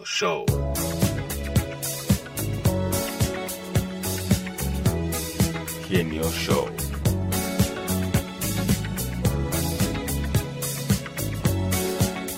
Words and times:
Genio 0.00 0.04
Show. 0.04 0.44
Genio 5.88 6.30
Show. 6.30 6.70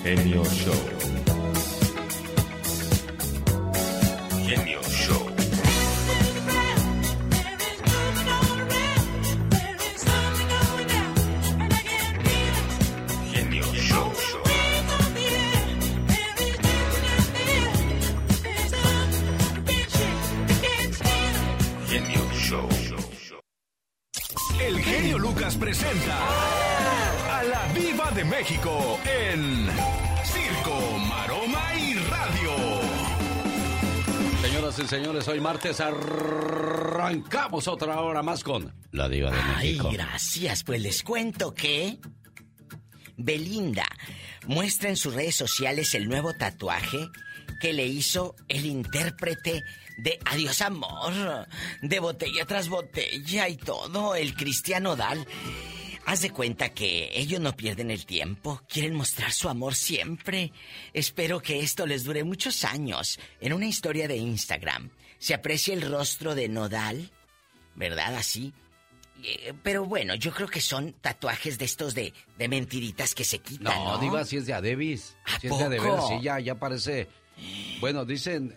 Genio 0.03 0.45
Show. 0.45 1.02
México 28.53 29.01
en 29.07 29.67
Circo, 30.25 30.99
Maroma 31.09 31.75
y 31.75 31.95
Radio. 31.95 32.51
Señoras 34.43 34.79
y 34.79 34.87
señores, 34.89 35.27
hoy 35.29 35.41
martes 35.41 35.81
arrancamos 35.81 37.67
otra 37.67 37.99
hora 38.03 38.23
más 38.23 38.45
con 38.45 38.75
la 38.91 39.09
diva 39.09 39.31
de 39.31 39.39
Ay, 39.41 39.69
México. 39.69 39.89
gracias. 39.91 40.65
Pues 40.65 40.83
les 40.83 41.03
cuento 41.03 41.55
que 41.55 41.99
Belinda 43.17 43.87
muestra 44.47 44.91
en 44.91 44.99
sus 44.99 45.15
redes 45.15 45.35
sociales 45.37 45.95
el 45.95 46.07
nuevo 46.07 46.35
tatuaje 46.35 47.09
que 47.59 47.73
le 47.73 47.87
hizo 47.87 48.37
el 48.49 48.67
intérprete 48.67 49.63
de 49.97 50.19
Adiós 50.27 50.61
Amor, 50.61 51.49
de 51.81 52.01
botella 52.01 52.45
tras 52.45 52.69
botella 52.69 53.49
y 53.49 53.57
todo, 53.57 54.15
el 54.15 54.35
Cristiano 54.35 54.95
Dal. 54.95 55.27
Haz 56.05 56.21
de 56.23 56.31
cuenta 56.31 56.71
que 56.71 57.11
ellos 57.15 57.41
no 57.41 57.57
pierden 57.57 57.91
el 57.91 58.05
tiempo, 58.07 58.61
quieren 58.69 58.95
mostrar 58.95 59.33
su 59.33 59.49
amor 59.49 59.75
siempre. 59.75 60.53
Espero 60.93 61.41
que 61.41 61.61
esto 61.61 61.87
les 61.87 62.05
dure 62.05 62.25
muchos 62.25 62.65
años. 62.65 63.19
En 63.41 63.53
una 63.53 63.67
historia 63.67 64.09
de 64.09 64.17
Instagram 64.17 64.91
se 65.19 65.33
aprecia 65.35 65.73
el 65.75 65.83
rostro 65.83 66.35
de 66.35 66.49
Nodal, 66.49 67.11
¿verdad? 67.77 68.17
Así. 68.17 68.53
Eh, 69.23 69.53
Pero 69.63 69.85
bueno, 69.87 70.17
yo 70.17 70.33
creo 70.33 70.49
que 70.49 70.61
son 70.61 70.93
tatuajes 70.95 71.57
de 71.59 71.65
estos 71.67 71.95
de, 71.95 72.13
de 72.37 72.49
mentiritas 72.49 73.15
que 73.15 73.23
se 73.25 73.39
quitan. 73.39 73.73
No, 73.73 73.93
No, 73.93 73.99
diva, 73.99 74.25
si 74.25 74.37
es 74.39 74.47
de 74.47 74.55
Adebis. 74.55 75.17
¿A 75.25 75.39
Si 75.39 75.47
es 75.47 75.71
de 75.71 75.77
poco? 75.77 76.09
sí, 76.09 76.15
ya, 76.21 76.41
ya 76.41 76.57
parece... 76.57 77.09
Bueno, 77.81 78.05
dicen... 78.05 78.55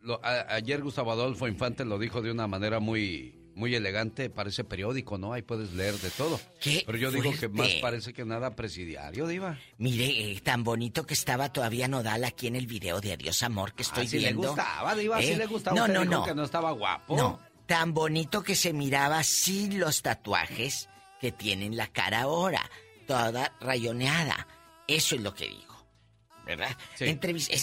lo- 0.00 0.24
a- 0.24 0.54
ayer 0.54 0.80
Gustavo 0.80 1.10
Adolfo 1.10 1.48
Infante 1.48 1.84
lo 1.84 1.98
dijo 1.98 2.22
de 2.22 2.30
una 2.30 2.46
manera 2.46 2.78
muy... 2.78 3.34
Muy 3.54 3.74
elegante, 3.74 4.30
parece 4.30 4.64
periódico, 4.64 5.16
¿no? 5.16 5.32
Ahí 5.32 5.42
puedes 5.42 5.72
leer 5.74 5.94
de 5.94 6.10
todo. 6.10 6.40
¡Qué 6.60 6.82
Pero 6.84 6.98
yo 6.98 7.10
digo 7.12 7.32
que 7.38 7.48
más 7.48 7.68
parece 7.80 8.12
que 8.12 8.24
nada 8.24 8.56
presidiario, 8.56 9.26
Diva. 9.28 9.58
Mire, 9.78 10.32
eh, 10.32 10.40
tan 10.40 10.64
bonito 10.64 11.06
que 11.06 11.14
estaba 11.14 11.52
todavía 11.52 11.86
Nodal 11.86 12.24
aquí 12.24 12.48
en 12.48 12.56
el 12.56 12.66
video 12.66 13.00
de 13.00 13.12
Adiós 13.12 13.42
Amor 13.44 13.72
que 13.74 13.82
estoy 13.84 14.06
Ah, 14.06 14.08
sí 14.08 14.16
le 14.18 14.22
viendo. 14.32 14.48
gustaba, 14.48 14.94
Diva, 14.96 15.20
sí 15.22 15.28
¿Eh? 15.32 15.36
le 15.36 15.46
gustaba. 15.46 15.76
No, 15.76 15.86
no, 15.86 16.00
dijo 16.00 16.12
no. 16.12 16.24
que 16.24 16.34
no 16.34 16.42
estaba 16.44 16.72
guapo. 16.72 17.16
No, 17.16 17.38
tan 17.66 17.94
bonito 17.94 18.42
que 18.42 18.56
se 18.56 18.72
miraba 18.72 19.22
sin 19.22 19.78
los 19.78 20.02
tatuajes 20.02 20.88
que 21.20 21.30
tiene 21.30 21.66
en 21.66 21.76
la 21.76 21.86
cara 21.86 22.22
ahora, 22.22 22.68
toda 23.06 23.52
rayoneada. 23.60 24.46
Eso 24.88 25.14
es 25.14 25.22
lo 25.22 25.32
que 25.32 25.46
digo. 25.48 25.73
¿Verdad? 26.46 26.76
Sí. 26.94 27.18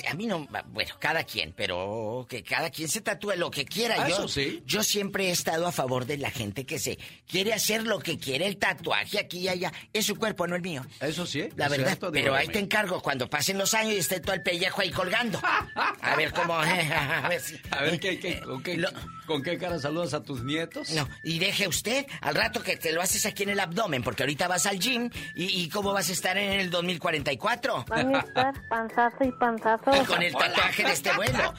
A 0.09 0.13
mí 0.15 0.25
no, 0.25 0.47
bueno, 0.69 0.95
cada 0.99 1.23
quien, 1.23 1.53
pero 1.53 2.25
que 2.29 2.41
cada 2.43 2.69
quien 2.71 2.89
se 2.89 3.01
tatúe 3.01 3.33
lo 3.37 3.51
que 3.51 3.63
quiera. 3.65 3.95
Ah, 3.99 4.09
yo, 4.09 4.15
eso 4.15 4.27
sí. 4.27 4.63
yo 4.65 4.81
siempre 4.83 5.27
he 5.27 5.31
estado 5.31 5.67
a 5.67 5.71
favor 5.71 6.05
de 6.05 6.17
la 6.17 6.31
gente 6.31 6.65
que 6.65 6.79
se 6.79 6.97
quiere 7.27 7.53
hacer 7.53 7.83
lo 7.83 7.99
que 7.99 8.17
quiere, 8.17 8.47
el 8.47 8.57
tatuaje 8.57 9.19
aquí 9.19 9.39
y 9.39 9.49
allá. 9.49 9.71
Es 9.93 10.07
su 10.07 10.15
cuerpo, 10.15 10.47
no 10.47 10.55
el 10.55 10.61
mío. 10.63 10.83
Eso 10.99 11.25
sí. 11.27 11.47
La 11.55 11.65
es 11.65 11.71
verdad, 11.71 11.87
cierto, 11.87 12.11
pero 12.11 12.33
ahí 12.33 12.47
te 12.47 12.59
encargo 12.59 13.01
cuando 13.01 13.29
pasen 13.29 13.57
los 13.57 13.73
años 13.73 13.93
y 13.93 13.97
esté 13.97 14.19
todo 14.19 14.33
el 14.33 14.41
pellejo 14.41 14.81
ahí 14.81 14.89
colgando. 14.91 15.39
A 15.43 16.15
ver 16.15 16.31
cómo. 16.33 16.55
A 16.61 17.27
ver, 17.29 17.39
si- 17.41 17.59
A 17.71 17.81
ver, 17.83 17.99
¿qué, 17.99 18.19
qué- 18.19 18.39
con, 18.41 18.63
qué, 18.63 18.77
Lo- 18.77 18.89
¿con 19.27 19.43
qué 19.43 19.57
cara 19.57 19.77
saludas 19.79 20.13
a 20.13 20.23
tus 20.23 20.43
nietos? 20.43 20.89
No, 20.91 21.07
y 21.23 21.37
deje 21.39 21.67
usted 21.67 22.05
al 22.21 22.33
rato 22.35 22.63
que 22.63 22.77
te 22.77 22.91
lo 22.91 23.01
haces 23.01 23.25
aquí 23.25 23.43
en 23.43 23.49
el 23.49 23.59
abdomen, 23.59 24.01
porque 24.01 24.23
ahorita 24.23 24.47
vas 24.47 24.65
al 24.65 24.79
gym 24.79 25.09
y, 25.35 25.61
y 25.61 25.69
cómo 25.69 25.93
vas 25.93 26.09
a 26.09 26.13
estar 26.13 26.37
en 26.37 26.59
el 26.59 26.69
2044. 26.71 27.85
Van 27.87 28.15
a 28.15 28.19
estar 28.19 28.53
panzazo 28.71 29.25
y 29.25 29.31
panzazo. 29.33 29.91
Con 30.07 30.23
el 30.23 30.33
tatuaje 30.33 30.83
de 30.85 30.93
este 30.93 31.13
vuelo. 31.13 31.53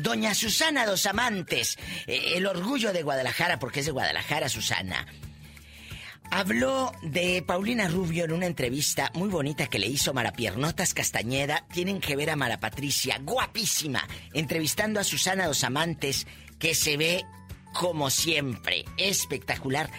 Doña 0.00 0.34
Susana 0.34 0.84
Dos 0.84 1.06
Amantes, 1.06 1.78
eh, 2.06 2.34
el 2.34 2.46
orgullo 2.46 2.92
de 2.92 3.02
Guadalajara, 3.02 3.58
porque 3.58 3.80
es 3.80 3.86
de 3.86 3.92
Guadalajara, 3.92 4.50
Susana. 4.50 5.06
Habló 6.30 6.92
de 7.02 7.42
Paulina 7.46 7.88
Rubio 7.88 8.24
en 8.24 8.32
una 8.32 8.46
entrevista 8.46 9.10
muy 9.14 9.30
bonita 9.30 9.66
que 9.66 9.78
le 9.78 9.86
hizo 9.86 10.12
Mara 10.12 10.32
Piernotas 10.32 10.92
Castañeda. 10.92 11.64
Tienen 11.72 12.00
que 12.00 12.16
ver 12.16 12.28
a 12.28 12.36
Mara 12.36 12.60
Patricia, 12.60 13.18
guapísima, 13.22 14.06
entrevistando 14.34 15.00
a 15.00 15.04
Susana 15.04 15.46
Dos 15.46 15.64
Amantes, 15.64 16.26
que 16.58 16.74
se 16.74 16.98
ve 16.98 17.24
como 17.72 18.10
siempre, 18.10 18.84
espectacular. 18.98 19.90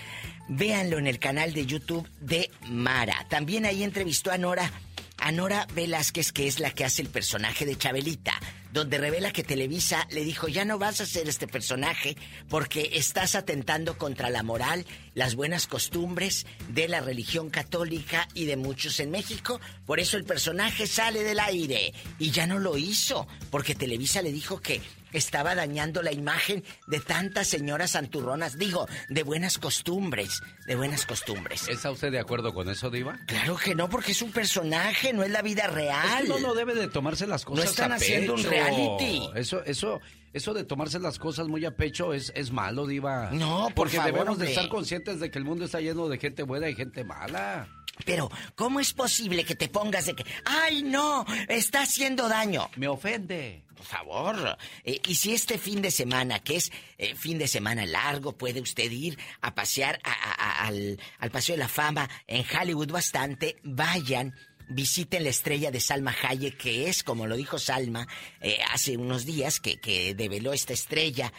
Véanlo 0.47 0.99
en 0.99 1.07
el 1.07 1.17
canal 1.17 1.53
de 1.53 1.65
YouTube 1.65 2.07
de 2.19 2.51
Mara. 2.67 3.25
También 3.29 3.65
ahí 3.65 3.81
entrevistó 3.81 4.31
a 4.31 4.37
Nora, 4.37 4.71
a 5.17 5.31
Nora 5.31 5.67
Velázquez, 5.73 6.31
que 6.31 6.47
es 6.47 6.59
la 6.59 6.71
que 6.71 6.85
hace 6.85 7.01
el 7.01 7.09
personaje 7.09 7.65
de 7.65 7.77
Chabelita, 7.77 8.33
donde 8.71 8.97
revela 8.97 9.31
que 9.31 9.43
Televisa 9.43 10.07
le 10.11 10.23
dijo, 10.23 10.47
ya 10.47 10.65
no 10.65 10.79
vas 10.79 10.99
a 10.99 11.03
hacer 11.03 11.29
este 11.29 11.47
personaje 11.47 12.17
porque 12.49 12.91
estás 12.93 13.35
atentando 13.35 13.97
contra 13.97 14.29
la 14.29 14.43
moral, 14.43 14.85
las 15.13 15.35
buenas 15.35 15.67
costumbres 15.67 16.45
de 16.69 16.87
la 16.87 17.01
religión 17.01 17.49
católica 17.49 18.27
y 18.33 18.45
de 18.45 18.57
muchos 18.57 18.99
en 18.99 19.11
México. 19.11 19.61
Por 19.85 19.99
eso 19.99 20.17
el 20.17 20.25
personaje 20.25 20.87
sale 20.87 21.23
del 21.23 21.39
aire. 21.39 21.93
Y 22.17 22.31
ya 22.31 22.47
no 22.47 22.59
lo 22.59 22.77
hizo, 22.77 23.27
porque 23.51 23.75
Televisa 23.75 24.21
le 24.21 24.31
dijo 24.31 24.59
que 24.59 24.81
estaba 25.13 25.55
dañando 25.55 26.01
la 26.01 26.11
imagen 26.11 26.63
de 26.87 26.99
tantas 26.99 27.47
señoras 27.47 27.91
santurronas, 27.91 28.57
digo, 28.57 28.87
de 29.09 29.23
buenas 29.23 29.57
costumbres, 29.57 30.41
de 30.67 30.75
buenas 30.75 31.05
costumbres. 31.05 31.67
¿Está 31.67 31.91
usted 31.91 32.11
de 32.11 32.19
acuerdo 32.19 32.53
con 32.53 32.69
eso, 32.69 32.89
Diva? 32.89 33.17
Claro 33.27 33.55
que 33.57 33.75
no, 33.75 33.89
porque 33.89 34.11
es 34.11 34.21
un 34.21 34.31
personaje, 34.31 35.13
no 35.13 35.23
es 35.23 35.31
la 35.31 35.41
vida 35.41 35.63
Es 35.65 35.73
real. 35.73 36.25
que 36.25 36.31
uno 36.31 36.39
no 36.49 36.53
debe 36.55 36.75
de 36.75 36.87
tomarse 36.87 37.27
las 37.27 37.45
cosas 37.45 37.65
están 37.65 37.91
a 37.91 37.95
haciendo 37.95 38.33
un 38.33 38.43
reality. 38.43 39.29
Eso, 39.35 39.63
eso, 39.65 40.01
eso 40.33 40.53
de 40.53 40.63
tomarse 40.63 40.99
las 40.99 41.19
cosas 41.19 41.47
muy 41.47 41.63
a 41.65 41.75
pecho 41.75 42.13
es, 42.13 42.31
es 42.35 42.51
malo, 42.51 42.85
Diva. 42.87 43.29
No, 43.31 43.65
por 43.67 43.73
Porque 43.75 43.97
favor, 43.97 44.11
debemos 44.13 44.33
hombre. 44.33 44.47
de 44.47 44.53
estar 44.53 44.69
conscientes 44.69 45.19
de 45.19 45.31
que 45.31 45.37
el 45.39 45.45
mundo 45.45 45.65
está 45.65 45.79
lleno 45.79 46.07
de 46.09 46.17
gente 46.17 46.43
buena 46.43 46.67
y 46.69 46.75
gente 46.75 47.03
mala. 47.03 47.67
Pero, 48.05 48.31
¿cómo 48.55 48.79
es 48.79 48.91
posible 48.93 49.43
que 49.45 49.53
te 49.55 49.69
pongas 49.69 50.07
de 50.07 50.15
que, 50.15 50.25
ay, 50.45 50.81
no, 50.81 51.25
está 51.47 51.83
haciendo 51.83 52.27
daño? 52.27 52.69
Me 52.75 52.87
ofende. 52.87 53.63
Por 53.75 53.85
favor. 53.85 54.57
Eh, 54.83 54.99
y 55.07 55.15
si 55.15 55.33
este 55.33 55.57
fin 55.59 55.81
de 55.81 55.91
semana, 55.91 56.39
que 56.39 56.55
es 56.55 56.71
eh, 56.97 57.15
fin 57.15 57.37
de 57.37 57.47
semana 57.47 57.85
largo, 57.85 58.35
puede 58.35 58.61
usted 58.61 58.89
ir 58.89 59.19
a 59.41 59.53
pasear 59.53 59.99
a- 60.03 60.09
a- 60.11 60.33
a- 60.63 60.67
al, 60.67 60.99
al 61.19 61.29
Paseo 61.31 61.55
de 61.55 61.59
la 61.59 61.67
Fama 61.67 62.09
en 62.25 62.43
Hollywood 62.59 62.91
bastante, 62.91 63.57
vayan. 63.63 64.33
Visiten 64.69 65.23
la 65.23 65.29
estrella 65.29 65.71
de 65.71 65.79
Salma 65.81 66.15
Hayek, 66.21 66.57
que 66.57 66.89
es, 66.89 67.03
como 67.03 67.27
lo 67.27 67.35
dijo 67.35 67.59
Salma 67.59 68.07
eh, 68.41 68.59
hace 68.71 68.97
unos 68.97 69.25
días, 69.25 69.59
que, 69.59 69.79
que 69.79 70.15
develó 70.15 70.53
esta 70.53 70.73
estrella. 70.73 71.31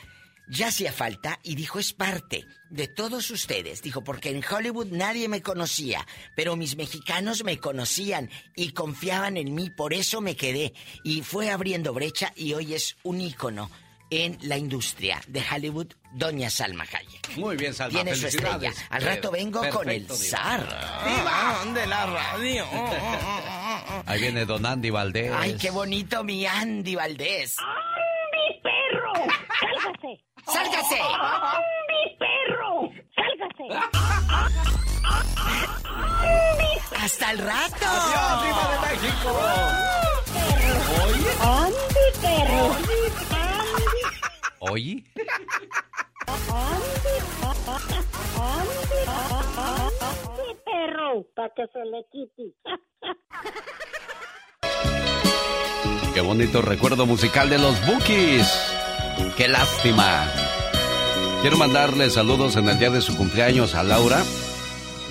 Ya 0.46 0.68
hacía 0.68 0.92
falta 0.92 1.40
y 1.42 1.54
dijo 1.54 1.78
es 1.78 1.94
parte 1.94 2.44
de 2.68 2.86
todos 2.86 3.30
ustedes. 3.30 3.80
Dijo, 3.80 4.04
porque 4.04 4.28
en 4.28 4.42
Hollywood 4.44 4.88
nadie 4.88 5.28
me 5.28 5.40
conocía, 5.40 6.06
pero 6.34 6.54
mis 6.54 6.76
mexicanos 6.76 7.44
me 7.44 7.58
conocían 7.58 8.30
y 8.54 8.72
confiaban 8.72 9.38
en 9.38 9.54
mí, 9.54 9.70
por 9.70 9.94
eso 9.94 10.20
me 10.20 10.36
quedé. 10.36 10.74
Y 11.02 11.22
fue 11.22 11.50
abriendo 11.50 11.94
brecha 11.94 12.32
y 12.36 12.52
hoy 12.52 12.74
es 12.74 12.96
un 13.02 13.22
ícono 13.22 13.70
en 14.14 14.38
la 14.42 14.56
industria 14.56 15.20
de 15.26 15.42
Hollywood, 15.50 15.88
Doña 16.12 16.48
Salma 16.50 16.84
Hayek. 16.84 17.36
Muy 17.36 17.56
bien, 17.56 17.74
Salma. 17.74 17.92
Tiene 18.02 18.14
su 18.14 18.26
estrella. 18.26 18.72
Al 18.90 19.02
rato 19.02 19.30
vengo 19.30 19.60
con 19.70 19.88
el 19.90 20.04
Perfecto, 20.04 20.16
Diva. 20.16 20.38
zar 20.38 21.74
de 21.74 21.86
la 21.86 22.06
radio. 22.06 22.66
Ahí 24.06 24.20
viene 24.20 24.44
Don 24.44 24.64
Andy 24.64 24.90
Valdés. 24.90 25.32
Ay, 25.36 25.56
qué 25.60 25.70
bonito 25.70 26.22
mi 26.24 26.46
Andy 26.46 26.94
Valdés. 26.94 27.56
¡Mi 28.32 28.60
perro! 28.60 29.12
¡Sálgase! 29.60 30.22
¡Sálgase! 30.46 31.00
¡Mi 31.88 32.16
perro! 32.18 32.90
¡Sálgase! 33.14 33.66
¡Hasta 36.96 37.30
el 37.32 37.38
rato! 37.38 37.86
¡Adiós, 37.86 38.44
Diva 38.44 38.64
de 38.70 38.78
México! 38.96 39.30
¡Andy, 41.42 42.06
perro! 42.20 43.43
¿Oye? 44.70 44.94
¡Mi 44.94 45.04
perro! 50.64 51.26
Para 51.34 51.50
que 51.54 51.66
se 51.72 51.84
le 51.84 52.06
quite. 52.10 52.54
Qué 56.14 56.20
bonito 56.20 56.62
recuerdo 56.62 57.04
musical 57.04 57.50
de 57.50 57.58
los 57.58 57.74
Bookies. 57.86 58.48
Qué 59.36 59.48
lástima. 59.48 60.26
Quiero 61.42 61.58
mandarle 61.58 62.08
saludos 62.08 62.56
en 62.56 62.68
el 62.68 62.78
día 62.78 62.90
de 62.90 63.02
su 63.02 63.16
cumpleaños 63.16 63.74
a 63.74 63.82
Laura. 63.82 64.22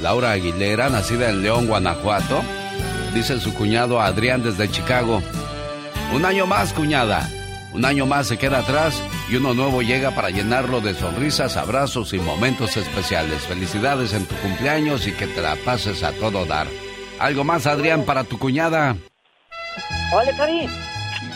Laura 0.02 0.32
Aguilera, 0.32 0.90
nacida 0.90 1.30
en 1.30 1.44
León, 1.44 1.68
Guanajuato. 1.68 2.42
Dice 3.14 3.40
su 3.40 3.54
cuñado 3.54 4.02
Adrián 4.02 4.42
desde 4.42 4.72
Chicago. 4.72 5.22
Un 6.14 6.26
año 6.26 6.48
más, 6.48 6.74
cuñada. 6.74 7.30
Un 7.74 7.86
año 7.86 8.06
más 8.06 8.28
se 8.28 8.38
queda 8.38 8.60
atrás 8.60 9.02
y 9.30 9.36
uno 9.36 9.56
nuevo 9.56 9.82
llega 9.82 10.12
para 10.12 10.30
llenarlo 10.30 10.80
de 10.80 10.94
sonrisas, 10.94 11.58
abrazos 11.58 12.14
y 12.14 12.20
momentos 12.20 12.78
especiales. 12.78 13.48
Felicidades 13.48 14.14
en 14.14 14.26
tu 14.26 14.36
cumpleaños 14.36 15.08
y 15.08 15.12
que 15.12 15.26
te 15.26 15.42
la 15.42 15.56
pases 15.56 16.04
a 16.04 16.12
todo 16.14 16.46
dar. 16.46 16.68
¿Algo 17.20 17.44
más, 17.44 17.66
Adrián, 17.66 18.04
para 18.04 18.24
tu 18.24 18.38
cuñada? 18.38 18.96
Hola, 20.14 20.38
Cari. 20.38 20.68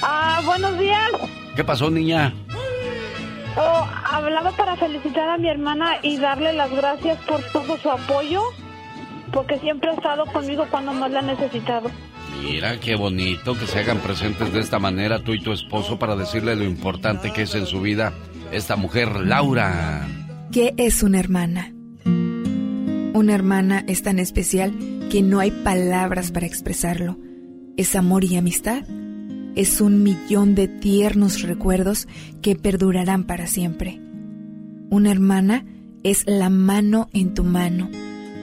Ah, 0.04 0.42
buenos 0.46 0.78
días. 0.78 1.12
¿Qué 1.56 1.64
pasó, 1.64 1.90
niña? 1.90 2.34
Oh, 3.56 3.88
hablaba 4.06 4.52
para 4.52 4.76
felicitar 4.76 5.30
a 5.30 5.38
mi 5.40 5.50
hermana 5.50 5.98
y 6.04 6.18
darle 6.18 6.54
las 6.54 6.70
gracias 6.70 7.18
por 7.26 7.42
todo 7.52 7.78
su 7.78 7.90
apoyo, 7.90 8.44
porque 9.34 9.58
siempre 9.58 9.90
ha 9.90 9.94
estado 9.94 10.28
conmigo 10.28 10.68
cuando 10.70 10.94
más 10.94 11.10
la 11.10 11.22
he 11.22 11.24
necesitado. 11.24 11.90
Mira 12.42 12.80
qué 12.80 12.96
bonito 12.96 13.58
que 13.58 13.68
se 13.68 13.80
hagan 13.80 14.00
presentes 14.00 14.54
de 14.54 14.60
esta 14.60 14.80
manera 14.80 15.20
tú 15.20 15.34
y 15.34 15.42
tu 15.42 15.52
esposo 15.52 16.00
para 16.00 16.16
decirle 16.16 16.56
lo 16.56 16.64
importante 16.64 17.32
que 17.32 17.44
es 17.44 17.56
en 17.56 17.66
su 17.66 17.82
vida 17.82 18.14
esta 18.52 18.76
mujer, 18.76 19.16
Laura. 19.16 20.08
¿Qué 20.52 20.74
es 20.78 21.04
una 21.04 21.20
hermana? 21.20 21.74
Una 23.14 23.34
hermana 23.34 23.84
es 23.88 24.04
tan 24.04 24.20
especial 24.20 24.74
que 25.12 25.22
no 25.22 25.40
hay 25.40 25.52
palabras 25.52 26.32
para 26.32 26.46
expresarlo. 26.46 27.18
Es 27.76 27.96
amor 27.96 28.24
y 28.24 28.38
amistad. 28.38 28.84
Es 29.56 29.82
un 29.82 30.04
millón 30.04 30.56
de 30.56 30.68
tiernos 30.68 31.42
recuerdos 31.42 32.08
que 32.42 32.56
perdurarán 32.56 33.26
para 33.26 33.48
siempre. 33.48 34.00
Una 34.90 35.12
hermana 35.12 35.66
es 36.04 36.24
la 36.26 36.50
mano 36.50 37.10
en 37.12 37.34
tu 37.34 37.44
mano, 37.44 37.90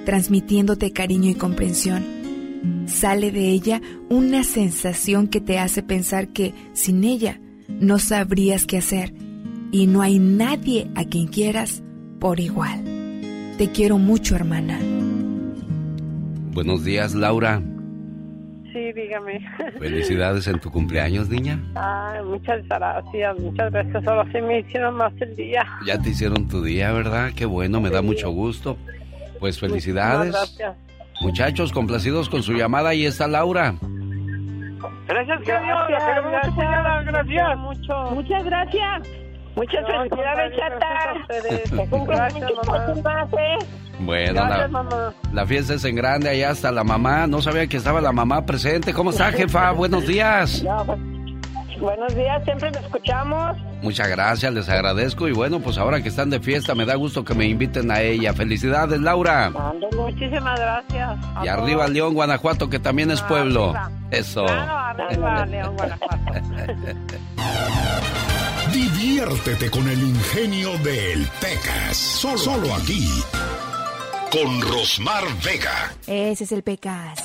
transmitiéndote 0.04 0.92
cariño 0.92 1.30
y 1.30 1.34
comprensión 1.34 2.13
sale 2.86 3.30
de 3.30 3.48
ella 3.48 3.80
una 4.08 4.44
sensación 4.44 5.28
que 5.28 5.40
te 5.40 5.58
hace 5.58 5.82
pensar 5.82 6.28
que 6.28 6.54
sin 6.72 7.04
ella 7.04 7.40
no 7.68 7.98
sabrías 7.98 8.66
qué 8.66 8.78
hacer 8.78 9.14
y 9.72 9.86
no 9.86 10.02
hay 10.02 10.18
nadie 10.18 10.88
a 10.94 11.04
quien 11.04 11.26
quieras 11.26 11.82
por 12.20 12.40
igual. 12.40 12.84
Te 13.58 13.70
quiero 13.70 13.98
mucho, 13.98 14.36
hermana. 14.36 14.78
Buenos 16.52 16.84
días, 16.84 17.14
Laura. 17.14 17.60
Sí, 18.72 18.92
dígame. 18.92 19.40
Felicidades 19.78 20.46
en 20.48 20.58
tu 20.58 20.70
cumpleaños, 20.70 21.28
niña. 21.28 21.60
Ay, 21.76 22.24
muchas 22.24 22.66
gracias, 22.68 23.38
muchas 23.38 23.72
gracias. 23.72 24.06
Ahora 24.06 24.30
sí 24.32 24.40
me 24.40 24.60
hicieron 24.60 24.96
más 24.96 25.12
el 25.20 25.34
día. 25.36 25.64
Ya 25.86 25.98
te 25.98 26.10
hicieron 26.10 26.48
tu 26.48 26.62
día, 26.62 26.92
¿verdad? 26.92 27.30
Qué 27.36 27.46
bueno, 27.46 27.80
me 27.80 27.90
da 27.90 28.02
mucho 28.02 28.30
gusto. 28.30 28.76
Pues 29.38 29.60
felicidades. 29.60 30.32
gracias. 30.32 30.76
Muchachos, 31.20 31.72
complacidos 31.72 32.28
con 32.28 32.42
su 32.42 32.52
llamada, 32.52 32.90
ahí 32.90 33.06
está 33.06 33.26
Laura. 33.26 33.74
Gracias, 35.06 35.40
gracias, 35.42 35.88
gracias, 35.88 37.04
gracias. 37.06 37.58
Mucho. 37.58 38.10
Muchas 38.12 38.44
gracias. 38.44 39.08
Muchas 39.56 39.86
felicidades, 39.86 40.56
chata. 40.56 41.14
Te 41.28 43.02
más, 43.02 43.32
¿eh? 43.32 43.58
Bueno, 44.00 44.32
Gracias, 44.32 44.58
la, 44.58 44.68
mamá. 44.68 45.14
la 45.32 45.46
fiesta 45.46 45.74
es 45.74 45.84
en 45.84 45.94
grande, 45.94 46.28
allá 46.28 46.50
está 46.50 46.72
la 46.72 46.82
mamá. 46.82 47.26
No 47.28 47.40
sabía 47.40 47.66
que 47.68 47.76
estaba 47.76 48.00
la 48.00 48.10
mamá 48.12 48.44
presente. 48.44 48.92
¿Cómo 48.92 49.10
está, 49.10 49.30
jefa? 49.30 49.70
Buenos 49.70 50.06
días. 50.06 50.64
No, 50.64 50.84
pues, 50.84 50.98
buenos 51.84 52.14
días, 52.14 52.42
siempre 52.44 52.70
lo 52.70 52.78
escuchamos. 52.80 53.56
Muchas 53.82 54.08
gracias, 54.08 54.52
les 54.52 54.68
agradezco. 54.68 55.28
Y 55.28 55.32
bueno, 55.32 55.60
pues 55.60 55.78
ahora 55.78 56.02
que 56.02 56.08
están 56.08 56.30
de 56.30 56.40
fiesta, 56.40 56.74
me 56.74 56.86
da 56.86 56.94
gusto 56.94 57.24
que 57.24 57.34
me 57.34 57.46
inviten 57.46 57.90
a 57.90 58.00
ella. 58.00 58.32
Felicidades, 58.32 59.00
Laura. 59.00 59.46
Ándale, 59.46 59.88
Muchísimas 59.96 60.58
gracias. 60.58 61.18
Y 61.44 61.48
arriba 61.48 61.86
León, 61.88 62.14
Guanajuato, 62.14 62.68
que 62.68 62.78
también 62.78 63.10
es 63.10 63.20
pueblo. 63.22 63.70
Arriba. 63.70 63.90
Eso. 64.10 64.44
Claro, 64.46 65.04
arriba, 65.04 65.46
León, 65.46 65.76
Guanajuato. 65.76 66.24
Diviértete 68.72 69.70
con 69.70 69.88
el 69.88 70.02
ingenio 70.02 70.76
del 70.78 71.26
Pecas. 71.40 71.96
Solo, 71.96 72.38
solo 72.38 72.74
aquí. 72.74 73.08
Con 74.32 74.60
Rosmar 74.62 75.22
Vega. 75.44 75.92
Ese 76.06 76.44
es 76.44 76.52
el 76.52 76.62
Pecas. 76.62 77.18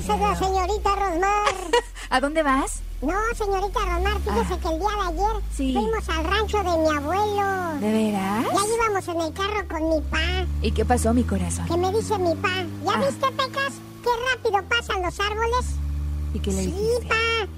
Esa 0.00 0.14
es 0.14 0.20
la 0.20 0.34
señorita 0.34 0.94
Rosmar. 0.96 1.54
¿A 2.10 2.20
dónde 2.20 2.42
vas? 2.42 2.82
No, 3.04 3.12
señorita 3.36 3.80
Rosmar, 3.80 4.18
fíjese 4.22 4.60
que 4.60 4.68
el 4.68 4.78
día 4.80 4.88
de 4.88 5.08
ayer 5.08 5.42
Sí. 5.54 5.72
fuimos 5.74 6.08
al 6.08 6.24
rancho 6.24 6.56
de 6.58 6.64
mi 6.64 6.96
abuelo. 6.96 7.80
¿De 7.80 7.92
veras? 7.92 8.44
Ya 8.44 8.74
íbamos 8.74 9.08
en 9.08 9.20
el 9.20 9.32
carro 9.32 9.68
con 9.68 9.88
mi 9.90 10.00
pa, 10.02 10.46
¿Y 10.62 10.72
qué 10.72 10.84
pasó, 10.84 11.12
mi 11.12 11.24
corazón? 11.24 11.66
que 11.66 11.76
me 11.76 11.92
dice 11.92 12.16
mi 12.18 12.34
pa, 12.36 12.48
¿ya 12.84 12.92
Ah. 12.94 13.04
viste, 13.04 13.26
Pecas? 13.32 13.72
Qué 14.02 14.10
rápido 14.32 14.62
pasan 14.68 15.02
los 15.02 15.20
árboles. 15.20 15.66
¿Y 16.34 16.40
qué 16.40 16.50
le 16.50 16.62
Sí, 16.62 16.66
dijiste? 16.72 17.06
pa, 17.08 17.14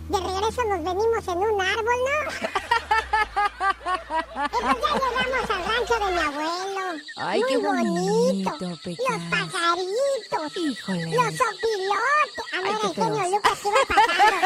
de 0.08 0.18
regreso 0.26 0.64
nos 0.64 0.84
venimos 0.84 1.28
en 1.28 1.38
un 1.38 1.60
árbol, 1.60 2.00
¿no? 2.06 2.16
Pues 4.50 4.62
ya 4.62 4.92
llegamos 4.94 5.50
al 5.50 5.64
rancho 5.64 5.94
de 5.94 6.12
mi 6.12 6.18
abuelo. 6.18 6.86
Ay, 7.16 7.40
Muy 7.40 7.48
qué 7.48 7.56
bonito, 7.58 8.50
Los 8.60 8.78
Pecas. 8.80 9.20
pajaritos. 9.30 10.56
Híjole. 10.56 11.04
Los 11.16 11.34
opilotes. 11.40 12.44
Ah, 12.52 12.60
era 12.60 12.78
qué 12.80 12.86
el 12.86 12.94
genio. 12.94 13.24
Lucas 13.30 13.58
iba 13.64 13.80
pasando. 13.88 14.36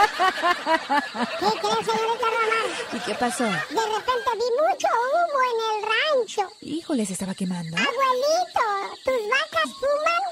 ¿Qué 1.40 1.50
crees, 1.60 1.86
señorita 1.86 2.26
Román? 2.26 2.68
¿Y 2.92 2.98
qué 3.00 3.14
pasó? 3.16 3.44
De 3.44 3.50
repente 3.50 4.30
vi 4.34 4.48
mucho 4.60 4.88
humo 5.10 5.38
en 5.50 5.58
el 5.74 5.78
rancho. 5.90 6.42
Híjole, 6.62 7.04
se 7.06 7.12
estaba 7.14 7.34
quemando. 7.34 7.76
Abuelito, 7.76 8.64
¿tus 9.04 9.20
vacas 9.28 9.70
fuman? 9.74 10.22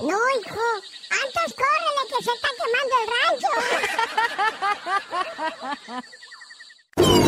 No, 0.00 0.08
hijo. 0.08 0.66
Antes 1.10 1.54
córrele 1.54 2.02
que 2.08 2.18
se 2.24 2.30
está 2.32 2.48
quemando 2.58 2.94
el 3.00 3.06
rancho. 3.16 3.52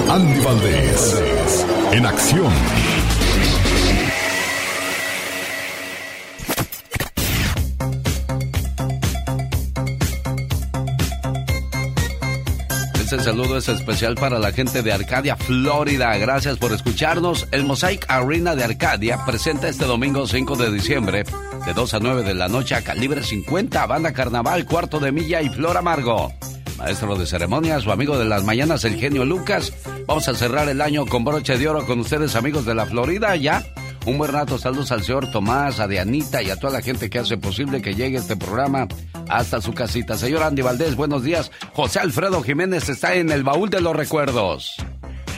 Andy 0.12 0.40
Valdés. 0.40 1.66
En 1.92 2.06
acción. 2.06 2.52
Este 13.12 13.24
saludo 13.24 13.58
es 13.58 13.68
especial 13.68 14.14
para 14.14 14.38
la 14.38 14.52
gente 14.52 14.80
de 14.82 14.90
Arcadia, 14.90 15.36
Florida. 15.36 16.16
Gracias 16.16 16.56
por 16.56 16.72
escucharnos. 16.72 17.46
El 17.50 17.64
Mosaic 17.64 18.06
Arena 18.08 18.56
de 18.56 18.64
Arcadia 18.64 19.22
presenta 19.26 19.68
este 19.68 19.84
domingo 19.84 20.26
5 20.26 20.56
de 20.56 20.72
diciembre, 20.72 21.24
de 21.66 21.74
2 21.74 21.94
a 21.94 21.98
9 22.00 22.22
de 22.24 22.34
la 22.34 22.48
noche, 22.48 22.74
a 22.74 22.82
calibre 22.82 23.22
50, 23.22 23.86
banda 23.86 24.12
carnaval, 24.12 24.66
cuarto 24.66 24.98
de 24.98 25.12
milla 25.12 25.40
y 25.42 25.48
flor 25.48 25.76
amargo. 25.76 26.32
Maestro 26.78 27.16
de 27.16 27.26
ceremonias 27.26 27.86
o 27.86 27.92
amigo 27.92 28.18
de 28.18 28.24
las 28.24 28.44
mañanas, 28.44 28.84
el 28.84 28.96
genio 28.96 29.24
Lucas. 29.24 29.72
Vamos 30.06 30.26
a 30.28 30.34
cerrar 30.34 30.68
el 30.68 30.80
año 30.80 31.06
con 31.06 31.24
broche 31.24 31.56
de 31.56 31.68
oro 31.68 31.86
con 31.86 32.00
ustedes, 32.00 32.34
amigos 32.34 32.64
de 32.64 32.74
la 32.74 32.86
Florida, 32.86 33.36
ya. 33.36 33.62
Un 34.04 34.18
buen 34.18 34.32
rato, 34.32 34.58
saludos 34.58 34.90
al 34.90 35.04
señor 35.04 35.30
Tomás, 35.30 35.78
a 35.78 35.86
Dianita 35.86 36.42
y 36.42 36.50
a 36.50 36.56
toda 36.56 36.72
la 36.72 36.82
gente 36.82 37.08
que 37.08 37.20
hace 37.20 37.36
posible 37.36 37.80
que 37.80 37.94
llegue 37.94 38.18
este 38.18 38.36
programa 38.36 38.88
hasta 39.28 39.60
su 39.60 39.72
casita. 39.72 40.18
Señor 40.18 40.42
Andy 40.42 40.62
Valdés, 40.62 40.96
buenos 40.96 41.22
días. 41.22 41.52
José 41.72 42.00
Alfredo 42.00 42.42
Jiménez 42.42 42.88
está 42.88 43.14
en 43.14 43.30
el 43.30 43.44
baúl 43.44 43.70
de 43.70 43.80
los 43.80 43.94
recuerdos. 43.94 44.74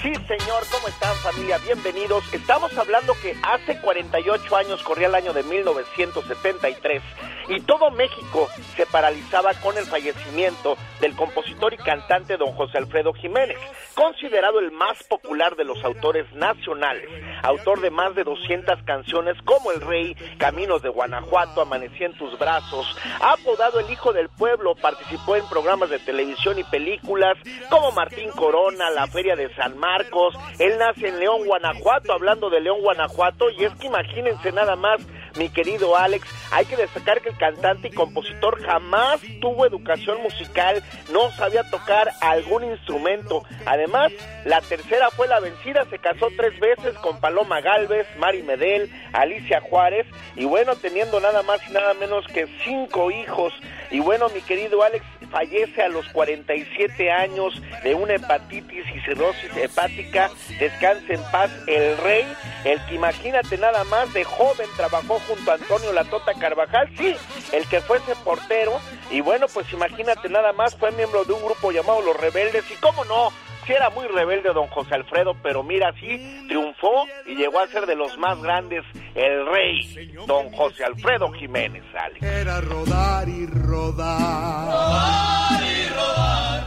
Sí, 0.05 0.13
señor, 0.29 0.63
¿cómo 0.71 0.87
están 0.87 1.17
familia? 1.17 1.57
Bienvenidos. 1.65 2.25
Estamos 2.35 2.77
hablando 2.77 3.15
que 3.23 3.35
hace 3.43 3.81
48 3.81 4.55
años 4.55 4.83
corría 4.83 5.07
el 5.07 5.15
año 5.15 5.33
de 5.33 5.43
1973 5.45 7.03
y 7.49 7.61
todo 7.61 7.91
México 7.91 8.49
se 8.77 8.85
paralizaba 8.85 9.55
con 9.55 9.79
el 9.79 9.85
fallecimiento 9.85 10.77
del 11.01 11.15
compositor 11.17 11.73
y 11.75 11.79
cantante 11.79 12.37
don 12.37 12.53
José 12.53 12.79
Alfredo 12.79 13.13
Jiménez, 13.15 13.59
considerado 13.95 14.61
el 14.61 14.73
más 14.73 15.03
popular 15.05 15.57
de 15.57 15.65
los 15.65 15.83
autores 15.85 16.31
nacionales, 16.35 17.09
autor 17.43 17.81
de 17.81 17.91
más 17.91 18.15
de 18.15 18.25
200 18.25 18.83
canciones 18.85 19.37
como 19.45 19.73
El 19.73 19.81
Rey, 19.81 20.15
Caminos 20.39 20.83
de 20.83 20.89
Guanajuato, 20.89 21.63
Amanecí 21.63 22.05
en 22.05 22.17
tus 22.17 22.39
brazos, 22.39 22.87
apodado 23.21 23.81
el 23.81 23.91
Hijo 23.91 24.13
del 24.13 24.29
Pueblo, 24.29 24.75
participó 24.75 25.37
en 25.37 25.49
programas 25.49 25.91
de 25.91 25.99
televisión 25.99 26.59
y 26.59 26.65
películas 26.65 27.37
como 27.71 27.93
Martín 27.93 28.31
Corona, 28.31 28.91
La 28.91 29.07
Feria 29.07 29.37
de 29.37 29.55
San 29.55 29.79
Marcos, 29.95 30.35
él 30.59 30.77
nace 30.77 31.07
en 31.07 31.21
León, 31.21 31.47
Guanajuato, 31.47 32.13
hablando 32.13 32.51
de 32.51 32.61
León, 32.61 32.81
Guanajuato, 32.81 33.49
y 33.51 33.65
es 33.65 33.73
que 33.75 33.87
imagínense 33.87 34.51
nada 34.51 34.75
más, 34.75 35.01
mi 35.37 35.49
querido 35.49 35.97
Alex, 35.97 36.27
hay 36.51 36.65
que 36.67 36.77
destacar 36.77 37.21
que 37.21 37.29
el 37.29 37.37
cantante 37.37 37.89
y 37.89 37.91
compositor 37.93 38.61
jamás 38.61 39.21
tuvo 39.41 39.65
educación 39.67 40.21
musical, 40.21 40.83
no 41.13 41.31
sabía 41.33 41.63
tocar 41.71 42.11
algún 42.21 42.65
instrumento. 42.65 43.45
Además, 43.67 44.11
la 44.45 44.61
tercera 44.63 45.11
fue 45.11 45.29
la 45.29 45.39
vencida, 45.39 45.85
se 45.89 46.01
casó 46.01 46.27
tres 46.37 46.59
veces 46.59 46.99
con 46.99 47.21
Paloma 47.21 47.61
Galvez, 47.61 48.09
Mari 48.19 48.43
Medel, 48.43 48.91
Alicia 49.13 49.61
Juárez, 49.61 50.07
y 50.35 50.45
bueno, 50.45 50.75
teniendo 50.75 51.21
nada 51.21 51.43
más 51.43 51.61
y 51.69 51.73
nada 51.73 51.95
menos 51.95 52.27
que 52.27 52.49
cinco 52.65 53.13
hijos. 53.13 53.53
Y 53.93 54.01
bueno, 54.01 54.29
mi 54.31 54.41
querido 54.41 54.83
Alex, 54.83 55.05
fallece 55.35 55.83
a 55.83 55.89
los 55.89 56.07
47 56.11 57.11
años 57.11 57.61
de 57.83 57.93
una 57.97 58.15
hepatitis 58.15 58.85
y 58.95 59.01
cirrosis 59.01 59.57
hepática. 59.57 60.31
Descanse 60.61 61.15
en 61.15 61.23
paz 61.33 61.51
el 61.67 61.97
rey, 61.99 62.25
el 62.65 62.81
que 62.87 62.95
imagínate 62.95 63.59
nada 63.59 63.83
más 63.83 64.15
de 64.15 64.23
joven 64.23 64.69
trabajó 64.77 65.19
junto 65.27 65.51
a 65.51 65.55
Antonio 65.55 65.93
Latota 65.93 66.35
Carvajal, 66.35 66.89
sí, 66.97 67.17
el 67.51 67.67
que 67.67 67.81
fuese 67.81 68.15
portero. 68.25 68.81
Y 69.11 69.23
bueno, 69.23 69.47
pues 69.53 69.73
imagínate 69.73 70.29
nada 70.29 70.53
más, 70.53 70.77
fue 70.77 70.93
miembro 70.93 71.25
de 71.25 71.33
un 71.33 71.45
grupo 71.45 71.73
llamado 71.73 72.01
Los 72.03 72.17
Rebeldes. 72.17 72.71
Y 72.71 72.75
cómo 72.77 73.05
no, 73.05 73.33
sí 73.67 73.73
era 73.73 73.91
muy 73.91 74.07
rebelde 74.07 74.53
don 74.53 74.67
José 74.69 74.95
Alfredo, 74.95 75.35
pero 75.43 75.63
mira, 75.63 75.93
sí 76.01 76.45
triunfó 76.49 77.07
y 77.27 77.35
llegó 77.35 77.61
a 77.61 77.67
ser 77.69 77.87
de 77.87 77.97
los 77.97 78.17
más 78.19 78.41
grandes, 78.43 78.85
el 79.15 79.47
rey, 79.47 80.13
don 80.27 80.51
José 80.53 80.85
Alfredo 80.85 81.31
Jiménez, 81.33 81.83
Alex. 81.99 82.23
Era 82.23 82.61
rodar 82.61 83.29
y 83.29 83.47
rodar. 83.47 84.67
Rodar 84.67 85.63
y 85.63 85.89
rodar, 85.89 86.65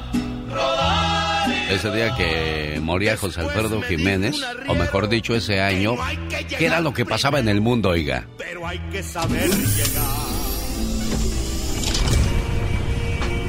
rodar. 0.50 1.28
Ese 1.70 1.92
día 1.92 2.16
que 2.16 2.80
moría 2.82 3.18
José 3.18 3.42
Alfredo 3.42 3.82
Jiménez, 3.82 4.42
o 4.68 4.74
mejor 4.74 5.10
dicho, 5.10 5.36
ese 5.36 5.60
año, 5.60 5.96
¿qué 6.58 6.66
era 6.66 6.80
lo 6.80 6.94
que 6.94 7.06
pasaba 7.06 7.40
en 7.40 7.50
el 7.50 7.62
mundo, 7.62 7.90
oiga? 7.90 8.26
Pero 8.38 8.66
hay 8.66 8.80
que 8.92 9.04
saber 9.04 9.50
llegar. 9.50 10.37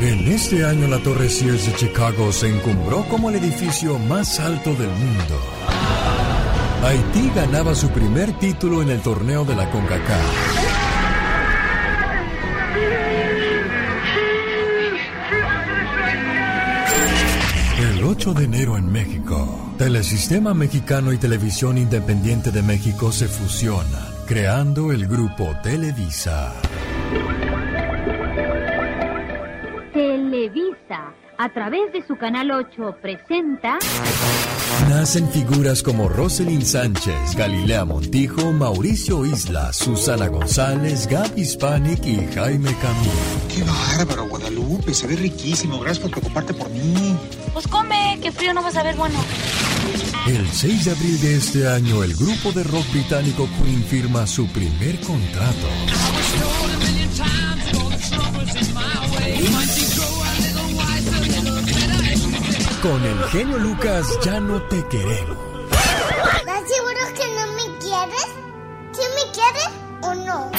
En 0.00 0.28
este 0.28 0.64
año 0.64 0.86
la 0.86 0.98
Torre 0.98 1.28
Sears 1.28 1.66
de 1.66 1.74
Chicago 1.74 2.30
se 2.30 2.48
encumbró 2.48 3.04
como 3.08 3.30
el 3.30 3.36
edificio 3.36 3.98
más 3.98 4.38
alto 4.38 4.72
del 4.74 4.90
mundo. 4.90 5.40
Haití 6.84 7.32
ganaba 7.34 7.74
su 7.74 7.88
primer 7.88 8.32
título 8.38 8.80
en 8.80 8.90
el 8.90 9.00
torneo 9.00 9.44
de 9.44 9.56
la 9.56 9.68
CONCACAF. 9.68 10.68
El 17.80 18.04
8 18.04 18.34
de 18.34 18.44
enero 18.44 18.78
en 18.78 18.92
México, 18.92 19.72
Telesistema 19.78 20.54
Mexicano 20.54 21.12
y 21.12 21.18
Televisión 21.18 21.76
Independiente 21.76 22.52
de 22.52 22.62
México 22.62 23.10
se 23.10 23.26
fusionan, 23.26 24.14
creando 24.28 24.92
el 24.92 25.08
grupo 25.08 25.56
Televisa. 25.64 26.54
Televisa, 30.48 31.14
a 31.36 31.48
través 31.52 31.92
de 31.92 32.06
su 32.06 32.16
canal 32.16 32.50
8, 32.50 32.96
presenta. 33.02 33.78
Nacen 34.88 35.28
figuras 35.30 35.82
como 35.82 36.08
Roselyn 36.08 36.64
Sánchez, 36.64 37.34
Galilea 37.36 37.84
Montijo, 37.84 38.52
Mauricio 38.52 39.26
Isla, 39.26 39.72
Susana 39.72 40.28
González, 40.28 41.06
Gaby 41.06 41.40
Hispanic 41.40 42.04
y 42.06 42.26
Jaime 42.34 42.74
Camilo. 42.80 43.12
¡Qué 43.54 43.62
bárbaro, 43.62 44.28
Guadalupe! 44.28 44.94
Se 44.94 45.06
ve 45.06 45.16
riquísimo. 45.16 45.80
Gracias 45.80 45.98
por 46.00 46.10
preocuparte 46.12 46.54
por 46.54 46.70
mí. 46.70 47.16
Pues 47.52 47.66
come, 47.66 48.18
que 48.22 48.32
frío 48.32 48.54
no 48.54 48.62
vas 48.62 48.76
a 48.76 48.82
ver 48.82 48.96
bueno. 48.96 49.18
El 50.26 50.46
6 50.48 50.84
de 50.84 50.90
abril 50.90 51.20
de 51.20 51.36
este 51.36 51.68
año, 51.68 52.02
el 52.02 52.14
grupo 52.14 52.52
de 52.52 52.64
rock 52.64 52.90
británico 52.92 53.48
Queen 53.58 53.82
firma 53.84 54.26
su 54.26 54.46
primer 54.48 54.98
contrato. 55.00 55.68
Con 62.82 63.04
el 63.04 63.24
genio 63.30 63.58
Lucas 63.58 64.06
ya 64.24 64.38
no 64.38 64.62
te 64.62 64.86
queremos. 64.86 65.36
¿Estás 65.70 66.62
seguro 66.68 67.00
que 67.16 67.26
no 67.34 67.46
me 67.54 67.78
quieres? 67.78 68.26
¿Sí 68.92 69.02
me 69.16 69.32
quieres 69.32 69.68
o 70.02 70.14
no? 70.14 70.50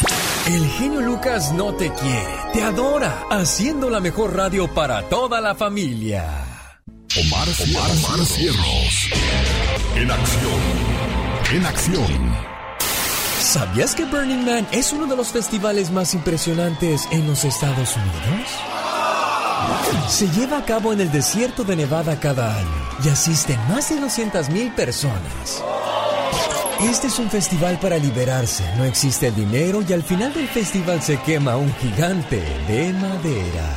El 0.47 0.65
genio 0.71 0.99
Lucas 0.99 1.53
no 1.53 1.73
te 1.75 1.89
quiere, 1.93 2.35
te 2.51 2.61
adora, 2.61 3.23
haciendo 3.31 3.89
la 3.89 4.01
mejor 4.01 4.35
radio 4.35 4.67
para 4.73 5.07
toda 5.07 5.39
la 5.39 5.55
familia. 5.55 6.25
Omar, 7.17 7.47
Omar, 7.47 7.91
Omar 7.91 8.25
Cierros. 8.25 9.09
En 9.95 10.11
acción. 10.11 10.61
En 11.53 11.65
acción. 11.65 12.49
¿Sabías 13.39 13.95
que 13.95 14.03
Burning 14.03 14.43
Man 14.43 14.67
es 14.71 14.91
uno 14.91 15.05
de 15.05 15.15
los 15.15 15.29
festivales 15.29 15.89
más 15.89 16.13
impresionantes 16.13 17.07
en 17.11 17.25
los 17.27 17.45
Estados 17.45 17.95
Unidos? 17.95 18.78
Se 20.07 20.27
lleva 20.29 20.57
a 20.57 20.65
cabo 20.65 20.91
en 20.93 21.01
el 21.01 21.11
desierto 21.11 21.63
de 21.63 21.75
Nevada 21.75 22.19
cada 22.19 22.57
año 22.57 22.89
y 23.03 23.09
asisten 23.09 23.59
más 23.67 23.89
de 23.89 24.01
200.000 24.01 24.75
personas. 24.75 25.63
Este 26.81 27.07
es 27.07 27.19
un 27.19 27.29
festival 27.29 27.77
para 27.79 27.97
liberarse, 27.97 28.63
no 28.77 28.85
existe 28.85 29.27
el 29.27 29.35
dinero 29.35 29.83
y 29.87 29.91
al 29.91 30.01
final 30.01 30.33
del 30.33 30.47
festival 30.47 31.01
se 31.01 31.17
quema 31.17 31.57
un 31.57 31.73
gigante 31.75 32.41
de 32.67 32.93
madera. 32.93 33.75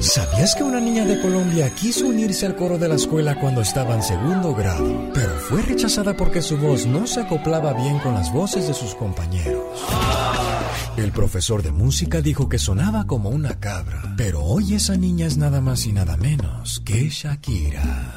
¿Sabías 0.00 0.54
que 0.54 0.62
una 0.62 0.80
niña 0.80 1.04
de 1.04 1.20
Colombia 1.20 1.70
quiso 1.74 2.06
unirse 2.06 2.46
al 2.46 2.56
coro 2.56 2.78
de 2.78 2.88
la 2.88 2.94
escuela 2.94 3.38
cuando 3.38 3.60
estaba 3.60 3.94
en 3.94 4.02
segundo 4.02 4.54
grado, 4.54 5.10
pero 5.12 5.34
fue 5.38 5.62
rechazada 5.62 6.14
porque 6.14 6.42
su 6.42 6.56
voz 6.56 6.86
no 6.86 7.06
se 7.06 7.20
acoplaba 7.20 7.72
bien 7.74 7.98
con 7.98 8.14
las 8.14 8.32
voces 8.32 8.66
de 8.66 8.74
sus 8.74 8.94
compañeros? 8.94 9.62
El 11.00 11.12
profesor 11.12 11.62
de 11.62 11.72
música 11.72 12.20
dijo 12.20 12.50
que 12.50 12.58
sonaba 12.58 13.06
como 13.06 13.30
una 13.30 13.58
cabra, 13.58 14.02
pero 14.18 14.42
hoy 14.42 14.74
esa 14.74 14.98
niña 14.98 15.26
es 15.26 15.38
nada 15.38 15.62
más 15.62 15.86
y 15.86 15.94
nada 15.94 16.18
menos 16.18 16.82
que 16.84 17.08
Shakira. 17.08 18.16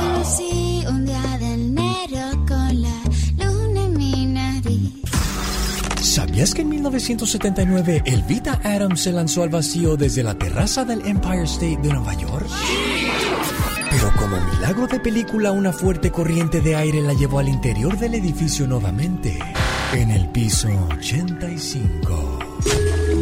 Conocí 0.00 0.82
un 0.88 1.06
día 1.06 1.38
de 1.38 1.54
enero 1.54 2.44
con 2.48 2.82
la 2.82 3.02
luna 3.38 3.84
en 3.84 3.96
mi 3.96 4.26
nariz. 4.26 4.94
¿Sabías 6.02 6.54
que 6.54 6.62
en 6.62 6.70
1979 6.70 8.02
el 8.04 8.22
Vita 8.24 8.60
Adams 8.64 9.02
se 9.02 9.12
lanzó 9.12 9.44
al 9.44 9.50
vacío 9.50 9.96
desde 9.96 10.24
la 10.24 10.36
terraza 10.36 10.84
del 10.84 11.06
Empire 11.06 11.44
State 11.44 11.78
de 11.82 11.92
Nueva 11.92 12.14
York? 12.14 12.48
Pero 13.92 14.12
como 14.18 14.40
milagro 14.54 14.88
de 14.88 14.98
película, 14.98 15.52
una 15.52 15.72
fuerte 15.72 16.10
corriente 16.10 16.60
de 16.60 16.74
aire 16.74 17.00
la 17.00 17.14
llevó 17.14 17.38
al 17.38 17.48
interior 17.48 17.96
del 17.96 18.14
edificio 18.14 18.66
nuevamente, 18.66 19.38
en 19.92 20.10
el 20.10 20.28
piso 20.28 20.68
85. 20.90 22.38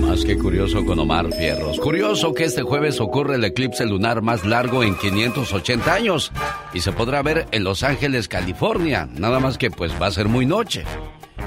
Más 0.00 0.24
que 0.24 0.38
curioso 0.38 0.84
con 0.84 0.98
Omar 0.98 1.32
Fierros. 1.32 1.78
Curioso 1.78 2.32
que 2.32 2.44
este 2.44 2.62
jueves 2.62 3.00
ocurre 3.00 3.36
el 3.36 3.44
eclipse 3.44 3.84
lunar 3.84 4.22
más 4.22 4.44
largo 4.44 4.82
en 4.82 4.96
580 4.96 5.92
años 5.92 6.32
y 6.72 6.80
se 6.80 6.92
podrá 6.92 7.22
ver 7.22 7.46
en 7.50 7.64
Los 7.64 7.82
Ángeles, 7.82 8.28
California. 8.28 9.08
Nada 9.12 9.40
más 9.40 9.58
que 9.58 9.70
pues 9.70 9.92
va 10.00 10.06
a 10.06 10.12
ser 10.12 10.28
muy 10.28 10.46
noche. 10.46 10.84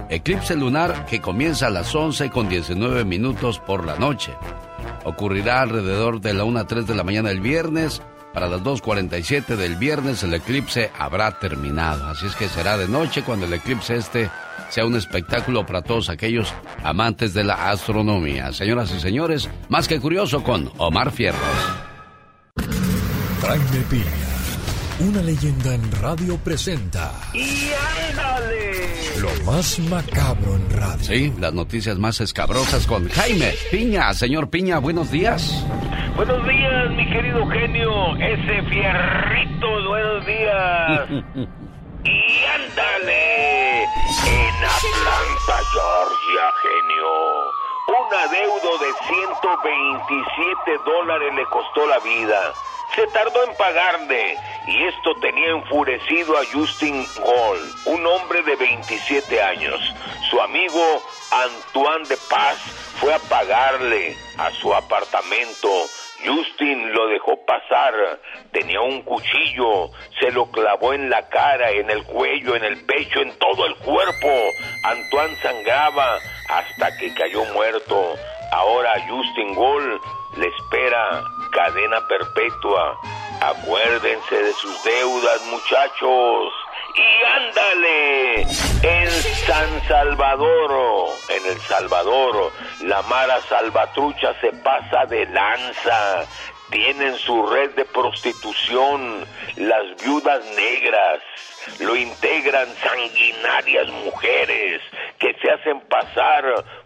Eclipse 0.09 0.55
lunar 0.55 1.05
que 1.05 1.21
comienza 1.21 1.67
a 1.67 1.71
las 1.71 1.93
11 1.93 2.29
con 2.29 2.49
19 2.49 3.03
minutos 3.05 3.59
por 3.59 3.85
la 3.85 3.97
noche. 3.97 4.33
Ocurrirá 5.03 5.61
alrededor 5.61 6.21
de 6.21 6.33
la 6.33 6.43
1 6.43 6.59
a 6.59 6.67
3 6.67 6.87
de 6.87 6.95
la 6.95 7.03
mañana 7.03 7.29
del 7.29 7.41
viernes. 7.41 8.01
Para 8.33 8.47
las 8.47 8.61
2.47 8.61 9.55
del 9.55 9.77
viernes 9.77 10.21
el 10.23 10.33
eclipse 10.33 10.91
habrá 10.97 11.39
terminado. 11.39 12.05
Así 12.07 12.27
es 12.27 12.35
que 12.35 12.47
será 12.47 12.77
de 12.77 12.87
noche 12.87 13.23
cuando 13.23 13.45
el 13.45 13.53
eclipse 13.53 13.95
este 13.95 14.29
sea 14.69 14.85
un 14.85 14.95
espectáculo 14.95 15.65
para 15.65 15.81
todos 15.81 16.09
aquellos 16.09 16.53
amantes 16.83 17.33
de 17.33 17.43
la 17.43 17.69
astronomía. 17.69 18.51
Señoras 18.53 18.93
y 18.95 18.99
señores, 18.99 19.49
más 19.69 19.87
que 19.87 19.99
curioso 19.99 20.43
con 20.43 20.71
Omar 20.77 21.11
Fierros. 21.11 21.41
Jaime 23.41 23.85
Piña, 23.89 25.07
una 25.09 25.21
leyenda 25.21 25.73
en 25.75 25.91
radio 26.01 26.37
presenta 26.37 27.11
¡Y 27.33 27.69
ándale! 28.09 28.67
lo 29.21 29.51
más 29.51 29.79
macabro 29.79 30.55
en 30.55 30.69
radio. 30.69 31.03
Sí, 31.03 31.33
las 31.39 31.53
noticias 31.53 31.97
más 31.97 32.21
escabrosas 32.21 32.85
con 32.85 33.07
Jaime 33.09 33.53
Piña. 33.71 34.13
Señor 34.13 34.49
Piña, 34.49 34.79
buenos 34.79 35.11
días. 35.11 35.65
Buenos 36.15 36.47
días, 36.47 36.91
mi 36.91 37.09
querido 37.09 37.47
genio. 37.47 38.15
Ese 38.17 38.61
fierrito, 38.69 39.67
buenos 39.87 40.25
días. 40.25 41.47
y 42.07 42.45
ándale. 42.45 43.83
En 43.83 44.63
Atlanta, 44.63 45.59
Georgia, 45.71 46.53
genio. 46.61 47.51
Un 47.87 48.13
adeudo 48.13 48.77
de 48.79 48.93
127 49.07 50.77
dólares 50.85 51.33
le 51.35 51.45
costó 51.45 51.87
la 51.87 51.99
vida. 51.99 52.53
Se 52.95 53.05
tardó 53.07 53.43
en 53.43 53.55
pagarle 53.55 54.37
y 54.67 54.83
esto 54.85 55.13
tenía 55.21 55.49
enfurecido 55.49 56.37
a 56.37 56.41
Justin 56.51 57.05
Gold, 57.19 57.75
un 57.85 58.05
hombre 58.05 58.41
de 58.43 58.55
27 58.55 59.41
años. 59.41 59.79
Su 60.29 60.41
amigo 60.41 61.01
Antoine 61.31 62.07
de 62.07 62.17
Paz 62.29 62.57
fue 62.99 63.13
a 63.13 63.19
pagarle 63.19 64.17
a 64.37 64.51
su 64.51 64.73
apartamento. 64.73 65.69
Justin 66.25 66.93
lo 66.93 67.07
dejó 67.07 67.37
pasar, 67.45 67.93
tenía 68.51 68.81
un 68.81 69.01
cuchillo, 69.03 69.91
se 70.19 70.31
lo 70.31 70.49
clavó 70.51 70.93
en 70.93 71.09
la 71.09 71.29
cara, 71.29 71.71
en 71.71 71.89
el 71.89 72.03
cuello, 72.05 72.55
en 72.55 72.63
el 72.63 72.83
pecho, 72.85 73.21
en 73.21 73.37
todo 73.37 73.65
el 73.65 73.75
cuerpo. 73.75 74.27
Antoine 74.83 75.35
sangraba 75.41 76.17
hasta 76.49 76.97
que 76.97 77.13
cayó 77.13 77.45
muerto. 77.53 78.15
Ahora 78.51 78.93
Justin 79.07 79.53
Gold 79.53 80.01
le 80.37 80.47
espera 80.47 81.23
cadena 81.51 82.07
perpetua. 82.07 82.97
Acuérdense 83.41 84.35
de 84.43 84.53
sus 84.53 84.83
deudas, 84.83 85.45
muchachos. 85.45 86.53
Y 86.97 87.23
ándale, 87.23 88.41
en 88.81 89.09
San 89.45 89.87
Salvador, 89.87 91.09
en 91.29 91.45
El 91.45 91.61
Salvador, 91.61 92.51
la 92.81 93.03
Mara 93.03 93.39
Salvatrucha 93.41 94.33
se 94.41 94.51
pasa 94.51 95.05
de 95.05 95.25
lanza. 95.27 96.25
Tienen 96.71 97.15
su 97.15 97.45
red 97.45 97.75
de 97.75 97.85
prostitución, 97.85 99.25
las 99.57 100.03
viudas 100.03 100.43
negras. 100.55 101.21
Lo 101.79 101.95
integran 101.95 102.67
sanguinarias 102.83 103.87
mujeres 104.05 104.81
que 105.19 105.33
se 105.41 105.51
hacen 105.51 105.79
pasar 105.81 106.43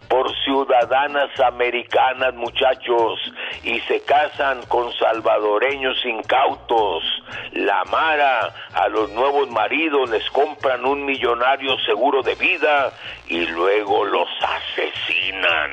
por 0.08 0.30
ciudadanas 0.44 1.30
americanas, 1.40 2.34
muchachos, 2.34 3.18
y 3.62 3.80
se 3.80 4.02
casan 4.02 4.62
con 4.66 4.92
salvadoreños 4.92 6.04
incautos. 6.04 7.02
La 7.52 7.82
Mara 7.84 8.54
a 8.74 8.88
los 8.88 9.10
nuevos 9.12 9.48
maridos 9.50 10.10
les 10.10 10.28
compran 10.30 10.84
un 10.84 11.04
millonario 11.06 11.78
seguro 11.86 12.22
de 12.22 12.34
vida 12.34 12.92
y 13.28 13.46
luego 13.46 14.04
los 14.04 14.28
asesinan. 14.42 15.70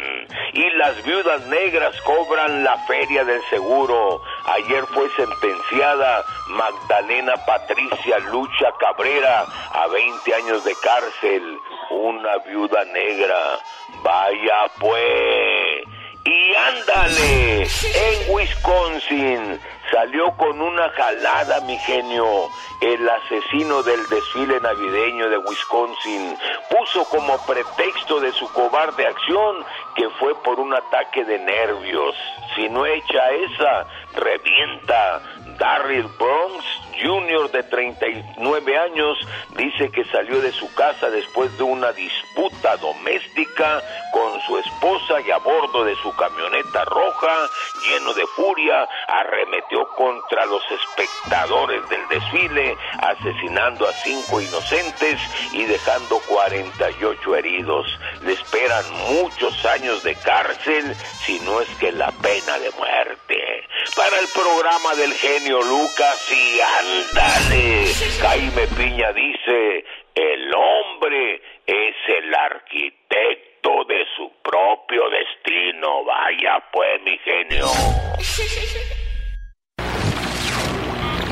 Y 0.53 0.69
las 0.77 1.03
viudas 1.03 1.45
negras 1.47 1.99
cobran 2.01 2.63
la 2.63 2.77
feria 2.87 3.25
del 3.25 3.41
seguro. 3.49 4.21
Ayer 4.45 4.85
fue 4.85 5.09
sentenciada 5.17 6.23
Magdalena 6.49 7.33
Patricia 7.45 8.19
Lucha 8.31 8.71
A 9.01 9.87
20 9.87 10.35
años 10.35 10.65
de 10.65 10.75
cárcel, 10.83 11.57
una 11.89 12.37
viuda 12.39 12.83
negra. 12.83 13.57
Vaya 14.03 14.65
pues. 14.77 15.85
Y 16.25 16.53
ándale, 16.53 17.61
en 17.63 18.33
Wisconsin 18.33 19.61
salió 19.89 20.35
con 20.35 20.61
una 20.61 20.89
jalada, 20.89 21.61
mi 21.61 21.77
genio. 21.77 22.49
El 22.81 23.07
asesino 23.07 23.83
del 23.83 24.05
desfile 24.09 24.59
navideño 24.59 25.29
de 25.29 25.37
Wisconsin 25.37 26.37
puso 26.69 27.05
como 27.05 27.37
pretexto 27.45 28.19
de 28.19 28.33
su 28.33 28.51
cobarde 28.51 29.07
acción 29.07 29.63
que 29.95 30.09
fue 30.19 30.35
por 30.43 30.59
un 30.59 30.73
ataque 30.73 31.23
de 31.23 31.39
nervios. 31.39 32.15
Si 32.53 32.67
no 32.67 32.85
echa 32.85 33.29
esa, 33.31 33.87
revienta. 34.13 35.21
Darryl 35.57 36.07
Bronx 36.17 36.63
Jr. 37.01 37.51
de 37.51 37.63
39 37.63 38.77
años 38.77 39.17
dice 39.55 39.89
que 39.91 40.03
salió 40.05 40.41
de 40.41 40.51
su 40.51 40.73
casa 40.73 41.09
después 41.09 41.55
de 41.57 41.63
una 41.63 41.91
disputa 41.93 42.77
doméstica 42.77 43.81
con 44.11 44.39
su 44.41 44.57
esposa 44.57 45.21
y 45.25 45.31
a 45.31 45.37
bordo 45.37 45.83
de 45.83 45.95
su 45.95 46.13
camioneta 46.15 46.85
roja, 46.85 47.49
lleno 47.83 48.13
de 48.13 48.25
furia, 48.27 48.87
arremetió 49.07 49.87
contra 49.95 50.45
los 50.45 50.63
espectadores 50.71 51.87
del 51.89 52.07
desfile, 52.07 52.77
asesinando 52.99 53.87
a 53.87 53.93
cinco 53.93 54.41
inocentes 54.41 55.19
y 55.53 55.63
dejando 55.65 56.19
48 56.27 57.35
heridos. 57.35 57.87
Le 58.23 58.33
esperan 58.33 58.85
muchos 59.09 59.65
años 59.65 60.03
de 60.03 60.15
cárcel, 60.15 60.95
si 61.25 61.39
no 61.41 61.61
es 61.61 61.69
que 61.79 61.91
la 61.91 62.11
pena 62.11 62.57
de 62.59 62.71
muerte. 62.71 63.67
Para 63.95 64.19
el 64.19 64.27
programa 64.27 64.95
del 64.95 65.13
genio 65.13 65.61
Lucas 65.61 66.31
y 66.31 66.59
ándale, 66.89 67.93
Jaime 68.21 68.67
Piña 68.77 69.11
dice, 69.13 69.85
el 70.15 70.53
hombre 70.53 71.41
es 71.65 71.95
el 72.07 72.33
arquitecto 72.33 73.83
de 73.87 74.05
su 74.15 74.31
propio 74.43 75.03
destino. 75.09 76.03
Vaya 76.05 76.63
pues, 76.71 77.01
mi 77.03 77.17
genio. 77.19 77.67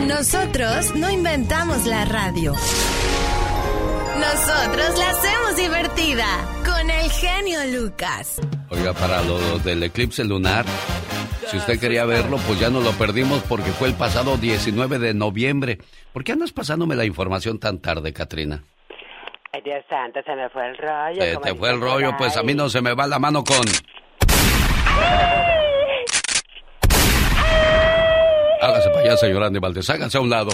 Nosotros 0.08 0.96
no 0.96 1.10
inventamos 1.10 1.86
la 1.86 2.06
radio. 2.06 2.54
Nosotros 4.18 4.98
la 4.98 5.10
hacemos 5.10 5.58
divertida 5.58 6.26
con 6.66 6.90
el 6.90 7.12
genio 7.12 7.60
Lucas. 7.80 8.42
Oiga, 8.70 8.94
para 8.94 9.22
lo 9.24 9.60
del 9.60 9.84
eclipse 9.84 10.24
lunar, 10.24 10.66
si 11.50 11.58
usted 11.58 11.80
quería 11.80 12.06
verlo, 12.06 12.38
pues 12.46 12.60
ya 12.60 12.70
no 12.70 12.82
lo 12.82 12.92
perdimos 12.92 13.42
porque 13.44 13.72
fue 13.72 13.88
el 13.88 13.94
pasado 13.94 14.38
19 14.38 15.00
de 15.00 15.14
noviembre. 15.14 15.78
¿Por 16.14 16.24
qué 16.24 16.34
andas 16.34 16.52
pasándome 16.52 16.96
la 16.96 17.06
información 17.06 17.60
tan 17.60 17.80
tarde, 17.80 18.14
Katrina? 18.14 18.64
Ay, 19.54 19.62
Dios 19.64 19.84
santo, 19.90 20.20
se 20.26 20.36
me 20.36 20.50
fue 20.50 20.68
el 20.68 20.78
rollo. 20.78 21.22
Se 21.22 21.38
te 21.38 21.56
fue 21.56 21.70
el 21.72 21.80
rollo, 21.80 22.16
pues 22.18 22.36
a 22.38 22.44
mí 22.44 22.54
no 22.54 22.70
se 22.70 22.82
me 22.82 22.94
va 22.94 23.08
la 23.08 23.20
mano 23.20 23.44
con... 23.44 23.66
Hágase 28.62 28.90
allá, 28.90 29.18
señor 29.18 29.44
Andy 29.44 29.60
Valdés, 29.60 29.90
hágase 29.90 30.18
a 30.18 30.22
un 30.22 30.30
lado. 30.30 30.52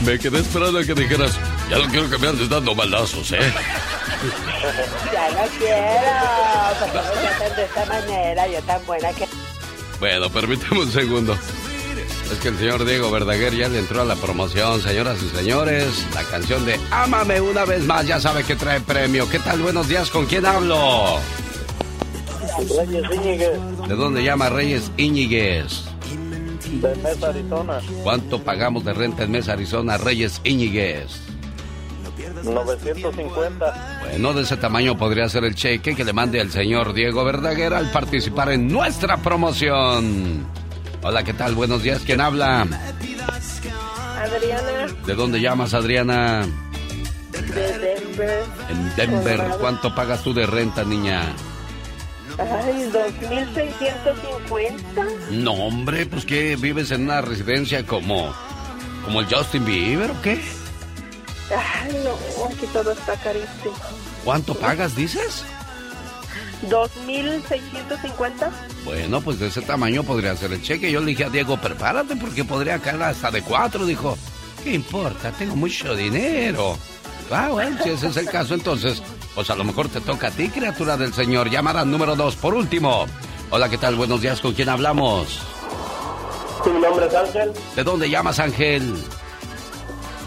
Me 0.00 0.18
quedé 0.18 0.40
esperando 0.40 0.78
a 0.78 0.84
que 0.84 0.94
dijeras, 0.94 1.38
ya 1.70 1.78
no 1.78 1.88
quiero 1.88 2.10
que 2.10 2.18
me 2.18 2.28
andes 2.28 2.48
dando 2.48 2.74
balazos, 2.74 3.32
¿eh? 3.32 3.52
Ya 5.12 5.30
no 5.30 5.46
quiero, 5.58 6.92
me 7.40 7.56
de 7.56 7.64
esta 7.64 7.84
manera, 7.86 8.46
yo 8.48 8.60
tan 8.62 8.84
buena 8.86 9.12
que... 9.12 9.26
Bueno, 9.98 10.30
permíteme 10.30 10.80
un 10.80 10.92
segundo. 10.92 11.38
Es 12.30 12.38
que 12.38 12.48
el 12.48 12.58
señor 12.58 12.84
Diego 12.84 13.10
Verdaguer 13.10 13.54
ya 13.54 13.68
le 13.68 13.78
entró 13.78 14.02
a 14.02 14.04
la 14.04 14.16
promoción, 14.16 14.80
señoras 14.82 15.18
y 15.22 15.28
señores. 15.36 16.06
La 16.14 16.22
canción 16.24 16.64
de 16.64 16.78
Ámame 16.90 17.40
una 17.40 17.64
vez 17.64 17.84
más, 17.84 18.06
ya 18.06 18.20
sabe 18.20 18.44
que 18.44 18.56
trae 18.56 18.80
premio. 18.80 19.28
¿Qué 19.28 19.38
tal? 19.38 19.60
Buenos 19.60 19.88
días, 19.88 20.10
¿con 20.10 20.26
quién 20.26 20.46
hablo? 20.46 21.20
Reyes 22.56 23.04
Íñiguez. 23.14 23.58
¿De 23.88 23.94
dónde 23.94 24.22
llama 24.22 24.48
Reyes 24.48 24.90
Íñiguez? 24.96 25.84
De 26.80 26.94
Mesa, 26.96 27.28
Arizona. 27.28 27.80
¿Cuánto 28.02 28.42
pagamos 28.42 28.84
de 28.84 28.94
renta 28.94 29.24
en 29.24 29.30
Mesa, 29.30 29.52
Arizona, 29.52 29.96
Reyes 29.96 30.40
Íñiguez? 30.44 31.20
950. 32.42 34.00
Bueno, 34.02 34.32
de 34.34 34.42
ese 34.42 34.56
tamaño 34.56 34.96
podría 34.96 35.28
ser 35.28 35.44
el 35.44 35.54
cheque 35.54 35.94
que 35.94 36.04
le 36.04 36.12
mande 36.12 36.40
el 36.40 36.50
señor 36.50 36.92
Diego 36.92 37.24
Verdaguer 37.24 37.74
al 37.74 37.90
participar 37.90 38.50
en 38.50 38.68
nuestra 38.68 39.16
promoción. 39.18 40.46
Hola, 41.02 41.22
¿qué 41.22 41.34
tal? 41.34 41.54
Buenos 41.54 41.82
días. 41.82 42.02
¿Quién 42.04 42.20
habla? 42.20 42.66
Adriana. 44.18 44.86
¿De 45.06 45.14
dónde 45.14 45.40
llamas, 45.40 45.74
Adriana? 45.74 46.46
De 47.32 47.78
Denver. 47.78 48.42
En 48.68 48.96
Denver. 48.96 49.42
¿Cuánto 49.60 49.94
pagas 49.94 50.22
tú 50.22 50.32
de 50.32 50.46
renta, 50.46 50.84
niña? 50.84 51.34
Ay, 52.38 52.90
2.650. 52.90 55.30
No, 55.30 55.52
hombre, 55.52 56.06
pues 56.06 56.24
que 56.24 56.56
vives 56.56 56.90
en 56.90 57.02
una 57.02 57.20
residencia 57.20 57.86
como, 57.86 58.34
como 59.04 59.20
el 59.20 59.32
Justin 59.32 59.64
Bieber 59.64 60.10
o 60.10 60.20
qué? 60.22 60.40
Ay, 61.50 61.96
no, 62.04 62.46
aquí 62.46 62.66
todo 62.72 62.90
está 62.92 63.14
carísimo. 63.16 63.74
¿Cuánto 64.24 64.54
pagas, 64.54 64.96
dices? 64.96 65.44
2.650. 66.68 68.50
Bueno, 68.84 69.20
pues 69.20 69.38
de 69.38 69.48
ese 69.48 69.62
tamaño 69.62 70.02
podría 70.02 70.36
ser 70.36 70.52
el 70.52 70.62
cheque. 70.62 70.90
Yo 70.90 71.00
le 71.00 71.06
dije 71.06 71.24
a 71.24 71.30
Diego, 71.30 71.56
prepárate 71.56 72.16
porque 72.16 72.44
podría 72.44 72.78
caer 72.78 73.02
hasta 73.02 73.30
de 73.30 73.42
cuatro. 73.42 73.86
Dijo, 73.86 74.16
¿qué 74.62 74.74
importa? 74.74 75.30
Tengo 75.32 75.56
mucho 75.56 75.94
dinero. 75.94 76.78
Ah, 77.30 77.48
bueno, 77.50 77.76
si 77.82 77.90
ese 77.90 78.08
es 78.08 78.16
el 78.16 78.26
caso, 78.26 78.54
entonces, 78.54 79.02
pues 79.34 79.50
a 79.50 79.56
lo 79.56 79.64
mejor 79.64 79.88
te 79.88 80.00
toca 80.00 80.28
a 80.28 80.30
ti, 80.30 80.48
criatura 80.48 80.96
del 80.96 81.12
Señor. 81.12 81.50
Llamada 81.50 81.84
número 81.84 82.16
dos, 82.16 82.36
por 82.36 82.54
último. 82.54 83.06
Hola, 83.50 83.68
¿qué 83.68 83.78
tal? 83.78 83.96
Buenos 83.96 84.20
días, 84.20 84.40
¿con 84.40 84.52
quién 84.54 84.68
hablamos? 84.68 85.40
Mi 86.66 86.80
nombre 86.80 87.06
es 87.06 87.14
Ángel, 87.14 87.52
¿De 87.76 87.84
dónde 87.84 88.08
llamas, 88.08 88.38
Ángel? 88.38 88.94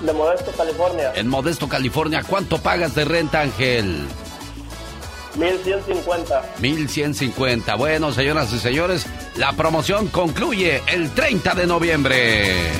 de 0.02 0.14
Modesto, 0.14 0.52
California. 0.52 1.12
En 1.16 1.28
Modesto, 1.28 1.68
California. 1.68 2.24
¿Cuánto 2.28 2.60
pagas 2.60 2.94
de 2.94 3.04
renta, 3.06 3.42
Ángel? 3.42 4.06
1150. 5.36 6.44
1150. 6.60 7.76
Bueno, 7.76 8.12
señoras 8.12 8.54
y 8.54 8.60
señores, 8.60 9.08
la 9.36 9.54
promoción 9.54 10.08
concluye 10.10 10.84
el 10.88 11.10
30 11.12 11.56
de 11.56 11.66
noviembre. 11.68 12.72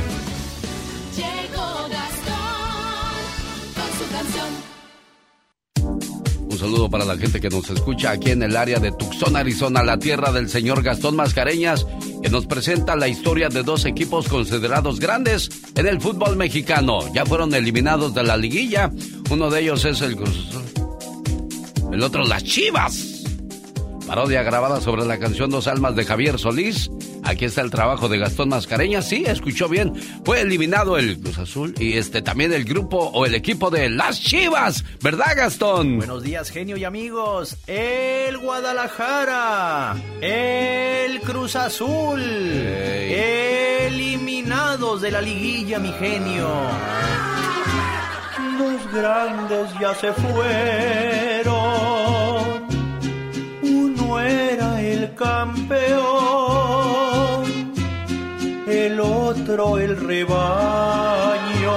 Saludo 6.68 6.90
para 6.90 7.06
la 7.06 7.16
gente 7.16 7.40
que 7.40 7.50
nos 7.50 7.70
escucha 7.70 8.12
aquí 8.12 8.32
en 8.32 8.44
el 8.44 8.58
área 8.58 8.78
de 8.78 8.92
Tucson, 8.92 9.38
Arizona, 9.38 9.84
la 9.84 9.98
tierra 9.98 10.34
del 10.34 10.50
señor 10.50 10.84
Gastón 10.84 11.16
Mascareñas, 11.16 11.88
que 12.22 12.30
nos 12.30 12.46
presenta 12.46 12.98
la 12.98 13.08
historia 13.08 13.48
de 13.48 13.64
dos 13.64 13.86
equipos 13.86 14.28
considerados 14.28 15.00
grandes 15.00 15.50
en 15.76 15.88
el 15.88 16.02
fútbol 16.02 16.36
mexicano. 16.36 17.00
Ya 17.14 17.26
fueron 17.26 17.54
eliminados 17.54 18.14
de 18.14 18.24
la 18.24 18.36
liguilla. 18.36 18.92
Uno 19.30 19.50
de 19.50 19.62
ellos 19.62 19.86
es 19.86 20.02
el 20.02 20.18
Cruz. 20.18 20.50
El 21.90 22.04
otro, 22.04 22.26
las 22.26 22.44
Chivas. 22.44 23.17
Parodia 24.08 24.42
grabada 24.42 24.80
sobre 24.80 25.06
la 25.06 25.20
canción 25.20 25.50
Dos 25.50 25.68
Almas 25.68 25.94
de 25.98 26.06
Javier 26.06 26.40
Solís. 26.40 26.90
Aquí 27.26 27.44
está 27.44 27.60
el 27.60 27.70
trabajo 27.72 28.08
de 28.08 28.18
Gastón 28.18 28.48
Mascareña. 28.48 29.02
Sí, 29.02 29.26
escuchó 29.28 29.68
bien. 29.68 29.94
Fue 30.24 30.40
eliminado 30.40 30.98
el 30.98 31.20
Cruz 31.20 31.40
Azul 31.40 31.76
y 31.78 31.98
este 31.98 32.22
también 32.22 32.54
el 32.54 32.64
grupo 32.64 32.98
o 32.98 33.26
el 33.26 33.36
equipo 33.36 33.70
de 33.70 33.90
las 33.90 34.22
Chivas. 34.22 34.86
¿Verdad, 35.02 35.34
Gastón? 35.36 35.98
Buenos 35.98 36.24
días, 36.24 36.50
genio 36.52 36.78
y 36.78 36.86
amigos. 36.86 37.58
El 37.68 38.38
Guadalajara. 38.38 39.98
El 40.22 41.20
Cruz 41.20 41.58
Azul. 41.58 42.22
Eliminados 43.82 45.02
de 45.02 45.12
la 45.12 45.20
liguilla, 45.20 45.80
mi 45.80 45.92
genio. 45.92 46.48
Los 48.58 48.94
grandes 48.94 49.70
ya 49.82 49.94
se 49.96 50.14
fueron. 50.14 51.57
Uno 54.08 54.20
era 54.22 54.82
el 54.82 55.14
campeón, 55.16 55.98
el 58.66 59.00
otro 59.02 59.78
el 59.78 59.98
rebaño. 59.98 61.74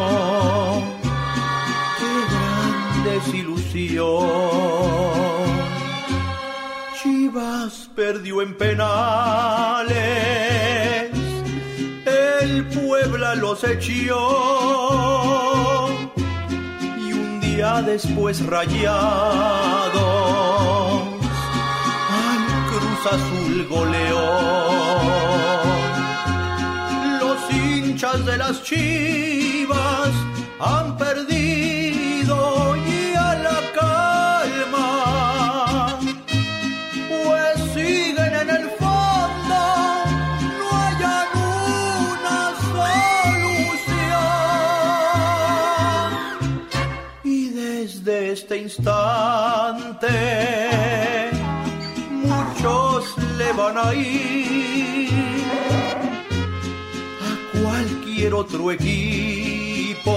Qué 1.98 2.06
gran 2.30 3.04
desilusión. 3.04 4.28
Chivas 7.02 7.90
perdió 7.96 8.42
en 8.42 8.56
penales. 8.56 9.90
El 12.06 12.64
Puebla 12.66 13.34
los 13.34 13.64
echó 13.64 14.28
y 16.96 17.12
un 17.12 17.40
día 17.40 17.82
después 17.82 18.46
Cruz 18.46 18.92
Azul 23.60 23.68
goleó. 23.68 24.20
Los 27.20 27.50
hinchas 27.52 28.24
de 28.24 28.36
las 28.38 28.62
Chivas 28.62 30.10
han 30.60 30.96
perdido 30.96 31.59
le 53.60 53.64
van 53.64 53.78
a 53.78 53.94
ir 53.94 55.10
a 57.20 57.60
cualquier 57.60 58.34
otro 58.34 58.70
equipo, 58.72 60.12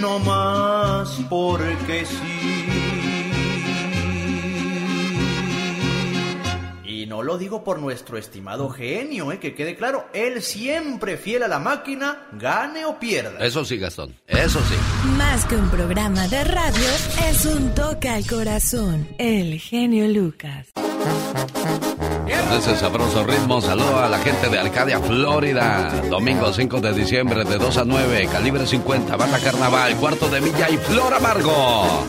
no 0.00 0.18
más 0.20 1.08
porque 1.28 2.04
sí. 2.06 2.66
Y 6.84 7.06
no 7.06 7.22
lo 7.22 7.38
digo 7.38 7.62
por 7.64 7.78
nuestro 7.78 8.18
estimado 8.18 8.68
genio, 8.70 9.32
¿eh? 9.32 9.38
que 9.38 9.54
quede 9.54 9.76
claro, 9.76 10.06
él 10.12 10.42
siempre 10.42 11.16
fiel 11.16 11.42
a 11.42 11.48
la 11.48 11.58
máquina, 11.58 12.28
gane 12.32 12.84
o 12.84 12.98
pierda. 12.98 13.44
Eso 13.44 13.64
sí, 13.64 13.78
Gastón. 13.78 14.14
Eso 14.26 14.60
sí. 14.60 14.74
Más 15.16 15.44
que 15.46 15.56
un 15.56 15.68
programa 15.70 16.28
de 16.28 16.44
radio, 16.44 16.88
es 17.28 17.44
un 17.46 17.74
toque 17.74 18.08
al 18.08 18.26
corazón. 18.26 19.08
El 19.18 19.58
genio 19.60 20.08
Lucas. 20.08 20.68
Con 22.46 22.58
ese 22.58 22.76
sabroso 22.76 23.24
ritmo, 23.24 23.60
saludo 23.60 23.98
a 23.98 24.08
la 24.08 24.18
gente 24.18 24.48
de 24.48 24.58
Arcadia, 24.58 24.98
Florida. 25.00 25.92
Domingo 26.08 26.52
5 26.52 26.80
de 26.80 26.92
diciembre 26.94 27.44
de 27.44 27.58
2 27.58 27.76
a 27.78 27.84
9, 27.84 28.28
calibre 28.32 28.66
50, 28.66 29.16
banda 29.16 29.38
carnaval, 29.38 29.94
cuarto 29.96 30.28
de 30.28 30.40
milla 30.40 30.68
y 30.70 30.76
flor 30.76 31.12
amargo. 31.14 32.06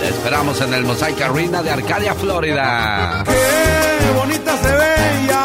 Te 0.00 0.08
esperamos 0.08 0.60
en 0.60 0.74
el 0.74 0.84
Mosaic 0.84 1.20
Arena 1.20 1.62
de 1.62 1.70
Arcadia, 1.70 2.14
Florida. 2.14 3.24
Qué 3.26 4.10
bonita 4.18 4.56
se 4.56 4.72
ve 4.72 5.26
ya, 5.28 5.44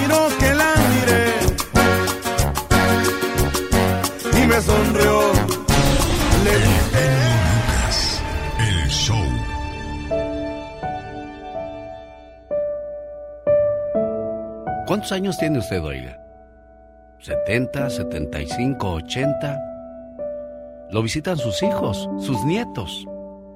miro 0.00 0.28
que 0.38 0.54
la 0.54 0.74
miré 0.90 1.34
y 4.42 4.46
me 4.46 4.60
sonrió. 4.60 5.13
¿Cuántos 14.94 15.10
años 15.10 15.36
tiene 15.36 15.58
usted, 15.58 15.82
oiga? 15.82 16.16
¿70, 17.20 17.90
75, 17.90 18.92
80? 18.92 20.86
Lo 20.90 21.02
visitan 21.02 21.36
sus 21.36 21.64
hijos, 21.64 22.08
sus 22.20 22.44
nietos. 22.44 23.04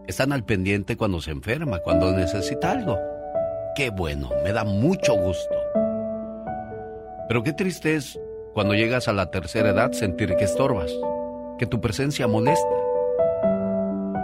Están 0.08 0.32
al 0.32 0.44
pendiente 0.44 0.96
cuando 0.96 1.20
se 1.20 1.30
enferma, 1.30 1.78
cuando 1.78 2.10
necesita 2.10 2.72
algo. 2.72 2.98
Qué 3.76 3.90
bueno, 3.90 4.30
me 4.42 4.52
da 4.52 4.64
mucho 4.64 5.14
gusto. 5.14 5.54
Pero 7.28 7.44
qué 7.44 7.52
triste 7.52 7.94
es 7.94 8.18
cuando 8.52 8.74
llegas 8.74 9.06
a 9.06 9.12
la 9.12 9.30
tercera 9.30 9.70
edad 9.70 9.92
sentir 9.92 10.34
que 10.34 10.42
estorbas, 10.42 10.92
que 11.56 11.66
tu 11.66 11.80
presencia 11.80 12.26
molesta. 12.26 12.66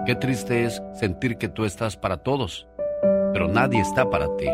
Qué 0.04 0.16
triste 0.16 0.64
es 0.64 0.82
sentir 0.94 1.38
que 1.38 1.46
tú 1.46 1.64
estás 1.64 1.96
para 1.96 2.16
todos, 2.16 2.66
pero 3.32 3.46
nadie 3.46 3.78
está 3.82 4.10
para 4.10 4.26
ti. 4.36 4.48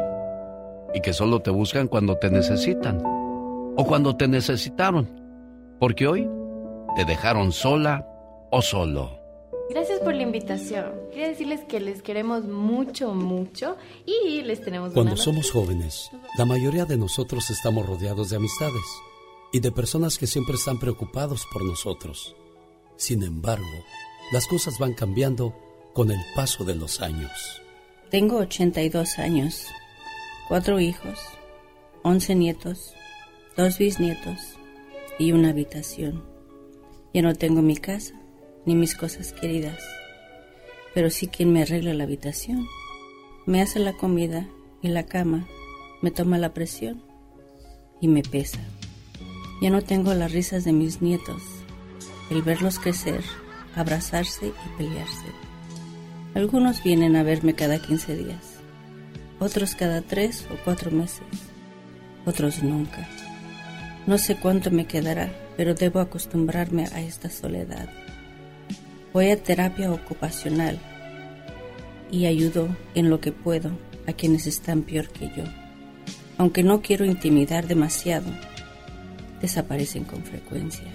Y 0.95 1.01
que 1.01 1.13
solo 1.13 1.41
te 1.41 1.51
buscan 1.51 1.89
cuando 1.89 2.17
te 2.17 2.31
necesitan 2.31 3.01
o 3.05 3.85
cuando 3.87 4.17
te 4.17 4.29
necesitaron. 4.29 5.09
Porque 5.79 6.07
hoy 6.07 6.29
te 6.97 7.05
dejaron 7.05 7.53
sola 7.53 8.07
o 8.51 8.61
solo. 8.63 9.21
Gracias 9.71 10.01
por 10.01 10.15
la 10.15 10.23
invitación. 10.23 10.93
Quería 11.13 11.29
decirles 11.29 11.61
que 11.69 11.79
les 11.79 12.03
queremos 12.03 12.45
mucho, 12.45 13.15
mucho 13.15 13.77
y 14.05 14.43
les 14.43 14.61
tenemos 14.63 14.93
Cuando 14.93 15.13
una 15.13 15.23
somos 15.23 15.53
jóvenes, 15.53 16.11
la 16.37 16.45
mayoría 16.45 16.87
de 16.87 16.97
nosotros 16.97 17.49
estamos 17.51 17.87
rodeados 17.87 18.31
de 18.31 18.37
amistades 18.37 18.83
y 19.53 19.61
de 19.61 19.71
personas 19.71 20.19
que 20.19 20.27
siempre 20.27 20.57
están 20.57 20.81
preocupados 20.81 21.47
por 21.53 21.65
nosotros. 21.65 22.35
Sin 22.97 23.23
embargo, 23.23 23.65
las 24.33 24.49
cosas 24.49 24.79
van 24.81 24.95
cambiando 24.95 25.55
con 25.93 26.11
el 26.11 26.21
paso 26.35 26.65
de 26.65 26.75
los 26.75 27.01
años. 27.01 27.63
Tengo 28.11 28.39
82 28.39 29.21
años, 29.21 29.67
cuatro 30.51 30.81
hijos, 30.81 31.21
11 32.03 32.35
nietos, 32.35 32.95
dos 33.57 33.79
bisnietos 33.79 34.59
y 35.17 35.31
una 35.31 35.51
habitación. 35.51 36.25
Ya 37.15 37.23
no 37.23 37.37
tengo 37.37 37.63
mi 37.63 37.77
casa 37.77 38.21
ni 38.67 38.75
mis 38.75 38.97
cosas 38.97 39.33
queridas, 39.33 39.81
pero 40.93 41.09
sí 41.09 41.29
quien 41.29 41.53
me 41.53 41.63
arregla 41.63 41.95
la 41.95 42.03
habitación. 42.03 42.67
Me 43.47 43.63
hace 43.63 43.79
la 43.79 43.93
comida 43.93 44.49
y 44.83 44.89
la 44.89 45.07
cama, 45.07 45.47
me 46.03 46.11
toma 46.11 46.37
la 46.37 46.53
presión 46.53 47.01
y 48.01 48.09
me 48.09 48.25
pesa. 48.25 48.59
Ya 49.63 49.71
no 49.71 49.83
tengo 49.83 50.15
las 50.15 50.33
risas 50.33 50.65
de 50.65 50.73
mis 50.73 51.01
nietos, 51.01 51.45
el 52.29 52.43
verlos 52.43 52.81
crecer, 52.81 53.23
abrazarse 53.77 54.49
y 54.49 54.77
pelearse. 54.77 55.27
Algunos 56.35 56.83
vienen 56.83 57.15
a 57.15 57.23
verme 57.23 57.55
cada 57.55 57.81
15 57.81 58.17
días, 58.17 58.50
otros 59.41 59.75
cada 59.75 60.03
tres 60.03 60.47
o 60.53 60.57
cuatro 60.65 60.91
meses, 60.91 61.23
otros 62.27 62.63
nunca. 62.63 63.09
No 64.07 64.19
sé 64.19 64.37
cuánto 64.37 64.71
me 64.71 64.87
quedará, 64.87 65.33
pero 65.57 65.75
debo 65.75 65.99
acostumbrarme 66.01 66.85
a 66.93 67.01
esta 67.01 67.31
soledad. 67.31 67.89
Voy 69.13 69.31
a 69.31 69.43
terapia 69.43 69.91
ocupacional 69.91 70.79
y 72.11 72.27
ayudo 72.27 72.69
en 72.95 73.11
lo 73.11 73.21
que 73.21 73.33
puedo 73.33 73.71
a 74.07 74.13
quienes 74.13 74.47
están 74.47 74.83
peor 74.83 75.09
que 75.09 75.29
yo. 75.37 75.45
Aunque 76.39 76.63
no 76.63 76.83
quiero 76.83 77.05
intimidar 77.05 77.67
demasiado, 77.67 78.31
desaparecen 79.41 80.05
con 80.05 80.23
frecuencia. 80.23 80.87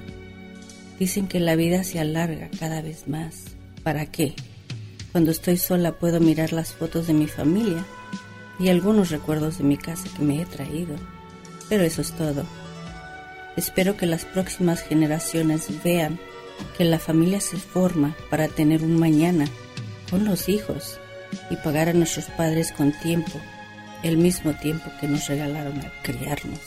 Dicen 0.99 1.27
que 1.27 1.39
la 1.39 1.55
vida 1.55 1.84
se 1.84 1.99
alarga 1.99 2.49
cada 2.60 2.81
vez 2.81 3.08
más. 3.08 3.43
¿Para 3.84 4.05
qué? 4.05 4.34
Cuando 5.12 5.31
estoy 5.31 5.58
sola 5.58 5.93
puedo 5.93 6.19
mirar 6.19 6.53
las 6.53 6.73
fotos 6.73 7.08
de 7.08 7.13
mi 7.13 7.27
familia 7.27 7.86
y 8.60 8.70
algunos 8.70 9.10
recuerdos 9.10 9.58
de 9.58 9.63
mi 9.63 9.78
casa 9.78 10.08
que 10.15 10.24
me 10.24 10.41
he 10.41 10.46
traído. 10.46 10.96
Pero 11.70 11.84
eso 11.84 12.02
es 12.02 12.12
todo. 12.12 12.46
Espero 13.56 13.98
que 13.98 14.06
las 14.06 14.26
próximas 14.26 14.82
generaciones 14.82 15.84
vean 15.84 16.20
que 16.78 16.84
la 16.84 17.00
familia 17.00 17.39
se 17.39 17.58
forma 17.58 18.15
para 18.30 18.48
tener 18.48 18.84
un 18.84 19.00
mañana 19.00 19.46
con 20.10 20.26
los 20.26 20.50
hijos 20.50 21.00
y 21.50 21.56
pagar 21.58 21.89
a 21.89 21.94
nuestros 21.94 22.26
padres 22.26 22.72
con 22.72 22.91
tiempo, 23.00 23.39
el 24.04 24.18
mismo 24.18 24.54
tiempo 24.54 24.91
que 25.00 25.08
nos 25.08 25.28
regalaron 25.28 25.80
al 25.80 25.91
criarnos. 26.04 26.60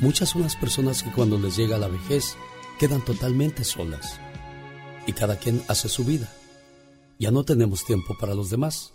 Muchas 0.00 0.30
son 0.30 0.42
las 0.42 0.56
personas 0.56 1.02
que 1.02 1.10
cuando 1.10 1.38
les 1.38 1.56
llega 1.56 1.76
la 1.76 1.88
vejez 1.88 2.36
quedan 2.78 3.04
totalmente 3.04 3.64
solas 3.64 4.18
y 5.06 5.12
cada 5.12 5.36
quien 5.36 5.62
hace 5.68 5.88
su 5.88 6.04
vida. 6.04 6.28
Ya 7.18 7.30
no 7.30 7.44
tenemos 7.44 7.84
tiempo 7.84 8.16
para 8.18 8.34
los 8.34 8.48
demás 8.48 8.94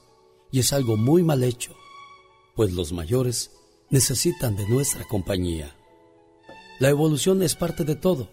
y 0.51 0.60
es 0.60 0.73
algo 0.73 0.97
muy 0.97 1.23
mal 1.23 1.43
hecho, 1.43 1.75
pues 2.55 2.73
los 2.73 2.93
mayores 2.93 3.51
necesitan 3.89 4.55
de 4.55 4.67
nuestra 4.67 5.03
compañía. 5.05 5.75
La 6.79 6.89
evolución 6.89 7.41
es 7.43 7.55
parte 7.55 7.84
de 7.84 7.95
todo. 7.95 8.29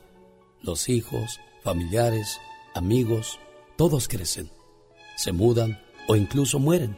Los 0.63 0.89
hijos, 0.89 1.41
familiares, 1.63 2.39
amigos, 2.75 3.39
todos 3.77 4.09
crecen, 4.09 4.51
se 5.17 5.33
mudan 5.33 5.81
o 6.09 6.17
incluso 6.17 6.59
mueren 6.59 6.97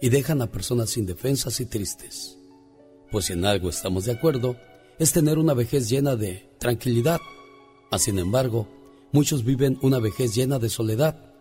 y 0.00 0.08
dejan 0.08 0.42
a 0.42 0.50
personas 0.50 0.96
indefensas 0.96 1.60
y 1.60 1.66
tristes. 1.66 2.38
Pues 3.10 3.26
si 3.26 3.32
en 3.32 3.44
algo 3.44 3.70
estamos 3.70 4.04
de 4.04 4.12
acuerdo, 4.12 4.56
es 4.98 5.12
tener 5.12 5.38
una 5.38 5.54
vejez 5.54 5.88
llena 5.88 6.16
de 6.16 6.50
tranquilidad. 6.58 7.20
Mas, 7.90 8.02
sin 8.02 8.18
embargo, 8.18 8.68
muchos 9.12 9.44
viven 9.44 9.78
una 9.82 9.98
vejez 9.98 10.34
llena 10.34 10.58
de 10.58 10.68
soledad 10.68 11.34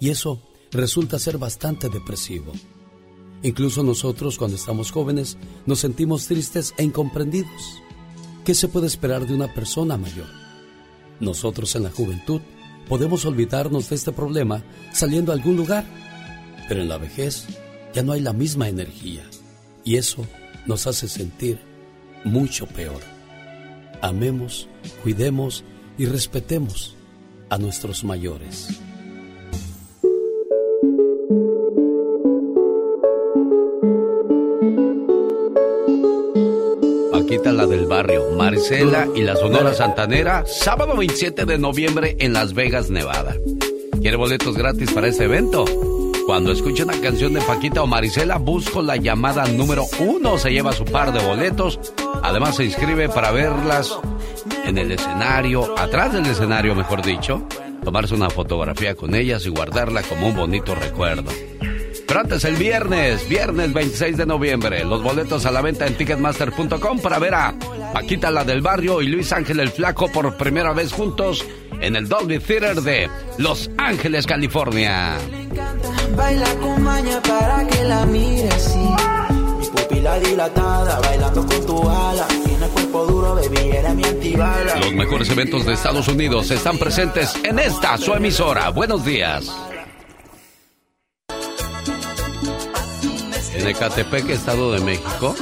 y 0.00 0.10
eso 0.10 0.47
resulta 0.72 1.18
ser 1.18 1.38
bastante 1.38 1.88
depresivo. 1.88 2.52
Incluso 3.42 3.82
nosotros 3.82 4.36
cuando 4.36 4.56
estamos 4.56 4.90
jóvenes 4.90 5.36
nos 5.66 5.80
sentimos 5.80 6.26
tristes 6.26 6.74
e 6.76 6.84
incomprendidos. 6.84 7.82
¿Qué 8.44 8.54
se 8.54 8.68
puede 8.68 8.86
esperar 8.86 9.26
de 9.26 9.34
una 9.34 9.52
persona 9.54 9.96
mayor? 9.96 10.28
Nosotros 11.20 11.74
en 11.76 11.84
la 11.84 11.90
juventud 11.90 12.40
podemos 12.88 13.24
olvidarnos 13.26 13.90
de 13.90 13.96
este 13.96 14.12
problema 14.12 14.64
saliendo 14.92 15.30
a 15.30 15.34
algún 15.34 15.56
lugar, 15.56 15.84
pero 16.68 16.80
en 16.80 16.88
la 16.88 16.98
vejez 16.98 17.46
ya 17.94 18.02
no 18.02 18.12
hay 18.12 18.20
la 18.20 18.32
misma 18.32 18.68
energía 18.68 19.22
y 19.84 19.96
eso 19.96 20.26
nos 20.66 20.86
hace 20.86 21.08
sentir 21.08 21.60
mucho 22.24 22.66
peor. 22.66 23.00
Amemos, 24.00 24.68
cuidemos 25.02 25.64
y 25.96 26.06
respetemos 26.06 26.94
a 27.50 27.58
nuestros 27.58 28.04
mayores. 28.04 28.68
La 37.58 37.66
del 37.66 37.86
barrio, 37.86 38.30
Marcela 38.36 39.08
y 39.16 39.22
la 39.22 39.34
Sonora 39.34 39.74
Santanera, 39.74 40.44
sábado 40.46 40.96
27 40.96 41.44
de 41.44 41.58
noviembre 41.58 42.16
en 42.20 42.32
Las 42.32 42.54
Vegas, 42.54 42.88
Nevada. 42.88 43.34
¿Quiere 44.00 44.16
boletos 44.16 44.56
gratis 44.56 44.92
para 44.92 45.08
este 45.08 45.24
evento? 45.24 45.64
Cuando 46.24 46.52
escuche 46.52 46.84
una 46.84 47.00
canción 47.00 47.34
de 47.34 47.40
Paquita 47.40 47.82
o 47.82 47.88
Marisela, 47.88 48.38
busco 48.38 48.80
la 48.80 48.94
llamada 48.94 49.44
número 49.46 49.86
uno, 49.98 50.38
se 50.38 50.52
lleva 50.52 50.70
su 50.70 50.84
par 50.84 51.12
de 51.12 51.18
boletos. 51.18 51.80
Además 52.22 52.54
se 52.54 52.64
inscribe 52.64 53.08
para 53.08 53.32
verlas 53.32 53.98
en 54.64 54.78
el 54.78 54.92
escenario, 54.92 55.76
atrás 55.76 56.12
del 56.12 56.26
escenario 56.26 56.76
mejor 56.76 57.02
dicho, 57.02 57.42
tomarse 57.82 58.14
una 58.14 58.30
fotografía 58.30 58.94
con 58.94 59.16
ellas 59.16 59.44
y 59.46 59.48
guardarla 59.48 60.04
como 60.04 60.28
un 60.28 60.36
bonito 60.36 60.76
recuerdo. 60.76 61.32
Pero 62.08 62.20
antes 62.20 62.42
el 62.44 62.56
viernes, 62.56 63.28
viernes 63.28 63.70
26 63.74 64.16
de 64.16 64.24
noviembre, 64.24 64.82
los 64.82 65.02
boletos 65.02 65.44
a 65.44 65.50
la 65.50 65.60
venta 65.60 65.86
en 65.86 65.94
ticketmaster.com 65.94 67.00
para 67.00 67.18
ver 67.18 67.34
a 67.34 67.54
Paquita 67.92 68.30
la 68.30 68.44
del 68.44 68.62
barrio 68.62 69.02
y 69.02 69.08
Luis 69.08 69.30
Ángel 69.30 69.60
el 69.60 69.68
Flaco 69.68 70.10
por 70.10 70.34
primera 70.38 70.72
vez 70.72 70.90
juntos 70.90 71.44
en 71.82 71.96
el 71.96 72.08
Dolby 72.08 72.38
Theater 72.38 72.80
de 72.80 73.10
Los 73.36 73.70
Ángeles, 73.76 74.26
California. 74.26 75.18
Baila 76.16 76.54
con 76.56 76.82
maña 76.82 77.20
para 77.20 77.66
que 77.66 77.84
la 77.84 78.06
mire 78.06 78.48
así. 78.48 78.78
Mi 79.58 79.66
pupila 79.66 80.18
dilatada, 80.18 81.00
bailando 81.00 81.46
con 81.46 81.66
tu 81.66 81.90
ala. 81.90 82.26
Tiene 82.44 82.68
cuerpo 82.68 83.06
duro, 83.06 83.34
baby, 83.34 83.70
era 83.70 83.92
mi 83.92 84.04
antibala. 84.04 84.76
Los 84.76 84.94
mejores 84.94 85.28
eventos 85.28 85.66
de 85.66 85.74
Estados 85.74 86.08
Unidos 86.08 86.50
están 86.50 86.78
presentes 86.78 87.34
en 87.44 87.58
esta, 87.58 87.98
su 87.98 88.14
emisora. 88.14 88.70
Buenos 88.70 89.04
días. 89.04 89.52
En 93.68 93.76
Ecatepec, 93.76 94.30
Estado 94.30 94.72
de 94.72 94.80
México, 94.80 95.36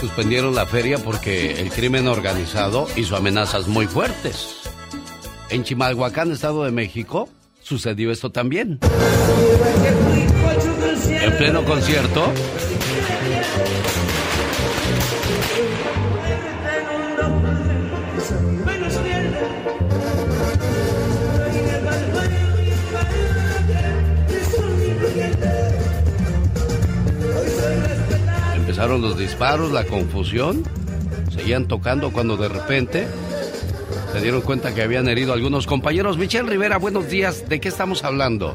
suspendieron 0.00 0.54
la 0.54 0.64
feria 0.64 0.96
porque 0.96 1.60
el 1.60 1.68
crimen 1.68 2.08
organizado 2.08 2.86
hizo 2.96 3.14
amenazas 3.14 3.68
muy 3.68 3.86
fuertes. 3.86 4.62
En 5.50 5.62
Chimalhuacán, 5.62 6.32
Estado 6.32 6.64
de 6.64 6.70
México, 6.70 7.28
sucedió 7.60 8.10
esto 8.10 8.32
también. 8.32 8.78
En 11.10 11.36
pleno 11.36 11.62
concierto, 11.66 12.32
empezaron 28.76 29.00
los 29.00 29.16
disparos, 29.16 29.72
la 29.72 29.86
confusión, 29.86 30.62
seguían 31.30 31.66
tocando 31.66 32.12
cuando 32.12 32.36
de 32.36 32.50
repente 32.50 33.08
se 34.12 34.20
dieron 34.20 34.42
cuenta 34.42 34.74
que 34.74 34.82
habían 34.82 35.08
herido 35.08 35.32
a 35.32 35.36
algunos 35.36 35.66
compañeros. 35.66 36.18
Michelle 36.18 36.46
Rivera, 36.46 36.76
buenos 36.76 37.08
días. 37.08 37.48
¿De 37.48 37.58
qué 37.58 37.68
estamos 37.68 38.04
hablando? 38.04 38.54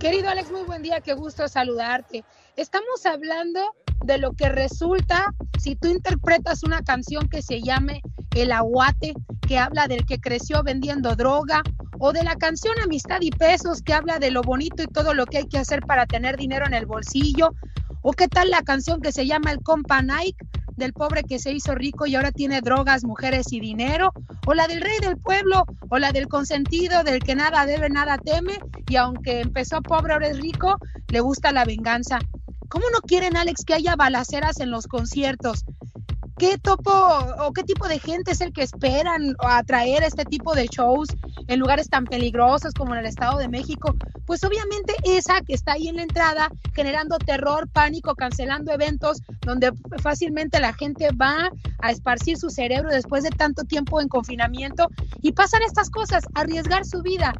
Querido 0.00 0.28
Alex, 0.28 0.50
muy 0.50 0.64
buen 0.64 0.82
día, 0.82 1.00
qué 1.00 1.14
gusto 1.14 1.46
saludarte. 1.46 2.24
Estamos 2.56 3.06
hablando 3.06 3.60
de 4.04 4.18
lo 4.18 4.32
que 4.32 4.48
resulta 4.48 5.32
si 5.60 5.76
tú 5.76 5.86
interpretas 5.86 6.64
una 6.64 6.82
canción 6.82 7.28
que 7.28 7.40
se 7.40 7.62
llame 7.62 8.02
El 8.34 8.50
Aguate, 8.50 9.14
que 9.46 9.56
habla 9.56 9.86
del 9.86 10.04
que 10.04 10.20
creció 10.20 10.64
vendiendo 10.64 11.14
droga, 11.14 11.62
o 12.00 12.12
de 12.12 12.24
la 12.24 12.34
canción 12.34 12.74
Amistad 12.82 13.18
y 13.20 13.30
Pesos, 13.30 13.82
que 13.82 13.94
habla 13.94 14.18
de 14.18 14.32
lo 14.32 14.42
bonito 14.42 14.82
y 14.82 14.88
todo 14.88 15.14
lo 15.14 15.26
que 15.26 15.38
hay 15.38 15.46
que 15.46 15.58
hacer 15.58 15.82
para 15.82 16.06
tener 16.06 16.36
dinero 16.36 16.66
en 16.66 16.74
el 16.74 16.86
bolsillo, 16.86 17.54
o 18.02 18.12
qué 18.12 18.28
tal 18.28 18.50
la 18.50 18.62
canción 18.62 19.00
que 19.00 19.12
se 19.12 19.26
llama 19.26 19.52
El 19.52 19.62
Compa 19.62 20.02
Nike, 20.02 20.46
del 20.76 20.92
pobre 20.92 21.22
que 21.22 21.38
se 21.38 21.52
hizo 21.52 21.74
rico 21.74 22.06
y 22.06 22.16
ahora 22.16 22.32
tiene 22.32 22.60
drogas, 22.60 23.04
mujeres 23.04 23.52
y 23.52 23.60
dinero, 23.60 24.12
o 24.46 24.54
la 24.54 24.66
del 24.66 24.80
rey 24.80 24.98
del 25.00 25.18
pueblo, 25.18 25.64
o 25.88 25.98
la 25.98 26.10
del 26.12 26.26
consentido, 26.26 27.04
del 27.04 27.20
que 27.20 27.34
nada 27.34 27.66
debe, 27.66 27.90
nada 27.90 28.18
teme, 28.18 28.58
y 28.88 28.96
aunque 28.96 29.42
empezó 29.42 29.82
pobre, 29.82 30.14
ahora 30.14 30.28
es 30.28 30.38
rico, 30.38 30.78
le 31.08 31.20
gusta 31.20 31.52
la 31.52 31.64
venganza. 31.64 32.18
¿Cómo 32.68 32.86
no 32.92 33.00
quieren, 33.00 33.36
Alex, 33.36 33.64
que 33.64 33.74
haya 33.74 33.96
balaceras 33.96 34.60
en 34.60 34.70
los 34.70 34.86
conciertos? 34.86 35.64
¿Qué 36.40 36.56
topo 36.56 36.90
o 36.90 37.52
qué 37.52 37.62
tipo 37.64 37.86
de 37.86 37.98
gente 37.98 38.30
es 38.30 38.40
el 38.40 38.54
que 38.54 38.62
esperan 38.62 39.36
atraer 39.40 40.02
este 40.02 40.24
tipo 40.24 40.54
de 40.54 40.68
shows 40.68 41.08
en 41.48 41.60
lugares 41.60 41.90
tan 41.90 42.06
peligrosos 42.06 42.72
como 42.72 42.94
en 42.94 43.00
el 43.00 43.06
Estado 43.06 43.36
de 43.36 43.46
México? 43.46 43.94
Pues 44.24 44.42
obviamente 44.42 44.94
esa 45.04 45.42
que 45.42 45.52
está 45.52 45.72
ahí 45.72 45.88
en 45.88 45.96
la 45.96 46.02
entrada 46.04 46.48
generando 46.72 47.18
terror, 47.18 47.68
pánico, 47.68 48.14
cancelando 48.14 48.72
eventos 48.72 49.20
donde 49.42 49.70
fácilmente 50.02 50.60
la 50.60 50.72
gente 50.72 51.10
va 51.12 51.50
a 51.82 51.90
esparcir 51.90 52.38
su 52.38 52.48
cerebro 52.48 52.88
después 52.88 53.22
de 53.22 53.28
tanto 53.28 53.64
tiempo 53.64 54.00
en 54.00 54.08
confinamiento 54.08 54.88
y 55.20 55.32
pasan 55.32 55.60
estas 55.62 55.90
cosas, 55.90 56.24
arriesgar 56.34 56.86
su 56.86 57.02
vida. 57.02 57.34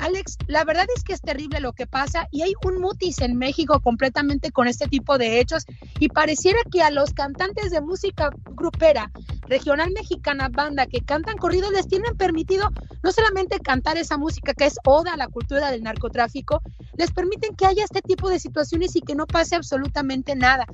Alex, 0.00 0.38
la 0.46 0.64
verdad 0.64 0.86
es 0.96 1.04
que 1.04 1.12
es 1.12 1.20
terrible 1.20 1.60
lo 1.60 1.74
que 1.74 1.86
pasa 1.86 2.26
y 2.30 2.40
hay 2.42 2.54
un 2.64 2.80
mutis 2.80 3.20
en 3.20 3.36
México 3.36 3.80
completamente 3.80 4.50
con 4.50 4.66
este 4.66 4.88
tipo 4.88 5.18
de 5.18 5.40
hechos 5.40 5.66
y 5.98 6.08
pareciera 6.08 6.58
que 6.72 6.82
a 6.82 6.90
los 6.90 7.12
cantantes 7.12 7.70
de 7.70 7.82
música 7.82 8.30
grupera 8.52 9.10
regional 9.46 9.90
mexicana 9.92 10.48
banda 10.48 10.86
que 10.86 11.02
cantan 11.02 11.36
corridos 11.36 11.72
les 11.72 11.86
tienen 11.86 12.16
permitido 12.16 12.70
no 13.02 13.12
solamente 13.12 13.60
cantar 13.60 13.98
esa 13.98 14.16
música 14.16 14.54
que 14.54 14.64
es 14.66 14.78
oda 14.84 15.12
a 15.12 15.16
la 15.18 15.28
cultura 15.28 15.70
del 15.70 15.82
narcotráfico, 15.82 16.62
les 16.96 17.10
permiten 17.12 17.54
que 17.54 17.66
haya 17.66 17.84
este 17.84 18.00
tipo 18.00 18.30
de 18.30 18.38
situaciones 18.38 18.96
y 18.96 19.02
que 19.02 19.14
no 19.14 19.26
pase 19.26 19.56
absolutamente 19.56 20.34
nada. 20.34 20.66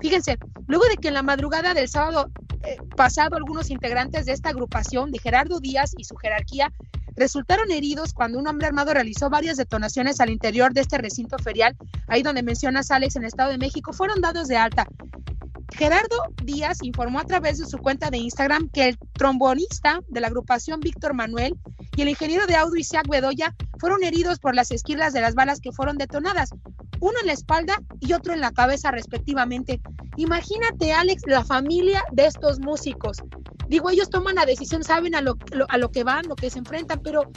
Fíjense, 0.00 0.38
luego 0.66 0.84
de 0.84 0.96
que 0.96 1.08
en 1.08 1.14
la 1.14 1.22
madrugada 1.22 1.72
del 1.72 1.88
sábado 1.88 2.28
eh, 2.62 2.76
pasado 2.94 3.36
algunos 3.36 3.70
integrantes 3.70 4.26
de 4.26 4.32
esta 4.32 4.50
agrupación 4.50 5.10
de 5.10 5.18
Gerardo 5.18 5.60
Díaz 5.60 5.94
y 5.96 6.04
su 6.04 6.16
jerarquía 6.16 6.72
resultaron 7.16 7.70
heridos 7.70 8.12
cuando 8.12 8.38
un 8.38 8.46
hombre 8.46 8.66
armado 8.66 8.94
realizó 8.94 9.30
varias 9.30 9.56
detonaciones 9.56 10.20
al 10.20 10.30
interior 10.30 10.72
de 10.72 10.82
este 10.82 10.98
recinto 10.98 11.38
ferial, 11.38 11.76
ahí 12.08 12.22
donde 12.22 12.42
mencionas 12.42 12.90
Alex 12.90 13.16
en 13.16 13.22
el 13.22 13.28
Estado 13.28 13.50
de 13.50 13.58
México, 13.58 13.92
fueron 13.92 14.20
dados 14.20 14.48
de 14.48 14.56
alta. 14.56 14.86
Gerardo 15.74 16.16
Díaz 16.44 16.78
informó 16.82 17.18
a 17.18 17.24
través 17.24 17.58
de 17.58 17.66
su 17.66 17.78
cuenta 17.78 18.10
de 18.10 18.18
Instagram 18.18 18.70
que 18.70 18.88
el 18.88 18.98
trombonista 19.12 20.00
de 20.08 20.20
la 20.20 20.28
agrupación 20.28 20.80
Víctor 20.80 21.12
Manuel 21.12 21.58
y 21.96 22.02
el 22.02 22.08
ingeniero 22.08 22.46
de 22.46 22.54
audio 22.54 22.80
Isaac 22.80 23.08
Bedoya 23.08 23.54
fueron 23.78 24.04
heridos 24.04 24.38
por 24.38 24.54
las 24.54 24.70
esquilas 24.70 25.12
de 25.12 25.20
las 25.20 25.34
balas 25.34 25.60
que 25.60 25.72
fueron 25.72 25.98
detonadas, 25.98 26.50
uno 27.00 27.14
en 27.20 27.26
la 27.26 27.32
espalda 27.32 27.82
y 28.00 28.12
otro 28.12 28.32
en 28.32 28.40
la 28.40 28.52
cabeza 28.52 28.90
respectivamente. 28.90 29.80
Imagínate, 30.16 30.92
Alex, 30.92 31.22
la 31.26 31.44
familia 31.44 32.02
de 32.12 32.26
estos 32.26 32.60
músicos. 32.60 33.18
Digo, 33.68 33.90
ellos 33.90 34.10
toman 34.10 34.36
la 34.36 34.46
decisión, 34.46 34.84
saben 34.84 35.14
a 35.14 35.20
lo, 35.20 35.36
a 35.68 35.78
lo 35.78 35.90
que 35.90 36.04
van, 36.04 36.26
lo 36.26 36.36
que 36.36 36.50
se 36.50 36.58
enfrentan, 36.58 37.00
pero, 37.02 37.30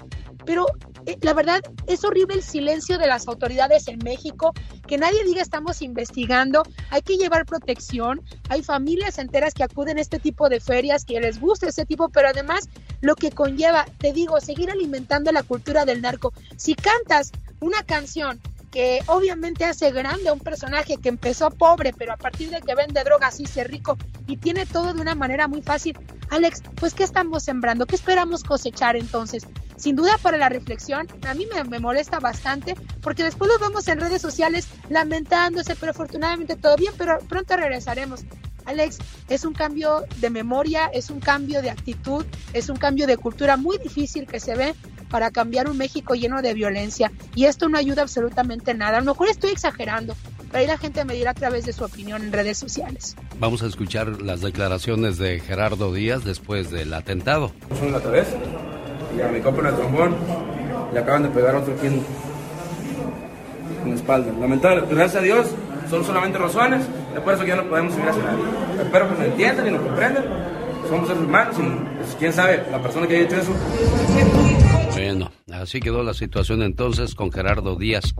pero 0.45 0.65
eh, 1.05 1.17
la 1.21 1.33
verdad 1.33 1.61
es 1.87 2.03
horrible 2.03 2.35
el 2.35 2.43
silencio 2.43 2.97
de 2.97 3.07
las 3.07 3.27
autoridades 3.27 3.87
en 3.87 3.99
México, 4.03 4.53
que 4.87 4.97
nadie 4.97 5.23
diga 5.23 5.41
estamos 5.41 5.81
investigando, 5.81 6.63
hay 6.89 7.01
que 7.01 7.17
llevar 7.17 7.45
protección, 7.45 8.21
hay 8.49 8.63
familias 8.63 9.17
enteras 9.17 9.53
que 9.53 9.63
acuden 9.63 9.97
a 9.97 10.01
este 10.01 10.19
tipo 10.19 10.49
de 10.49 10.59
ferias, 10.59 11.05
que 11.05 11.19
les 11.19 11.39
gusta 11.39 11.67
ese 11.67 11.85
tipo, 11.85 12.09
pero 12.09 12.29
además 12.29 12.69
lo 13.01 13.15
que 13.15 13.31
conlleva, 13.31 13.85
te 13.97 14.13
digo, 14.13 14.39
seguir 14.39 14.69
alimentando 14.69 15.31
la 15.31 15.43
cultura 15.43 15.85
del 15.85 16.01
narco. 16.01 16.33
Si 16.57 16.75
cantas 16.75 17.31
una 17.59 17.83
canción 17.83 18.39
que 18.71 19.01
obviamente 19.07 19.65
hace 19.65 19.91
grande 19.91 20.29
a 20.29 20.33
un 20.33 20.39
personaje 20.39 20.97
que 20.97 21.09
empezó 21.09 21.49
pobre, 21.49 21.93
pero 21.93 22.13
a 22.13 22.17
partir 22.17 22.49
de 22.49 22.61
que 22.61 22.75
vende 22.75 23.03
drogas 23.03 23.39
hizo 23.39 23.63
rico 23.63 23.97
y 24.27 24.37
tiene 24.37 24.65
todo 24.65 24.93
de 24.93 25.01
una 25.01 25.15
manera 25.15 25.47
muy 25.47 25.61
fácil. 25.61 25.97
Alex, 26.29 26.61
pues 26.75 26.93
¿qué 26.93 27.03
estamos 27.03 27.43
sembrando? 27.43 27.87
¿Qué 27.87 27.95
esperamos 27.95 28.43
cosechar 28.43 28.95
entonces? 28.95 29.47
Sin 29.75 29.95
duda 29.95 30.17
para 30.21 30.37
la 30.37 30.49
reflexión, 30.49 31.07
a 31.27 31.33
mí 31.33 31.47
me, 31.51 31.63
me 31.63 31.79
molesta 31.79 32.19
bastante 32.19 32.75
porque 33.01 33.23
después 33.23 33.49
lo 33.49 33.57
vemos 33.59 33.87
en 33.87 33.99
redes 33.99 34.21
sociales 34.21 34.67
lamentándose, 34.89 35.75
pero 35.75 35.91
afortunadamente 35.91 36.55
todo 36.55 36.75
bien, 36.75 36.93
pero 36.97 37.17
pronto 37.27 37.55
regresaremos. 37.55 38.25
Alex, 38.65 38.99
es 39.29 39.45
un 39.45 39.53
cambio 39.53 40.03
de 40.17 40.29
memoria, 40.29 40.91
es 40.93 41.09
un 41.09 41.19
cambio 41.19 41.63
de 41.63 41.71
actitud, 41.71 42.23
es 42.53 42.69
un 42.69 42.75
cambio 42.75 43.07
de 43.07 43.17
cultura 43.17 43.57
muy 43.57 43.79
difícil 43.79 44.27
que 44.27 44.39
se 44.39 44.55
ve 44.55 44.75
para 45.09 45.31
cambiar 45.31 45.69
un 45.69 45.77
México 45.77 46.15
lleno 46.15 46.41
de 46.41 46.53
violencia. 46.53 47.11
Y 47.35 47.45
esto 47.45 47.69
no 47.69 47.77
ayuda 47.77 48.03
absolutamente 48.03 48.73
nada. 48.73 48.97
A 48.97 49.01
lo 49.01 49.11
mejor 49.13 49.29
estoy 49.29 49.51
exagerando, 49.51 50.15
pero 50.47 50.59
ahí 50.59 50.67
la 50.67 50.77
gente 50.77 51.03
me 51.05 51.13
dirá 51.13 51.31
a 51.31 51.35
través 51.35 51.65
de 51.65 51.73
su 51.73 51.83
opinión 51.83 52.23
en 52.23 52.31
redes 52.31 52.57
sociales. 52.57 53.15
Vamos 53.39 53.63
a 53.63 53.67
escuchar 53.67 54.21
las 54.21 54.41
declaraciones 54.41 55.17
de 55.17 55.39
Gerardo 55.39 55.93
Díaz 55.93 56.23
después 56.23 56.71
del 56.71 56.93
atentado. 56.93 57.51
en 57.81 57.91
la 57.91 58.01
cabeza 58.01 58.35
y 59.17 59.21
a 59.21 59.27
mi 59.27 59.41
copa 59.41 59.61
en 59.61 59.67
el 59.67 59.75
trombón 59.75 60.15
le 60.93 60.99
acaban 60.99 61.23
de 61.23 61.29
pegar 61.29 61.55
otro 61.55 61.73
aquí 61.73 61.87
en, 61.87 62.03
la 63.85 63.95
espalda. 63.95 64.31
Lamentable, 64.39 64.83
gracias 64.89 65.15
a 65.15 65.21
Dios 65.21 65.47
son 65.89 66.03
solamente 66.05 66.37
razones, 66.37 66.81
es 67.15 67.21
por 67.21 67.33
eso 67.33 67.43
que 67.43 67.49
ya 67.49 67.55
no 67.55 67.63
podemos 67.63 67.93
seguir 67.93 68.09
hacia 68.09 68.23
nadie. 68.23 68.43
Espero 68.83 69.09
que 69.09 69.15
nos 69.15 69.25
entiendan 69.25 69.67
y 69.67 69.71
nos 69.71 69.81
comprendan. 69.81 70.25
Somos 70.87 71.07
seres 71.07 71.23
humanos 71.23 71.55
y 71.57 71.97
pues, 71.97 72.15
quién 72.19 72.33
sabe, 72.33 72.63
la 72.71 72.81
persona 72.81 73.07
que 73.07 73.15
haya 73.15 73.25
hecho 73.25 73.37
eso. 73.37 74.48
Bueno, 75.19 75.33
así 75.51 75.79
quedó 75.79 76.03
la 76.03 76.13
situación 76.13 76.61
entonces 76.61 77.15
con 77.15 77.31
Gerardo 77.31 77.75
Díaz. 77.75 78.13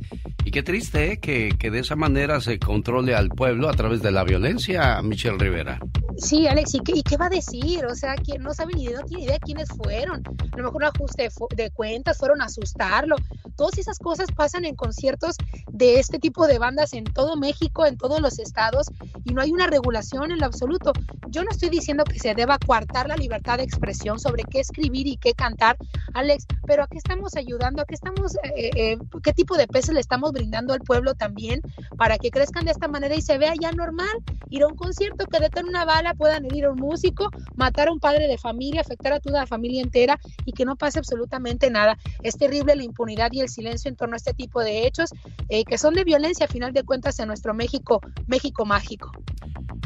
Y 0.46 0.52
qué 0.52 0.64
triste 0.64 1.14
¿eh? 1.14 1.20
que, 1.20 1.56
que 1.58 1.70
de 1.70 1.80
esa 1.80 1.96
manera 1.96 2.42
se 2.42 2.60
controle 2.60 3.16
al 3.16 3.30
pueblo 3.30 3.70
a 3.70 3.74
través 3.74 4.02
de 4.02 4.12
la 4.12 4.24
violencia, 4.24 5.02
Michelle 5.02 5.38
Rivera. 5.38 5.80
Sí, 6.22 6.48
Alex, 6.48 6.74
¿y 6.76 6.80
qué, 6.82 7.18
va 7.18 7.28
a 7.28 7.30
decir? 7.30 7.86
O 7.86 7.96
sea, 7.96 8.16
que 8.16 8.38
no 8.40 8.54
sabe 8.54 8.74
ni 8.74 8.88
no 8.88 9.04
tiene 9.04 9.24
idea 9.24 9.40
quiénes 9.40 9.70
fueron. 9.70 10.22
A 10.52 10.58
lo 10.58 10.64
mejor 10.64 10.76
un 10.76 10.84
ajuste 10.84 11.30
de, 11.56 11.72
cuentas, 11.72 12.18
fueron 12.18 12.42
a 12.42 12.46
asustarlo. 12.46 13.16
Todas 13.56 13.78
esas 13.78 14.00
cosas 14.00 14.28
pasan 14.36 14.66
en 14.66 14.76
conciertos 14.76 15.38
de 15.72 16.00
este 16.00 16.20
tipo 16.20 16.46
de 16.46 16.60
bandas 16.60 16.94
en 16.94 17.06
todo 17.06 17.38
México, 17.38 17.86
en 17.86 17.98
todos 17.98 18.20
los 18.20 18.38
estados, 18.40 18.88
y 19.24 19.34
no 19.34 19.42
hay 19.42 19.52
una 19.52 19.68
regulación 19.68 20.32
en 20.32 20.40
lo 20.40 20.46
absoluto. 20.46 20.92
Yo 21.30 21.44
no 21.44 21.52
estoy 21.52 21.70
diciendo 21.70 22.04
que 22.04 22.20
se 22.20 22.36
deba 22.36 22.60
coartar 22.60 23.08
la 23.08 23.16
libertad 23.16 23.58
de 23.58 23.64
expresión 23.64 24.20
sobre 24.20 24.44
qué 24.44 24.60
escribir 24.60 25.08
y 25.08 25.16
qué 25.16 25.34
cantar, 25.34 25.78
Alex, 26.14 26.46
pero 26.66 26.84
¿a 26.84 26.88
qué 26.88 26.98
estamos 27.20 27.36
ayudando? 27.36 27.82
¿A 27.82 27.86
qué 27.86 27.96
estamos, 27.96 28.36
eh, 28.56 28.72
eh, 28.76 28.98
qué 29.22 29.34
tipo 29.34 29.58
de 29.58 29.68
peces 29.68 29.94
le 29.94 30.00
estamos 30.00 30.32
brindando 30.32 30.74
al 30.74 30.80
pueblo 30.80 31.16
también 31.16 31.62
para 31.98 32.18
que 32.18 32.32
crezcan 32.32 32.64
de 32.64 32.72
esta 32.72 32.88
manera 32.88 33.14
y 33.14 33.22
se 33.22 33.38
vea 33.38 33.54
ya 33.60 33.74
normal? 33.74 34.08
Ir 34.50 34.64
a 34.64 34.68
un 34.68 34.76
concierto 34.76 35.26
que 35.26 35.40
deten 35.40 35.68
una 35.68 35.84
bala, 35.84 36.14
puedan 36.14 36.46
herir 36.46 36.66
a 36.66 36.72
un 36.72 36.80
músico, 36.80 37.30
matar 37.56 37.90
a 37.90 37.92
un 37.92 38.00
padre 38.00 38.28
de 38.28 38.38
familia, 38.38 38.82
afectar 38.82 39.12
a 39.12 39.20
toda 39.20 39.42
la 39.42 39.48
familia 39.48 39.82
entera 39.82 40.18
y 40.46 40.54
que 40.54 40.64
no 40.64 40.78
pase 40.78 41.00
absolutamente 41.00 41.70
nada. 41.70 41.98
Es 42.24 42.38
terrible 42.38 42.76
la 42.76 42.84
impunidad 42.84 43.32
y 43.34 43.42
el 43.42 43.50
silencio 43.50 43.90
en 43.90 43.98
torno 43.98 44.14
a 44.14 44.18
este 44.18 44.34
tipo 44.34 44.62
de 44.62 44.88
hechos 44.88 45.10
eh, 45.50 45.66
que 45.66 45.78
son 45.78 45.96
de 45.96 46.06
violencia 46.06 46.46
a 46.46 46.50
final 46.50 46.72
de 46.72 46.84
cuentas 46.84 47.20
en 47.20 47.28
nuestro 47.28 47.54
México, 47.54 48.00
México 48.28 48.66
mágico. 48.66 49.12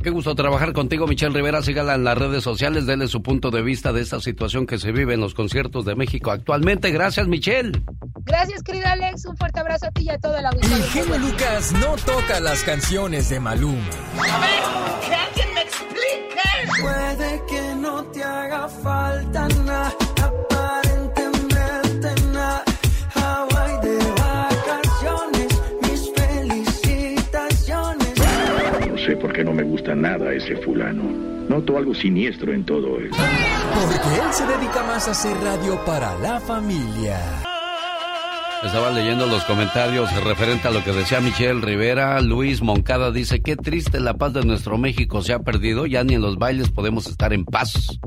Qué 0.03 0.09
gusto 0.09 0.35
trabajar 0.35 0.73
contigo, 0.73 1.07
Michelle 1.07 1.33
Rivera. 1.33 1.61
Sígala 1.61 1.95
en 1.95 2.03
las 2.03 2.17
redes 2.17 2.43
sociales, 2.43 2.85
dele 2.85 3.07
su 3.07 3.23
punto 3.23 3.51
de 3.51 3.61
vista 3.61 3.93
de 3.93 4.01
esta 4.01 4.19
situación 4.19 4.67
que 4.67 4.77
se 4.77 4.91
vive 4.91 5.13
en 5.13 5.21
los 5.21 5.33
conciertos 5.33 5.85
de 5.85 5.95
México 5.95 6.31
actualmente. 6.31 6.91
Gracias, 6.91 7.22
Michelle. 7.27 7.71
Gracias, 8.25 8.63
querido 8.63 8.87
Alex. 8.87 9.25
Un 9.25 9.35
fuerte 9.37 9.59
abrazo 9.59 9.87
a 9.87 9.91
ti 9.91 10.03
y 10.03 10.09
a 10.09 10.17
toda 10.17 10.41
la 10.41 10.49
El 10.49 10.55
audiencia. 10.55 11.03
genio 11.03 11.17
Lucas 11.19 11.71
no 11.73 11.95
toca 12.05 12.39
las 12.39 12.63
canciones 12.63 13.29
de 13.29 13.39
Maluma. 13.39 13.89
A 14.31 14.39
ver, 14.39 14.63
que 15.07 15.13
alguien 15.15 15.53
me 15.53 15.61
explique. 15.61 16.81
Puede 16.81 17.41
que 17.47 17.75
no 17.75 18.03
te 18.05 18.23
haga 18.23 18.67
falta 18.69 19.47
nada, 19.65 19.93
aparentemente 20.23 22.09
nada. 22.31 22.63
Hawaii 23.15 23.79
de 23.81 23.97
vacaciones, 24.21 25.61
mis 25.81 26.11
felicitaciones. 26.15 28.13
No 28.89 28.97
sé 28.97 29.15
por 29.17 29.33
qué 29.33 29.43
no 29.43 29.51
me 29.53 29.63
gusta 29.63 29.93
nada 29.95 30.31
ese 30.33 30.55
fulano. 30.57 31.32
Noto 31.49 31.77
algo 31.77 31.93
siniestro 31.93 32.53
en 32.53 32.63
todo 32.63 32.97
él. 32.97 33.09
Porque 33.09 34.21
él 34.21 34.33
se 34.33 34.45
dedica 34.45 34.83
más 34.83 35.07
a 35.07 35.11
hacer 35.11 35.35
radio 35.37 35.79
para 35.85 36.17
la 36.19 36.39
familia. 36.39 37.52
Estaba 38.63 38.91
leyendo 38.91 39.25
los 39.25 39.43
comentarios 39.43 40.09
referente 40.23 40.67
a 40.67 40.71
lo 40.71 40.83
que 40.83 40.93
decía 40.93 41.19
Michelle 41.19 41.59
Rivera. 41.59 42.21
Luis 42.21 42.61
Moncada 42.61 43.11
dice, 43.11 43.41
qué 43.41 43.57
triste 43.57 43.99
la 43.99 44.13
paz 44.15 44.33
de 44.33 44.45
nuestro 44.45 44.77
México 44.77 45.21
se 45.21 45.33
ha 45.33 45.39
perdido, 45.39 45.85
ya 45.85 46.03
ni 46.03 46.13
en 46.15 46.21
los 46.21 46.37
bailes 46.37 46.71
podemos 46.71 47.07
estar 47.07 47.33
en 47.33 47.43
paz. 47.43 47.99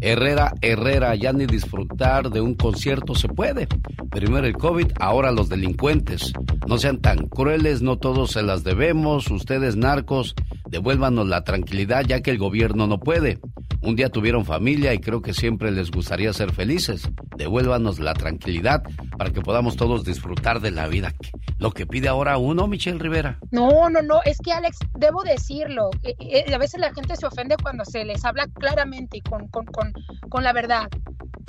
Herrera, 0.00 0.52
Herrera, 0.60 1.14
ya 1.16 1.32
ni 1.32 1.46
disfrutar 1.46 2.30
de 2.30 2.40
un 2.40 2.54
concierto 2.54 3.14
se 3.14 3.28
puede. 3.28 3.66
Primero 4.10 4.46
el 4.46 4.56
COVID, 4.56 4.92
ahora 5.00 5.32
los 5.32 5.48
delincuentes. 5.48 6.32
No 6.66 6.78
sean 6.78 7.00
tan 7.00 7.26
crueles, 7.26 7.82
no 7.82 7.98
todos 7.98 8.30
se 8.30 8.42
las 8.42 8.62
debemos. 8.62 9.30
Ustedes 9.30 9.76
narcos, 9.76 10.34
devuélvanos 10.68 11.26
la 11.26 11.42
tranquilidad 11.42 12.04
ya 12.06 12.20
que 12.20 12.30
el 12.30 12.38
gobierno 12.38 12.86
no 12.86 13.00
puede. 13.00 13.40
Un 13.84 13.96
día 13.96 14.08
tuvieron 14.08 14.46
familia 14.46 14.94
y 14.94 14.98
creo 14.98 15.20
que 15.20 15.34
siempre 15.34 15.70
les 15.70 15.90
gustaría 15.90 16.32
ser 16.32 16.52
felices. 16.52 17.10
Devuélvanos 17.36 17.98
la 17.98 18.14
tranquilidad 18.14 18.82
para 19.18 19.30
que 19.30 19.42
podamos 19.42 19.76
todos 19.76 20.03
disfrutar 20.04 20.60
de 20.60 20.70
la 20.70 20.86
vida. 20.86 21.12
Lo 21.58 21.72
que 21.72 21.86
pide 21.86 22.08
ahora 22.08 22.38
uno, 22.38 22.66
Michelle 22.66 22.98
Rivera. 22.98 23.38
No, 23.50 23.88
no, 23.88 24.02
no, 24.02 24.20
es 24.24 24.38
que 24.38 24.52
Alex, 24.52 24.78
debo 24.98 25.22
decirlo, 25.22 25.90
eh, 26.02 26.14
eh, 26.18 26.54
a 26.54 26.58
veces 26.58 26.80
la 26.80 26.92
gente 26.92 27.16
se 27.16 27.26
ofende 27.26 27.56
cuando 27.62 27.84
se 27.84 28.04
les 28.04 28.24
habla 28.24 28.46
claramente 28.54 29.18
y 29.18 29.20
con, 29.22 29.48
con, 29.48 29.66
con, 29.66 29.92
con 30.28 30.44
la 30.44 30.52
verdad. 30.52 30.88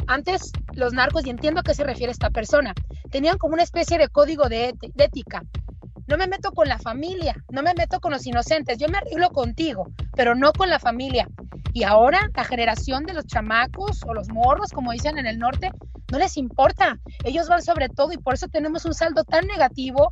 Antes 0.07 0.51
los 0.73 0.93
narcos, 0.93 1.25
y 1.25 1.29
entiendo 1.29 1.61
a 1.61 1.63
qué 1.63 1.73
se 1.73 1.83
refiere 1.83 2.11
esta 2.11 2.29
persona, 2.29 2.73
tenían 3.09 3.37
como 3.37 3.53
una 3.53 3.63
especie 3.63 3.97
de 3.97 4.07
código 4.07 4.49
de, 4.49 4.73
de 4.79 5.03
ética. 5.03 5.41
No 6.07 6.17
me 6.17 6.27
meto 6.27 6.51
con 6.51 6.67
la 6.67 6.77
familia, 6.77 7.35
no 7.49 7.63
me 7.63 7.73
meto 7.73 7.99
con 7.99 8.11
los 8.11 8.27
inocentes, 8.27 8.77
yo 8.77 8.87
me 8.87 8.99
arreglo 8.99 9.29
contigo, 9.31 9.87
pero 10.15 10.35
no 10.35 10.53
con 10.53 10.69
la 10.69 10.77
familia. 10.77 11.27
Y 11.73 11.83
ahora 11.83 12.29
la 12.35 12.43
generación 12.43 13.05
de 13.05 13.13
los 13.13 13.25
chamacos 13.25 14.01
o 14.05 14.13
los 14.13 14.29
morros, 14.29 14.71
como 14.71 14.91
dicen 14.91 15.17
en 15.17 15.25
el 15.25 15.39
norte, 15.39 15.71
no 16.11 16.19
les 16.19 16.37
importa. 16.37 16.99
Ellos 17.23 17.47
van 17.49 17.61
sobre 17.63 17.89
todo 17.89 18.11
y 18.13 18.17
por 18.17 18.33
eso 18.35 18.47
tenemos 18.47 18.85
un 18.85 18.93
saldo 18.93 19.23
tan 19.23 19.47
negativo. 19.47 20.09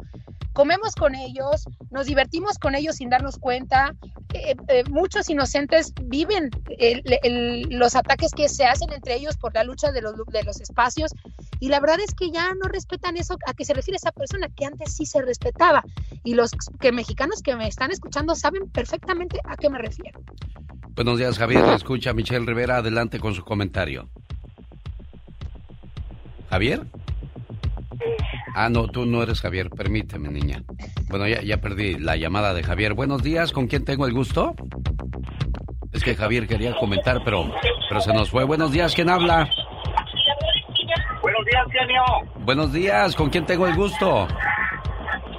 Comemos 0.53 0.93
con 0.93 1.15
ellos, 1.15 1.65
nos 1.89 2.05
divertimos 2.05 2.59
con 2.59 2.75
ellos 2.75 2.97
sin 2.97 3.09
darnos 3.09 3.39
cuenta. 3.39 3.95
Eh, 4.35 4.55
eh, 4.67 4.83
muchos 4.89 5.27
inocentes 5.29 5.93
viven 6.03 6.51
el- 6.77 7.67
los 7.71 7.95
ataques 7.95 8.31
que 8.35 8.47
se 8.49 8.65
hacen 8.65 8.91
entre 8.93 9.15
ellos 9.15 9.35
por 9.37 9.53
la 9.55 9.63
lucha 9.63 9.91
de 9.91 10.01
los, 10.01 10.13
de 10.27 10.43
los 10.43 10.61
espacios 10.61 11.11
y 11.59 11.69
la 11.69 11.79
verdad 11.79 11.99
es 11.99 12.13
que 12.13 12.29
ya 12.31 12.53
no 12.53 12.67
respetan 12.67 13.17
eso 13.17 13.37
a 13.47 13.53
que 13.53 13.65
se 13.65 13.73
refiere 13.73 13.95
esa 13.97 14.11
persona 14.11 14.47
que 14.55 14.65
antes 14.65 14.93
sí 14.95 15.05
se 15.07 15.21
respetaba 15.23 15.83
y 16.23 16.35
los 16.35 16.51
que 16.79 16.91
mexicanos 16.91 17.41
que 17.41 17.55
me 17.55 17.67
están 17.67 17.91
escuchando 17.91 18.35
saben 18.35 18.69
perfectamente 18.69 19.39
a 19.45 19.55
qué 19.55 19.69
me 19.69 19.79
refiero. 19.79 20.19
Buenos 20.95 21.17
días, 21.17 21.39
Javier. 21.39 21.65
Escucha 21.73 22.13
Michelle 22.13 22.45
Rivera. 22.45 22.77
Adelante 22.77 23.19
con 23.19 23.33
su 23.33 23.43
comentario. 23.43 24.09
¿Javier? 26.53 26.81
Ah, 28.53 28.69
no, 28.69 28.85
tú 28.87 29.07
no 29.07 29.23
eres 29.23 29.41
Javier. 29.41 29.71
Permíteme, 29.71 30.29
niña. 30.29 30.61
Bueno, 31.09 31.27
ya, 31.27 31.41
ya 31.41 31.57
perdí 31.57 31.97
la 31.97 32.15
llamada 32.15 32.53
de 32.53 32.61
Javier. 32.61 32.93
Buenos 32.93 33.23
días, 33.23 33.51
¿con 33.51 33.65
quién 33.65 33.83
tengo 33.83 34.05
el 34.05 34.13
gusto? 34.13 34.53
Es 35.91 36.03
que 36.03 36.13
Javier 36.13 36.45
quería 36.45 36.75
comentar, 36.75 37.23
pero, 37.25 37.51
pero 37.89 38.01
se 38.01 38.13
nos 38.13 38.29
fue. 38.29 38.43
Buenos 38.43 38.71
días, 38.71 38.93
¿quién 38.93 39.09
habla? 39.09 39.49
Buenos 41.23 41.43
días, 41.43 41.65
genio. 41.71 42.03
Buenos 42.45 42.71
días, 42.71 43.15
¿con 43.15 43.31
quién 43.31 43.47
tengo 43.47 43.65
el 43.65 43.73
gusto? 43.73 44.27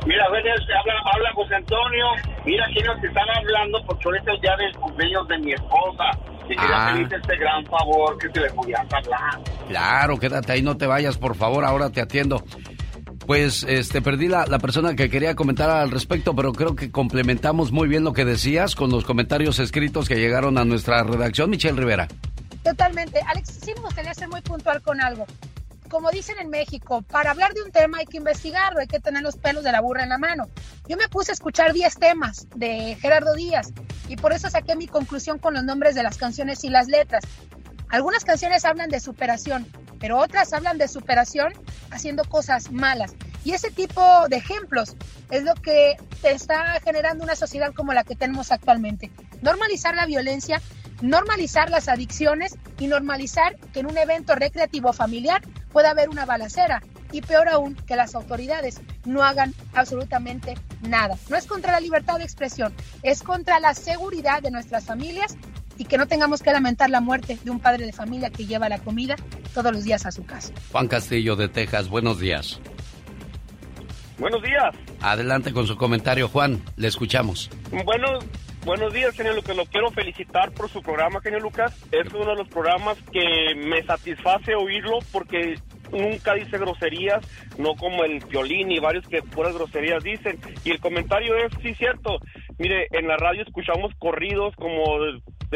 Mira, 0.07 0.25
habla, 0.27 0.95
habla 1.15 1.33
José 1.33 1.55
Antonio. 1.55 2.07
Mira, 2.45 2.67
genio, 2.73 2.91
te 3.01 3.07
están 3.07 3.31
hablando 3.37 3.79
porque 3.87 4.03
ahorita 4.07 4.33
ya 4.43 4.57
del 4.57 4.77
cumpleaños 4.79 5.29
de 5.29 5.39
mi 5.39 5.53
esposa. 5.53 6.11
Y 6.49 6.55
Ah. 6.59 6.93
pedirte 6.93 7.17
este 7.17 7.37
gran 7.37 7.65
favor 7.67 8.19
que 8.19 8.29
le 8.41 8.49
hablar. 8.49 9.41
Claro, 9.69 10.19
quédate 10.19 10.53
ahí, 10.53 10.63
no 10.63 10.77
te 10.77 10.87
vayas, 10.87 11.17
por 11.17 11.35
favor, 11.37 11.65
ahora 11.65 11.91
te 11.91 12.01
atiendo. 12.01 12.45
Pues 13.27 13.63
este 13.67 14.03
perdí 14.03 14.29
la, 14.29 14.45
la 14.47 14.59
persona 14.59 14.95
que 14.95 15.09
quería 15.09 15.35
comentar 15.35 15.71
al 15.71 15.91
respecto, 15.91 16.37
pero 16.37 16.53
creo 16.53 16.77
que 16.77 16.91
complementamos 16.91 17.73
muy 17.73 17.89
bien 17.89 18.05
lo 18.05 18.13
que 18.13 18.27
decías 18.27 18.75
con 18.75 18.91
los 18.91 19.05
comentarios 19.05 19.59
escritos 19.59 20.09
que 20.09 20.17
llegaron 20.17 20.59
a 20.59 20.65
nuestra 20.67 21.03
redacción, 21.05 21.49
Michelle 21.49 21.79
Rivera. 21.79 22.07
Totalmente. 22.63 23.21
Alex, 23.27 23.61
sí 23.65 23.73
me 23.77 23.83
gustaría 23.83 24.13
ser 24.13 24.29
muy 24.29 24.43
puntual 24.43 24.83
con 24.83 25.01
algo. 25.01 25.25
Como 25.95 26.11
dicen 26.11 26.35
en 26.41 26.51
México, 26.51 27.03
para 27.03 27.31
hablar 27.31 27.55
de 27.55 27.63
un 27.63 27.71
tema 27.71 27.99
hay 27.99 28.07
que 28.07 28.17
investigarlo, 28.17 28.81
hay 28.81 28.89
que 28.89 28.99
tener 28.99 29.23
los 29.23 29.37
pelos 29.37 29.63
de 29.63 29.71
la 29.71 29.81
burra 29.81 30.03
en 30.03 30.09
la 30.09 30.19
mano. 30.19 30.49
Yo 30.89 30.97
me 30.97 31.07
puse 31.07 31.31
a 31.31 31.35
escuchar 31.35 31.73
10 31.73 31.95
temas 32.01 32.49
de 32.57 32.97
Gerardo 33.01 33.33
Díaz 33.35 33.73
y 34.09 34.17
por 34.17 34.33
eso 34.33 34.51
saqué 34.51 34.75
mi 34.75 34.89
conclusión 34.89 35.39
con 35.39 35.55
los 35.55 35.63
nombres 35.63 35.95
de 35.95 36.03
las 36.03 36.17
canciones 36.17 36.65
y 36.65 36.69
las 36.69 36.89
letras. 36.89 37.23
Algunas 37.91 38.25
canciones 38.25 38.65
hablan 38.65 38.91
de 38.91 38.99
superación, 38.99 39.69
pero 40.01 40.19
otras 40.19 40.53
hablan 40.53 40.79
de 40.79 40.89
superación 40.89 41.53
haciendo 41.93 42.25
cosas 42.25 42.73
malas. 42.73 43.15
Y 43.45 43.53
ese 43.53 43.71
tipo 43.71 44.03
de 44.29 44.39
ejemplos 44.39 44.97
es 45.31 45.45
lo 45.45 45.55
que 45.55 45.95
está 46.25 46.81
generando 46.83 47.23
una 47.23 47.37
sociedad 47.37 47.73
como 47.73 47.93
la 47.93 48.03
que 48.03 48.17
tenemos 48.17 48.51
actualmente. 48.51 49.13
Normalizar 49.43 49.95
la 49.95 50.07
violencia, 50.07 50.61
normalizar 51.05 51.69
las 51.69 51.89
adicciones 51.89 52.57
y 52.79 52.87
normalizar 52.87 53.57
que 53.73 53.81
en 53.81 53.87
un 53.87 53.99
evento 53.99 54.35
recreativo 54.35 54.95
familiar 54.95 55.43
pueda 55.71 55.91
haber 55.91 56.09
una 56.09 56.25
balacera. 56.25 56.83
Y 57.13 57.21
peor 57.21 57.49
aún, 57.49 57.77
que 57.87 57.95
las 57.95 58.15
autoridades 58.15 58.81
no 59.05 59.23
hagan 59.23 59.55
absolutamente 59.75 60.55
nada. 60.81 61.17
No 61.29 61.37
es 61.37 61.47
contra 61.47 61.73
la 61.73 61.81
libertad 61.81 62.19
de 62.19 62.25
expresión, 62.25 62.75
es 63.03 63.23
contra 63.23 63.61
la 63.61 63.75
seguridad 63.75 64.43
de 64.43 64.51
nuestras 64.51 64.87
familias 64.87 65.37
y 65.77 65.85
que 65.85 65.99
no 65.99 66.09
tengamos 66.09 66.43
que 66.43 66.53
lamentar 66.53 66.91
la 66.91 67.01
muerte 67.01 67.39
de 67.45 67.51
un 67.51 67.61
padre 67.61 67.85
de 67.85 67.93
familia 67.93 68.31
que 68.31 68.47
lleva 68.47 68.69
la 68.69 68.79
comida 68.79 69.15
todos 69.53 69.73
los 69.73 69.85
días 69.85 70.07
a 70.07 70.11
su 70.11 70.25
casa. 70.25 70.53
Juan 70.73 70.89
Castillo 70.89 71.37
de 71.37 71.49
Texas, 71.49 71.89
buenos 71.89 72.19
días. 72.19 72.59
Buenos 74.19 74.43
días. 74.43 74.75
Adelante 75.01 75.53
con 75.53 75.67
su 75.67 75.77
comentario, 75.77 76.29
Juan, 76.29 76.63
le 76.77 76.89
escuchamos. 76.89 77.51
Bueno, 77.85 78.21
buenos 78.65 78.93
días, 78.93 79.15
genio 79.15 79.35
Lucas. 79.35 79.57
Lo 79.57 79.67
quiero 79.67 79.91
felicitar 79.91 80.53
por 80.53 80.69
su 80.69 80.83
programa, 80.83 81.21
genio 81.21 81.41
Lucas. 81.41 81.75
Es 81.93 82.13
uno 82.13 82.27
de 82.27 82.37
los 82.37 82.49
programas 82.49 82.97
que 83.13 83.55
me 83.55 83.83
satisface 83.85 84.55
oírlo 84.55 84.99
porque 85.13 85.57
nunca 85.95 86.35
dice 86.35 86.59
groserías, 86.59 87.25
no 87.59 87.75
como 87.75 88.05
el 88.05 88.21
violín 88.27 88.71
y 88.71 88.79
varios 88.79 89.07
que 89.09 89.23
puras 89.23 89.55
groserías 89.55 90.03
dicen. 90.03 90.39
Y 90.65 90.71
el 90.71 90.81
comentario 90.81 91.37
es, 91.37 91.53
sí, 91.63 91.75
cierto. 91.75 92.19
Mire, 92.59 92.87
en 92.93 93.09
la 93.09 93.17
radio 93.17 93.43
escuchamos 93.43 93.93
corridos 93.99 94.55
como 94.57 94.99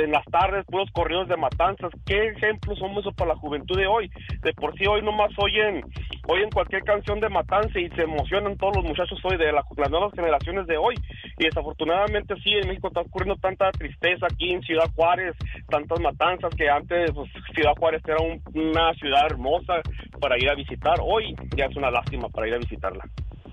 en 0.02 0.12
las 0.12 0.24
tardes, 0.26 0.64
puros 0.66 0.90
corridos 0.92 1.28
de 1.28 1.36
matanzas. 1.36 1.90
¿Qué 2.06 2.28
ejemplos 2.28 2.78
somos 2.78 3.04
para 3.14 3.34
la 3.34 3.36
juventud 3.36 3.76
de 3.76 3.86
hoy? 3.86 4.10
De 4.42 4.52
por 4.54 4.76
sí 4.76 4.86
hoy 4.86 5.02
nomás 5.02 5.30
oyen, 5.38 5.82
oyen 6.28 6.50
cualquier 6.50 6.82
canción 6.82 7.20
de 7.20 7.28
matanza 7.28 7.78
y 7.78 7.88
se 7.90 8.02
emocionan 8.02 8.56
todos 8.56 8.76
los 8.76 8.84
muchachos 8.84 9.18
hoy 9.24 9.36
de 9.36 9.52
las 9.52 9.64
nuevas 9.90 10.12
generaciones 10.14 10.66
de 10.66 10.76
hoy. 10.76 10.94
Y 11.38 11.44
desafortunadamente 11.44 12.34
sí, 12.42 12.50
en 12.54 12.68
México 12.68 12.88
está 12.88 13.00
ocurriendo 13.00 13.40
tanta 13.40 13.70
tristeza 13.72 14.26
aquí 14.26 14.52
en 14.52 14.62
Ciudad 14.62 14.90
Juárez, 14.94 15.36
tantas 15.68 16.00
matanzas 16.00 16.54
que 16.54 16.68
antes 16.68 17.10
pues, 17.12 17.30
Ciudad 17.54 17.72
Juárez 17.78 18.02
era 18.06 18.18
una 18.54 18.92
ciudad 18.94 19.26
hermosa 19.26 19.80
para 20.28 20.38
ir 20.38 20.50
a 20.50 20.54
visitar. 20.54 20.98
Hoy 21.02 21.34
ya 21.56 21.64
es 21.64 21.76
una 21.76 21.90
lástima 21.90 22.28
para 22.28 22.46
ir 22.46 22.54
a 22.54 22.58
visitarla. 22.58 23.02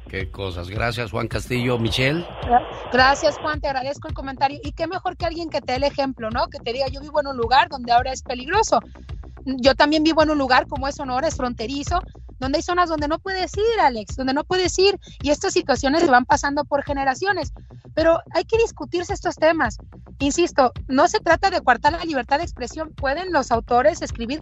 Qué 0.10 0.30
cosas. 0.30 0.70
Gracias, 0.70 1.10
Juan 1.10 1.30
Castillo. 1.30 1.80
Michelle. 1.80 2.26
Gracias, 2.92 3.38
Juan. 3.38 3.62
Te 3.62 3.68
agradezco 3.70 4.10
el 4.10 4.14
comentario. 4.14 4.60
Y 4.62 4.74
qué 4.74 4.86
mejor 4.86 5.16
que 5.16 5.26
alguien 5.26 5.50
que 5.50 5.62
te 5.62 5.72
dé 5.72 5.78
el 5.78 5.84
ejemplo, 5.86 6.30
¿no? 6.30 6.48
Que 6.48 6.60
te 6.60 6.74
diga, 6.74 6.88
yo 6.92 7.00
vivo 7.00 7.22
en 7.22 7.28
un 7.28 7.38
lugar 7.38 7.70
donde 7.70 7.94
ahora 7.94 8.12
es 8.12 8.22
peligroso. 8.24 8.82
Yo 9.46 9.76
también 9.76 10.04
vivo 10.04 10.24
en 10.24 10.32
un 10.32 10.38
lugar 10.38 10.68
como 10.68 10.88
es 10.88 10.96
Sonora, 10.96 11.28
es 11.28 11.36
fronterizo, 11.36 12.02
donde 12.40 12.58
hay 12.58 12.64
zonas 12.64 12.90
donde 12.90 13.08
no 13.08 13.20
puedes 13.20 13.56
ir, 13.58 13.80
Alex, 13.82 14.16
donde 14.16 14.34
no 14.34 14.44
puedes 14.44 14.78
ir. 14.80 15.00
Y 15.22 15.30
estas 15.30 15.54
situaciones 15.54 16.02
se 16.02 16.10
van 16.10 16.26
pasando 16.26 16.66
por 16.66 16.84
generaciones. 16.84 17.54
Pero 17.94 18.20
hay 18.34 18.44
que 18.44 18.58
discutirse 18.58 19.14
estos 19.14 19.36
temas. 19.36 19.78
Insisto, 20.20 20.72
no 20.88 21.08
se 21.08 21.20
trata 21.20 21.50
de 21.50 21.62
coartar 21.62 21.94
la 21.94 22.04
libertad 22.04 22.38
de 22.38 22.44
expresión. 22.44 22.94
Pueden 22.94 23.32
los 23.32 23.52
autores 23.52 24.02
escribir, 24.02 24.42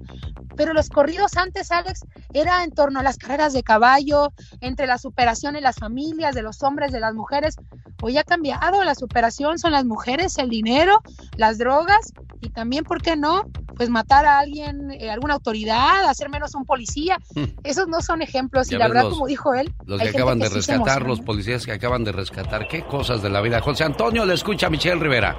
pero 0.55 0.73
los 0.73 0.89
corridos 0.89 1.35
antes, 1.37 1.71
Alex, 1.71 2.01
era 2.33 2.63
en 2.63 2.71
torno 2.71 2.99
a 2.99 3.03
las 3.03 3.17
carreras 3.17 3.53
de 3.53 3.63
caballo, 3.63 4.33
entre 4.61 4.87
la 4.87 4.97
superación 4.97 5.55
en 5.55 5.63
las 5.63 5.75
familias, 5.77 6.35
de 6.35 6.43
los 6.43 6.61
hombres, 6.63 6.91
de 6.91 6.99
las 6.99 7.13
mujeres. 7.13 7.55
Hoy 8.01 8.17
ha 8.17 8.23
cambiado, 8.23 8.83
la 8.83 8.95
superación 8.95 9.57
son 9.59 9.71
las 9.71 9.85
mujeres, 9.85 10.37
el 10.37 10.49
dinero, 10.49 11.01
las 11.37 11.57
drogas 11.57 12.13
y 12.41 12.49
también, 12.49 12.83
¿por 12.83 13.01
qué 13.01 13.15
no? 13.15 13.43
Pues 13.75 13.89
matar 13.89 14.25
a 14.25 14.39
alguien, 14.39 14.91
eh, 14.99 15.09
alguna 15.09 15.35
autoridad, 15.35 16.05
hacer 16.09 16.29
menos 16.29 16.55
un 16.55 16.65
policía. 16.65 17.17
Hmm. 17.35 17.45
Esos 17.63 17.87
no 17.87 18.01
son 18.01 18.21
ejemplos 18.21 18.71
y 18.71 18.77
la 18.77 18.87
verdad, 18.87 19.09
como 19.09 19.27
dijo 19.27 19.53
él. 19.53 19.73
Los 19.85 20.01
que 20.01 20.09
acaban 20.09 20.39
de 20.39 20.49
rescatar, 20.49 21.03
los 21.03 21.21
policías 21.21 21.65
que 21.65 21.71
acaban 21.71 22.03
de 22.03 22.11
rescatar, 22.11 22.67
qué 22.67 22.83
cosas 22.83 23.21
de 23.21 23.29
la 23.29 23.41
vida. 23.41 23.61
José 23.61 23.83
Antonio, 23.83 24.25
le 24.25 24.33
escucha 24.33 24.67
a 24.67 24.69
Michelle 24.69 24.99
Rivera. 24.99 25.37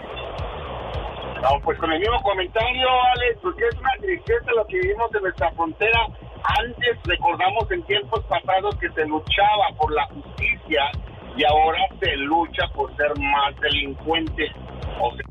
No, 1.42 1.60
pues 1.62 1.78
con 1.78 1.92
el 1.92 2.00
mismo 2.00 2.22
comentario, 2.22 2.88
Alex, 3.14 3.38
porque 3.42 3.68
es 3.68 3.74
una 3.78 3.90
tristeza 4.00 4.50
lo 4.56 4.66
que 4.66 4.78
vivimos 4.80 5.14
en 5.14 5.22
nuestra 5.22 5.52
frontera. 5.52 6.06
Antes 6.58 6.98
recordamos 7.04 7.70
en 7.70 7.82
tiempos 7.82 8.24
pasados 8.24 8.74
que 8.76 8.88
se 8.90 9.04
luchaba 9.06 9.68
por 9.76 9.92
la 9.92 10.06
justicia 10.06 10.90
y 11.36 11.44
ahora 11.44 11.80
se 12.00 12.16
lucha 12.16 12.66
por 12.74 12.96
ser 12.96 13.12
más 13.18 13.54
delincuente. 13.60 14.52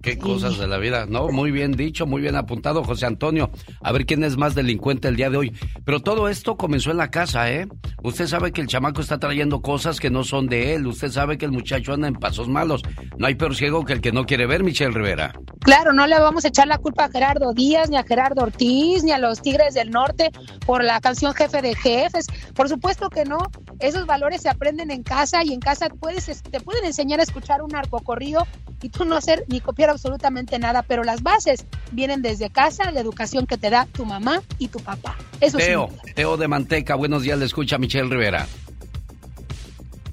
Qué 0.02 0.18
cosas 0.18 0.58
de 0.58 0.68
la 0.68 0.78
vida, 0.78 1.06
¿no? 1.08 1.30
Muy 1.30 1.52
bien 1.52 1.72
dicho, 1.72 2.06
muy 2.06 2.22
bien 2.22 2.36
apuntado, 2.36 2.84
José 2.84 3.06
Antonio. 3.06 3.52
A 3.82 3.92
ver 3.94 4.06
quién 4.06 4.24
es 4.24 4.36
más 4.36 4.54
delincuente 4.54 5.08
el 5.08 5.16
día 5.16 5.30
de 5.30 5.38
hoy. 5.38 5.54
Pero 5.86 6.02
todo 6.02 6.28
esto 6.28 6.58
comenzó 6.58 6.92
en 6.92 6.98
la 6.98 7.10
casa, 7.10 7.50
¿eh? 7.50 7.68
Usted 8.04 8.28
sabe 8.28 8.52
que 8.52 8.60
el 8.60 8.68
chamaco 8.68 9.00
está 9.00 9.18
trayendo 9.18 9.62
cosas 9.62 10.02
que 10.02 10.10
no 10.10 10.26
son 10.26 10.48
de 10.48 10.76
él. 10.76 10.88
Usted 10.88 11.10
sabe 11.10 11.38
que 11.38 11.46
el 11.46 11.52
muchacho 11.52 11.94
anda 11.94 12.10
en 12.10 12.16
pasos 12.16 12.50
malos. 12.50 12.82
No 13.18 13.28
hay 13.28 13.36
peor 13.36 13.56
ciego 13.56 13.86
que 13.86 13.94
el 13.94 14.02
que 14.02 14.12
no 14.12 14.26
quiere 14.26 14.46
ver, 14.46 14.64
Michelle 14.64 14.92
Rivera. 14.92 15.34
Claro, 15.62 15.94
no 15.94 16.06
le 16.06 16.20
vamos 16.20 16.44
a 16.44 16.50
echar 16.50 16.68
la 16.68 16.78
culpa 16.78 17.06
a 17.06 17.10
Gerardo 17.10 17.54
Díaz, 17.54 17.90
ni 17.90 17.96
a 17.96 18.04
Gerardo 18.04 18.42
Ortiz, 18.42 19.06
ni 19.06 19.12
a 19.12 19.18
los 19.18 19.42
Tigres 19.42 19.74
del 19.74 19.90
Norte 19.90 20.32
por 20.66 20.84
la 20.84 21.00
canción 21.00 21.34
Jefe 21.34 21.62
de 21.62 21.76
Jefes. 21.76 22.28
Por 22.54 22.68
supuesto 22.68 23.10
que 23.10 23.24
no. 23.24 23.38
Esos 23.80 24.06
valores 24.06 24.42
se 24.42 24.50
aprenden 24.50 24.92
en 24.92 25.04
casa 25.04 25.44
y 25.44 25.54
en 25.54 25.62
casa 25.62 25.88
puedes, 25.88 26.26
te 26.44 26.60
pueden 26.60 26.84
enseñar 26.84 27.22
a 27.22 27.24
escuchar 27.24 27.62
un 27.62 27.70
corrido 28.04 28.46
y 28.82 28.90
tú 28.90 29.06
no 29.06 29.16
hacer 29.16 29.43
ni 29.48 29.60
copiar 29.60 29.90
absolutamente 29.90 30.60
nada, 30.60 30.84
pero 30.84 31.04
las 31.04 31.24
bases 31.24 31.66
vienen 31.92 32.22
desde 32.22 32.50
casa, 32.50 32.92
la 32.92 33.00
educación 33.00 33.46
que 33.46 33.58
te 33.58 33.70
da 33.70 33.86
tu 33.86 34.06
mamá 34.06 34.42
y 34.60 34.68
tu 34.68 34.80
papá. 34.80 35.16
Eso 35.42 35.58
Teo, 35.58 35.90
Teo 36.16 36.38
de 36.38 36.48
Manteca, 36.48 36.96
buenos 36.96 37.24
días, 37.24 37.38
le 37.40 37.46
escucha 37.46 37.78
Michelle 37.78 38.10
Rivera. 38.10 38.48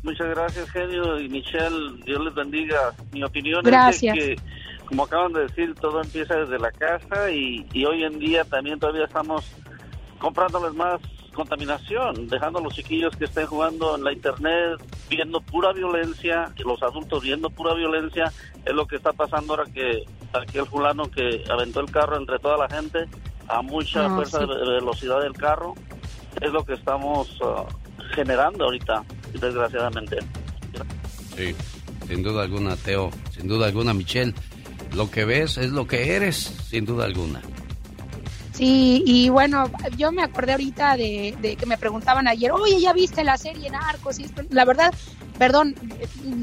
Muchas 0.02 0.28
gracias, 0.28 0.70
genio, 0.70 1.20
y 1.20 1.28
Michelle, 1.28 2.02
Dios 2.06 2.24
les 2.24 2.34
bendiga. 2.34 2.94
Mi 3.12 3.22
opinión 3.22 3.66
es 3.66 4.00
que, 4.00 4.36
como 4.86 5.04
acaban 5.04 5.32
de 5.32 5.42
decir, 5.42 5.74
todo 5.74 6.02
empieza 6.02 6.36
desde 6.36 6.58
la 6.58 6.72
casa 6.72 7.30
y, 7.30 7.66
y 7.72 7.84
hoy 7.84 8.04
en 8.04 8.18
día 8.18 8.44
también 8.44 8.78
todavía 8.78 9.04
estamos 9.04 9.44
comprándoles 10.18 10.72
más 10.74 11.00
contaminación, 11.40 12.28
dejando 12.28 12.58
a 12.58 12.62
los 12.62 12.74
chiquillos 12.74 13.16
que 13.16 13.24
estén 13.24 13.46
jugando 13.46 13.96
en 13.96 14.04
la 14.04 14.12
internet, 14.12 14.78
viendo 15.08 15.40
pura 15.40 15.72
violencia, 15.72 16.52
y 16.54 16.62
los 16.62 16.82
adultos 16.82 17.22
viendo 17.22 17.48
pura 17.48 17.72
violencia, 17.74 18.30
es 18.64 18.74
lo 18.74 18.86
que 18.86 18.96
está 18.96 19.12
pasando 19.12 19.54
ahora 19.54 19.64
que 19.72 20.04
aquel 20.34 20.66
fulano 20.66 21.10
que 21.10 21.42
aventó 21.50 21.80
el 21.80 21.90
carro 21.90 22.18
entre 22.18 22.38
toda 22.38 22.58
la 22.58 22.68
gente 22.68 23.06
a 23.48 23.62
mucha 23.62 24.04
ah, 24.04 24.10
fuerza 24.10 24.40
de 24.40 24.46
velocidad 24.46 25.22
del 25.22 25.32
carro, 25.32 25.74
es 26.40 26.52
lo 26.52 26.62
que 26.64 26.74
estamos 26.74 27.40
uh, 27.40 27.64
generando 28.14 28.64
ahorita, 28.64 29.02
desgraciadamente. 29.32 30.18
Sí, 31.36 31.54
sin 32.06 32.22
duda 32.22 32.42
alguna, 32.42 32.76
Teo, 32.76 33.10
sin 33.30 33.48
duda 33.48 33.66
alguna, 33.66 33.94
Michelle. 33.94 34.34
Lo 34.94 35.10
que 35.10 35.24
ves 35.24 35.56
es 35.56 35.70
lo 35.70 35.86
que 35.86 36.14
eres, 36.14 36.36
sin 36.36 36.84
duda 36.84 37.06
alguna. 37.06 37.40
Sí, 38.60 39.02
y 39.06 39.30
bueno, 39.30 39.70
yo 39.96 40.12
me 40.12 40.22
acordé 40.22 40.52
ahorita 40.52 40.94
de, 40.94 41.56
que 41.58 41.64
me 41.64 41.78
preguntaban 41.78 42.28
ayer, 42.28 42.52
oye, 42.52 42.78
¿ya 42.78 42.92
viste 42.92 43.24
la 43.24 43.38
serie 43.38 43.70
Narcos? 43.70 44.18
Y 44.18 44.24
esto, 44.24 44.42
la 44.50 44.66
verdad, 44.66 44.92
perdón, 45.38 45.74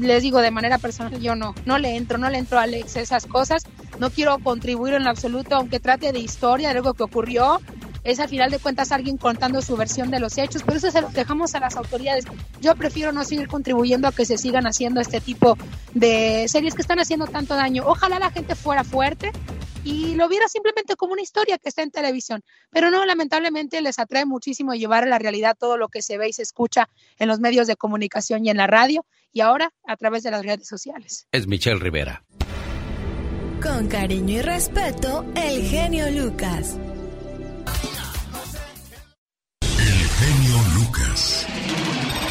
les 0.00 0.24
digo 0.24 0.40
de 0.40 0.50
manera 0.50 0.78
personal, 0.78 1.20
yo 1.20 1.36
no, 1.36 1.54
no 1.64 1.78
le 1.78 1.94
entro, 1.94 2.18
no 2.18 2.28
le 2.28 2.38
entro 2.38 2.58
a 2.58 2.62
Alex 2.62 2.96
esas 2.96 3.24
cosas, 3.24 3.62
no 4.00 4.10
quiero 4.10 4.40
contribuir 4.40 4.94
en 4.94 5.06
absoluto, 5.06 5.54
aunque 5.54 5.78
trate 5.78 6.10
de 6.10 6.18
historia, 6.18 6.70
de 6.70 6.78
algo 6.78 6.94
que 6.94 7.04
ocurrió, 7.04 7.60
es 8.08 8.20
al 8.20 8.28
final 8.28 8.50
de 8.50 8.58
cuentas 8.58 8.90
alguien 8.90 9.18
contando 9.18 9.60
su 9.60 9.76
versión 9.76 10.10
de 10.10 10.18
los 10.18 10.38
hechos, 10.38 10.62
pero 10.64 10.78
eso 10.78 10.90
se 10.90 11.02
lo 11.02 11.10
dejamos 11.10 11.54
a 11.54 11.60
las 11.60 11.76
autoridades. 11.76 12.24
Yo 12.60 12.74
prefiero 12.74 13.12
no 13.12 13.22
seguir 13.22 13.48
contribuyendo 13.48 14.08
a 14.08 14.12
que 14.12 14.24
se 14.24 14.38
sigan 14.38 14.66
haciendo 14.66 15.00
este 15.00 15.20
tipo 15.20 15.58
de 15.92 16.46
series 16.48 16.74
que 16.74 16.82
están 16.82 16.98
haciendo 17.00 17.26
tanto 17.26 17.54
daño. 17.54 17.84
Ojalá 17.86 18.18
la 18.18 18.30
gente 18.30 18.54
fuera 18.54 18.82
fuerte 18.82 19.30
y 19.84 20.14
lo 20.14 20.28
viera 20.28 20.48
simplemente 20.48 20.96
como 20.96 21.12
una 21.12 21.22
historia 21.22 21.58
que 21.58 21.68
está 21.68 21.82
en 21.82 21.90
televisión, 21.90 22.42
pero 22.70 22.90
no, 22.90 23.04
lamentablemente 23.04 23.80
les 23.80 23.98
atrae 23.98 24.24
muchísimo 24.24 24.74
llevar 24.74 25.04
a 25.04 25.06
la 25.06 25.18
realidad 25.18 25.56
todo 25.58 25.76
lo 25.76 25.88
que 25.88 26.02
se 26.02 26.18
ve 26.18 26.28
y 26.28 26.32
se 26.32 26.42
escucha 26.42 26.88
en 27.18 27.28
los 27.28 27.40
medios 27.40 27.66
de 27.66 27.76
comunicación 27.76 28.44
y 28.44 28.50
en 28.50 28.56
la 28.56 28.66
radio 28.66 29.04
y 29.32 29.40
ahora 29.40 29.72
a 29.86 29.96
través 29.96 30.22
de 30.22 30.30
las 30.30 30.44
redes 30.44 30.66
sociales. 30.66 31.26
Es 31.32 31.46
Michelle 31.46 31.78
Rivera. 31.78 32.24
Con 33.62 33.88
cariño 33.88 34.38
y 34.38 34.42
respeto, 34.42 35.24
el 35.34 35.62
genio 35.62 36.10
Lucas. 36.10 36.78
Genio 40.18 40.56
Lucas. 40.74 41.46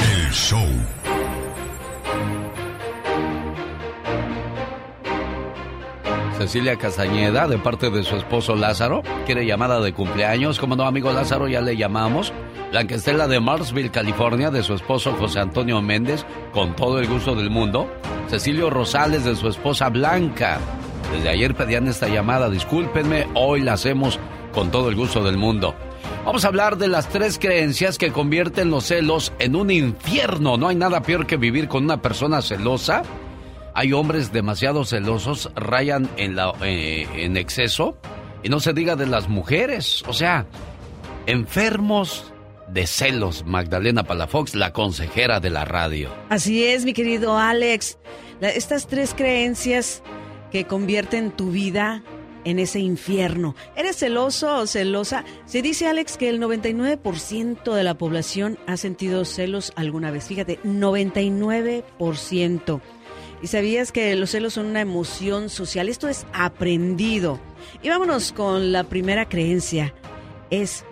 El 0.01 0.31
show. 0.33 0.67
Cecilia 6.37 6.75
Castañeda, 6.75 7.47
de 7.47 7.57
parte 7.57 7.89
de 7.89 8.03
su 8.03 8.17
esposo 8.17 8.55
Lázaro, 8.55 9.03
quiere 9.25 9.45
llamada 9.45 9.79
de 9.79 9.93
cumpleaños. 9.93 10.59
Como 10.59 10.75
no, 10.75 10.83
amigo 10.83 11.13
Lázaro, 11.13 11.47
ya 11.47 11.61
le 11.61 11.77
llamamos. 11.77 12.33
Blanca 12.71 12.95
Estela 12.95 13.27
de 13.27 13.39
Marsville, 13.39 13.89
California, 13.89 14.51
de 14.51 14.63
su 14.63 14.73
esposo 14.73 15.13
José 15.17 15.39
Antonio 15.39 15.81
Méndez, 15.81 16.25
con 16.51 16.75
todo 16.75 16.99
el 16.99 17.07
gusto 17.07 17.35
del 17.35 17.49
mundo. 17.49 17.89
Cecilio 18.27 18.69
Rosales, 18.69 19.23
de 19.23 19.35
su 19.37 19.47
esposa 19.47 19.89
Blanca. 19.89 20.59
Desde 21.13 21.29
ayer 21.29 21.55
pedían 21.55 21.87
esta 21.87 22.09
llamada, 22.09 22.49
discúlpenme, 22.49 23.27
hoy 23.33 23.61
la 23.61 23.73
hacemos 23.73 24.19
con 24.53 24.71
todo 24.71 24.89
el 24.89 24.95
gusto 24.95 25.23
del 25.23 25.37
mundo. 25.37 25.73
Vamos 26.27 26.43
a 26.43 26.49
hablar 26.49 26.77
de 26.77 26.89
las 26.89 27.07
tres 27.07 27.39
creencias 27.39 27.97
que 27.97 28.11
convierten 28.11 28.69
los 28.69 28.87
celos 28.87 29.31
en 29.39 29.55
un 29.55 29.71
infierno. 29.71 30.57
No 30.57 30.67
hay 30.67 30.75
nada 30.75 31.01
peor 31.01 31.25
que 31.25 31.37
vivir 31.37 31.69
con 31.69 31.85
una 31.85 32.01
persona 32.01 32.41
celosa. 32.41 33.03
Hay 33.73 33.93
hombres 33.93 34.33
demasiado 34.33 34.83
celosos, 34.83 35.49
rayan 35.55 36.09
en, 36.17 36.37
eh, 36.63 37.31
exceso. 37.39 37.97
Y 38.43 38.49
no 38.49 38.59
se 38.59 38.73
diga 38.73 38.97
de 38.97 39.07
las 39.07 39.29
mujeres. 39.29 40.03
O 40.05 40.11
sea, 40.11 40.45
enfermos 41.27 42.33
de 42.67 42.87
celos. 42.87 43.45
Magdalena 43.45 44.03
Palafox, 44.03 44.53
la 44.53 44.73
consejera 44.73 45.39
de 45.39 45.49
la 45.49 45.63
radio. 45.63 46.09
Así 46.27 46.65
es, 46.65 46.83
mi 46.83 46.91
querido 46.91 47.37
Alex. 47.37 47.99
estas 48.41 48.87
tres 48.87 49.13
creencias 49.13 50.03
que 50.51 50.65
convierten 50.65 51.31
tu 51.31 51.51
vida 51.51 52.03
en 52.45 52.59
ese 52.59 52.79
infierno. 52.79 53.55
¿Eres 53.75 53.97
celoso 53.97 54.57
o 54.57 54.67
celosa? 54.67 55.25
Se 55.45 55.61
dice, 55.61 55.87
Alex, 55.87 56.15
que 56.17 56.29
el 56.29 56.41
99% 56.41 57.73
de 57.73 57.83
la 57.83 57.97
población 57.97 58.57
ha 58.67 58.77
sentido 58.77 59.25
celos 59.25 59.73
alguna 59.75 60.11
vez. 60.11 60.25
Fíjate, 60.25 60.61
99%. 60.63 62.81
¿Y 63.41 63.47
sabías 63.47 63.91
que 63.91 64.15
los 64.15 64.29
celos 64.31 64.53
son 64.53 64.67
una 64.67 64.79
emoción 64.81 65.49
social? 65.49 65.89
Esto 65.89 66.07
es 66.07 66.25
aprendido. 66.33 67.39
Y 67.83 67.89
vámonos 67.89 68.31
con 68.31 68.71
la 68.71 68.83
primera 68.83 69.27
creencia. 69.29 69.93
Es 70.49 70.85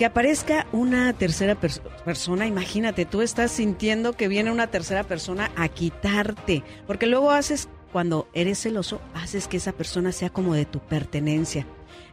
que 0.00 0.06
aparezca 0.06 0.66
una 0.72 1.12
tercera 1.12 1.60
persona, 1.60 2.46
imagínate, 2.46 3.04
tú 3.04 3.20
estás 3.20 3.50
sintiendo 3.50 4.14
que 4.14 4.28
viene 4.28 4.50
una 4.50 4.68
tercera 4.68 5.04
persona 5.04 5.50
a 5.56 5.68
quitarte, 5.68 6.62
porque 6.86 7.06
luego 7.06 7.32
haces 7.32 7.68
cuando 7.92 8.28
eres 8.32 8.60
celoso, 8.60 9.00
haces 9.14 9.48
que 9.48 9.56
esa 9.56 9.72
persona 9.72 10.12
sea 10.12 10.30
como 10.30 10.54
de 10.54 10.64
tu 10.64 10.78
pertenencia. 10.80 11.66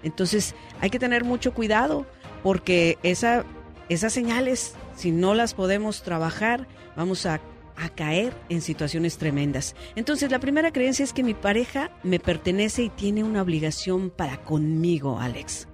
Entonces 0.03 0.55
hay 0.81 0.89
que 0.89 0.99
tener 0.99 1.23
mucho 1.23 1.53
cuidado 1.53 2.05
porque 2.43 2.97
esa, 3.03 3.45
esas 3.89 4.13
señales, 4.13 4.75
si 4.95 5.11
no 5.11 5.33
las 5.33 5.53
podemos 5.53 6.03
trabajar, 6.03 6.67
vamos 6.95 7.25
a, 7.25 7.39
a 7.77 7.89
caer 7.89 8.33
en 8.49 8.61
situaciones 8.61 9.17
tremendas. 9.17 9.75
Entonces 9.95 10.31
la 10.31 10.39
primera 10.39 10.71
creencia 10.71 11.03
es 11.03 11.13
que 11.13 11.23
mi 11.23 11.33
pareja 11.33 11.91
me 12.03 12.19
pertenece 12.19 12.83
y 12.83 12.89
tiene 12.89 13.23
una 13.23 13.41
obligación 13.41 14.09
para 14.09 14.37
conmigo, 14.43 15.19
Alex. 15.19 15.67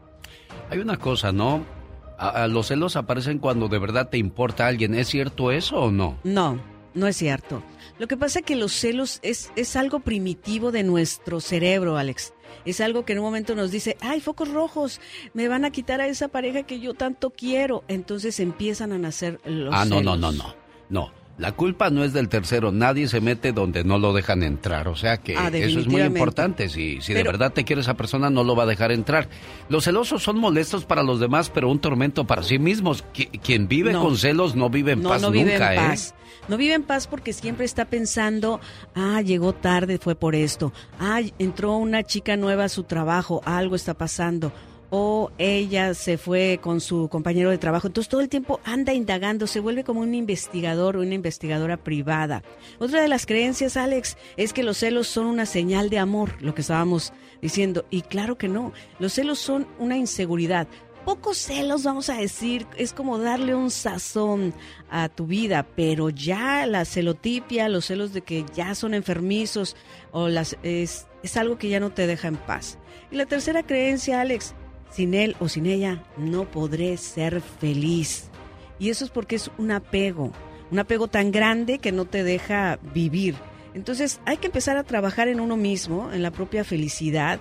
Hay 0.69 0.79
una 0.79 0.97
cosa, 0.97 1.31
¿no? 1.31 1.65
A, 2.17 2.47
los 2.47 2.67
celos 2.67 2.95
aparecen 2.95 3.39
cuando 3.39 3.67
de 3.67 3.79
verdad 3.79 4.09
te 4.09 4.17
importa 4.17 4.67
alguien. 4.67 4.95
¿Es 4.95 5.07
cierto 5.07 5.51
eso 5.51 5.77
o 5.77 5.91
no? 5.91 6.17
No, 6.23 6.59
no 6.93 7.07
es 7.07 7.17
cierto. 7.17 7.63
Lo 8.03 8.07
que 8.09 8.17
pasa 8.17 8.39
es 8.39 8.45
que 8.45 8.57
los 8.57 8.73
celos 8.73 9.19
es, 9.21 9.49
es 9.55 9.77
algo 9.77 10.01
primitivo 10.01 10.73
de 10.73 10.83
nuestro 10.83 11.39
cerebro, 11.39 11.95
Alex. 11.95 12.33
Es 12.65 12.81
algo 12.81 13.05
que 13.05 13.13
en 13.13 13.19
un 13.19 13.23
momento 13.23 13.55
nos 13.55 13.71
dice, 13.71 13.95
ay, 14.01 14.19
focos 14.19 14.49
rojos, 14.49 14.99
me 15.33 15.47
van 15.47 15.63
a 15.63 15.71
quitar 15.71 16.01
a 16.01 16.07
esa 16.07 16.27
pareja 16.27 16.63
que 16.63 16.81
yo 16.81 16.95
tanto 16.95 17.29
quiero. 17.29 17.85
Entonces 17.87 18.41
empiezan 18.41 18.91
a 18.91 18.97
nacer 18.97 19.39
los 19.45 19.73
Ah, 19.73 19.85
no, 19.85 20.01
no, 20.01 20.17
no, 20.17 20.33
no, 20.33 20.53
no. 20.89 21.13
La 21.37 21.53
culpa 21.53 21.89
no 21.91 22.03
es 22.03 22.11
del 22.11 22.27
tercero, 22.27 22.73
nadie 22.73 23.07
se 23.07 23.21
mete 23.21 23.53
donde 23.53 23.85
no 23.85 23.97
lo 23.97 24.11
dejan 24.13 24.43
entrar, 24.43 24.87
o 24.89 24.95
sea 24.95 25.17
que 25.17 25.35
Ah, 25.37 25.49
eso 25.51 25.79
es 25.79 25.87
muy 25.87 26.01
importante, 26.01 26.67
si, 26.69 27.01
si 27.01 27.13
de 27.15 27.23
verdad 27.23 27.51
te 27.53 27.63
quiere 27.63 27.81
esa 27.81 27.95
persona 27.95 28.29
no 28.29 28.43
lo 28.43 28.55
va 28.55 28.63
a 28.63 28.67
dejar 28.67 28.91
entrar. 28.91 29.29
Los 29.67 29.85
celosos 29.85 30.21
son 30.21 30.37
molestos 30.37 30.83
para 30.85 31.01
los 31.03 31.19
demás, 31.21 31.49
pero 31.49 31.71
un 31.71 31.79
tormento 31.79 32.27
para 32.27 32.43
sí 32.43 32.59
mismos. 32.59 33.03
Qui- 33.15 33.39
quien 33.41 33.67
vive 33.69 33.93
No. 33.93 34.01
con 34.03 34.17
celos 34.17 34.55
no 34.55 34.69
vive 34.69 34.91
en 34.91 35.01
no, 35.01 35.09
paz 35.09 35.21
no 35.23 35.31
vive 35.31 35.53
nunca, 35.53 35.73
en 35.73 35.79
¿eh? 35.79 35.97
No 36.49 36.57
vive 36.57 36.73
en 36.73 36.83
paz 36.83 37.07
porque 37.07 37.31
siempre 37.31 37.65
está 37.65 37.85
pensando, 37.85 38.59
ah, 38.95 39.21
llegó 39.21 39.53
tarde, 39.53 39.97
fue 39.97 40.15
por 40.15 40.35
esto. 40.35 40.73
Ah, 40.99 41.21
entró 41.39 41.77
una 41.77 42.03
chica 42.03 42.35
nueva 42.35 42.65
a 42.65 42.69
su 42.69 42.83
trabajo, 42.83 43.41
algo 43.45 43.75
está 43.75 43.93
pasando. 43.93 44.51
O 44.89 45.31
ella 45.37 45.93
se 45.93 46.17
fue 46.17 46.59
con 46.61 46.81
su 46.81 47.07
compañero 47.07 47.49
de 47.49 47.57
trabajo. 47.57 47.87
Entonces 47.87 48.09
todo 48.09 48.21
el 48.21 48.29
tiempo 48.29 48.59
anda 48.65 48.93
indagando, 48.93 49.47
se 49.47 49.61
vuelve 49.61 49.83
como 49.83 50.01
un 50.01 50.13
investigador 50.13 50.97
o 50.97 51.01
una 51.01 51.15
investigadora 51.15 51.77
privada. 51.77 52.43
Otra 52.77 53.01
de 53.01 53.07
las 53.07 53.25
creencias, 53.25 53.77
Alex, 53.77 54.17
es 54.37 54.53
que 54.53 54.63
los 54.63 54.77
celos 54.77 55.07
son 55.07 55.27
una 55.27 55.45
señal 55.45 55.89
de 55.89 55.97
amor, 55.97 56.35
lo 56.41 56.53
que 56.53 56.61
estábamos 56.61 57.13
diciendo. 57.41 57.85
Y 57.89 58.01
claro 58.01 58.37
que 58.37 58.49
no, 58.49 58.73
los 58.99 59.13
celos 59.13 59.39
son 59.39 59.65
una 59.79 59.97
inseguridad 59.97 60.67
pocos 61.05 61.37
celos, 61.37 61.83
vamos 61.83 62.09
a 62.09 62.15
decir, 62.15 62.65
es 62.77 62.93
como 62.93 63.17
darle 63.19 63.55
un 63.55 63.71
sazón 63.71 64.53
a 64.89 65.09
tu 65.09 65.27
vida, 65.27 65.65
pero 65.75 66.09
ya 66.09 66.65
la 66.65 66.85
celotipia, 66.85 67.69
los 67.69 67.85
celos 67.85 68.13
de 68.13 68.21
que 68.21 68.45
ya 68.55 68.75
son 68.75 68.93
enfermizos, 68.93 69.75
o 70.11 70.29
las, 70.29 70.57
es, 70.63 71.07
es 71.21 71.37
algo 71.37 71.57
que 71.57 71.69
ya 71.69 71.79
no 71.79 71.91
te 71.91 72.07
deja 72.07 72.27
en 72.27 72.37
paz. 72.37 72.77
Y 73.11 73.15
la 73.15 73.25
tercera 73.25 73.63
creencia, 73.63 74.21
Alex, 74.21 74.55
sin 74.91 75.13
él 75.13 75.35
o 75.39 75.49
sin 75.49 75.65
ella 75.65 76.03
no 76.17 76.49
podré 76.49 76.97
ser 76.97 77.41
feliz. 77.41 78.29
Y 78.79 78.89
eso 78.89 79.05
es 79.05 79.11
porque 79.11 79.35
es 79.35 79.51
un 79.57 79.71
apego, 79.71 80.31
un 80.71 80.79
apego 80.79 81.07
tan 81.07 81.31
grande 81.31 81.79
que 81.79 81.91
no 81.91 82.05
te 82.05 82.23
deja 82.23 82.79
vivir. 82.93 83.35
Entonces 83.73 84.19
hay 84.25 84.37
que 84.37 84.47
empezar 84.47 84.77
a 84.77 84.83
trabajar 84.83 85.27
en 85.27 85.39
uno 85.39 85.57
mismo, 85.57 86.11
en 86.11 86.21
la 86.21 86.31
propia 86.31 86.63
felicidad. 86.63 87.39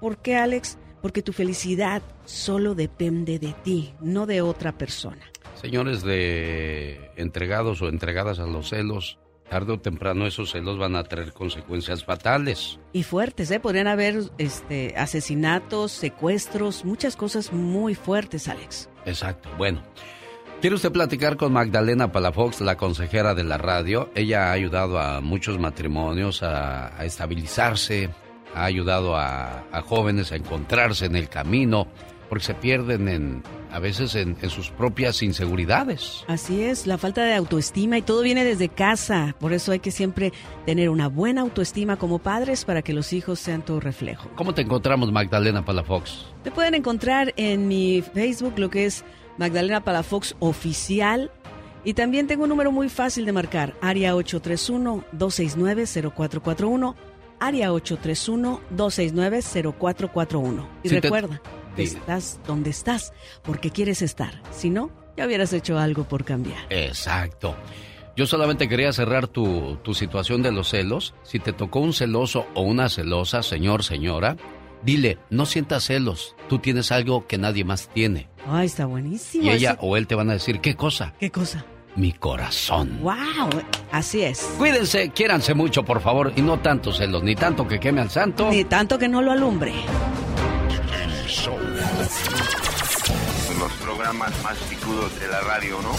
¿Por 0.00 0.18
qué, 0.18 0.36
Alex? 0.36 0.78
Porque 1.04 1.20
tu 1.20 1.34
felicidad 1.34 2.00
solo 2.24 2.74
depende 2.74 3.38
de 3.38 3.52
ti, 3.62 3.92
no 4.00 4.24
de 4.24 4.40
otra 4.40 4.78
persona. 4.78 5.20
Señores 5.60 6.02
de 6.02 7.10
entregados 7.16 7.82
o 7.82 7.90
entregadas 7.90 8.38
a 8.38 8.46
los 8.46 8.70
celos, 8.70 9.18
tarde 9.50 9.74
o 9.74 9.78
temprano 9.78 10.26
esos 10.26 10.52
celos 10.52 10.78
van 10.78 10.96
a 10.96 11.04
traer 11.04 11.34
consecuencias 11.34 12.06
fatales. 12.06 12.80
Y 12.94 13.02
fuertes, 13.02 13.50
¿eh? 13.50 13.60
Podrían 13.60 13.86
haber 13.86 14.18
este, 14.38 14.94
asesinatos, 14.96 15.92
secuestros, 15.92 16.86
muchas 16.86 17.16
cosas 17.16 17.52
muy 17.52 17.94
fuertes, 17.94 18.48
Alex. 18.48 18.88
Exacto. 19.04 19.50
Bueno, 19.58 19.82
¿quiere 20.62 20.76
usted 20.76 20.90
platicar 20.90 21.36
con 21.36 21.52
Magdalena 21.52 22.12
Palafox, 22.12 22.62
la 22.62 22.78
consejera 22.78 23.34
de 23.34 23.44
la 23.44 23.58
radio? 23.58 24.08
Ella 24.14 24.48
ha 24.48 24.52
ayudado 24.52 24.98
a 24.98 25.20
muchos 25.20 25.58
matrimonios 25.58 26.42
a, 26.42 26.98
a 26.98 27.04
estabilizarse, 27.04 28.08
ha 28.54 28.64
ayudado 28.64 29.16
a, 29.16 29.64
a 29.70 29.82
jóvenes 29.82 30.32
a 30.32 30.36
encontrarse 30.36 31.04
en 31.06 31.16
el 31.16 31.28
camino, 31.28 31.86
porque 32.28 32.44
se 32.44 32.54
pierden 32.54 33.08
en, 33.08 33.42
a 33.70 33.80
veces 33.80 34.14
en, 34.14 34.36
en 34.40 34.50
sus 34.50 34.70
propias 34.70 35.20
inseguridades. 35.22 36.24
Así 36.28 36.62
es, 36.62 36.86
la 36.86 36.96
falta 36.96 37.24
de 37.24 37.34
autoestima 37.34 37.98
y 37.98 38.02
todo 38.02 38.22
viene 38.22 38.44
desde 38.44 38.68
casa. 38.68 39.34
Por 39.40 39.52
eso 39.52 39.72
hay 39.72 39.80
que 39.80 39.90
siempre 39.90 40.32
tener 40.64 40.90
una 40.90 41.08
buena 41.08 41.40
autoestima 41.40 41.96
como 41.96 42.20
padres 42.20 42.64
para 42.64 42.82
que 42.82 42.92
los 42.92 43.12
hijos 43.12 43.40
sean 43.40 43.64
tu 43.64 43.80
reflejo. 43.80 44.30
¿Cómo 44.36 44.54
te 44.54 44.62
encontramos, 44.62 45.10
Magdalena 45.10 45.64
Palafox? 45.64 46.26
Te 46.44 46.52
pueden 46.52 46.74
encontrar 46.74 47.32
en 47.36 47.66
mi 47.68 48.02
Facebook, 48.02 48.54
lo 48.58 48.70
que 48.70 48.86
es 48.86 49.04
Magdalena 49.38 49.82
Palafox 49.82 50.36
Oficial. 50.38 51.30
Y 51.84 51.94
también 51.94 52.26
tengo 52.26 52.42
un 52.44 52.48
número 52.48 52.72
muy 52.72 52.88
fácil 52.88 53.26
de 53.26 53.32
marcar, 53.32 53.74
área 53.82 54.14
831-269-0441, 54.14 56.94
área 57.46 57.72
831-269-0441. 57.72 60.66
Y 60.82 60.88
recuerda, 60.88 61.40
estás 61.76 62.40
donde 62.46 62.70
estás 62.70 63.12
porque 63.42 63.70
quieres 63.70 64.00
estar. 64.02 64.42
Si 64.50 64.70
no, 64.70 64.90
ya 65.16 65.26
hubieras 65.26 65.52
hecho 65.52 65.78
algo 65.78 66.04
por 66.04 66.24
cambiar. 66.24 66.64
Exacto. 66.70 67.54
Yo 68.16 68.26
solamente 68.26 68.68
quería 68.68 68.92
cerrar 68.92 69.26
tu, 69.26 69.76
tu 69.82 69.92
situación 69.92 70.40
de 70.42 70.52
los 70.52 70.70
celos. 70.70 71.14
Si 71.24 71.40
te 71.40 71.52
tocó 71.52 71.80
un 71.80 71.92
celoso 71.92 72.46
o 72.54 72.62
una 72.62 72.88
celosa, 72.88 73.42
señor, 73.42 73.82
señora, 73.82 74.36
dile, 74.84 75.18
no 75.30 75.46
sientas 75.46 75.82
celos. 75.84 76.36
Tú 76.48 76.60
tienes 76.60 76.92
algo 76.92 77.26
que 77.26 77.38
nadie 77.38 77.64
más 77.64 77.88
tiene. 77.88 78.28
Ay, 78.46 78.66
está 78.66 78.86
buenísimo. 78.86 79.44
Y 79.44 79.50
ella 79.50 79.76
o 79.80 79.96
él 79.96 80.06
te 80.06 80.14
van 80.14 80.30
a 80.30 80.34
decir, 80.34 80.60
¿qué 80.60 80.76
cosa? 80.76 81.14
¿Qué 81.18 81.30
cosa? 81.30 81.66
Mi 81.96 82.12
corazón. 82.12 82.98
¡Wow! 83.02 83.14
Así 83.92 84.22
es. 84.22 84.40
Cuídense, 84.58 85.10
quiéranse 85.10 85.54
mucho, 85.54 85.84
por 85.84 86.00
favor, 86.00 86.32
y 86.34 86.42
no 86.42 86.58
tanto 86.58 86.92
celos, 86.92 87.22
ni 87.22 87.36
tanto 87.36 87.68
que 87.68 87.78
queme 87.78 88.00
al 88.00 88.10
santo. 88.10 88.50
Ni 88.50 88.64
tanto 88.64 88.98
que 88.98 89.08
no 89.08 89.22
lo 89.22 89.30
alumbre. 89.32 89.72
Los 93.58 93.72
programas 93.82 94.42
más 94.42 94.56
picudos 94.68 95.20
de 95.20 95.28
la 95.28 95.40
radio, 95.40 95.78
¿no? 95.82 95.94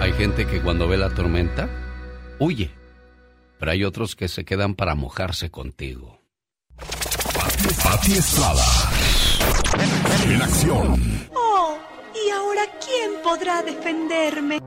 Hay 0.00 0.12
gente 0.12 0.46
que 0.46 0.60
cuando 0.60 0.88
ve 0.88 0.96
la 0.96 1.10
tormenta, 1.10 1.68
huye. 2.38 2.70
Pero 3.58 3.70
hay 3.72 3.84
otros 3.84 4.16
que 4.16 4.28
se 4.28 4.44
quedan 4.44 4.74
para 4.74 4.94
mojarse 4.94 5.50
contigo. 5.50 6.13
Pati 7.64 8.12
Estrada. 8.12 8.62
En 10.28 10.42
acción. 10.42 11.28
Oh, 11.34 11.78
¿y 12.14 12.30
ahora 12.30 12.62
quién 12.84 13.22
podrá 13.22 13.62
defenderme? 13.62 14.60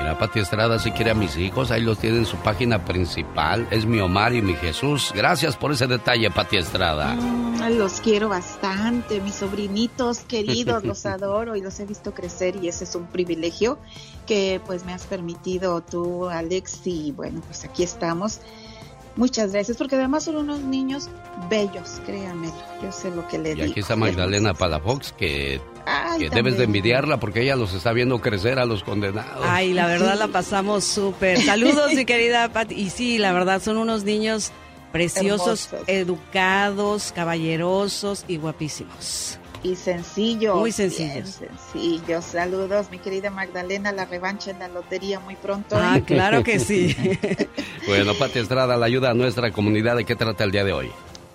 Mira, 0.00 0.18
Pati 0.18 0.40
Estrada 0.40 0.80
si 0.80 0.90
quiere 0.90 1.12
a 1.12 1.14
mis 1.14 1.36
hijos, 1.36 1.70
ahí 1.70 1.82
los 1.82 1.98
tiene 1.98 2.18
en 2.18 2.26
su 2.26 2.36
página 2.38 2.84
principal. 2.84 3.68
Es 3.70 3.86
mi 3.86 4.00
Omar 4.00 4.34
y 4.34 4.42
mi 4.42 4.54
Jesús. 4.54 5.12
Gracias 5.14 5.56
por 5.56 5.70
ese 5.70 5.86
detalle, 5.86 6.32
Pati 6.32 6.56
Estrada. 6.56 7.14
Mm, 7.14 7.78
los 7.78 8.00
quiero 8.00 8.28
bastante, 8.28 9.20
mis 9.20 9.36
sobrinitos 9.36 10.20
queridos, 10.20 10.82
los 10.82 11.06
adoro 11.06 11.54
y 11.54 11.60
los 11.60 11.78
he 11.78 11.86
visto 11.86 12.12
crecer 12.12 12.56
y 12.56 12.66
ese 12.66 12.82
es 12.84 12.94
un 12.96 13.06
privilegio 13.06 13.78
que 14.26 14.60
pues 14.66 14.84
me 14.84 14.92
has 14.92 15.06
permitido 15.06 15.80
tú, 15.80 16.28
Alex, 16.28 16.80
y 16.86 17.12
bueno, 17.12 17.40
pues 17.46 17.64
aquí 17.64 17.84
estamos 17.84 18.40
Muchas 19.18 19.50
gracias, 19.50 19.76
porque 19.76 19.96
además 19.96 20.22
son 20.22 20.36
unos 20.36 20.60
niños 20.60 21.10
bellos, 21.50 22.00
créanmelo. 22.06 22.54
Yo 22.80 22.92
sé 22.92 23.10
lo 23.10 23.26
que 23.26 23.36
le 23.36 23.56
digo. 23.56 23.66
Y 23.66 23.70
aquí 23.72 23.80
está 23.80 23.96
Magdalena 23.96 24.54
Palafox, 24.54 25.10
que, 25.10 25.60
que 26.20 26.30
debes 26.30 26.56
de 26.56 26.64
envidiarla 26.64 27.18
porque 27.18 27.42
ella 27.42 27.56
los 27.56 27.74
está 27.74 27.92
viendo 27.92 28.20
crecer 28.20 28.60
a 28.60 28.64
los 28.64 28.84
condenados. 28.84 29.44
Ay, 29.44 29.74
la 29.74 29.88
verdad 29.88 30.16
la 30.16 30.28
pasamos 30.28 30.84
súper. 30.84 31.42
Saludos, 31.42 31.94
mi 31.94 32.04
querida 32.04 32.52
Pat. 32.52 32.70
Y 32.70 32.90
sí, 32.90 33.18
la 33.18 33.32
verdad 33.32 33.60
son 33.60 33.78
unos 33.78 34.04
niños 34.04 34.52
preciosos, 34.92 35.68
educados, 35.88 37.10
caballerosos 37.10 38.24
y 38.28 38.36
guapísimos 38.36 39.40
y 39.62 39.76
sencillo. 39.76 40.56
Muy 40.56 40.72
sencillo. 40.72 41.24
sencillo. 41.26 42.22
Saludos, 42.22 42.90
mi 42.90 42.98
querida 42.98 43.30
Magdalena, 43.30 43.92
la 43.92 44.04
revancha 44.04 44.50
en 44.50 44.58
la 44.58 44.68
lotería 44.68 45.20
muy 45.20 45.36
pronto. 45.36 45.76
Ah, 45.78 46.00
claro 46.04 46.42
que 46.42 46.58
sí. 46.58 46.96
bueno, 47.86 48.12
Pati 48.18 48.38
Estrada, 48.38 48.76
la 48.76 48.86
ayuda 48.86 49.10
a 49.10 49.14
nuestra 49.14 49.50
comunidad. 49.50 49.96
¿De 49.96 50.04
qué 50.04 50.16
trata 50.16 50.44
el 50.44 50.50
día 50.50 50.64
de 50.64 50.72
hoy? 50.72 50.90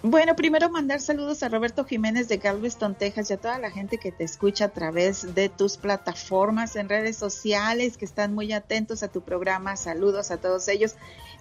Bueno, 0.06 0.36
primero 0.36 0.70
mandar 0.70 1.00
saludos 1.00 1.44
a 1.44 1.50
Roberto 1.50 1.86
Jiménez 1.86 2.28
de 2.28 2.38
Galveston, 2.38 2.94
Texas 2.94 3.30
y 3.30 3.34
a 3.34 3.38
toda 3.38 3.58
la 3.58 3.72
gente 3.72 3.98
que 3.98 4.12
te 4.12 4.26
escucha 4.26 4.66
a 4.66 4.70
través 4.70 5.34
de 5.34 5.48
tus 5.48 5.78
plataformas 5.78 6.76
en 6.76 6.90
redes 6.90 7.16
sociales, 7.16 7.96
que 7.96 8.04
están 8.04 8.34
muy 8.34 8.52
atentos 8.52 9.02
a 9.02 9.08
tu 9.08 9.22
programa. 9.22 9.78
Saludos 9.78 10.30
a 10.30 10.38
todos 10.38 10.68
ellos. 10.68 10.96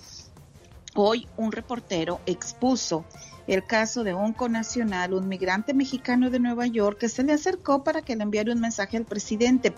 Hoy 0.98 1.28
un 1.36 1.52
reportero 1.52 2.22
expuso 2.26 3.04
el 3.48 3.66
caso 3.66 4.06
de 4.06 4.14
un 4.14 4.32
conacional, 4.32 5.14
un 5.14 5.28
migrante 5.28 5.74
mexicano 5.74 6.30
de 6.30 6.40
Nueva 6.40 6.68
York, 6.68 6.98
que 6.98 7.10
se 7.10 7.22
le 7.22 7.34
acercó 7.34 7.84
para 7.84 8.02
que 8.02 8.16
le 8.16 8.24
enviara 8.24 8.54
un 8.54 8.62
mensaje 8.62 8.96
al 8.96 9.04
presidente. 9.04 9.76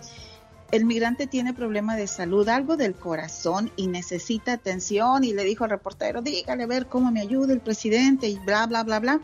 El 0.70 0.84
migrante 0.84 1.26
tiene 1.26 1.52
problema 1.52 1.96
de 1.96 2.06
salud, 2.06 2.48
algo 2.48 2.76
del 2.76 2.94
corazón 2.94 3.72
y 3.74 3.88
necesita 3.88 4.52
atención 4.52 5.24
y 5.24 5.32
le 5.32 5.42
dijo 5.42 5.64
al 5.64 5.70
reportero, 5.70 6.22
dígale 6.22 6.62
a 6.62 6.68
ver 6.68 6.86
cómo 6.86 7.10
me 7.10 7.20
ayuda 7.20 7.52
el 7.52 7.60
presidente 7.60 8.28
y 8.28 8.38
bla, 8.38 8.68
bla, 8.68 8.84
bla, 8.84 9.00
bla. 9.00 9.20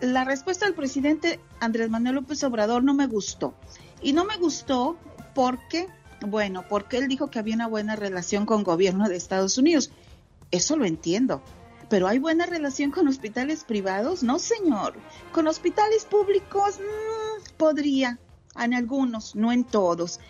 La 0.00 0.24
respuesta 0.24 0.64
del 0.64 0.74
presidente 0.74 1.38
Andrés 1.60 1.90
Manuel 1.90 2.14
López 2.14 2.42
Obrador 2.44 2.82
no 2.82 2.94
me 2.94 3.08
gustó. 3.08 3.54
Y 4.00 4.14
no 4.14 4.24
me 4.24 4.38
gustó 4.38 4.96
porque, 5.34 5.86
bueno, 6.26 6.64
porque 6.66 6.96
él 6.96 7.08
dijo 7.08 7.28
que 7.30 7.40
había 7.40 7.56
una 7.56 7.68
buena 7.68 7.94
relación 7.94 8.46
con 8.46 8.60
el 8.60 8.64
gobierno 8.64 9.06
de 9.06 9.16
Estados 9.16 9.58
Unidos. 9.58 9.90
Eso 10.54 10.76
lo 10.76 10.84
entiendo. 10.84 11.42
Pero 11.88 12.06
¿hay 12.06 12.20
buena 12.20 12.46
relación 12.46 12.92
con 12.92 13.08
hospitales 13.08 13.64
privados? 13.64 14.22
No, 14.22 14.38
señor. 14.38 14.94
Con 15.32 15.48
hospitales 15.48 16.04
públicos 16.04 16.78
mm, 16.78 17.56
podría, 17.56 18.20
en 18.56 18.72
algunos, 18.72 19.34
no 19.34 19.50
en 19.50 19.64
todos. 19.64 20.20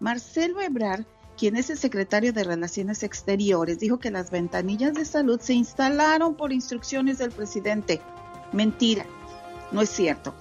Marcelo 0.00 0.62
Ebrard, 0.62 1.04
quien 1.36 1.56
es 1.56 1.68
el 1.68 1.76
secretario 1.76 2.32
de 2.32 2.44
Relaciones 2.44 3.02
Exteriores, 3.02 3.78
dijo 3.78 3.98
que 3.98 4.10
las 4.10 4.30
ventanillas 4.30 4.94
de 4.94 5.04
salud 5.04 5.38
se 5.38 5.52
instalaron 5.52 6.34
por 6.34 6.50
instrucciones 6.50 7.18
del 7.18 7.30
presidente. 7.30 8.00
Mentira, 8.52 9.04
no 9.70 9.82
es 9.82 9.90
cierto. 9.90 10.34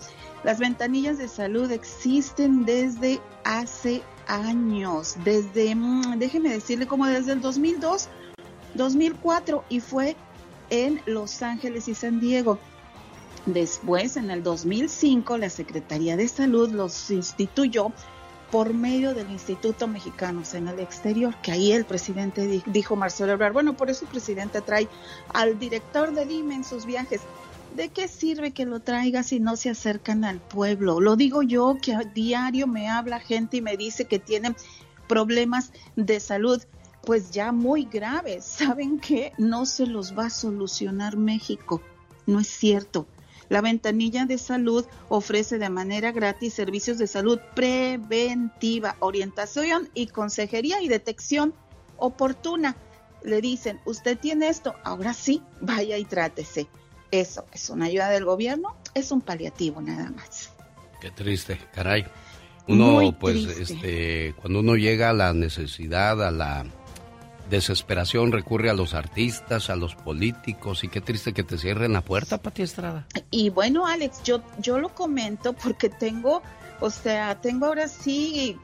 Las 0.45 0.57
ventanillas 0.57 1.17
de 1.17 1.27
salud 1.27 1.69
existen 1.69 2.63
desde 2.63 3.19
hace 3.43 4.03
años, 4.25 5.17
desde, 5.25 5.75
mm, 5.75 6.17
déjeme 6.17 6.49
decirle, 6.49 6.87
como 6.87 7.07
desde 7.07 7.33
el 7.33 7.41
2002 7.41 8.07
2004 8.75 9.63
y 9.69 9.79
fue 9.79 10.15
en 10.69 11.01
Los 11.05 11.41
Ángeles 11.41 11.87
y 11.87 11.95
San 11.95 12.19
Diego. 12.19 12.59
Después, 13.45 14.15
en 14.15 14.31
el 14.31 14.41
2005, 14.41 15.37
la 15.37 15.49
Secretaría 15.49 16.15
de 16.15 16.27
Salud 16.27 16.71
los 16.71 17.11
instituyó 17.11 17.91
por 18.51 18.73
medio 18.73 19.13
del 19.13 19.31
Instituto 19.31 19.87
Mexicano 19.87 20.43
en 20.53 20.67
el 20.67 20.79
Exterior, 20.79 21.35
que 21.41 21.51
ahí 21.51 21.71
el 21.71 21.85
presidente 21.85 22.61
dijo 22.67 22.95
Marcelo 22.95 23.33
Ebrard, 23.33 23.51
bueno, 23.51 23.75
por 23.75 23.89
eso 23.89 24.05
el 24.05 24.11
presidente 24.11 24.61
trae 24.61 24.87
al 25.33 25.57
director 25.57 26.13
del 26.13 26.31
IME 26.31 26.55
en 26.55 26.63
sus 26.63 26.85
viajes. 26.85 27.21
¿De 27.75 27.89
qué 27.89 28.07
sirve 28.07 28.51
que 28.51 28.67
lo 28.67 28.79
traiga 28.79 29.23
si 29.23 29.39
no 29.39 29.55
se 29.55 29.71
acercan 29.71 30.23
al 30.23 30.39
pueblo? 30.39 31.01
Lo 31.01 31.15
digo 31.15 31.41
yo, 31.41 31.77
que 31.81 31.95
a 31.95 32.01
diario 32.01 32.67
me 32.67 32.87
habla 32.87 33.19
gente 33.19 33.57
y 33.57 33.61
me 33.61 33.75
dice 33.75 34.05
que 34.05 34.19
tienen 34.19 34.55
problemas 35.07 35.71
de 35.95 36.19
salud 36.19 36.61
pues 37.05 37.31
ya 37.31 37.51
muy 37.51 37.85
graves. 37.85 38.45
¿Saben 38.57 38.99
que 38.99 39.33
No 39.37 39.65
se 39.65 39.85
los 39.85 40.17
va 40.17 40.27
a 40.27 40.29
solucionar 40.29 41.17
México. 41.17 41.81
No 42.25 42.39
es 42.39 42.47
cierto. 42.47 43.07
La 43.49 43.61
ventanilla 43.61 44.25
de 44.25 44.37
salud 44.37 44.85
ofrece 45.09 45.59
de 45.59 45.69
manera 45.69 46.11
gratis 46.11 46.53
servicios 46.53 46.97
de 46.97 47.07
salud 47.07 47.39
preventiva, 47.53 48.95
orientación 48.99 49.89
y 49.93 50.07
consejería 50.07 50.81
y 50.81 50.87
detección 50.87 51.53
oportuna. 51.97 52.75
Le 53.21 53.41
dicen, 53.41 53.79
usted 53.85 54.17
tiene 54.17 54.47
esto, 54.47 54.73
ahora 54.83 55.13
sí, 55.13 55.41
vaya 55.61 55.97
y 55.97 56.05
trátese. 56.05 56.67
Eso 57.11 57.45
es 57.51 57.69
una 57.69 57.85
ayuda 57.85 58.09
del 58.09 58.25
gobierno, 58.25 58.75
es 58.95 59.11
un 59.11 59.21
paliativo 59.21 59.81
nada 59.81 60.09
más. 60.09 60.49
Qué 60.99 61.11
triste, 61.11 61.59
caray. 61.73 62.05
Uno, 62.67 63.15
pues, 63.19 63.45
este, 63.45 64.33
cuando 64.41 64.61
uno 64.61 64.75
llega 64.75 65.09
a 65.09 65.13
la 65.13 65.33
necesidad, 65.33 66.25
a 66.25 66.31
la 66.31 66.65
desesperación 67.49 68.31
recurre 68.31 68.69
a 68.69 68.73
los 68.73 68.93
artistas, 68.93 69.69
a 69.69 69.75
los 69.75 69.95
políticos 69.95 70.83
y 70.83 70.87
qué 70.87 71.01
triste 71.01 71.33
que 71.33 71.43
te 71.43 71.57
cierren 71.57 71.93
la 71.93 72.01
puerta, 72.01 72.37
Pati 72.37 72.61
Estrada. 72.61 73.07
Y 73.31 73.49
bueno, 73.49 73.85
Alex, 73.85 74.23
yo, 74.23 74.41
yo 74.59 74.79
lo 74.79 74.89
comento 74.89 75.53
porque 75.53 75.89
tengo, 75.89 76.41
o 76.79 76.89
sea, 76.89 77.39
tengo 77.41 77.67
ahora 77.67 77.87
sí 77.87 78.57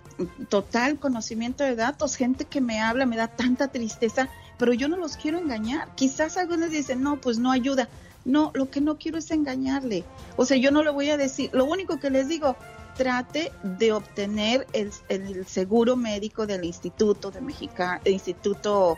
total 0.49 0.99
conocimiento 0.99 1.63
de 1.63 1.75
datos, 1.75 2.15
gente 2.15 2.45
que 2.45 2.61
me 2.61 2.79
habla, 2.79 3.05
me 3.05 3.17
da 3.17 3.27
tanta 3.27 3.69
tristeza, 3.69 4.29
pero 4.57 4.73
yo 4.73 4.87
no 4.87 4.97
los 4.97 5.15
quiero 5.17 5.37
engañar. 5.37 5.95
Quizás 5.95 6.37
algunos 6.37 6.71
dicen, 6.71 7.01
no, 7.01 7.21
pues 7.21 7.39
no 7.39 7.51
ayuda. 7.51 7.89
No, 8.25 8.51
lo 8.53 8.69
que 8.69 8.81
no 8.81 8.97
quiero 8.97 9.17
es 9.17 9.31
engañarle. 9.31 10.03
O 10.35 10.45
sea, 10.45 10.57
yo 10.57 10.71
no 10.71 10.83
le 10.83 10.91
voy 10.91 11.09
a 11.09 11.17
decir, 11.17 11.49
lo 11.53 11.65
único 11.65 11.99
que 11.99 12.09
les 12.09 12.27
digo, 12.27 12.57
trate 12.99 13.53
de 13.63 13.93
obtener 13.93 14.67
el, 14.73 15.45
seguro 15.45 15.95
médico 15.95 16.45
del 16.45 16.65
Instituto 16.65 17.31
de 17.31 17.39
Mexica, 17.39 18.01
Instituto 18.03 18.97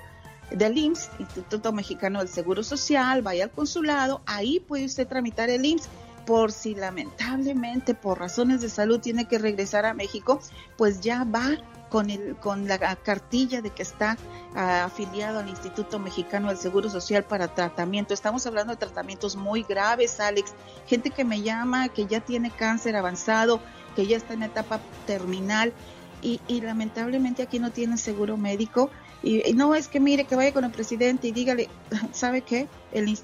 del 0.50 0.76
IMSS, 0.76 1.12
Instituto 1.20 1.72
Mexicano 1.72 2.18
del 2.18 2.28
Seguro 2.28 2.64
Social, 2.64 3.22
vaya 3.22 3.44
al 3.44 3.52
consulado, 3.52 4.24
ahí 4.26 4.60
puede 4.60 4.86
usted 4.86 5.08
tramitar 5.08 5.52
el 5.52 5.64
IMSS 5.64 5.88
por 6.26 6.52
si 6.52 6.74
lamentablemente 6.74 7.94
por 7.94 8.18
razones 8.18 8.62
de 8.62 8.70
salud 8.70 9.00
tiene 9.00 9.28
que 9.28 9.38
regresar 9.38 9.86
a 9.86 9.94
México, 9.94 10.42
pues 10.78 11.02
ya 11.02 11.24
va 11.24 11.60
con, 11.92 12.10
el, 12.10 12.36
con 12.38 12.68
la 12.68 12.80
cartilla 12.96 13.62
de 13.62 13.70
que 13.70 13.84
está 13.84 14.18
ah, 14.56 14.86
afiliado 14.86 15.40
al 15.40 15.50
Instituto 15.50 16.00
Mexicano 16.00 16.48
del 16.48 16.58
Seguro 16.58 16.90
Social 16.90 17.24
para 17.24 17.50
tratamiento. 17.50 18.16
Estamos 18.16 18.48
hablando 18.48 18.74
de 18.74 18.78
tratamientos 18.78 19.36
muy 19.36 19.62
graves, 19.62 20.20
Alex. 20.20 20.54
Gente 20.88 21.12
que 21.12 21.24
me 21.24 21.44
llama, 21.44 21.90
que 21.90 22.08
ya 22.08 22.22
tiene 22.22 22.50
cáncer 22.50 22.96
avanzado, 22.96 23.62
que 23.96 24.08
ya 24.08 24.18
está 24.18 24.34
en 24.34 24.44
etapa 24.44 24.80
terminal 25.06 25.74
y, 26.22 26.62
lamentablemente 26.62 27.42
aquí 27.42 27.60
no 27.60 27.72
tiene 27.72 27.98
seguro 27.98 28.38
médico. 28.38 28.90
Y, 29.24 29.54
no 29.54 29.76
es 29.76 29.88
que 29.88 30.00
mire 30.00 30.26
que 30.26 30.36
vaya 30.36 30.54
con 30.54 30.64
el 30.64 30.72
presidente 30.72 31.28
y 31.28 31.32
dígale, 31.32 31.70
¿sabe 32.12 32.42
qué? 32.42 32.68
El, 32.92 33.18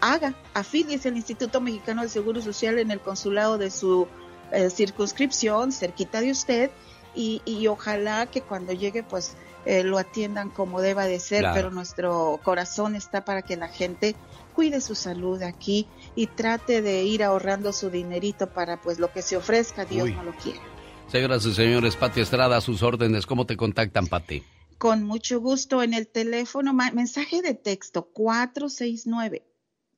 haga, 0.00 0.34
afíliese 0.54 1.08
al 1.08 1.16
Instituto 1.16 1.60
Mexicano 1.60 2.02
del 2.02 2.10
Seguro 2.10 2.40
Social 2.40 2.78
en 2.78 2.90
el 2.90 3.00
consulado 3.00 3.58
de 3.58 3.70
su 3.70 4.06
eh, 4.52 4.70
circunscripción, 4.70 5.72
cerquita 5.72 6.20
de 6.20 6.30
usted, 6.30 6.70
y, 7.14 7.42
y, 7.44 7.66
ojalá 7.68 8.26
que 8.26 8.40
cuando 8.40 8.72
llegue 8.72 9.04
pues 9.04 9.36
eh, 9.66 9.82
lo 9.82 9.98
atiendan 9.98 10.50
como 10.50 10.80
deba 10.80 11.06
de 11.06 11.18
ser, 11.20 11.46
pero 11.54 11.70
nuestro 11.70 12.40
corazón 12.42 12.94
está 12.96 13.24
para 13.24 13.42
que 13.42 13.56
la 13.56 13.68
gente 13.68 14.14
cuide 14.54 14.80
su 14.80 14.94
salud 14.94 15.42
aquí 15.42 15.86
y 16.14 16.28
trate 16.28 16.80
de 16.80 17.04
ir 17.04 17.22
ahorrando 17.22 17.72
su 17.72 17.90
dinerito 17.90 18.54
para 18.54 18.80
pues 18.80 18.98
lo 18.98 19.12
que 19.12 19.20
se 19.20 19.36
ofrezca, 19.36 19.84
Dios 19.84 20.08
no 20.10 20.22
lo 20.22 20.34
quiere. 20.36 20.60
Señoras 21.08 21.44
y 21.44 21.52
señores, 21.52 21.96
Pati 21.96 22.20
Estrada, 22.20 22.56
a 22.56 22.60
sus 22.60 22.82
órdenes, 22.82 23.26
¿cómo 23.26 23.46
te 23.46 23.56
contactan, 23.56 24.06
Pati? 24.06 24.42
Con 24.78 25.02
mucho 25.02 25.40
gusto 25.40 25.82
en 25.82 25.94
el 25.94 26.08
teléfono, 26.08 26.72
mensaje 26.72 27.42
de 27.42 27.54
texto 27.54 28.10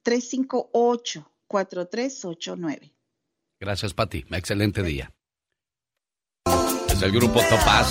469-358-4389. 0.04 2.92
Gracias, 3.58 3.94
Pati. 3.94 4.26
Excelente 4.30 4.82
día. 4.82 5.12
Es 6.88 7.02
el 7.02 7.12
grupo 7.12 7.40
Topaz. 7.48 7.90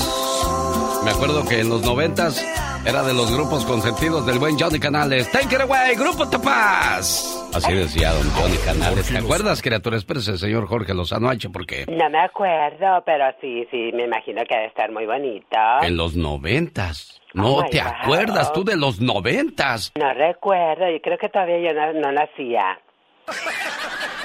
Me 1.03 1.11
acuerdo 1.11 1.45
que 1.45 1.59
en 1.59 1.69
los 1.69 1.83
noventas 1.83 2.43
era 2.85 3.03
de 3.03 3.13
los 3.13 3.31
grupos 3.33 3.65
consentidos 3.65 4.25
del 4.25 4.37
buen 4.39 4.57
Johnny 4.59 4.79
Canales. 4.79 5.31
Take 5.31 5.55
it 5.55 5.61
away, 5.61 5.95
Grupo 5.95 6.27
Topaz. 6.29 7.41
Así 7.53 7.73
decía 7.73 8.11
don 8.13 8.29
Johnny 8.31 8.57
Canales. 8.57 9.07
¿Te 9.07 9.17
acuerdas, 9.17 9.61
criatura? 9.61 9.97
Espérese, 9.97 10.37
señor 10.37 10.67
Jorge 10.67 10.93
Lozano 10.93 11.29
H, 11.29 11.49
porque 11.49 11.85
No 11.87 12.09
me 12.09 12.19
acuerdo, 12.19 13.01
pero 13.05 13.25
sí, 13.41 13.65
sí, 13.71 13.91
me 13.93 14.05
imagino 14.05 14.41
que 14.47 14.55
debe 14.55 14.67
estar 14.67 14.91
muy 14.91 15.05
bonito. 15.05 15.57
en 15.81 15.97
los 15.97 16.15
noventas. 16.15 17.19
No 17.33 17.55
Oh, 17.55 17.63
my 17.63 17.69
te 17.69 17.79
God. 17.81 17.87
acuerdas 18.01 18.53
tú 18.53 18.63
de 18.63 18.77
los 18.77 19.01
noventas. 19.01 19.91
No 19.99 20.13
recuerdo, 20.13 20.89
y 20.89 20.99
creo 21.01 21.17
que 21.17 21.27
todavía 21.29 21.57
yo 21.59 21.73
no, 21.73 21.93
no 21.93 22.11
nacía. 22.11 22.79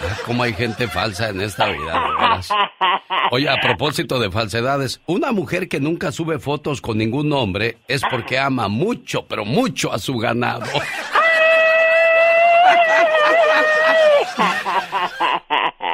¿Cómo 0.26 0.42
hay 0.42 0.52
gente 0.52 0.88
falsa 0.88 1.28
en 1.28 1.40
esta 1.40 1.68
vida, 1.68 1.92
de 1.92 2.14
veras? 2.20 2.48
Oye, 3.30 3.48
a 3.48 3.60
propósito 3.60 4.18
de 4.18 4.30
falsedades, 4.30 5.00
una 5.06 5.32
mujer 5.32 5.68
que 5.68 5.80
nunca 5.80 6.12
sube 6.12 6.38
fotos 6.38 6.80
con 6.80 6.98
ningún 6.98 7.32
hombre 7.32 7.78
es 7.88 8.02
porque 8.10 8.38
ama 8.38 8.68
mucho, 8.68 9.26
pero 9.26 9.44
mucho 9.44 9.92
a 9.92 9.98
su 9.98 10.16
ganado. 10.18 10.66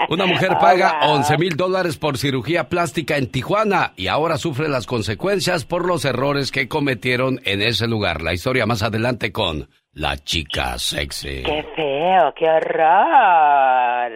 Una 0.09 0.27
mujer 0.27 0.57
paga 0.61 1.01
11 1.03 1.37
mil 1.37 1.57
dólares 1.57 1.97
por 1.97 2.17
cirugía 2.17 2.69
plástica 2.69 3.17
en 3.17 3.27
Tijuana 3.27 3.93
y 3.97 4.07
ahora 4.07 4.39
sufre 4.39 4.69
las 4.69 4.87
consecuencias 4.87 5.65
por 5.65 5.85
los 5.85 6.05
errores 6.05 6.53
que 6.53 6.69
cometieron 6.69 7.41
en 7.45 7.61
ese 7.61 7.89
lugar. 7.89 8.23
La 8.23 8.33
historia 8.33 8.67
más 8.67 8.83
adelante 8.83 9.33
con 9.33 9.69
la 9.97 10.15
chica 10.19 10.79
sexy. 10.79 11.43
¡Qué 11.43 11.63
feo, 11.75 12.33
qué 12.37 12.47
horror! 12.49 14.13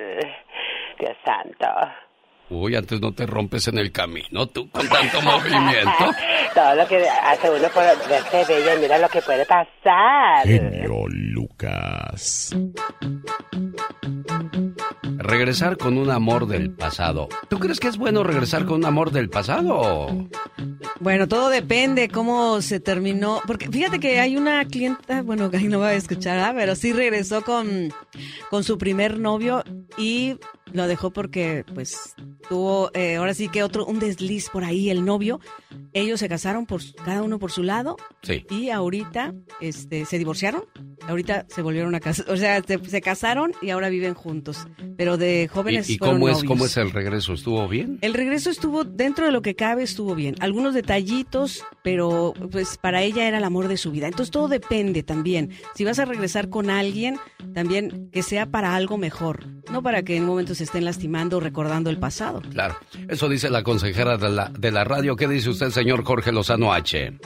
Dios 0.98 1.16
santo. 1.24 1.66
Uy, 2.50 2.76
antes 2.76 3.00
no 3.00 3.12
te 3.12 3.24
rompes 3.24 3.68
en 3.68 3.78
el 3.78 3.90
camino, 3.90 4.46
tú 4.46 4.68
con 4.70 4.86
tanto 4.88 5.22
movimiento. 5.22 5.90
Todo 6.54 6.74
lo 6.74 6.86
que 6.86 7.08
hace 7.08 7.50
uno 7.50 7.68
por 7.68 7.82
verse 8.08 8.44
bella, 8.46 8.76
mira 8.78 8.98
lo 8.98 9.08
que 9.08 9.22
puede 9.22 9.46
pasar. 9.46 10.44
Genio 10.44 11.06
Lucas. 11.08 12.54
Regresar 15.22 15.76
con 15.76 15.98
un 15.98 16.10
amor 16.10 16.46
del 16.46 16.70
pasado. 16.70 17.28
¿Tú 17.50 17.58
crees 17.58 17.78
que 17.78 17.88
es 17.88 17.98
bueno 17.98 18.24
regresar 18.24 18.64
con 18.64 18.76
un 18.76 18.86
amor 18.86 19.10
del 19.10 19.28
pasado? 19.28 20.08
Bueno, 20.98 21.28
todo 21.28 21.50
depende 21.50 22.08
cómo 22.08 22.62
se 22.62 22.80
terminó. 22.80 23.42
Porque 23.46 23.68
fíjate 23.68 24.00
que 24.00 24.18
hay 24.18 24.38
una 24.38 24.64
clienta, 24.64 25.20
bueno, 25.20 25.50
que 25.50 25.58
no 25.60 25.78
va 25.78 25.88
a 25.88 25.94
escuchar, 25.94 26.54
pero 26.56 26.74
sí 26.74 26.94
regresó 26.94 27.42
con, 27.42 27.92
con 28.48 28.64
su 28.64 28.78
primer 28.78 29.20
novio 29.20 29.62
y 29.98 30.38
lo 30.72 30.86
dejó 30.86 31.10
porque, 31.10 31.64
pues, 31.74 32.14
tuvo, 32.48 32.90
eh, 32.94 33.16
ahora 33.16 33.34
sí 33.34 33.48
que 33.48 33.62
otro, 33.62 33.86
un 33.86 33.98
desliz 33.98 34.48
por 34.50 34.64
ahí, 34.64 34.90
el 34.90 35.04
novio. 35.04 35.40
Ellos 35.92 36.20
se 36.20 36.28
casaron 36.28 36.66
por 36.66 36.80
cada 37.04 37.22
uno 37.22 37.38
por 37.38 37.50
su 37.50 37.62
lado. 37.62 37.96
Sí. 38.22 38.46
Y 38.50 38.70
ahorita, 38.70 39.34
este, 39.60 40.04
se 40.04 40.18
divorciaron. 40.18 40.64
Ahorita 41.08 41.46
se 41.48 41.62
volvieron 41.62 41.94
a 41.94 42.00
casar. 42.00 42.30
O 42.30 42.36
sea, 42.36 42.62
se, 42.62 42.78
se 42.84 43.00
casaron 43.00 43.52
y 43.62 43.70
ahora 43.70 43.88
viven 43.88 44.14
juntos. 44.14 44.68
Pero 44.96 45.16
de 45.16 45.48
jóvenes 45.52 45.88
¿Y, 45.88 45.94
y 45.94 45.98
fueron 45.98 46.16
cómo 46.16 46.28
es 46.28 46.34
novios. 46.36 46.48
cómo 46.48 46.66
es 46.66 46.76
el 46.76 46.90
regreso? 46.92 47.32
¿Estuvo 47.32 47.66
bien? 47.68 47.98
El 48.02 48.14
regreso 48.14 48.50
estuvo, 48.50 48.84
dentro 48.84 49.24
de 49.26 49.32
lo 49.32 49.42
que 49.42 49.54
cabe, 49.56 49.82
estuvo 49.82 50.14
bien. 50.14 50.34
Algunos 50.40 50.74
detallitos, 50.74 51.64
pero 51.82 52.34
pues 52.50 52.78
para 52.78 53.02
ella 53.02 53.26
era 53.26 53.38
el 53.38 53.44
amor 53.44 53.68
de 53.68 53.76
su 53.76 53.90
vida. 53.90 54.06
Entonces 54.06 54.30
todo 54.30 54.48
depende 54.48 55.02
también. 55.02 55.50
Si 55.74 55.84
vas 55.84 55.98
a 55.98 56.04
regresar 56.04 56.50
con 56.50 56.70
alguien, 56.70 57.18
también 57.54 58.10
que 58.12 58.22
sea 58.22 58.46
para 58.46 58.74
algo 58.76 58.98
mejor. 58.98 59.46
No 59.72 59.82
para 59.82 60.02
que 60.02 60.16
en 60.16 60.22
un 60.24 60.28
momento 60.30 60.54
se 60.60 60.64
estén 60.64 60.84
lastimando 60.84 61.38
o 61.38 61.40
recordando 61.40 61.88
el 61.88 61.98
pasado. 61.98 62.42
Claro. 62.42 62.76
Eso 63.08 63.30
dice 63.30 63.48
la 63.48 63.62
consejera 63.62 64.18
de 64.18 64.28
la, 64.28 64.50
de 64.50 64.70
la 64.70 64.84
radio. 64.84 65.16
¿Qué 65.16 65.26
dice 65.26 65.48
usted, 65.48 65.70
señor 65.70 66.04
Jorge 66.04 66.32
Lozano 66.32 66.74
H? 66.74 67.18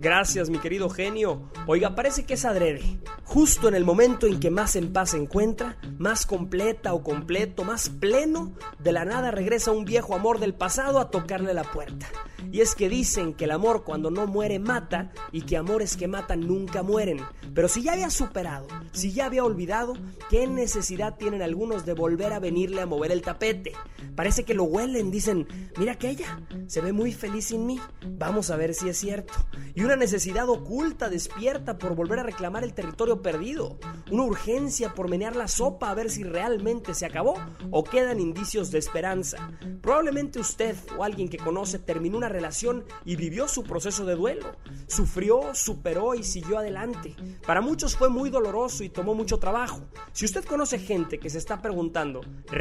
Gracias, 0.00 0.50
mi 0.50 0.58
querido 0.58 0.90
genio. 0.90 1.48
Oiga, 1.68 1.94
parece 1.94 2.24
que 2.24 2.34
es 2.34 2.44
adrede. 2.44 2.98
Justo 3.22 3.68
en 3.68 3.74
el 3.76 3.84
momento 3.84 4.26
en 4.26 4.40
que 4.40 4.50
más 4.50 4.74
en 4.74 4.92
paz 4.92 5.10
se 5.10 5.18
encuentra, 5.18 5.76
más 5.98 6.26
completa 6.26 6.92
o 6.92 7.04
completo, 7.04 7.62
más 7.62 7.90
pleno, 7.90 8.52
de 8.80 8.90
la 8.90 9.04
nada 9.04 9.30
regresa 9.30 9.70
un 9.70 9.84
viejo 9.84 10.16
amor 10.16 10.40
del 10.40 10.54
pasado 10.54 10.98
a 10.98 11.10
tocarle 11.10 11.54
la 11.54 11.62
puerta. 11.62 12.08
Y 12.50 12.60
es 12.60 12.74
que 12.74 12.88
dicen 12.88 13.34
que 13.34 13.44
el 13.44 13.52
amor 13.52 13.84
cuando 13.84 14.10
no 14.10 14.26
muere 14.26 14.58
mata 14.58 15.12
y 15.30 15.42
que 15.42 15.56
amores 15.56 15.96
que 15.96 16.08
matan 16.08 16.40
nunca 16.40 16.82
mueren. 16.82 17.20
Pero 17.54 17.68
si 17.68 17.82
ya 17.82 17.92
había 17.92 18.10
superado, 18.10 18.66
si 18.92 19.12
ya 19.12 19.26
había 19.26 19.44
olvidado, 19.44 19.94
¿qué 20.28 20.46
necesidad 20.46 21.16
tienen 21.16 21.42
algunos 21.42 21.84
de 21.84 21.92
volver 21.92 22.32
a 22.32 22.40
venirle 22.40 22.79
a 22.80 22.86
mover 22.86 23.12
el 23.12 23.22
tapete? 23.22 23.72
Parece 24.14 24.44
que 24.44 24.54
lo 24.54 24.64
huelen, 24.64 25.10
dicen, 25.10 25.46
mira 25.78 25.92
aquella, 25.92 26.40
se 26.66 26.80
ve 26.80 26.92
muy 26.92 27.12
feliz 27.12 27.46
sin 27.46 27.66
mí, 27.66 27.80
vamos 28.02 28.50
a 28.50 28.56
ver 28.56 28.74
si 28.74 28.88
es 28.88 28.98
cierto. 28.98 29.34
Y 29.74 29.84
una 29.84 29.96
necesidad 29.96 30.48
oculta 30.48 31.08
despierta 31.08 31.78
por 31.78 31.94
volver 31.94 32.18
a 32.18 32.24
reclamar 32.24 32.64
el 32.64 32.74
territorio 32.74 33.22
perdido, 33.22 33.78
una 34.10 34.24
urgencia 34.24 34.94
por 34.94 35.08
menear 35.08 35.36
la 35.36 35.48
sopa 35.48 35.90
a 35.90 35.94
ver 35.94 36.10
si 36.10 36.22
realmente 36.22 36.94
se 36.94 37.06
acabó 37.06 37.34
o 37.70 37.84
quedan 37.84 38.20
indicios 38.20 38.70
de 38.70 38.78
esperanza. 38.78 39.50
Probablemente 39.80 40.38
usted 40.38 40.76
o 40.96 41.04
alguien 41.04 41.28
que 41.28 41.38
conoce 41.38 41.78
terminó 41.78 42.18
una 42.18 42.28
relación 42.28 42.84
y 43.04 43.16
vivió 43.16 43.48
su 43.48 43.62
proceso 43.62 44.04
de 44.04 44.14
duelo, 44.14 44.56
sufrió, 44.86 45.54
superó 45.54 46.14
y 46.14 46.22
siguió 46.22 46.58
adelante. 46.58 47.16
Para 47.46 47.60
muchos 47.60 47.96
fue 47.96 48.08
muy 48.08 48.30
doloroso 48.30 48.84
y 48.84 48.88
tomó 48.88 49.14
mucho 49.14 49.38
trabajo. 49.38 49.80
Si 50.12 50.24
usted 50.24 50.44
conoce 50.44 50.78
gente 50.78 51.18
que 51.18 51.30
se 51.30 51.38
está 51.38 51.62
preguntando, 51.62 52.20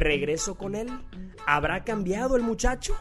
¿regreso 0.10 0.55
con 0.55 0.74
él? 0.74 0.89
¿Habrá 1.45 1.84
cambiado 1.84 2.36
el 2.36 2.41
muchacho? 2.41 2.95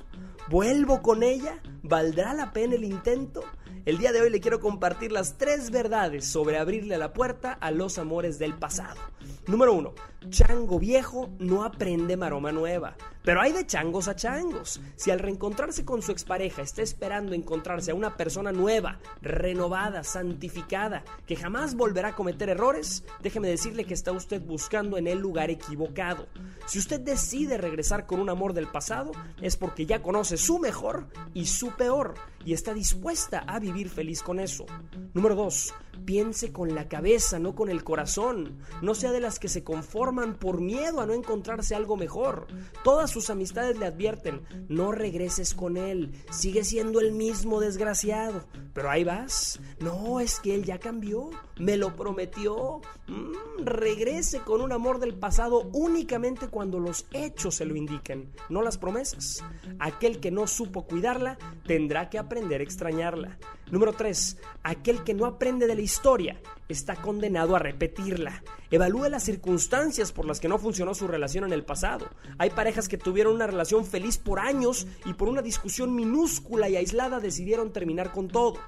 ¿Vuelvo 0.51 1.01
con 1.01 1.23
ella? 1.23 1.59
¿Valdrá 1.83 2.35
la 2.35 2.53
pena 2.53 2.75
el 2.75 2.85
intento? 2.85 3.45
El 3.87 3.97
día 3.97 4.13
de 4.13 4.21
hoy 4.21 4.29
le 4.29 4.41
quiero 4.41 4.61
compartir 4.61 5.11
las 5.11 5.39
tres 5.39 5.71
verdades 5.71 6.27
sobre 6.27 6.59
abrirle 6.59 6.99
la 6.99 7.15
puerta 7.15 7.55
a 7.55 7.71
los 7.71 7.97
amores 7.97 8.39
del 8.39 8.53
pasado. 8.53 9.01
Número 9.47 9.73
uno, 9.73 9.95
chango 10.31 10.79
viejo 10.79 11.31
no 11.39 11.65
aprende 11.65 12.17
maroma 12.17 12.53
nueva. 12.53 12.97
Pero 13.23 13.41
hay 13.41 13.53
de 13.53 13.67
changos 13.67 14.09
a 14.09 14.17
changos. 14.17 14.81
Si 14.97 15.11
al 15.11 15.19
reencontrarse 15.19 15.85
con 15.85 16.01
su 16.01 16.13
expareja 16.13 16.63
está 16.63 16.83
esperando 16.83 17.35
encontrarse 17.35 17.91
a 17.91 17.95
una 17.95 18.17
persona 18.17 18.53
nueva, 18.53 19.01
renovada, 19.21 20.03
santificada, 20.03 21.05
que 21.27 21.37
jamás 21.37 21.75
volverá 21.75 22.09
a 22.09 22.15
cometer 22.15 22.49
errores, 22.49 23.05
déjeme 23.21 23.49
decirle 23.49 23.85
que 23.85 23.95
está 23.95 24.13
usted 24.13 24.41
buscando 24.41 24.97
en 24.97 25.07
el 25.07 25.19
lugar 25.19 25.51
equivocado. 25.51 26.27
Si 26.67 26.79
usted 26.79 27.01
decide 27.01 27.59
regresar 27.59 28.07
con 28.07 28.21
un 28.21 28.31
amor 28.31 28.55
del 28.55 28.69
pasado, 28.69 29.13
es 29.43 29.57
porque 29.57 29.85
ya 29.85 30.01
conoce 30.01 30.39
su 30.39 30.59
mejor 30.59 31.09
y 31.35 31.47
su 31.47 31.73
peor 31.73 32.15
y 32.45 32.55
está 32.55 32.73
dispuesta 32.73 33.41
a 33.41 33.59
vivir 33.59 33.91
feliz 33.91 34.23
con 34.23 34.41
eso. 34.41 34.65
Número 35.13 35.35
2. 35.35 35.75
Piense 36.07 36.53
con 36.53 36.75
la 36.75 36.89
cabeza, 36.89 37.39
no 37.39 37.55
con 37.55 37.69
el 37.69 37.85
corazón. 37.85 38.59
No 38.81 38.95
sea 38.95 39.13
de 39.13 39.21
las 39.21 39.39
que 39.39 39.49
se 39.49 39.65
conforman 39.65 40.08
por 40.39 40.61
miedo 40.61 41.01
a 41.01 41.07
no 41.07 41.15
encontrarse 41.15 41.75
algo 41.75 41.97
mejor. 41.97 42.47
Todas 42.83 43.11
sus 43.11 43.31
amistades 43.31 43.79
le 43.79 43.87
advierten, 43.87 44.43
no 44.69 44.93
regreses 44.93 45.55
con 45.55 45.77
él, 45.77 46.13
sigue 46.31 46.65
siendo 46.65 47.01
el 47.01 47.13
mismo 47.13 47.61
desgraciado. 47.61 48.45
Pero 48.73 48.91
ahí 48.91 49.05
vas. 49.05 49.61
No, 49.81 50.21
es 50.21 50.41
que 50.41 50.55
él 50.55 50.65
ya 50.65 50.79
cambió, 50.79 51.31
me 51.59 51.77
lo 51.77 51.95
prometió. 51.97 52.81
Mm, 53.07 53.65
regrese 53.65 54.41
con 54.41 54.61
un 54.61 54.73
amor 54.73 54.99
del 54.99 55.15
pasado 55.15 55.69
únicamente 55.73 56.49
cuando 56.49 56.79
los 56.79 57.07
hechos 57.13 57.57
se 57.57 57.65
lo 57.65 57.77
indiquen, 57.77 58.33
no 58.49 58.63
las 58.63 58.79
promesas. 58.79 59.45
Aquel 59.79 60.21
que 60.21 60.31
no 60.31 60.47
supo 60.47 60.87
cuidarla 60.87 61.39
tendrá 61.67 62.09
que 62.09 62.19
aprender 62.19 62.61
a 62.61 62.65
extrañarla. 62.65 63.39
Número 63.71 63.93
3. 63.93 64.39
Aquel 64.63 65.05
que 65.05 65.15
no 65.15 65.27
aprende 65.27 65.67
de 65.67 65.75
la 65.75 65.83
historia 65.83 66.41
está 66.69 66.97
condenado 66.97 67.57
a 67.57 67.59
repetirla. 67.59 68.43
Evalúe 68.71 69.09
las 69.09 69.25
circunstancias 69.25 70.13
por 70.13 70.27
las 70.27 70.41
que 70.41 70.49
no 70.49 70.59
funcionó 70.59 70.95
su 70.95 71.07
relación 71.07 71.45
en 71.45 71.53
el 71.53 71.65
pasado. 71.65 72.09
Hay 72.39 72.51
parejas 72.51 72.89
que 72.89 72.99
tuvieron 72.99 73.35
una 73.35 73.47
relación 73.47 73.85
feliz 73.85 74.19
por 74.19 74.41
años 74.41 74.87
y 75.07 75.15
por 75.15 75.29
una 75.29 75.43
discusión 75.43 75.95
minúscula 75.95 76.69
y 76.69 76.77
aislada 76.77 77.21
decidieron 77.21 77.73
terminar 77.73 78.13
con 78.13 78.29
todo. 78.29 78.59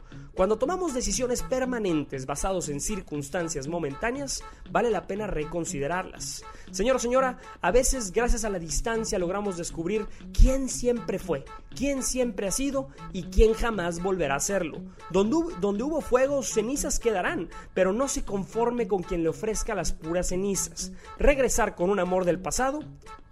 Cuando 0.41 0.57
tomamos 0.57 0.95
decisiones 0.95 1.43
permanentes 1.43 2.24
basados 2.24 2.70
en 2.70 2.80
circunstancias 2.80 3.68
momentáneas, 3.68 4.43
vale 4.70 4.91
la 4.91 5.07
pena 5.07 5.26
reconsiderarlas. 5.26 6.43
Señor 6.70 6.97
o 6.97 6.99
señora, 6.99 7.36
a 7.61 7.70
veces 7.70 8.11
gracias 8.11 8.47
a 8.47 8.49
la 8.49 8.59
distancia 8.59 9.18
logramos 9.18 9.59
descubrir 9.59 10.07
quién 10.32 10.70
siempre 10.70 11.18
fue, 11.18 11.45
quién 11.76 12.03
siempre 12.03 12.49
ha 12.49 12.53
sido 12.53 12.88
y 13.12 13.24
quién 13.24 13.53
jamás 13.53 14.03
volverá 14.03 14.36
a 14.36 14.41
serlo. 14.41 14.80
Donde, 15.11 15.36
donde 15.61 15.82
hubo 15.82 16.01
fuego, 16.01 16.43
cenizas 16.43 16.99
quedarán, 16.99 17.51
pero 17.74 17.93
no 17.93 18.09
se 18.09 18.24
conforme 18.24 18.88
con 18.88 19.03
quien 19.03 19.22
le 19.22 19.28
ofrezca 19.28 19.74
las 19.74 19.93
puras 19.93 20.28
cenizas. 20.28 20.91
Regresar 21.18 21.74
con 21.74 21.91
un 21.91 22.01
amor 22.01 22.24
del 22.24 22.41
pasado 22.41 22.80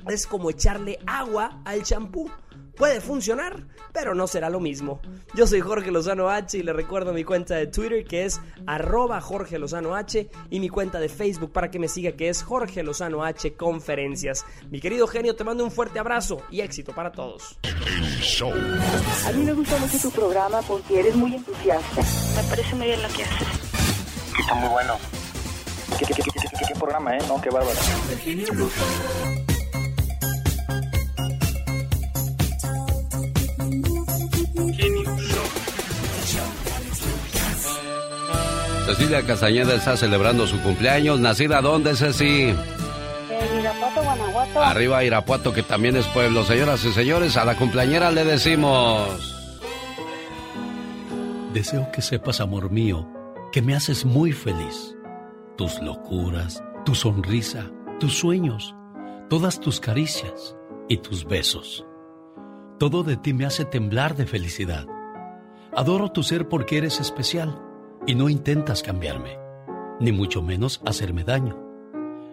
es 0.06 0.26
como 0.26 0.50
echarle 0.50 0.98
agua 1.06 1.62
al 1.64 1.84
champú. 1.84 2.30
Puede 2.78 3.00
funcionar, 3.00 3.64
pero 3.92 4.14
no 4.14 4.28
será 4.28 4.48
lo 4.50 4.60
mismo. 4.60 5.00
Yo 5.34 5.48
soy 5.48 5.60
Jorge 5.60 5.90
Lozano 5.90 6.30
H 6.30 6.56
y 6.58 6.62
le 6.62 6.72
recuerdo 6.72 7.12
mi 7.12 7.24
cuenta 7.24 7.56
de 7.56 7.66
Twitter 7.66 8.04
que 8.04 8.24
es 8.24 8.40
arroba 8.68 9.20
Jorge 9.20 9.58
Lozano 9.58 9.96
H 9.96 10.28
y 10.48 10.60
mi 10.60 10.68
cuenta 10.68 11.00
de 11.00 11.08
Facebook 11.08 11.52
para 11.52 11.72
que 11.72 11.80
me 11.80 11.88
siga 11.88 12.12
que 12.12 12.28
es 12.28 12.42
Jorge 12.44 12.84
Lozano 12.84 13.24
H 13.24 13.54
Conferencias. 13.54 14.46
Mi 14.70 14.80
querido 14.80 15.08
genio, 15.08 15.34
te 15.34 15.42
mando 15.42 15.64
un 15.64 15.72
fuerte 15.72 15.98
abrazo 15.98 16.40
y 16.52 16.60
éxito 16.60 16.92
para 16.94 17.10
todos. 17.10 17.58
A 19.26 19.32
mí 19.32 19.42
me 19.44 19.52
gusta 19.54 19.76
mucho 19.78 19.98
tu 19.98 20.10
programa 20.12 20.62
porque 20.62 21.00
eres 21.00 21.16
muy 21.16 21.34
entusiasta. 21.34 22.00
Me 22.36 22.48
parece 22.48 22.74
muy 22.76 22.86
bien 22.86 23.02
lo 23.02 23.08
que 23.08 23.24
haces. 23.24 23.48
Está 24.40 24.54
muy 24.54 24.68
bueno. 24.68 24.94
¿Qué, 25.98 26.04
qué, 26.06 26.14
qué, 26.14 26.22
qué, 26.22 26.30
qué- 26.32 26.64
qué 26.68 26.74
programa, 26.78 27.16
eh? 27.16 27.20
No, 27.26 27.40
qué 27.40 27.50
bárbaro. 27.50 27.76
Cecilia 38.88 39.22
Castañeda 39.22 39.74
está 39.74 39.98
celebrando 39.98 40.46
su 40.46 40.58
cumpleaños. 40.62 41.20
¿Nacida 41.20 41.60
dónde, 41.60 41.94
Ceci? 41.94 42.44
En 42.48 43.60
Irapuato, 43.60 44.02
Guanajuato. 44.02 44.62
Arriba 44.62 45.04
Irapuato, 45.04 45.52
que 45.52 45.62
también 45.62 45.94
es 45.96 46.06
pueblo. 46.06 46.42
Señoras 46.42 46.82
y 46.86 46.92
señores, 46.92 47.36
a 47.36 47.44
la 47.44 47.54
cumpleañera 47.54 48.10
le 48.10 48.24
decimos... 48.24 49.10
Deseo 51.52 51.92
que 51.92 52.00
sepas, 52.00 52.40
amor 52.40 52.70
mío, 52.70 53.06
que 53.52 53.60
me 53.60 53.76
haces 53.76 54.06
muy 54.06 54.32
feliz. 54.32 54.96
Tus 55.58 55.82
locuras, 55.82 56.64
tu 56.86 56.94
sonrisa, 56.94 57.70
tus 58.00 58.14
sueños, 58.14 58.74
todas 59.28 59.60
tus 59.60 59.80
caricias 59.80 60.56
y 60.88 60.96
tus 60.96 61.26
besos. 61.26 61.84
Todo 62.78 63.02
de 63.02 63.18
ti 63.18 63.34
me 63.34 63.44
hace 63.44 63.66
temblar 63.66 64.16
de 64.16 64.26
felicidad. 64.26 64.86
Adoro 65.76 66.10
tu 66.10 66.22
ser 66.22 66.48
porque 66.48 66.78
eres 66.78 67.00
especial 67.00 67.67
y 68.08 68.14
no 68.14 68.30
intentas 68.30 68.82
cambiarme, 68.82 69.38
ni 70.00 70.12
mucho 70.12 70.40
menos 70.40 70.80
hacerme 70.86 71.24
daño. 71.24 71.58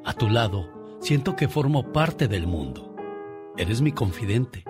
A 0.05 0.13
tu 0.13 0.29
lado, 0.29 0.69
siento 1.01 1.35
que 1.35 1.49
formo 1.49 1.91
parte 1.91 2.29
del 2.29 2.47
mundo. 2.47 2.95
Eres 3.57 3.81
mi 3.81 3.91
confidente, 3.91 4.63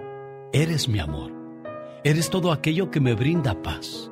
eres 0.52 0.90
mi 0.90 0.98
amor, 0.98 1.32
eres 2.04 2.32
todo 2.32 2.52
aquello 2.52 2.90
que 2.90 3.02
me 3.02 3.14
brinda 3.14 3.62
paz. 3.62 4.12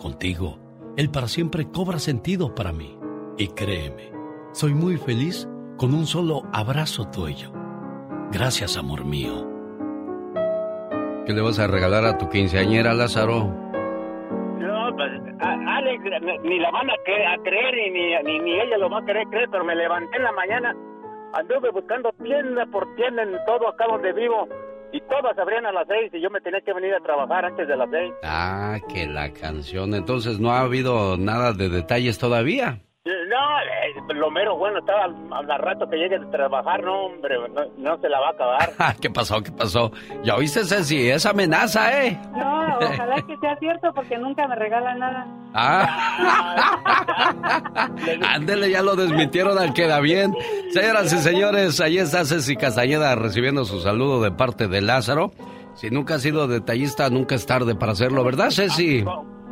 Contigo, 0.00 0.58
el 0.96 1.10
para 1.10 1.28
siempre 1.28 1.70
cobra 1.70 1.98
sentido 1.98 2.54
para 2.54 2.72
mí. 2.72 2.98
Y 3.36 3.48
créeme, 3.48 4.10
soy 4.54 4.72
muy 4.72 4.96
feliz 4.96 5.46
con 5.76 5.92
un 5.92 6.06
solo 6.06 6.44
abrazo 6.54 7.06
tuyo. 7.08 7.52
Gracias, 8.32 8.78
amor 8.78 9.04
mío. 9.04 9.46
¿Qué 11.26 11.34
le 11.34 11.42
vas 11.42 11.58
a 11.58 11.66
regalar 11.66 12.06
a 12.06 12.16
tu 12.16 12.30
quinceañera, 12.30 12.94
Lázaro? 12.94 13.63
No, 15.34 15.38
pues, 15.38 15.48
a- 15.48 15.76
Alex, 15.76 16.02
ni- 16.44 16.58
la 16.58 16.70
van 16.70 16.90
a, 16.90 16.94
a 16.94 17.42
creer 17.42 17.78
y 17.78 17.90
ni, 17.90 18.22
ni, 18.22 18.38
ni 18.40 18.60
ella 18.60 18.78
lo 18.78 18.88
va 18.90 18.98
a 19.00 19.04
querer 19.04 19.26
creer, 19.28 19.48
pero 19.50 19.64
me 19.64 19.74
levanté 19.74 20.16
en 20.16 20.22
la 20.24 20.32
mañana, 20.32 20.74
anduve 21.32 21.70
buscando 21.70 22.10
tienda 22.22 22.66
por 22.66 22.94
tienda 22.96 23.22
en 23.22 23.32
todo 23.46 23.68
acá 23.68 23.86
donde 23.88 24.12
vivo 24.12 24.48
y 24.92 25.00
todas 25.02 25.36
abrían 25.38 25.66
a 25.66 25.72
las 25.72 25.86
seis 25.88 26.12
y 26.14 26.20
yo 26.20 26.30
me 26.30 26.40
tenía 26.40 26.60
que 26.60 26.72
venir 26.72 26.94
a 26.94 27.00
trabajar 27.00 27.44
antes 27.46 27.66
de 27.66 27.76
las 27.76 27.90
seis. 27.90 28.12
Ah, 28.22 28.78
que 28.92 29.06
la 29.06 29.32
canción. 29.32 29.92
Entonces 29.94 30.38
no 30.38 30.52
ha 30.52 30.60
habido 30.60 31.16
nada 31.16 31.52
de 31.52 31.68
detalles 31.68 32.18
todavía. 32.18 32.78
No, 33.06 33.12
eh, 33.12 34.14
lo 34.14 34.30
mero 34.30 34.56
bueno 34.56 34.78
estaba 34.78 35.04
al, 35.04 35.14
al 35.30 35.58
rato 35.58 35.86
que 35.90 35.96
llegue 35.98 36.18
de 36.18 36.24
trabajar, 36.26 36.82
no, 36.82 37.04
hombre, 37.04 37.36
no, 37.52 37.66
no 37.76 37.98
se 38.00 38.08
la 38.08 38.18
va 38.18 38.28
a 38.28 38.30
acabar. 38.30 38.70
Ah, 38.78 38.94
¿Qué 38.98 39.10
pasó? 39.10 39.42
¿Qué 39.42 39.52
pasó? 39.52 39.92
¿Ya 40.22 40.36
oíste, 40.36 40.64
Ceci? 40.64 41.10
Es 41.10 41.26
amenaza, 41.26 42.02
¿eh? 42.02 42.18
No, 42.34 42.78
ojalá 42.78 43.16
que 43.26 43.36
sea 43.36 43.56
cierto 43.58 43.92
porque 43.92 44.16
nunca 44.16 44.48
me 44.48 44.54
regala 44.56 44.94
nada. 44.94 45.26
Ah. 45.52 46.70
Ándele, 48.34 48.70
ya 48.70 48.80
lo 48.82 48.96
desmintieron 48.96 49.58
al 49.58 49.74
queda 49.74 50.00
bien. 50.00 50.34
Señoras 50.72 51.12
y 51.12 51.18
señores, 51.18 51.80
ahí 51.82 51.98
está 51.98 52.24
Ceci 52.24 52.56
Castañeda 52.56 53.14
recibiendo 53.16 53.66
su 53.66 53.80
saludo 53.80 54.22
de 54.22 54.32
parte 54.32 54.66
de 54.66 54.80
Lázaro. 54.80 55.30
Si 55.74 55.90
nunca 55.90 56.14
has 56.14 56.22
sido 56.22 56.46
detallista, 56.48 57.10
nunca 57.10 57.34
es 57.34 57.44
tarde 57.44 57.74
para 57.74 57.92
hacerlo, 57.92 58.24
¿verdad, 58.24 58.48
Ceci? 58.50 59.04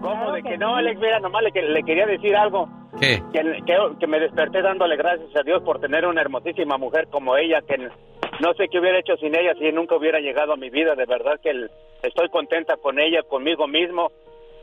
¿Cómo 0.03 0.32
de 0.32 0.42
que 0.42 0.59
no, 0.59 0.74
Alex? 0.76 1.00
Mira, 1.00 1.20
nomás 1.20 1.42
le, 1.44 1.62
le 1.62 1.82
quería 1.84 2.07
decir 2.07 2.34
algo. 2.36 2.68
¿Qué? 3.00 3.22
Que, 3.32 3.40
que, 3.64 3.74
que 4.00 4.07
me 4.07 4.20
desperté 4.20 4.61
dándole 4.61 4.96
gracias 4.96 5.34
a 5.36 5.42
Dios 5.42 5.62
por 5.62 5.80
tener 5.80 6.05
una 6.07 6.20
hermosísima 6.20 6.76
mujer 6.76 7.07
como 7.11 7.36
ella, 7.36 7.61
que 7.66 7.78
no 7.78 8.53
sé 8.55 8.66
qué 8.70 8.78
hubiera 8.80 8.98
hecho 8.98 9.16
sin 9.16 9.34
ella 9.34 9.55
si 9.59 9.72
nunca 9.72 9.96
hubiera 9.96 10.18
llegado 10.20 10.53
a 10.53 10.57
mi 10.57 10.68
vida. 10.70 10.94
De 10.94 11.07
verdad 11.07 11.40
que 11.42 11.50
el- 11.50 11.70
estoy 12.03 12.28
contenta 12.28 12.76
con 12.76 12.98
ella, 12.98 13.22
conmigo 13.22 13.66
mismo. 13.66 14.11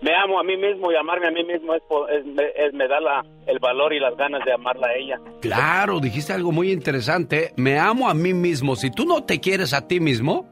Me 0.01 0.15
amo 0.15 0.39
a 0.39 0.43
mí 0.43 0.55
mismo 0.55 0.91
y 0.91 0.95
amarme 0.95 1.27
a 1.27 1.31
mí 1.31 1.43
mismo 1.43 1.73
es, 1.73 1.81
es- 2.11 2.25
me- 2.25 2.51
es- 2.55 2.73
me 2.73 2.87
da 2.87 2.99
la, 3.01 3.25
el 3.47 3.59
valor 3.59 3.93
y 3.93 3.99
las 3.99 4.15
ganas 4.15 4.45
de 4.45 4.53
amarla 4.53 4.87
a 4.87 4.93
ella. 4.95 5.17
Claro, 5.41 5.99
dijiste 5.99 6.31
algo 6.33 6.51
muy 6.51 6.71
interesante. 6.71 7.51
Me 7.57 7.77
amo 7.79 8.07
a 8.09 8.13
mí 8.13 8.33
mismo. 8.33 8.75
Si 8.75 8.91
tú 8.91 9.05
no 9.05 9.23
te 9.25 9.39
quieres 9.41 9.73
a 9.73 9.87
ti 9.87 9.99
mismo, 9.99 10.47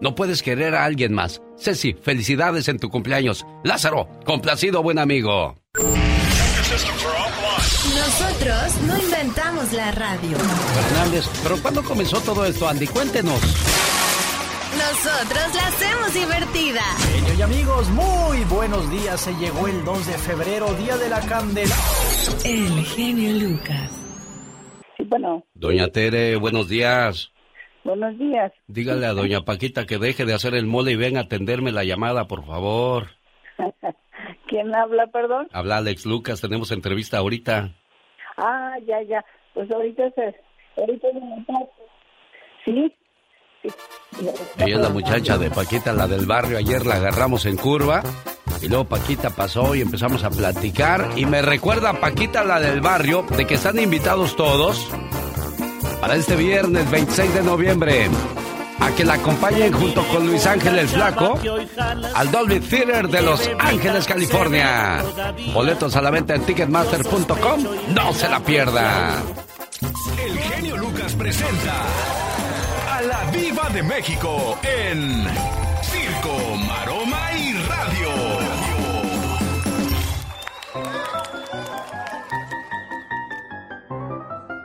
no 0.00 0.14
puedes 0.14 0.42
querer 0.42 0.74
a 0.74 0.84
alguien 0.84 1.12
más. 1.12 1.42
Ceci, 1.56 1.94
felicidades 1.94 2.68
en 2.68 2.78
tu 2.78 2.88
cumpleaños. 2.90 3.46
Lázaro, 3.64 4.08
complacido, 4.24 4.82
buen 4.82 4.98
amigo. 4.98 5.56
Nosotros 7.94 8.82
no 8.86 8.98
inventamos 8.98 9.72
la 9.72 9.90
radio. 9.92 10.36
Fernández, 10.38 11.24
¿pero 11.42 11.60
cuándo 11.60 11.82
comenzó 11.82 12.20
todo 12.20 12.44
esto, 12.44 12.68
Andy? 12.68 12.86
Cuéntenos. 12.86 13.40
Nosotros 14.76 15.54
la 15.54 15.66
hacemos 15.66 16.14
divertida. 16.14 16.82
Genio 17.12 17.34
y 17.38 17.42
amigos, 17.42 17.88
muy 17.90 18.44
buenos 18.44 18.90
días. 18.90 19.20
Se 19.20 19.32
llegó 19.34 19.66
el 19.66 19.84
2 19.84 20.06
de 20.06 20.12
febrero, 20.12 20.72
Día 20.74 20.96
de 20.96 21.08
la 21.08 21.20
Candela. 21.20 21.74
El 22.44 22.84
genio 22.84 23.32
Lucas. 23.48 23.90
Sí, 24.96 25.04
bueno, 25.08 25.44
Doña 25.54 25.88
Tere, 25.88 26.36
buenos 26.36 26.68
días. 26.68 27.32
Buenos 27.84 28.18
días. 28.18 28.52
Dígale 28.66 29.06
a 29.06 29.12
doña 29.12 29.44
Paquita 29.44 29.86
que 29.86 29.98
deje 29.98 30.24
de 30.24 30.34
hacer 30.34 30.54
el 30.54 30.66
mole 30.66 30.92
y 30.92 30.96
venga 30.96 31.20
a 31.20 31.24
atenderme 31.24 31.72
la 31.72 31.84
llamada, 31.84 32.26
por 32.26 32.44
favor. 32.44 33.08
¿Quién 34.48 34.74
habla, 34.74 35.06
perdón? 35.08 35.48
Habla 35.52 35.78
Alex 35.78 36.06
Lucas, 36.06 36.40
tenemos 36.40 36.70
entrevista 36.72 37.18
ahorita. 37.18 37.74
Ah, 38.36 38.76
ya, 38.86 39.02
ya. 39.02 39.24
Pues 39.54 39.70
ahorita 39.70 40.10
se... 40.10 40.34
Ahorita 40.76 41.08
se. 41.12 42.64
¿Sí? 42.64 42.94
Sí. 43.62 43.68
Ella 44.58 44.76
es 44.76 44.80
la 44.80 44.88
muchacha 44.90 45.36
de 45.36 45.50
Paquita, 45.50 45.92
la 45.92 46.06
del 46.06 46.26
barrio. 46.26 46.58
Ayer 46.58 46.86
la 46.86 46.96
agarramos 46.96 47.46
en 47.46 47.56
curva. 47.56 48.02
Y 48.62 48.68
luego 48.68 48.84
Paquita 48.84 49.30
pasó 49.30 49.74
y 49.74 49.80
empezamos 49.80 50.24
a 50.24 50.30
platicar. 50.30 51.10
Y 51.16 51.26
me 51.26 51.42
recuerda 51.42 52.00
Paquita, 52.00 52.44
la 52.44 52.60
del 52.60 52.80
barrio, 52.80 53.22
de 53.36 53.46
que 53.46 53.54
están 53.54 53.78
invitados 53.78 54.36
todos 54.36 54.88
para 56.00 56.16
este 56.16 56.36
viernes 56.36 56.90
26 56.90 57.34
de 57.34 57.42
noviembre. 57.42 58.08
A 58.80 58.90
que 58.92 59.04
la 59.04 59.14
acompañen 59.14 59.72
junto 59.72 60.06
con 60.06 60.26
Luis 60.26 60.46
Ángel 60.46 60.78
el 60.78 60.88
Flaco 60.88 61.38
al 62.14 62.30
Dolby 62.30 62.60
Theater 62.60 63.08
de 63.08 63.22
Los 63.22 63.50
Ángeles, 63.58 64.06
California. 64.06 65.02
Boletos 65.52 65.96
a 65.96 66.00
la 66.00 66.10
venta 66.10 66.36
en 66.36 66.42
ticketmaster.com. 66.42 67.64
No 67.94 68.12
se 68.12 68.28
la 68.28 68.38
pierda. 68.40 69.20
El 70.24 70.38
genio 70.38 70.76
Lucas 70.76 71.14
presenta 71.14 71.74
a 72.88 73.02
la 73.02 73.24
Viva 73.32 73.68
de 73.70 73.82
México 73.82 74.58
en 74.62 75.26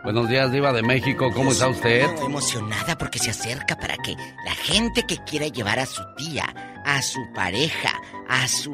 Buenos 0.04 0.28
días, 0.28 0.52
Diva 0.52 0.74
de 0.74 0.82
México. 0.84 1.32
¿Cómo 1.34 1.52
está 1.52 1.70
usted? 1.70 2.02
Estoy 2.02 2.26
emocionada 2.26 2.98
porque 2.98 3.20
se 3.20 3.30
acerca 3.32 3.78
para 3.78 3.96
que 3.98 4.16
la 4.46 4.54
gente 4.56 5.04
que 5.08 5.18
quiera 5.24 5.48
llevar 5.48 5.80
a 5.80 5.86
su 5.86 6.02
tía, 6.18 6.44
a 6.86 7.02
su 7.02 7.22
pareja, 7.34 7.94
a 8.28 8.48
su 8.48 8.74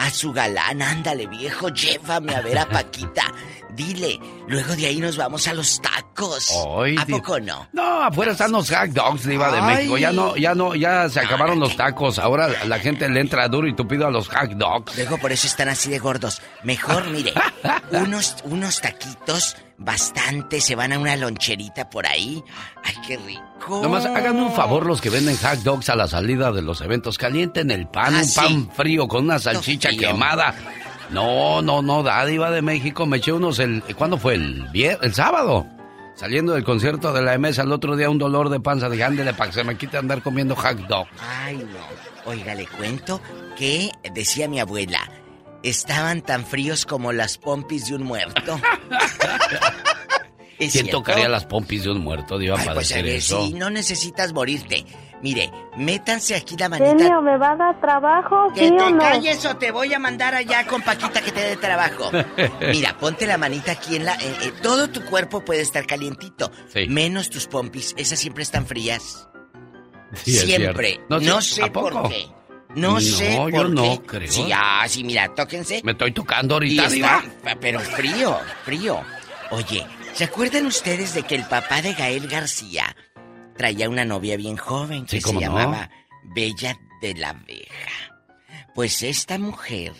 a 0.00 0.10
su 0.10 0.32
galán. 0.32 0.80
Ándale, 0.82 1.26
viejo, 1.26 1.68
llévame 1.70 2.34
a 2.34 2.40
ver 2.40 2.58
a 2.58 2.68
Paquita. 2.68 3.22
Dile, 3.70 4.18
luego 4.48 4.74
de 4.74 4.86
ahí 4.86 4.98
nos 4.98 5.16
vamos 5.16 5.46
a 5.46 5.54
los 5.54 5.80
tacos. 5.80 6.52
Ay, 6.80 6.96
¿A 6.98 7.06
poco 7.06 7.38
no? 7.38 7.68
No, 7.72 8.02
afuera 8.02 8.32
están 8.32 8.50
los 8.50 8.68
hot 8.70 8.88
dogs, 8.90 9.24
Diva 9.26 9.52
de 9.52 9.58
Ay. 9.60 9.76
México. 9.76 9.98
Ya 9.98 10.10
no, 10.10 10.36
ya 10.36 10.54
no, 10.56 10.74
ya 10.74 11.08
se 11.08 11.20
acabaron 11.20 11.60
los 11.60 11.76
tacos. 11.76 12.18
Ahora 12.18 12.48
la- 12.48 12.64
la 12.64 12.78
gente 12.80 13.08
le 13.08 13.20
entra 13.20 13.46
duro 13.48 13.68
y 13.68 13.76
tupido 13.76 14.06
a 14.08 14.10
los 14.10 14.28
hot 14.28 14.50
dogs. 14.54 14.96
Luego 14.96 15.18
por 15.18 15.30
eso 15.30 15.46
están 15.46 15.68
así 15.68 15.88
de 15.90 16.00
gordos. 16.00 16.42
Mejor, 16.64 17.06
mire, 17.10 17.32
unos, 17.92 18.36
unos 18.44 18.80
taquitos 18.80 19.56
bastante, 19.78 20.60
se 20.60 20.74
van 20.74 20.92
a 20.92 20.98
una 20.98 21.16
loncherita 21.16 21.88
por 21.88 22.06
ahí. 22.06 22.42
Ay, 22.84 22.94
qué 23.06 23.16
rico. 23.16 23.80
Nomás 23.82 24.04
háganme 24.04 24.42
un 24.42 24.52
favor 24.52 24.84
los 24.84 25.00
que 25.00 25.10
venden 25.10 25.36
hot 25.36 25.60
dogs 25.60 25.88
a 25.88 25.96
la 25.96 26.08
salida 26.08 26.52
de 26.52 26.62
los 26.62 26.80
eventos. 26.80 27.16
Calienten 27.16 27.70
el 27.70 27.86
pan, 27.88 28.14
Ah, 28.14 28.18
un 28.18 28.24
sí. 28.24 28.34
pan 28.40 28.70
frío 28.74 29.08
con 29.08 29.24
una 29.24 29.38
salchicha 29.38 29.90
quemada. 29.90 30.54
No, 31.10 31.62
no, 31.62 31.80
no, 31.80 32.02
dádiva 32.02 32.50
de 32.50 32.60
México. 32.60 33.06
Me 33.06 33.16
eché 33.16 33.32
unos 33.32 33.58
el... 33.60 33.82
¿Cuándo 33.96 34.18
fue? 34.18 34.34
El 34.34 34.64
vier... 34.72 34.98
el 35.02 35.14
sábado. 35.14 35.66
Saliendo 36.14 36.52
del 36.52 36.64
concierto 36.64 37.12
de 37.12 37.22
la 37.22 37.38
MS 37.38 37.60
al 37.60 37.72
otro 37.72 37.96
día 37.96 38.10
un 38.10 38.18
dolor 38.18 38.50
de 38.50 38.60
panza. 38.60 38.90
Dije, 38.90 39.04
ándele 39.04 39.32
para 39.32 39.50
que 39.50 39.54
se 39.54 39.64
me 39.64 39.76
quite 39.78 39.96
andar 39.96 40.20
comiendo 40.20 40.54
hot 40.56 40.76
dog. 40.88 41.06
Ay, 41.22 41.56
no. 41.56 42.30
Oiga, 42.30 42.54
le 42.54 42.66
cuento 42.66 43.22
que, 43.56 43.90
decía 44.12 44.48
mi 44.48 44.60
abuela, 44.60 44.98
estaban 45.62 46.22
tan 46.22 46.44
fríos 46.46 46.86
como 46.86 47.12
las 47.12 47.38
pompis 47.38 47.88
de 47.88 47.96
un 47.96 48.04
muerto. 48.04 48.60
¿Es 50.58 50.72
¿Quién 50.72 50.86
cierto? 50.86 50.98
tocaría 50.98 51.28
las 51.28 51.46
pompis 51.46 51.84
de 51.84 51.90
un 51.92 52.00
muerto, 52.00 52.36
Diva, 52.36 52.56
Ay, 52.58 52.64
para 52.64 52.74
pues 52.74 52.90
a 52.92 52.96
decir 52.96 53.08
eso? 53.14 53.48
no 53.54 53.70
necesitas 53.70 54.32
morirte. 54.32 54.84
Mire, 55.22 55.50
métanse 55.76 56.34
aquí 56.34 56.56
la 56.56 56.68
manita. 56.68 56.96
Genio, 56.96 57.22
¿me 57.22 57.36
va 57.38 57.52
a 57.52 57.56
dar 57.56 57.80
trabajo? 57.80 58.48
Que 58.54 58.68
¿Sí 58.68 58.70
te 58.76 58.82
o 58.82 58.90
no? 58.90 58.98
calles 58.98 59.44
o 59.46 59.56
te 59.56 59.70
voy 59.70 59.92
a 59.94 59.98
mandar 60.00 60.34
allá 60.34 60.66
con 60.66 60.82
Paquita 60.82 61.20
que 61.20 61.30
te 61.32 61.40
dé 61.40 61.56
trabajo. 61.56 62.10
Mira, 62.72 62.96
ponte 62.98 63.26
la 63.26 63.38
manita 63.38 63.72
aquí 63.72 63.96
en 63.96 64.04
la... 64.04 64.14
eh, 64.14 64.36
eh, 64.42 64.52
todo 64.62 64.88
tu 64.90 65.04
cuerpo 65.04 65.44
puede 65.44 65.60
estar 65.60 65.86
calientito. 65.86 66.50
Sí. 66.72 66.86
Menos 66.88 67.30
tus 67.30 67.46
pompis. 67.46 67.94
Esas 67.96 68.18
siempre 68.18 68.42
están 68.42 68.66
frías. 68.66 69.28
Sí, 70.24 70.32
siempre. 70.38 71.00
No, 71.08 71.40
sé 71.40 71.64
¿a 71.64 71.72
poco? 71.72 71.90
por 71.90 72.08
qué. 72.10 72.26
No, 72.80 72.92
No, 72.94 73.00
sé 73.00 73.32
yo 73.34 73.48
por 73.50 73.70
no 73.70 73.82
qué. 73.82 74.06
creo. 74.06 74.30
Sí, 74.32 74.48
ah, 74.54 74.84
sí, 74.88 75.04
mira, 75.04 75.28
tóquense. 75.34 75.80
Me 75.84 75.92
estoy 75.92 76.12
tocando 76.12 76.54
ahorita, 76.54 76.86
está, 76.86 77.24
pero 77.60 77.80
frío, 77.80 78.38
frío. 78.64 79.00
Oye, 79.50 79.86
¿se 80.14 80.24
acuerdan 80.24 80.66
ustedes 80.66 81.14
de 81.14 81.22
que 81.22 81.34
el 81.34 81.44
papá 81.44 81.82
de 81.82 81.94
Gael 81.94 82.28
García 82.28 82.94
traía 83.56 83.88
una 83.88 84.04
novia 84.04 84.36
bien 84.36 84.56
joven 84.56 85.06
que 85.06 85.20
Sí, 85.20 85.28
se 85.28 85.32
no. 85.32 85.40
llamaba 85.40 85.90
Bella 86.22 86.78
de 87.00 87.14
la 87.14 87.32
Veja? 87.32 88.14
Pues 88.74 89.02
esta 89.02 89.38
mujer 89.38 89.92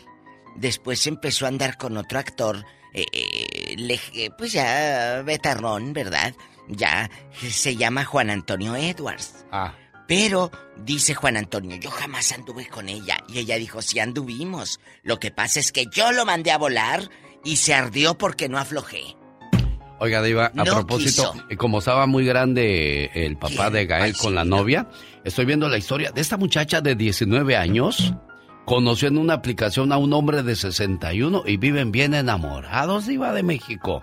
después 0.56 1.06
empezó 1.06 1.46
a 1.46 1.48
andar 1.48 1.76
con 1.78 1.96
otro 1.96 2.18
actor, 2.18 2.64
eh, 2.94 3.04
eh, 3.12 3.74
le- 3.76 4.00
eh, 4.14 4.30
pues 4.36 4.52
ya 4.52 5.22
betarrón, 5.24 5.92
¿verdad? 5.92 6.34
Ya 6.68 7.10
se 7.40 7.76
llama 7.76 8.04
Juan 8.04 8.28
Antonio 8.30 8.76
Edwards. 8.76 9.46
Ah. 9.50 9.72
Pero, 10.08 10.50
dice 10.84 11.14
Juan 11.14 11.36
Antonio, 11.36 11.76
yo 11.76 11.90
jamás 11.90 12.32
anduve 12.32 12.66
con 12.66 12.88
ella. 12.88 13.18
Y 13.28 13.38
ella 13.38 13.56
dijo, 13.56 13.82
sí 13.82 14.00
anduvimos. 14.00 14.80
Lo 15.04 15.20
que 15.20 15.30
pasa 15.30 15.60
es 15.60 15.70
que 15.70 15.84
yo 15.92 16.10
lo 16.12 16.24
mandé 16.24 16.50
a 16.50 16.58
volar 16.58 17.08
y 17.44 17.56
se 17.56 17.74
ardió 17.74 18.16
porque 18.18 18.48
no 18.48 18.58
aflojé. 18.58 19.02
Oiga, 20.00 20.22
Diva, 20.22 20.46
a 20.46 20.50
No 20.54 20.64
propósito, 20.64 21.32
quiso. 21.32 21.44
eh, 21.50 21.56
como 21.56 21.80
estaba 21.80 22.06
muy 22.06 22.24
grande 22.24 23.10
el 23.14 23.36
papá 23.36 23.64
¿Quién? 23.64 23.72
de 23.74 23.86
Gael 23.86 24.02
Ay, 24.04 24.12
con 24.12 24.30
sí, 24.30 24.34
la 24.36 24.44
no. 24.44 24.56
novia, 24.58 24.88
estoy 25.24 25.44
viendo 25.44 25.68
la 25.68 25.76
historia 25.76 26.10
de 26.12 26.20
esta 26.20 26.36
muchacha 26.36 26.80
de 26.80 26.94
19 26.94 27.56
años. 27.56 28.14
Conoció 28.64 29.08
en 29.08 29.18
una 29.18 29.34
aplicación 29.34 29.92
a 29.92 29.96
un 29.98 30.12
hombre 30.12 30.42
de 30.42 30.54
61 30.56 31.42
y 31.46 31.56
viven 31.58 31.90
bien 31.92 32.14
enamorados, 32.14 33.06
Diva 33.06 33.32
de 33.32 33.42
México. 33.42 34.02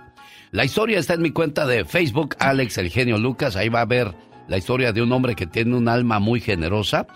La 0.51 0.65
historia 0.65 0.99
está 0.99 1.13
en 1.15 1.21
mi 1.21 1.31
cuenta 1.31 1.65
de 1.65 1.85
Facebook, 1.85 2.35
Alex 2.39 2.77
El 2.77 2.89
Genio 2.89 3.17
Lucas. 3.17 3.55
Ahí 3.55 3.69
va 3.69 3.81
a 3.81 3.85
ver 3.85 4.13
la 4.47 4.57
historia 4.57 4.91
de 4.93 5.01
un 5.01 5.11
hombre 5.11 5.35
que 5.35 5.47
tiene 5.47 5.75
un 5.75 5.87
alma 5.87 6.19
muy 6.19 6.39
generosa, 6.41 7.07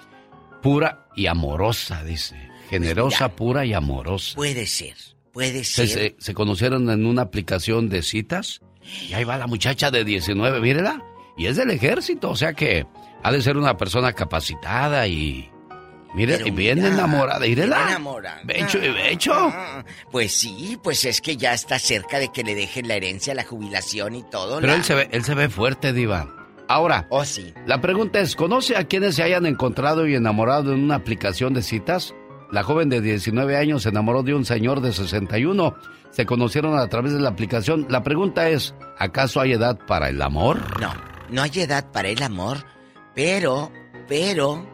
pura 0.61 1.07
y 1.15 1.27
amorosa, 1.27 2.03
dice. 2.03 2.36
Generosa, 2.69 3.25
Mira. 3.25 3.36
pura 3.36 3.65
y 3.65 3.73
amorosa. 3.73 4.36
Puede 4.36 4.67
ser, 4.67 4.95
puede 5.32 5.63
Se, 5.63 5.88
ser. 5.88 5.88
se- 5.88 6.15
se 6.19 6.34
conocieron 6.34 6.89
en 6.89 7.05
una 7.05 7.23
aplicación 7.23 7.89
de 7.89 8.01
citas 8.03 8.61
y 9.09 9.13
ahí 9.13 9.23
va 9.23 9.38
la 9.38 9.47
muchacha 9.47 9.89
de 9.91 10.03
19, 10.03 10.59
mírela, 10.61 11.03
y 11.38 11.47
es 11.47 11.55
del 11.57 11.71
ejército, 11.71 12.30
o 12.32 12.36
sea 12.36 12.53
que 12.53 12.86
ha 13.23 13.32
de 13.32 13.41
ser 13.41 13.57
una 13.57 13.75
persona 13.77 14.13
capacitada 14.13 15.07
y 15.07 15.49
mire, 16.13 16.39
y 16.45 16.51
bien 16.51 16.84
enamorada, 16.86 17.39
bien 17.39 17.51
mírela. 17.55 17.88
enamorada. 17.89 18.41
Becho 18.43 18.77
y 18.84 18.89
becho. 18.89 19.34
Ah, 19.34 19.84
Pues 20.11 20.32
sí, 20.34 20.77
pues 20.84 21.05
es 21.05 21.21
que 21.21 21.38
ya 21.38 21.53
está 21.53 21.80
cerca 21.80 22.19
de 22.19 22.30
que 22.32 22.43
le 22.43 22.53
dejen 22.55 22.88
la 22.88 22.95
herencia, 22.95 23.34
la 23.34 23.43
jubilación 23.45 24.15
y 24.15 24.23
todo. 24.23 24.55
Pero 24.57 24.67
la- 24.67 24.75
él 24.75 24.84
se 24.84 24.93
ve, 24.95 25.09
él 25.11 25.23
se 25.23 25.34
ve 25.36 25.49
fuerte, 25.49 25.91
diva. 25.93 26.36
Ahora, 26.70 27.07
Oh, 27.09 27.26
sí. 27.26 27.51
la 27.65 27.82
pregunta 27.82 28.20
es, 28.20 28.36
¿conoce 28.36 28.78
a 28.78 28.84
quienes 28.86 29.15
se 29.15 29.24
hayan 29.24 29.47
encontrado 29.47 30.07
y 30.07 30.13
enamorado 30.13 30.72
en 30.72 30.84
una 30.84 30.95
aplicación 30.95 31.53
de 31.53 31.63
citas? 31.63 32.13
La 32.51 32.61
joven 32.63 32.89
de 32.89 33.01
19 33.01 33.57
años 33.57 33.84
se 33.84 33.89
enamoró 33.89 34.22
de 34.24 34.36
un 34.36 34.45
señor 34.45 34.80
de 34.82 34.93
61. 34.93 35.76
Se 36.11 36.26
conocieron 36.28 36.78
a 36.78 36.88
través 36.88 37.13
de 37.13 37.20
la 37.20 37.30
aplicación. 37.30 37.88
La 37.89 38.03
pregunta 38.03 38.49
es, 38.49 38.76
¿acaso 38.99 39.41
hay 39.41 39.53
edad 39.53 39.80
para 39.88 40.09
el 40.09 40.22
amor? 40.22 40.80
No, 40.80 40.93
no 41.30 41.41
hay 41.41 41.51
edad 41.55 41.91
para 41.91 42.09
el 42.09 42.22
amor, 42.22 42.57
pero, 43.15 43.72
pero, 44.07 44.67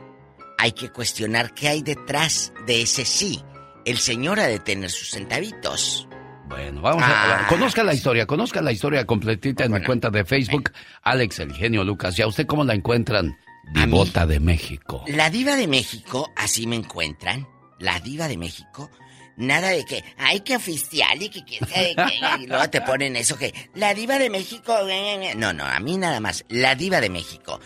hay 0.57 0.73
que 0.73 0.89
cuestionar 0.89 1.53
qué 1.53 1.69
hay 1.69 1.81
detrás 1.81 2.53
de 2.67 2.81
ese 2.81 3.05
sí. 3.05 3.41
El 3.85 3.97
señor 3.99 4.39
ha 4.41 4.47
de 4.47 4.59
tener 4.59 4.89
sus 4.89 5.11
centavitos. 5.11 6.07
Bueno, 6.55 6.81
vamos 6.81 7.03
a... 7.03 7.45
Ah. 7.45 7.47
Conozca 7.49 7.83
la 7.83 7.93
historia, 7.93 8.25
conozca 8.25 8.61
la 8.61 8.71
historia 8.71 9.05
completita 9.05 9.65
en 9.65 9.73
mi 9.73 9.81
cuenta 9.83 10.09
de 10.09 10.23
Facebook, 10.23 10.71
Alex 11.03 11.39
El 11.39 11.53
Genio 11.53 11.83
Lucas. 11.83 12.17
¿Y 12.17 12.21
a 12.21 12.27
usted 12.27 12.45
cómo 12.45 12.63
la 12.63 12.73
encuentran? 12.73 13.37
Divota 13.73 14.25
de 14.25 14.39
México. 14.39 15.03
La 15.07 15.29
diva 15.29 15.55
de 15.57 15.67
México, 15.67 16.31
así 16.35 16.65
me 16.65 16.77
encuentran. 16.77 17.45
La 17.79 17.99
diva 17.99 18.29
de 18.29 18.37
México. 18.37 18.89
Nada 19.35 19.69
de 19.69 19.83
que, 19.83 20.01
ay, 20.17 20.39
que 20.41 20.55
oficial 20.55 21.21
y 21.21 21.27
que 21.27 21.43
quién 21.43 21.67
sabe 21.67 21.93
qué", 21.93 22.43
Y 22.43 22.47
luego 22.47 22.69
te 22.69 22.79
ponen 22.81 23.17
eso 23.17 23.37
que, 23.37 23.53
la 23.73 23.93
diva 23.93 24.17
de 24.17 24.29
México. 24.29 24.73
eh, 24.87 25.31
eh". 25.31 25.35
No, 25.35 25.51
no, 25.51 25.65
a 25.65 25.77
mí 25.81 25.97
nada 25.97 26.21
más. 26.21 26.45
La 26.47 26.75
diva 26.75 27.01
de 27.01 27.09
México. 27.09 27.59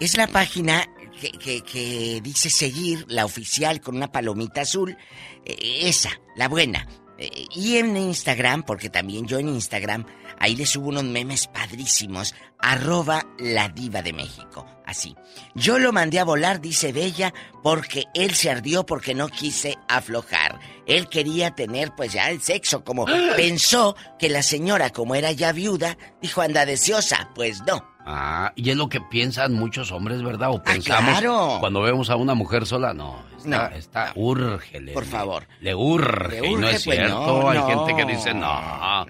Es 0.00 0.18
la 0.18 0.26
página 0.26 0.86
que, 1.18 1.62
que- 1.62 2.20
dice 2.22 2.50
seguir, 2.50 3.06
la 3.08 3.24
oficial 3.24 3.80
con 3.80 3.96
una 3.96 4.12
palomita 4.12 4.62
azul. 4.62 4.98
Eh, 5.46 5.78
esa, 5.88 6.10
la 6.36 6.48
buena. 6.48 6.86
Eh, 7.18 7.46
y 7.54 7.76
en 7.76 7.96
Instagram, 7.96 8.64
porque 8.64 8.90
también 8.90 9.26
yo 9.26 9.38
en 9.38 9.48
Instagram, 9.48 10.04
ahí 10.38 10.56
le 10.56 10.66
subo 10.66 10.88
unos 10.88 11.04
memes 11.04 11.46
padrísimos. 11.46 12.34
Arroba 12.58 13.26
la 13.38 13.68
diva 13.68 14.02
de 14.02 14.12
México. 14.12 14.66
Así. 14.86 15.16
Yo 15.54 15.78
lo 15.78 15.92
mandé 15.92 16.18
a 16.18 16.24
volar, 16.24 16.60
dice 16.60 16.92
Bella, 16.92 17.32
porque 17.62 18.04
él 18.14 18.34
se 18.34 18.50
ardió 18.50 18.84
porque 18.84 19.14
no 19.14 19.28
quise 19.28 19.76
aflojar. 19.88 20.58
Él 20.86 21.08
quería 21.08 21.52
tener 21.52 21.94
pues 21.94 22.12
ya 22.12 22.30
el 22.30 22.42
sexo, 22.42 22.84
como 22.84 23.06
pensó 23.36 23.96
que 24.18 24.28
la 24.28 24.42
señora, 24.42 24.90
como 24.90 25.14
era 25.14 25.32
ya 25.32 25.52
viuda, 25.52 25.96
dijo 26.20 26.42
anda 26.42 26.66
deseosa. 26.66 27.30
Pues 27.34 27.62
no. 27.66 27.93
Ah, 28.06 28.52
y 28.54 28.68
es 28.70 28.76
lo 28.76 28.88
que 28.88 29.00
piensan 29.00 29.54
muchos 29.54 29.90
hombres, 29.90 30.22
¿verdad? 30.22 30.50
O 30.50 30.62
pensamos 30.62 31.14
Ah, 31.16 31.20
claro. 31.20 31.56
cuando 31.60 31.80
vemos 31.80 32.10
a 32.10 32.16
una 32.16 32.34
mujer 32.34 32.66
sola, 32.66 32.92
no, 32.92 33.24
está, 33.38 33.70
No. 33.70 33.76
está, 33.76 34.12
úrgele. 34.14 34.92
Por 34.92 35.06
favor. 35.06 35.46
Le 35.60 35.74
urge, 35.74 36.40
Le 36.42 36.48
y 36.48 36.54
no 36.56 36.68
es 36.68 36.84
pues, 36.84 36.96
cierto. 36.98 37.14
no, 37.40 37.48
Hay 37.50 37.58
no. 37.58 37.66
gente 37.86 37.96
que 37.96 38.12
dice, 38.12 38.34
no. 38.34 39.06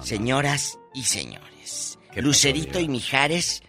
Señoras 0.00 0.78
y 0.92 1.02
señores, 1.04 1.98
¿Qué 2.12 2.20
Lucerito 2.22 2.74
pasó, 2.74 2.80
y 2.80 2.88
Mijares 2.88 3.62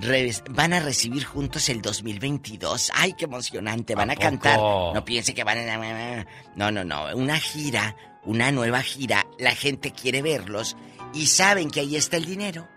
re- 0.00 0.32
van 0.50 0.72
a 0.72 0.80
recibir 0.80 1.24
juntos 1.24 1.68
el 1.68 1.82
2022. 1.82 2.92
¡Ay, 2.94 3.14
qué 3.14 3.24
emocionante! 3.24 3.94
Van 3.94 4.10
a, 4.10 4.14
poco? 4.14 4.24
cantar. 4.24 4.58
No 4.58 5.04
piense 5.04 5.34
que 5.34 5.44
van 5.44 5.58
a... 5.58 6.26
No, 6.54 6.70
no, 6.70 6.84
no. 6.84 7.06
Una 7.16 7.38
gira, 7.38 7.96
una 8.24 8.52
nueva 8.52 8.82
gira. 8.82 9.26
La 9.38 9.54
gente 9.54 9.90
quiere 9.92 10.22
verlos 10.22 10.76
y 11.12 11.26
saben 11.26 11.70
que 11.70 11.80
ahí 11.80 11.96
está 11.96 12.16
el 12.16 12.24
dinero. 12.26 12.68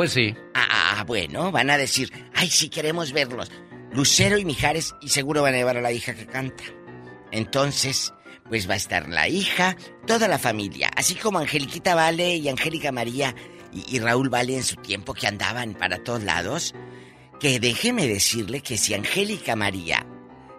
Pues 0.00 0.12
sí. 0.12 0.34
Ah, 0.54 0.94
ah, 0.96 1.04
bueno, 1.04 1.52
van 1.52 1.68
a 1.68 1.76
decir, 1.76 2.10
ay, 2.34 2.48
sí 2.48 2.70
queremos 2.70 3.12
verlos. 3.12 3.50
Lucero 3.92 4.38
y 4.38 4.46
Mijares 4.46 4.94
y 5.02 5.10
seguro 5.10 5.42
van 5.42 5.52
a 5.52 5.58
llevar 5.58 5.76
a 5.76 5.82
la 5.82 5.92
hija 5.92 6.14
que 6.14 6.24
canta. 6.26 6.64
Entonces, 7.32 8.14
pues 8.48 8.66
va 8.66 8.72
a 8.72 8.76
estar 8.78 9.10
la 9.10 9.28
hija, 9.28 9.76
toda 10.06 10.26
la 10.26 10.38
familia, 10.38 10.90
así 10.96 11.16
como 11.16 11.38
Angeliquita 11.38 11.94
Vale 11.94 12.36
y 12.36 12.48
Angélica 12.48 12.92
María 12.92 13.34
y, 13.74 13.94
y 13.94 13.98
Raúl 13.98 14.30
Vale 14.30 14.56
en 14.56 14.64
su 14.64 14.76
tiempo 14.76 15.12
que 15.12 15.26
andaban 15.26 15.74
para 15.74 16.02
todos 16.02 16.22
lados. 16.22 16.74
Que 17.38 17.60
déjeme 17.60 18.06
decirle 18.08 18.62
que 18.62 18.78
si 18.78 18.94
Angélica 18.94 19.54
María 19.54 20.06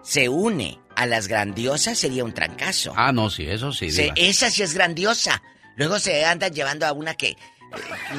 se 0.04 0.28
une 0.28 0.78
a 0.94 1.04
las 1.06 1.26
grandiosas 1.26 1.98
sería 1.98 2.22
un 2.22 2.32
trancazo. 2.32 2.92
Ah, 2.96 3.10
no, 3.10 3.28
sí, 3.28 3.44
eso 3.48 3.72
sí. 3.72 3.90
Se- 3.90 4.12
esa 4.14 4.50
sí 4.52 4.62
es 4.62 4.72
grandiosa. 4.72 5.42
Luego 5.74 5.98
se 5.98 6.24
andan 6.26 6.52
llevando 6.52 6.86
a 6.86 6.92
una 6.92 7.14
que, 7.14 7.36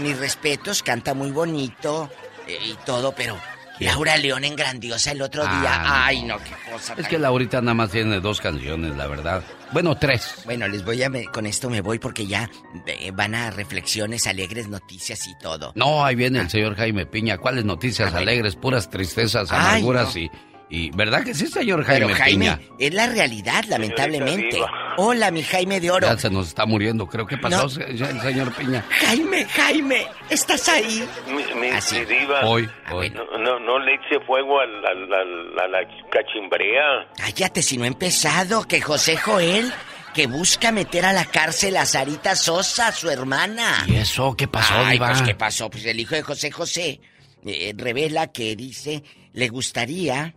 mis 0.02 0.18
respetos, 0.18 0.84
canta 0.84 1.14
muy 1.14 1.32
bonito 1.32 2.10
eh, 2.48 2.58
y 2.66 2.74
todo, 2.86 3.14
pero 3.14 3.38
Laura 3.80 4.16
León 4.18 4.44
en 4.44 4.56
Grandiosa 4.56 5.12
el 5.12 5.22
otro 5.22 5.44
día. 5.44 5.52
Ah, 5.84 6.06
Ay, 6.06 6.22
no, 6.24 6.38
qué 6.38 6.52
cosa. 6.72 6.94
Es 6.94 7.02
tan- 7.02 7.06
que 7.10 7.20
Laurita 7.20 7.60
nada 7.62 7.74
más 7.74 7.90
tiene 7.90 8.20
dos 8.20 8.40
canciones, 8.40 8.96
la 8.96 9.08
verdad. 9.08 9.44
Bueno, 9.72 9.96
tres. 9.98 10.36
Bueno, 10.46 10.68
les 10.68 10.86
voy 10.86 11.02
a... 11.02 11.10
me- 11.10 11.26
Con 11.26 11.46
esto 11.48 11.70
me 11.70 11.82
voy 11.82 11.98
porque 11.98 12.28
ya 12.28 12.50
eh, 12.86 13.12
van 13.12 13.34
a 13.34 13.50
reflexiones, 13.50 14.28
alegres 14.28 14.68
noticias 14.68 15.28
y 15.28 15.36
todo. 15.40 15.72
No, 15.76 16.06
ahí 16.06 16.16
viene 16.16 16.40
el 16.40 16.50
señor 16.50 16.76
Jaime 16.76 17.06
Piña. 17.08 17.40
¿Cuáles 17.40 17.66
noticias 17.66 18.14
alegres, 18.14 18.56
puras 18.56 18.90
tristezas, 18.90 19.52
Ay, 19.52 19.58
amarguras 19.82 20.16
no. 20.16 20.22
y, 20.22 20.32
y... 20.76 20.90
¿Verdad 20.92 21.24
que 21.24 21.34
sí, 21.34 21.48
señor 21.48 21.84
Jaime, 21.84 22.06
Pero 22.08 22.18
Jaime, 22.18 22.46
Piña? 22.58 22.60
es 22.80 22.94
la 22.94 23.08
realidad, 23.08 23.64
lamentablemente. 23.68 24.60
Hola, 24.98 25.32
mi 25.32 25.42
Jaime 25.44 25.80
de 25.80 25.92
Oro. 25.92 26.08
Ya 26.08 26.18
se 26.18 26.30
nos 26.30 26.48
está 26.50 26.66
muriendo. 26.66 27.08
Creo 27.08 27.26
que 27.26 27.38
pasó 27.38 27.64
No. 27.64 27.70
se- 27.70 27.84
el 27.84 28.22
señor 28.22 28.54
Piña. 28.54 28.84
Jaime, 28.90 29.46
Jaime, 29.46 30.08
¿estás 30.30 30.68
ahí? 30.70 31.08
Mi, 31.28 31.44
mi- 31.60 31.70
Así. 31.70 32.00
mi 32.00 32.06
diva. 32.06 32.46
Hoy, 32.46 32.70
hoy. 32.92 33.10
No, 33.10 33.24
no, 33.38 33.60
no 33.60 33.80
le 33.80 33.96
eche 33.96 34.20
fuego 34.26 34.60
a 34.60 34.66
la 34.66 35.80
cachimbrea. 36.12 37.08
Cállate 37.18 37.62
si 37.62 37.78
no 37.78 37.86
he 37.86 37.88
empezado, 37.88 38.64
que 38.68 38.82
José 38.82 39.18
Joel, 39.18 39.72
que 40.14 40.28
busca 40.28 40.72
meter 40.72 41.06
a 41.06 41.14
la 41.14 41.26
cárcel 41.26 41.76
a 41.78 41.86
Sarita 41.86 42.36
Sosa, 42.36 42.92
su 42.92 43.10
hermana. 43.10 43.86
¿Y 43.88 43.96
eso 43.96 44.36
qué 44.36 44.48
pasó, 44.48 44.74
Ay, 44.76 44.94
Diva? 44.94 45.08
pues, 45.10 45.22
¿qué 45.24 45.36
pasó? 45.36 45.70
Pues 45.70 45.86
el 45.86 46.00
hijo 46.00 46.16
de 46.16 46.22
José 46.22 46.52
José 46.52 47.02
eh, 47.46 47.74
revela 47.76 48.32
que 48.32 48.56
dice, 48.56 49.04
le 49.34 49.50
gustaría 49.50 50.34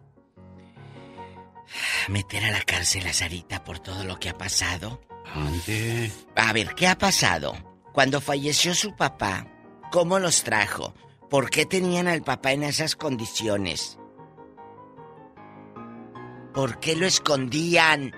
meter 2.09 2.45
a 2.45 2.51
la 2.51 2.63
cárcel 2.63 3.07
a 3.07 3.13
Sarita 3.13 3.65
por 3.65 3.79
todo 3.79 4.05
lo 4.05 4.19
que 4.19 4.29
ha 4.29 4.39
pasado. 4.39 5.01
Ande. 5.35 6.11
A 6.35 6.53
ver, 6.53 6.75
¿qué 6.75 6.87
ha 6.87 6.99
pasado? 6.99 7.55
Cuando 7.93 8.21
falleció 8.21 8.75
su 8.75 8.95
papá, 8.95 9.47
¿cómo 9.91 10.19
los 10.19 10.43
trajo? 10.43 10.95
¿Por 11.31 11.51
qué 11.51 11.67
tenían 11.67 12.09
al 12.09 12.23
papá 12.23 12.53
en 12.53 12.63
esas 12.63 12.95
condiciones? 12.95 13.99
¿Por 16.55 16.79
qué 16.79 16.97
lo 16.97 17.07
escondían? 17.07 18.15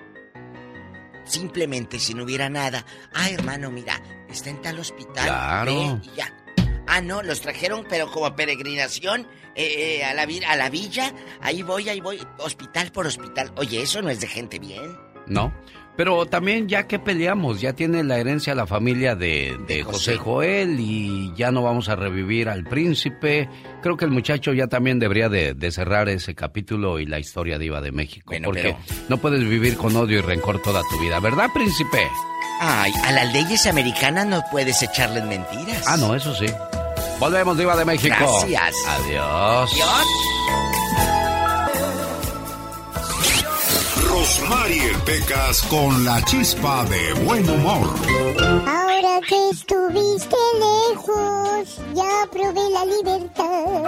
Simplemente 1.25 1.99
si 1.99 2.13
no 2.13 2.23
hubiera 2.23 2.49
nada. 2.49 2.85
Ah, 3.13 3.29
hermano, 3.29 3.69
mira, 3.71 4.01
está 4.29 4.49
en 4.49 4.61
tal 4.61 4.79
hospital. 4.79 5.25
Claro. 5.27 5.75
Ve 5.75 5.99
y 6.03 6.15
ya. 6.15 6.33
Ah, 6.87 7.01
no, 7.01 7.21
los 7.21 7.41
trajeron, 7.41 7.85
pero 7.87 8.11
como 8.11 8.35
peregrinación 8.35 9.27
eh, 9.63 9.97
eh, 9.99 10.03
a, 10.05 10.13
la, 10.13 10.25
a 10.47 10.55
la 10.55 10.69
villa. 10.69 11.13
Ahí 11.41 11.61
voy, 11.61 11.89
ahí 11.89 11.99
voy, 12.01 12.19
hospital 12.39 12.91
por 12.91 13.05
hospital. 13.07 13.51
Oye, 13.57 13.81
eso 13.81 14.01
no 14.01 14.09
es 14.09 14.19
de 14.21 14.27
gente 14.27 14.59
bien. 14.59 14.97
¿No? 15.27 15.53
Pero 15.95 16.25
también 16.27 16.69
ya 16.69 16.87
que 16.87 16.97
peleamos, 16.97 17.59
ya 17.59 17.73
tiene 17.73 18.03
la 18.05 18.17
herencia 18.19 18.55
la 18.55 18.65
familia 18.65 19.15
de, 19.15 19.57
de 19.67 19.83
José 19.83 20.15
Joel 20.15 20.79
y 20.79 21.33
ya 21.35 21.51
no 21.51 21.61
vamos 21.61 21.89
a 21.89 21.97
revivir 21.97 22.47
al 22.47 22.63
príncipe. 22.63 23.49
Creo 23.83 23.97
que 23.97 24.05
el 24.05 24.11
muchacho 24.11 24.53
ya 24.53 24.67
también 24.67 24.97
debería 24.97 25.27
de, 25.27 25.53
de 25.55 25.71
cerrar 25.71 26.07
ese 26.07 26.35
capítulo 26.35 26.99
y 26.99 27.05
la 27.05 27.19
historia 27.19 27.59
diva 27.59 27.81
de 27.81 27.91
México. 27.91 28.27
Bueno, 28.27 28.45
porque 28.45 28.61
pero- 28.61 28.77
no 29.09 29.17
puedes 29.17 29.41
vivir 29.43 29.75
con 29.75 29.93
odio 29.97 30.19
y 30.19 30.21
rencor 30.21 30.61
toda 30.61 30.81
tu 30.89 30.97
vida, 31.01 31.19
¿verdad, 31.19 31.49
príncipe? 31.53 32.07
Ay, 32.61 32.93
a 33.03 33.11
las 33.11 33.33
leyes 33.33 33.65
americanas 33.67 34.25
no 34.25 34.41
puedes 34.49 34.81
echarles 34.81 35.25
mentiras. 35.25 35.83
Ah, 35.85 35.97
no, 35.97 36.15
eso 36.15 36.33
sí. 36.33 36.45
Volvemos, 37.19 37.57
diva 37.57 37.75
de 37.75 37.85
México. 37.85 38.15
Gracias. 38.17 38.75
Adiós. 38.87 39.71
Rosmarie 44.07 44.93
Pecas 45.05 45.61
con 45.63 46.05
la 46.05 46.23
chispa 46.23 46.85
de 46.85 47.13
buen 47.25 47.49
humor. 47.49 47.89
Ahora 48.65 49.19
que 49.27 49.49
estuviste 49.49 50.37
lejos, 50.59 51.81
ya 51.93 52.27
probé 52.31 52.69
la 52.71 52.85
libertad. 52.85 53.83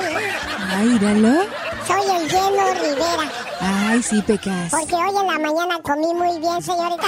Míralo. 0.84 1.45
Soy 1.88 2.05
el 2.17 2.27
lleno 2.29 2.73
Rivera. 2.73 3.32
Ay, 3.61 4.03
sí, 4.03 4.21
Pecas. 4.21 4.71
Porque 4.71 4.95
hoy 4.95 5.09
en 5.09 5.27
la 5.27 5.39
mañana 5.39 5.79
comí 5.84 6.13
muy 6.13 6.39
bien, 6.39 6.61
señorita. 6.61 7.07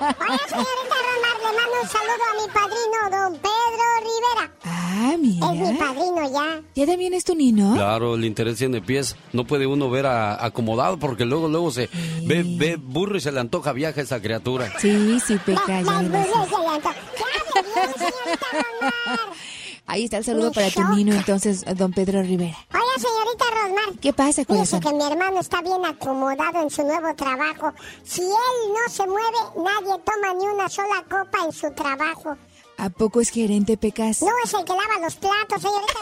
Oye, 0.00 0.38
señorita 0.48 1.07
le 1.50 1.56
mando 1.56 1.76
un 1.82 1.88
saludo 1.88 2.24
a 2.30 2.34
mi 2.40 2.52
padrino, 2.52 2.96
don 3.10 3.32
Pedro 3.40 3.86
Rivera. 4.00 4.52
Ah, 4.64 5.16
mira. 5.18 5.46
Es 5.52 5.72
mi 5.72 5.78
padrino 5.78 6.32
ya. 6.32 6.62
¿Ya 6.74 6.86
también 6.86 7.14
es 7.14 7.24
tu 7.24 7.34
nino? 7.34 7.74
Claro, 7.74 8.14
el 8.14 8.24
interés 8.24 8.58
tiene 8.58 8.80
pies. 8.80 9.16
No 9.32 9.44
puede 9.44 9.66
uno 9.66 9.88
ver 9.90 10.06
a- 10.06 10.44
acomodado 10.44 10.98
porque 10.98 11.24
luego, 11.24 11.48
luego 11.48 11.70
se 11.70 11.88
ve, 12.24 12.44
ve 12.44 12.76
burro 12.76 13.16
y 13.16 13.20
se 13.20 13.32
le 13.32 13.40
antoja 13.40 13.72
viaje 13.72 14.00
a 14.00 14.04
esa 14.04 14.20
criatura. 14.20 14.72
Sí, 14.78 15.18
sí, 15.26 15.38
Pecas. 15.44 15.66
ya 15.66 15.80
Las 15.82 16.02
sé. 16.02 16.10
se 16.10 16.58
le 16.58 16.68
anto- 16.68 16.90
¿Qué 17.16 17.58
hable 17.58 17.72
bien, 17.74 17.94
señorita? 17.94 19.20
Ahí 19.88 20.04
está 20.04 20.18
el 20.18 20.24
saludo 20.24 20.52
para 20.52 20.70
tu 20.70 20.84
nino, 20.94 21.14
entonces, 21.14 21.64
don 21.74 21.94
Pedro 21.94 22.20
Rivera. 22.22 22.58
Oiga, 22.74 22.94
señorita 22.98 23.44
Rosmar. 23.54 23.98
¿Qué 23.98 24.12
pasa, 24.12 24.44
corazón? 24.44 24.80
que 24.80 24.92
mi 24.92 25.02
hermano 25.02 25.40
está 25.40 25.62
bien 25.62 25.82
acomodado 25.82 26.60
en 26.60 26.68
su 26.68 26.82
nuevo 26.82 27.14
trabajo. 27.14 27.72
Si 28.04 28.20
él 28.20 28.28
no 28.68 28.92
se 28.92 29.06
mueve, 29.06 29.38
nadie 29.56 29.98
toma 30.04 30.34
ni 30.38 30.46
una 30.46 30.68
sola 30.68 31.02
copa 31.08 31.38
en 31.42 31.52
su 31.52 31.70
trabajo. 31.72 32.36
¿A 32.76 32.90
poco 32.90 33.22
es 33.22 33.30
gerente, 33.30 33.78
Pecas? 33.78 34.20
No 34.20 34.28
es 34.44 34.52
el 34.52 34.62
que 34.66 34.72
lava 34.72 35.00
los 35.00 35.16
platos, 35.16 35.62
señorita. 35.62 36.00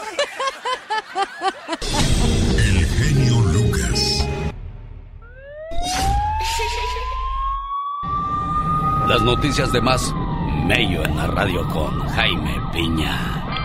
El 2.57 2.85
genio 2.85 3.39
Lucas. 3.53 4.25
Las 9.07 9.21
noticias 9.21 9.71
de 9.71 9.79
más 9.79 10.13
Mello 10.65 11.05
en 11.05 11.15
la 11.15 11.27
radio 11.27 11.65
con 11.69 12.05
Jaime 12.09 12.61
Piña. 12.73 13.56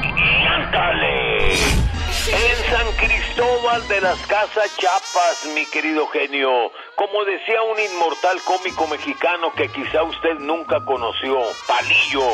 ¡Ándale! 0.48 1.52
En 1.52 2.70
San 2.70 2.92
Cristóbal 2.96 3.86
de 3.88 4.00
las 4.00 4.18
Casas 4.26 4.76
Chiapas, 4.76 5.44
mi 5.54 5.66
querido 5.66 6.06
genio, 6.08 6.70
como 6.94 7.24
decía 7.24 7.62
un 7.62 7.78
inmortal 7.78 8.40
cómico 8.44 8.86
mexicano 8.86 9.52
que 9.54 9.68
quizá 9.68 10.02
usted 10.04 10.38
nunca 10.38 10.84
conoció, 10.84 11.40
Palillo, 11.66 12.28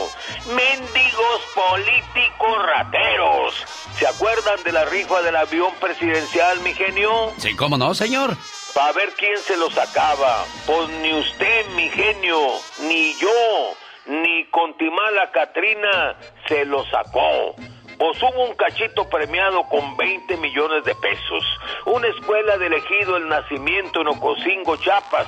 mendigos 0.54 1.40
políticos 1.54 2.66
rateros. 2.66 3.54
¿Se 3.98 4.06
acuerdan 4.06 4.62
de 4.62 4.72
la 4.72 4.84
rifa 4.84 5.22
del 5.22 5.36
avión 5.36 5.72
presidencial, 5.80 6.60
mi 6.60 6.74
genio? 6.74 7.32
Sí, 7.38 7.56
¿cómo 7.56 7.78
no, 7.78 7.94
señor? 7.94 8.36
Para 8.74 8.92
ver 8.92 9.10
quién 9.16 9.38
se 9.38 9.56
lo 9.56 9.70
sacaba. 9.70 10.44
Pues 10.66 10.88
ni 11.00 11.14
usted, 11.14 11.66
mi 11.76 11.88
genio, 11.88 12.38
ni 12.80 13.14
yo, 13.14 13.74
ni 14.06 14.44
Contimala 14.50 15.30
Catrina 15.32 16.16
se 16.48 16.64
lo 16.64 16.84
sacó. 16.86 17.54
Hubo 18.00 18.44
un 18.44 18.54
cachito 18.54 19.08
premiado 19.08 19.64
con 19.64 19.96
20 19.96 20.36
millones 20.36 20.84
de 20.84 20.94
pesos. 20.94 21.44
Una 21.84 22.06
escuela 22.08 22.56
de 22.56 22.66
elegido 22.66 23.16
el 23.16 23.28
nacimiento 23.28 24.00
en 24.00 24.08
Ocosingo, 24.08 24.76
Chiapas. 24.76 25.26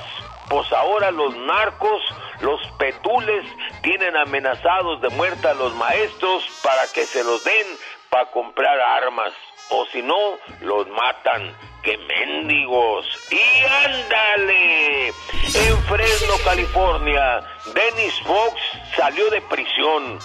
Pues 0.49 0.71
ahora 0.71 1.11
los 1.11 1.35
narcos, 1.35 2.01
los 2.41 2.59
petules, 2.77 3.45
tienen 3.81 4.15
amenazados 4.17 5.01
de 5.01 5.09
muerte 5.09 5.47
a 5.47 5.53
los 5.53 5.75
maestros 5.75 6.43
para 6.63 6.87
que 6.93 7.05
se 7.05 7.23
los 7.23 7.43
den 7.43 7.67
para 8.09 8.31
comprar 8.31 8.79
armas. 8.79 9.33
O 9.69 9.85
si 9.87 10.01
no, 10.01 10.17
los 10.61 10.87
matan. 10.89 11.55
¡Qué 11.83 11.97
mendigos! 11.97 13.05
¡Y 13.31 13.65
ándale! 13.65 15.07
En 15.07 15.77
Fresno, 15.89 16.33
California, 16.43 17.41
Dennis 17.73 18.21
Fox 18.23 18.55
salió 18.95 19.29
de 19.29 19.41
prisión. 19.41 20.19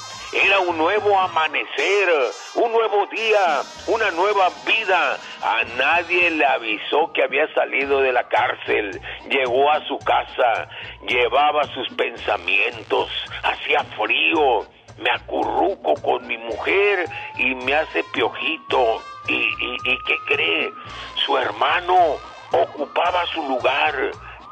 Era 0.44 0.60
un 0.60 0.76
nuevo 0.76 1.18
amanecer, 1.18 2.08
un 2.56 2.70
nuevo 2.70 3.06
día, 3.06 3.62
una 3.86 4.10
nueva 4.10 4.50
vida. 4.66 5.18
A 5.42 5.62
nadie 5.78 6.28
le 6.28 6.44
avisó 6.44 7.10
que 7.14 7.22
había 7.22 7.50
salido 7.54 8.00
de 8.02 8.12
la 8.12 8.28
cárcel. 8.28 9.00
Llegó 9.30 9.70
a 9.70 9.82
su 9.86 9.98
casa, 10.00 10.68
llevaba 11.08 11.64
sus 11.72 11.88
pensamientos, 11.96 13.10
hacía 13.42 13.82
frío. 13.96 14.66
Me 14.98 15.10
acurruco 15.10 15.94
con 16.02 16.26
mi 16.26 16.36
mujer 16.36 17.08
y 17.38 17.54
me 17.54 17.74
hace 17.74 18.04
piojito. 18.12 19.02
¿Y, 19.28 19.48
qué 20.06 20.16
cree? 20.26 20.70
Su 21.24 21.38
hermano 21.38 22.16
ocupaba 22.52 23.24
su 23.32 23.42
lugar. 23.42 24.10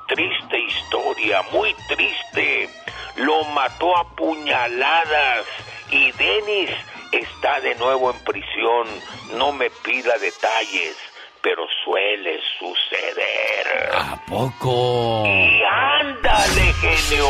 Triste 0.08 0.60
historia, 0.60 1.42
muy 1.52 1.74
triste. 1.88 2.70
Lo 3.16 3.44
mató 3.44 3.96
a 3.98 4.04
puñaladas 4.16 5.46
y 5.90 6.12
Denis 6.12 6.70
está 7.12 7.60
de 7.60 7.74
nuevo 7.76 8.10
en 8.10 8.18
prisión. 8.20 8.86
No 9.34 9.52
me 9.52 9.70
pida 9.70 10.16
detalles, 10.18 10.96
pero 11.44 11.66
suele 11.84 12.40
suceder. 12.58 13.92
¿A 13.92 14.16
poco? 14.26 15.24
Y 15.26 15.62
ándale, 15.62 16.72
genio. 16.80 17.28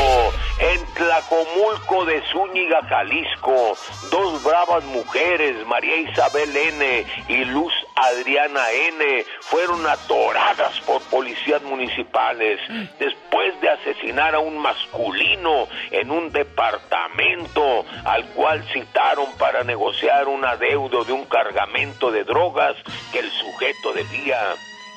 En 0.61 0.95
Tlacomulco 0.95 2.05
de 2.05 2.23
Zúñiga, 2.31 2.81
Jalisco, 2.89 3.77
dos 4.13 4.43
bravas 4.45 4.85
mujeres, 4.85 5.67
María 5.67 5.97
Isabel 5.97 6.57
N. 6.57 7.07
y 7.27 7.45
Luz 7.47 7.73
Adriana 7.97 8.71
N. 8.71 9.25
fueron 9.41 9.85
atoradas 9.85 10.81
por 10.83 11.03
policías 11.03 11.63
municipales 11.63 12.61
después 13.01 13.61
de 13.61 13.69
asesinar 13.69 14.37
a 14.37 14.39
un 14.39 14.59
masculino 14.59 15.67
en 15.91 16.13
un 16.13 16.31
departamento 16.31 17.85
al 18.05 18.25
cual 18.31 18.65
citaron 18.73 19.27
para 19.37 19.65
negociar 19.65 20.29
un 20.29 20.45
adeudo 20.45 21.05
de 21.05 21.13
un 21.13 21.25
cargamento 21.25 22.13
de 22.13 22.23
drogas 22.23 22.77
que 23.13 23.19
el 23.19 23.31
sujeto 23.33 23.93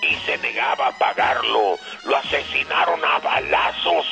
y 0.02 0.16
se 0.26 0.38
negaba 0.38 0.88
a 0.88 0.98
pagarlo. 0.98 1.78
Lo 2.04 2.18
asesinaron 2.18 3.04
a 3.04 3.20
balazos, 3.20 4.06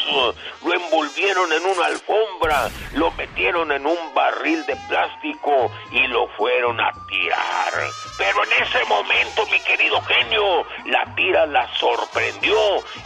lo 0.63 0.73
envolvieron 0.73 1.51
en 1.53 1.65
una 1.65 1.85
alfombra, 1.85 2.69
lo 2.93 3.11
metieron 3.11 3.71
en 3.71 3.85
un 3.85 4.13
barril 4.13 4.65
de 4.65 4.75
plástico 4.87 5.71
y 5.91 6.07
lo 6.07 6.27
fueron 6.29 6.79
a 6.81 6.91
tirar. 7.07 7.73
Pero 8.17 8.43
en 8.43 8.63
ese 8.63 8.83
momento, 8.85 9.45
mi 9.47 9.59
querido 9.61 10.01
genio, 10.01 10.65
la 10.85 11.15
tira 11.15 11.45
la 11.45 11.67
sorprendió 11.75 12.57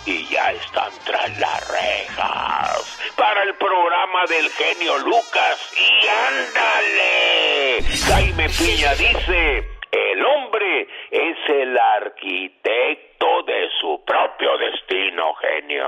y 0.05 0.25
ya 0.27 0.51
están 0.51 0.91
tras 1.05 1.37
las 1.37 1.67
rejas. 1.69 2.99
Para 3.15 3.43
el 3.43 3.55
programa 3.55 4.25
del 4.27 4.49
genio 4.51 4.97
Lucas 4.99 5.57
y 5.75 6.07
ándale. 6.07 7.83
Jaime 8.07 8.49
Piña 8.49 8.93
dice... 8.95 9.78
El 9.91 10.23
hombre 10.23 10.87
es 11.11 11.37
el 11.49 11.77
arquitecto 11.77 13.43
de 13.47 13.67
su 13.81 14.01
propio 14.05 14.57
destino, 14.57 15.33
genio. 15.41 15.87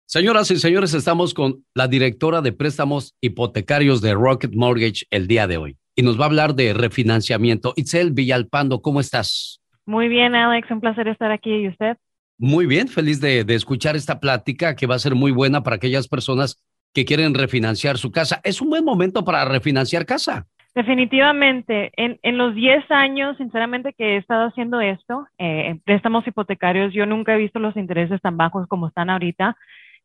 Señoras 0.10 0.50
y 0.52 0.56
señores, 0.56 0.94
estamos 0.94 1.34
con 1.34 1.66
la 1.76 1.90
directora 1.90 2.42
de 2.42 2.54
préstamos 2.54 3.18
hipotecarios 3.20 4.02
de 4.02 4.14
Rocket 4.14 4.56
Mortgage 4.56 5.06
el 5.12 5.28
día 5.28 5.48
de 5.48 5.58
hoy 5.58 5.76
y 5.98 6.02
nos 6.02 6.18
va 6.18 6.24
a 6.24 6.28
hablar 6.28 6.56
de 6.56 6.74
refinanciamiento. 6.74 7.74
Itzel 7.76 8.14
Villalpando, 8.14 8.82
¿cómo 8.82 9.02
estás? 9.02 9.60
Muy 9.86 10.08
bien, 10.08 10.34
Alex, 10.34 10.72
un 10.72 10.80
placer 10.80 11.10
estar 11.10 11.32
aquí. 11.32 11.54
¿Y 11.54 11.68
usted? 11.68 11.98
Muy 12.38 12.68
bien, 12.68 12.88
feliz 12.88 13.20
de, 13.20 13.44
de 13.44 13.56
escuchar 13.56 13.98
esta 13.98 14.22
plática 14.22 14.76
que 14.78 14.88
va 14.88 14.96
a 14.96 15.00
ser 15.00 15.14
muy 15.14 15.32
buena 15.32 15.62
para 15.62 15.76
aquellas 15.76 16.08
personas 16.08 16.64
que 16.98 17.06
quieren 17.06 17.36
refinanciar 17.36 18.00
su 18.00 18.12
casa. 18.12 18.42
¿Es 18.44 18.60
un 18.60 18.72
buen 18.72 18.84
momento 18.84 19.24
para 19.24 19.46
refinanciar 19.46 20.04
casa? 20.08 20.48
Definitivamente. 20.74 21.92
En, 21.96 22.18
en 22.24 22.40
los 22.40 22.56
10 22.56 22.90
años, 22.90 23.38
sinceramente, 23.38 23.94
que 23.94 24.16
he 24.16 24.18
estado 24.18 24.48
haciendo 24.48 24.82
esto, 24.82 25.28
eh, 25.38 25.68
en 25.68 25.80
préstamos 25.80 26.26
hipotecarios, 26.26 26.96
yo 26.96 27.06
nunca 27.06 27.36
he 27.36 27.38
visto 27.38 27.60
los 27.60 27.78
intereses 27.78 28.20
tan 28.20 28.36
bajos 28.36 28.66
como 28.68 28.88
están 28.88 29.12
ahorita. 29.12 29.56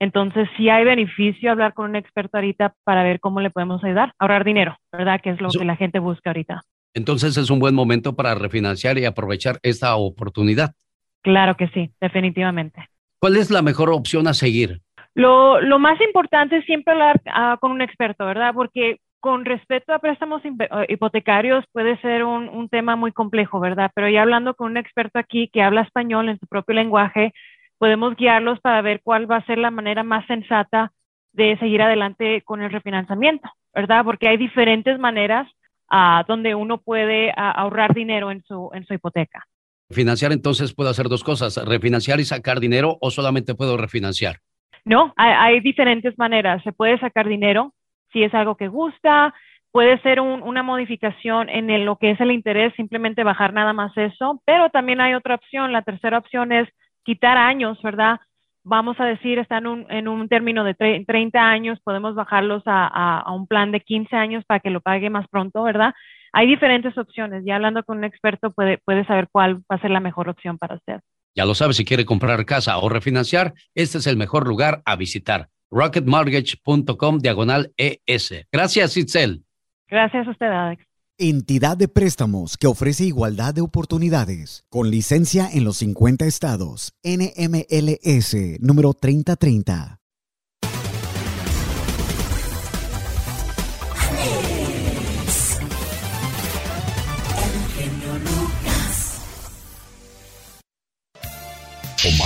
Entonces, 0.00 0.46
sí 0.58 0.68
hay 0.68 0.84
beneficio 0.84 1.50
hablar 1.50 1.72
con 1.72 1.88
un 1.88 1.96
experto 1.96 2.36
ahorita 2.36 2.74
para 2.84 3.02
ver 3.02 3.20
cómo 3.20 3.40
le 3.40 3.48
podemos 3.48 3.82
ayudar, 3.82 4.12
ahorrar 4.18 4.44
dinero, 4.44 4.76
¿verdad? 4.92 5.18
Que 5.22 5.30
es 5.30 5.40
lo 5.40 5.48
que 5.48 5.64
la 5.64 5.76
gente 5.76 5.98
busca 5.98 6.28
ahorita. 6.28 6.60
Entonces, 6.92 7.38
es 7.38 7.48
un 7.48 7.58
buen 7.58 7.74
momento 7.74 8.14
para 8.14 8.34
refinanciar 8.34 8.98
y 8.98 9.06
aprovechar 9.06 9.60
esta 9.62 9.96
oportunidad. 9.96 10.74
Claro 11.22 11.56
que 11.56 11.68
sí, 11.68 11.90
definitivamente. 12.02 12.86
¿Cuál 13.18 13.36
es 13.36 13.50
la 13.50 13.62
mejor 13.62 13.88
opción 13.88 14.26
a 14.26 14.34
seguir? 14.34 14.82
Lo, 15.14 15.78
más 15.78 16.00
importante 16.00 16.58
es 16.58 16.64
siempre 16.64 16.92
hablar 16.92 17.20
ah, 17.26 17.58
con 17.60 17.72
un 17.72 17.82
experto, 17.82 18.24
¿verdad? 18.24 18.54
Porque 18.54 18.98
con 19.20 19.44
respecto 19.44 19.92
a 19.92 19.98
préstamos 19.98 20.42
eh, 20.44 20.86
hipotecarios 20.88 21.64
puede 21.72 22.00
ser 22.00 22.24
un, 22.24 22.68
tema 22.68 22.96
muy 22.96 23.12
complejo, 23.12 23.60
¿verdad? 23.60 23.90
Pero 23.94 24.08
ya 24.08 24.22
hablando 24.22 24.54
con 24.54 24.72
un 24.72 24.76
experto 24.76 25.18
aquí 25.18 25.48
que 25.52 25.62
habla 25.62 25.82
español 25.82 26.28
en 26.28 26.38
su 26.38 26.46
propio 26.46 26.74
lenguaje, 26.74 27.32
podemos 27.78 28.16
guiarlos 28.16 28.58
para 28.60 28.82
ver 28.82 29.00
cuál 29.02 29.30
va 29.30 29.36
a 29.36 29.46
ser 29.46 29.58
la 29.58 29.70
manera 29.70 30.02
más 30.02 30.26
sensata 30.26 30.92
de 31.32 31.56
seguir 31.58 31.82
adelante 31.82 32.42
con 32.42 32.62
el 32.62 32.70
refinanciamiento, 32.70 33.48
¿verdad? 33.74 34.04
Porque 34.04 34.28
hay 34.28 34.36
diferentes 34.36 34.98
maneras 34.98 35.46
uh, 35.92 36.24
donde 36.26 36.54
uno 36.54 36.78
puede 36.78 37.28
uh, 37.28 37.32
ahorrar 37.36 37.94
dinero 37.94 38.30
en 38.30 38.42
su, 38.44 38.70
en 38.72 38.84
su 38.86 38.94
hipoteca. 38.94 39.46
Financiar 39.90 40.32
entonces 40.32 40.74
puedo 40.74 40.90
hacer 40.90 41.08
dos 41.08 41.22
cosas, 41.22 41.56
refinanciar 41.66 42.18
y 42.18 42.24
sacar 42.24 42.60
dinero 42.60 42.98
o 43.00 43.10
solamente 43.10 43.54
puedo 43.54 43.76
refinanciar. 43.76 44.40
No, 44.84 45.12
hay, 45.16 45.32
hay, 45.32 45.60
diferentes 45.60 46.18
maneras. 46.18 46.62
Se 46.64 46.72
puede 46.72 46.98
sacar 46.98 47.28
dinero 47.28 47.72
si 48.12 48.22
es 48.22 48.34
algo 48.34 48.56
que 48.56 48.68
gusta, 48.68 49.34
puede 49.70 49.98
ser 50.02 50.20
un, 50.20 50.42
una 50.42 50.62
modificación 50.62 51.48
en 51.48 51.84
lo 51.84 51.96
que 51.96 52.10
es 52.10 52.20
el 52.20 52.30
interés, 52.30 52.74
simplemente 52.74 53.24
bajar 53.24 53.54
nada 53.54 53.72
más 53.72 53.96
eso, 53.96 54.42
pero 54.44 54.68
también 54.70 55.00
hay 55.00 55.14
otra 55.14 55.34
opción. 55.34 55.72
La 55.72 55.82
tercera 55.82 56.18
opción 56.18 56.52
es 56.52 56.68
quitar 57.04 57.38
años, 57.38 57.80
¿verdad? 57.82 58.20
Vamos 58.64 59.00
a 59.00 59.06
decir, 59.06 59.38
está 59.38 59.58
en 59.58 60.08
un, 60.08 60.28
término 60.28 60.62
de 60.62 60.74
30 60.74 61.40
años, 61.40 61.80
podemos 61.82 62.14
bajarlos 62.14 62.62
a, 62.66 62.86
a, 62.86 63.20
a 63.20 63.32
un 63.32 63.48
plan 63.48 63.72
de 63.72 63.80
15 63.80 64.14
años 64.14 64.44
para 64.44 64.60
que 64.60 64.70
lo 64.70 64.80
pague 64.80 65.10
más 65.10 65.26
pronto, 65.28 65.62
¿verdad? 65.64 65.94
Hay 66.32 66.46
diferentes 66.46 66.96
opciones. 66.96 67.44
Ya 67.44 67.56
hablando 67.56 67.82
con 67.82 67.98
un 67.98 68.04
experto 68.04 68.50
puede, 68.50 68.78
puede 68.78 69.04
saber 69.04 69.28
cuál 69.32 69.56
va 69.70 69.76
a 69.76 69.80
ser 69.80 69.90
la 69.90 70.00
mejor 70.00 70.28
opción 70.28 70.58
para 70.58 70.76
usted. 70.76 71.00
Ya 71.34 71.44
lo 71.44 71.54
sabe, 71.54 71.72
si 71.72 71.84
quiere 71.84 72.04
comprar 72.04 72.44
casa 72.44 72.78
o 72.78 72.88
refinanciar, 72.88 73.54
este 73.74 73.98
es 73.98 74.06
el 74.06 74.16
mejor 74.16 74.46
lugar 74.46 74.82
a 74.84 74.96
visitar. 74.96 75.48
rocketmortgage.com 75.70 77.18
diagonal 77.18 77.72
ES. 77.76 78.46
Gracias, 78.52 78.96
Itzel. 78.96 79.44
Gracias 79.88 80.26
a 80.26 80.30
usted, 80.30 80.46
Alex. 80.46 80.84
Entidad 81.18 81.76
de 81.76 81.88
préstamos 81.88 82.56
que 82.56 82.66
ofrece 82.66 83.04
igualdad 83.04 83.54
de 83.54 83.60
oportunidades, 83.60 84.64
con 84.68 84.90
licencia 84.90 85.48
en 85.52 85.64
los 85.64 85.76
50 85.78 86.26
estados. 86.26 86.92
NMLS 87.04 88.58
número 88.60 88.92
3030. 88.92 90.01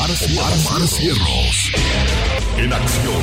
Omar, 0.07 0.19
Omar, 0.31 0.53
Omar 0.69 0.87
Cierros. 0.87 1.73
En 2.57 2.73
acción. 2.73 3.23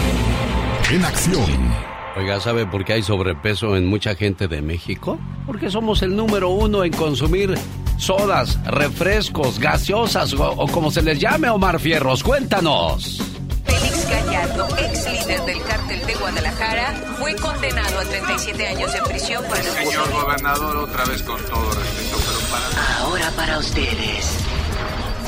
En 0.92 1.06
acción. 1.06 1.74
Oiga, 2.18 2.42
¿sabe 2.42 2.66
por 2.66 2.84
qué 2.84 2.94
hay 2.94 3.04
sobrepeso 3.04 3.78
en 3.78 3.86
mucha 3.86 4.16
gente 4.16 4.50
de 4.50 4.62
México? 4.62 5.18
Porque 5.46 5.72
somos 5.72 6.02
el 6.02 6.14
número 6.14 6.50
uno 6.50 6.84
en 6.84 6.92
consumir 6.92 7.58
sodas, 7.98 8.62
refrescos, 8.66 9.60
gaseosas 9.60 10.34
o, 10.34 10.52
o 10.52 10.68
como 10.68 10.92
se 10.92 11.02
les 11.02 11.20
llame, 11.20 11.50
Omar 11.50 11.80
Fierros. 11.80 12.22
Cuéntanos. 12.22 13.22
Félix 13.64 14.10
Gallardo, 14.10 14.68
ex 14.78 15.10
líder 15.10 15.42
del 15.46 15.64
cártel 15.64 16.06
de 16.06 16.16
Guadalajara, 16.16 16.96
fue 17.18 17.34
condenado 17.38 18.00
a 18.00 18.04
37 18.04 18.68
años 18.68 18.92
de 18.92 19.02
prisión 19.04 19.42
por 19.46 19.58
el 19.58 19.64
Señor 19.64 20.12
gobernador, 20.12 20.76
otra 20.76 21.06
vez 21.06 21.24
con 21.24 21.42
todo 21.46 21.72
respeto, 21.72 22.18
pero 22.26 22.40
para... 22.52 22.98
Ahora 23.00 23.32
para 23.38 23.58
ustedes. 23.60 24.38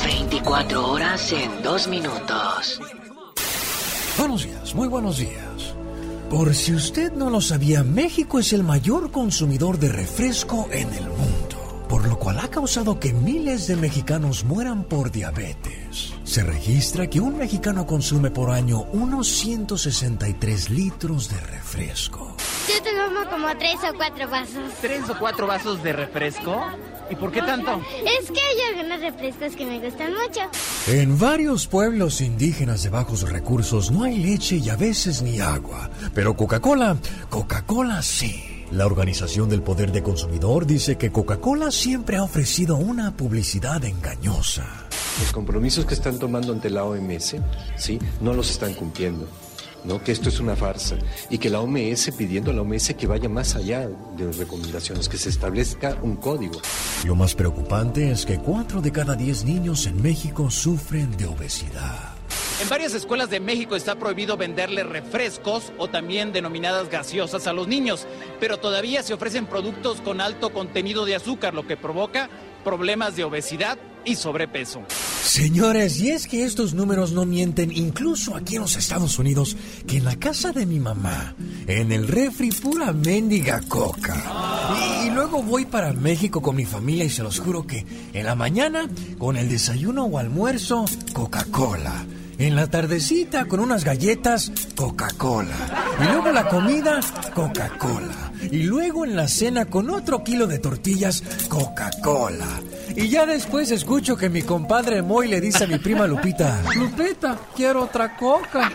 24 0.05 0.87
horas 0.87 1.31
en 1.31 1.63
2 1.63 1.87
minutos. 1.87 2.79
Buenos 4.19 4.43
días, 4.43 4.75
muy 4.75 4.87
buenos 4.87 5.17
días. 5.17 5.73
Por 6.29 6.53
si 6.53 6.75
usted 6.75 7.11
no 7.13 7.31
lo 7.31 7.41
sabía, 7.41 7.83
México 7.83 8.37
es 8.37 8.53
el 8.53 8.63
mayor 8.63 9.09
consumidor 9.09 9.79
de 9.79 9.89
refresco 9.89 10.69
en 10.71 10.93
el 10.93 11.09
mundo, 11.09 11.87
por 11.89 12.07
lo 12.07 12.19
cual 12.19 12.37
ha 12.37 12.49
causado 12.49 12.99
que 12.99 13.13
miles 13.13 13.65
de 13.65 13.77
mexicanos 13.77 14.43
mueran 14.43 14.83
por 14.83 15.11
diabetes. 15.11 16.13
Se 16.23 16.43
registra 16.43 17.07
que 17.07 17.19
un 17.19 17.39
mexicano 17.39 17.87
consume 17.87 18.29
por 18.29 18.51
año 18.51 18.83
unos 18.93 19.27
163 19.27 20.69
litros 20.69 21.29
de 21.29 21.39
refresco. 21.39 22.37
Yo 22.67 22.75
tomo 22.83 23.27
como 23.31 23.47
tres 23.57 23.77
o 23.91 23.95
cuatro 23.95 24.29
vasos. 24.29 24.71
¿Tres 24.81 25.09
o 25.09 25.17
cuatro 25.17 25.47
vasos 25.47 25.81
de 25.81 25.93
refresco? 25.93 26.63
¿Y 27.09 27.15
por 27.15 27.31
qué 27.31 27.41
tanto? 27.41 27.81
Es 28.19 28.31
que 28.31 28.39
hay 28.39 28.77
algunos 28.77 28.99
refrescos 28.99 29.55
que 29.55 29.65
me 29.65 29.79
gustan 29.79 30.13
mucho. 30.13 30.41
En 30.87 31.17
varios 31.19 31.67
pueblos 31.67 32.21
indígenas 32.21 32.83
de 32.83 32.89
bajos 32.89 33.29
recursos 33.29 33.91
no 33.91 34.03
hay 34.03 34.17
leche 34.17 34.57
y 34.57 34.69
a 34.69 34.75
veces 34.75 35.21
ni 35.21 35.39
agua. 35.39 35.89
Pero 36.13 36.35
Coca-Cola, 36.35 36.97
Coca-Cola 37.29 38.01
sí. 38.01 38.65
La 38.71 38.87
Organización 38.87 39.47
del 39.47 39.61
Poder 39.61 39.91
de 39.91 40.01
Consumidor 40.01 40.65
dice 40.65 40.97
que 40.97 41.11
Coca-Cola 41.11 41.69
siempre 41.69 42.17
ha 42.17 42.23
ofrecido 42.23 42.77
una 42.77 43.15
publicidad 43.15 43.83
engañosa. 43.85 44.65
Los 45.19 45.31
compromisos 45.31 45.85
que 45.85 45.93
están 45.93 46.17
tomando 46.17 46.51
ante 46.51 46.69
la 46.69 46.83
OMS, 46.83 47.35
sí, 47.77 47.99
no 48.21 48.33
los 48.33 48.49
están 48.49 48.73
cumpliendo. 48.73 49.27
¿No? 49.85 50.03
que 50.03 50.11
esto 50.11 50.29
es 50.29 50.39
una 50.39 50.55
farsa 50.55 50.97
y 51.29 51.37
que 51.37 51.49
la 51.49 51.61
OMS 51.61 52.11
pidiendo 52.17 52.51
a 52.51 52.53
la 52.53 52.61
OMS 52.61 52.93
que 52.95 53.07
vaya 53.07 53.29
más 53.29 53.55
allá 53.55 53.87
de 54.17 54.25
las 54.25 54.37
recomendaciones, 54.37 55.09
que 55.09 55.17
se 55.17 55.29
establezca 55.29 55.97
un 56.01 56.15
código. 56.15 56.61
Lo 57.05 57.15
más 57.15 57.35
preocupante 57.35 58.11
es 58.11 58.25
que 58.25 58.37
4 58.37 58.81
de 58.81 58.91
cada 58.91 59.15
10 59.15 59.45
niños 59.45 59.85
en 59.85 60.01
México 60.01 60.49
sufren 60.49 61.15
de 61.17 61.25
obesidad. 61.25 62.15
En 62.61 62.69
varias 62.69 62.93
escuelas 62.93 63.29
de 63.29 63.41
México 63.41 63.75
está 63.75 63.95
prohibido 63.95 64.37
venderle 64.37 64.83
refrescos 64.83 65.73
o 65.77 65.89
también 65.89 66.31
denominadas 66.31 66.89
gaseosas 66.89 67.47
a 67.47 67.53
los 67.53 67.67
niños, 67.67 68.07
pero 68.39 68.57
todavía 68.57 69.03
se 69.03 69.13
ofrecen 69.13 69.45
productos 69.45 69.99
con 69.99 70.21
alto 70.21 70.53
contenido 70.53 71.03
de 71.03 71.15
azúcar, 71.15 71.53
lo 71.53 71.67
que 71.67 71.75
provoca 71.75 72.29
problemas 72.63 73.17
de 73.17 73.25
obesidad 73.25 73.77
y 74.05 74.15
sobrepeso. 74.15 74.83
Señores, 75.23 75.99
y 75.99 76.11
es 76.11 76.27
que 76.27 76.43
estos 76.45 76.73
números 76.73 77.11
no 77.11 77.25
mienten, 77.25 77.71
incluso 77.71 78.35
aquí 78.35 78.55
en 78.55 78.61
los 78.61 78.75
Estados 78.75 79.19
Unidos, 79.19 79.57
que 79.87 79.97
en 79.97 80.05
la 80.05 80.15
casa 80.15 80.51
de 80.51 80.65
mi 80.65 80.79
mamá, 80.79 81.35
en 81.67 81.91
el 81.91 82.07
refri 82.07 82.51
pura 82.51 82.93
mendiga 82.93 83.61
coca. 83.67 84.15
Y, 85.03 85.07
y 85.07 85.11
luego 85.11 85.43
voy 85.43 85.65
para 85.65 85.93
México 85.93 86.41
con 86.41 86.55
mi 86.55 86.65
familia 86.65 87.05
y 87.05 87.09
se 87.09 87.23
los 87.23 87.39
juro 87.39 87.65
que 87.65 87.85
en 88.13 88.25
la 88.25 88.35
mañana, 88.35 88.89
con 89.17 89.37
el 89.37 89.49
desayuno 89.49 90.05
o 90.05 90.17
almuerzo, 90.17 90.85
Coca-Cola. 91.13 92.05
En 92.37 92.55
la 92.55 92.67
tardecita 92.67 93.45
con 93.45 93.61
unas 93.61 93.85
galletas, 93.85 94.51
Coca-Cola. 94.75 95.55
Y 96.01 96.03
luego 96.03 96.31
la 96.31 96.49
comida, 96.49 96.99
Coca-Cola. 97.33 98.31
Y 98.51 98.63
luego 98.63 99.05
en 99.05 99.15
la 99.15 99.29
cena 99.29 99.65
con 99.65 99.89
otro 99.89 100.21
kilo 100.21 100.45
de 100.45 100.59
tortillas, 100.59 101.23
Coca-Cola. 101.47 102.61
Y 102.93 103.07
ya 103.07 103.25
después 103.25 103.71
escucho 103.71 104.17
que 104.17 104.29
mi 104.29 104.41
compadre 104.41 105.01
Moy 105.01 105.29
le 105.29 105.39
dice 105.39 105.63
a 105.63 105.67
mi 105.67 105.79
prima 105.79 106.07
Lupita, 106.07 106.61
Lupita, 106.75 107.37
quiero 107.55 107.83
otra 107.83 108.17
coca. 108.17 108.69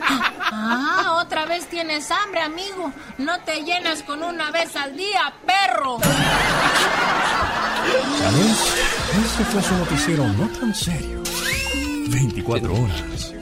Ah, 0.53 1.21
otra 1.23 1.45
vez 1.45 1.67
tienes 1.69 2.11
hambre, 2.11 2.41
amigo. 2.41 2.93
No 3.19 3.41
te 3.45 3.63
llenas 3.63 4.03
con 4.05 4.23
una 4.23 4.51
vez 4.51 4.75
al 4.75 4.97
día, 4.97 5.35
perro. 5.47 5.99
¿Sabes? 8.19 8.57
Este 9.27 9.45
fue 9.45 9.63
su 9.63 9.75
noticiero 9.77 10.27
no 10.29 10.49
tan 10.49 10.75
serio. 10.75 11.23
24 12.09 12.73
horas 12.75 13.40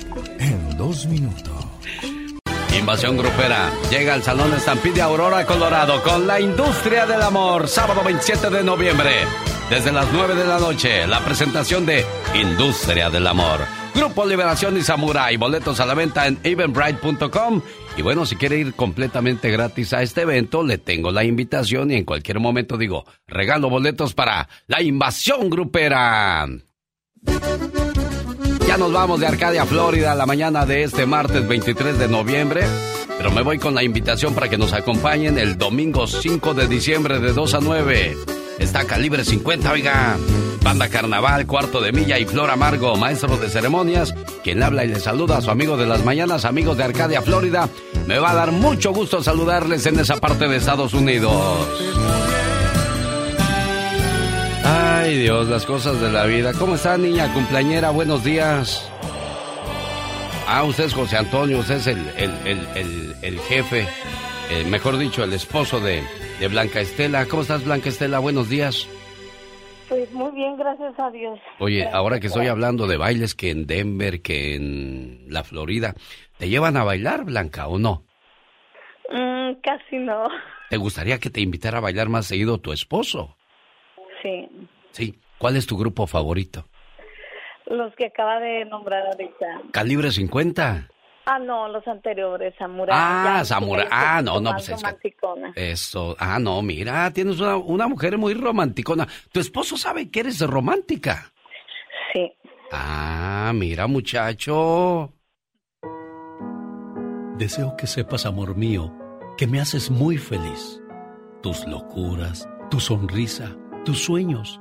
dos 0.78 1.06
minutos. 1.06 1.66
Invasión 2.78 3.16
Grupera 3.16 3.70
llega 3.90 4.14
al 4.14 4.22
Salón 4.22 4.54
Estampide 4.54 5.02
Aurora, 5.02 5.44
Colorado, 5.44 6.00
con 6.02 6.26
la 6.26 6.40
industria 6.40 7.04
del 7.04 7.20
amor, 7.20 7.66
sábado 7.66 8.02
27 8.04 8.48
de 8.48 8.62
noviembre, 8.62 9.10
desde 9.68 9.90
las 9.90 10.10
9 10.12 10.36
de 10.36 10.46
la 10.46 10.60
noche, 10.60 11.06
la 11.08 11.18
presentación 11.24 11.84
de 11.84 12.04
Industria 12.34 13.10
del 13.10 13.26
Amor. 13.26 13.60
Grupo 13.94 14.24
Liberación 14.24 14.76
y 14.76 14.82
Samurai, 14.82 15.36
boletos 15.36 15.80
a 15.80 15.86
la 15.86 15.94
venta 15.94 16.28
en 16.28 16.38
eventbrite.com. 16.44 17.60
Y 17.96 18.02
bueno, 18.02 18.24
si 18.24 18.36
quiere 18.36 18.58
ir 18.58 18.74
completamente 18.74 19.50
gratis 19.50 19.92
a 19.92 20.02
este 20.02 20.22
evento, 20.22 20.62
le 20.62 20.78
tengo 20.78 21.10
la 21.10 21.24
invitación 21.24 21.90
y 21.90 21.96
en 21.96 22.04
cualquier 22.04 22.38
momento 22.38 22.76
digo, 22.76 23.04
regalo 23.26 23.68
boletos 23.68 24.14
para 24.14 24.48
la 24.68 24.80
Invasión 24.80 25.50
Grupera. 25.50 26.46
Ya 28.68 28.76
nos 28.76 28.92
vamos 28.92 29.18
de 29.18 29.26
Arcadia, 29.26 29.64
Florida, 29.64 30.14
la 30.14 30.26
mañana 30.26 30.66
de 30.66 30.82
este 30.82 31.06
martes 31.06 31.48
23 31.48 31.98
de 31.98 32.06
noviembre. 32.06 32.66
Pero 33.16 33.30
me 33.30 33.40
voy 33.40 33.58
con 33.58 33.74
la 33.74 33.82
invitación 33.82 34.34
para 34.34 34.50
que 34.50 34.58
nos 34.58 34.74
acompañen 34.74 35.38
el 35.38 35.56
domingo 35.56 36.06
5 36.06 36.52
de 36.52 36.68
diciembre 36.68 37.18
de 37.18 37.32
2 37.32 37.54
a 37.54 37.60
9. 37.62 38.16
Está 38.58 38.84
calibre 38.84 39.24
50, 39.24 39.72
oiga. 39.72 40.18
Banda 40.62 40.90
Carnaval, 40.90 41.46
Cuarto 41.46 41.80
de 41.80 41.92
Milla 41.92 42.18
y 42.18 42.26
Flor 42.26 42.50
Amargo, 42.50 42.94
maestro 42.96 43.38
de 43.38 43.48
ceremonias. 43.48 44.14
Quien 44.44 44.62
habla 44.62 44.84
y 44.84 44.88
le 44.88 45.00
saluda 45.00 45.38
a 45.38 45.40
su 45.40 45.50
amigo 45.50 45.78
de 45.78 45.86
las 45.86 46.04
mañanas, 46.04 46.44
amigos 46.44 46.76
de 46.76 46.84
Arcadia, 46.84 47.22
Florida. 47.22 47.70
Me 48.06 48.18
va 48.18 48.32
a 48.32 48.34
dar 48.34 48.52
mucho 48.52 48.92
gusto 48.92 49.22
saludarles 49.22 49.86
en 49.86 49.98
esa 49.98 50.18
parte 50.18 50.46
de 50.46 50.56
Estados 50.58 50.92
Unidos. 50.92 51.66
Ay 55.08 55.16
Dios, 55.16 55.48
las 55.48 55.64
cosas 55.64 55.98
de 56.02 56.12
la 56.12 56.26
vida. 56.26 56.52
¿Cómo 56.52 56.74
está 56.74 56.98
niña 56.98 57.32
cumpleañera? 57.32 57.88
Buenos 57.88 58.24
días. 58.24 58.92
Ah, 60.46 60.64
usted 60.64 60.84
es 60.84 60.92
José 60.92 61.16
Antonio, 61.16 61.60
usted 61.60 61.76
es 61.76 61.86
el, 61.86 61.98
el, 62.18 63.14
el, 63.22 63.38
jefe, 63.40 63.86
eh, 64.50 64.64
mejor 64.68 64.98
dicho, 64.98 65.24
el 65.24 65.32
esposo 65.32 65.80
de, 65.80 66.02
de 66.38 66.48
Blanca 66.48 66.80
Estela. 66.80 67.24
¿Cómo 67.24 67.40
estás 67.40 67.64
Blanca 67.64 67.88
Estela? 67.88 68.18
Buenos 68.18 68.50
días. 68.50 68.86
Pues 69.88 70.12
muy 70.12 70.30
bien, 70.32 70.58
gracias 70.58 70.92
a 70.98 71.10
Dios. 71.10 71.40
Oye, 71.58 71.88
ahora 71.90 72.20
que 72.20 72.26
estoy 72.26 72.48
hablando 72.48 72.86
de 72.86 72.98
bailes 72.98 73.34
que 73.34 73.48
en 73.48 73.66
Denver, 73.66 74.20
que 74.20 74.56
en 74.56 75.24
la 75.30 75.42
Florida, 75.42 75.94
¿te 76.36 76.50
llevan 76.50 76.76
a 76.76 76.84
bailar, 76.84 77.24
Blanca, 77.24 77.66
o 77.66 77.78
no? 77.78 78.04
Mm, 79.10 79.54
casi 79.62 79.96
no. 79.96 80.28
¿Te 80.68 80.76
gustaría 80.76 81.18
que 81.18 81.30
te 81.30 81.40
invitara 81.40 81.78
a 81.78 81.80
bailar 81.80 82.10
más 82.10 82.26
seguido 82.26 82.58
tu 82.58 82.74
esposo? 82.74 83.38
Sí. 84.22 84.46
Sí. 84.92 85.18
¿Cuál 85.38 85.56
es 85.56 85.66
tu 85.66 85.76
grupo 85.76 86.06
favorito? 86.06 86.66
Los 87.66 87.94
que 87.96 88.06
acaba 88.06 88.40
de 88.40 88.64
nombrar 88.64 89.06
ahorita. 89.06 89.46
Calibre 89.72 90.10
50. 90.10 90.88
Ah, 91.26 91.38
no, 91.38 91.68
los 91.68 91.86
anteriores, 91.86 92.54
Samurai. 92.58 92.96
Ah, 92.98 93.42
Samurai. 93.44 93.86
Ah, 93.90 94.22
no, 94.24 94.40
no, 94.40 94.52
pues 94.52 94.70
es 94.70 94.76
que- 94.76 94.82
romanticona. 94.82 95.52
Eso. 95.54 96.16
Ah, 96.18 96.38
no, 96.38 96.62
mira, 96.62 97.12
tienes 97.12 97.38
una, 97.38 97.56
una 97.56 97.86
mujer 97.86 98.16
muy 98.16 98.32
romanticona. 98.32 99.06
¿Tu 99.30 99.38
esposo 99.40 99.76
sabe 99.76 100.10
que 100.10 100.20
eres 100.20 100.40
romántica? 100.40 101.30
Sí. 102.14 102.32
Ah, 102.72 103.52
mira, 103.54 103.86
muchacho. 103.86 105.12
Deseo 107.36 107.76
que 107.76 107.86
sepas, 107.86 108.26
amor 108.26 108.56
mío, 108.56 108.92
que 109.36 109.46
me 109.46 109.60
haces 109.60 109.90
muy 109.90 110.16
feliz. 110.18 110.80
Tus 111.42 111.66
locuras, 111.66 112.48
tu 112.70 112.80
sonrisa, 112.80 113.54
tus 113.84 114.02
sueños, 114.02 114.60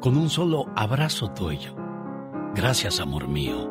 con 0.00 0.16
un 0.16 0.30
solo 0.30 0.66
abrazo 0.74 1.30
tuyo. 1.30 1.76
Gracias, 2.54 3.00
amor 3.00 3.28
mío. 3.28 3.70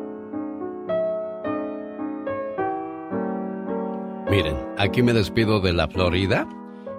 Miren, 4.30 4.56
aquí 4.78 5.02
me 5.02 5.12
despido 5.12 5.60
de 5.60 5.72
la 5.72 5.88
Florida, 5.88 6.48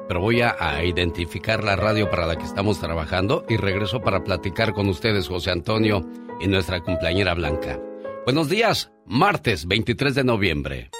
pero 0.07 0.19
voy 0.19 0.41
a, 0.41 0.83
identificar 0.83 1.63
la 1.63 1.77
radio 1.77 2.09
para 2.09 2.27
la 2.27 2.35
que 2.35 2.43
estamos 2.43 2.79
trabajando 2.79 3.45
y 3.47 3.55
regreso 3.55 4.01
para 4.01 4.23
platicar 4.25 4.73
con 4.73 4.89
ustedes, 4.89 5.29
José 5.29 5.51
Antonio 5.51 6.05
y 6.41 6.47
nuestra 6.47 6.81
cumpleañera 6.81 7.33
Blanca. 7.33 7.79
Buenos 8.25 8.49
días, 8.49 8.91
martes 9.05 9.65
23 9.65 10.13
de 10.13 10.23
noviembre. 10.25 10.91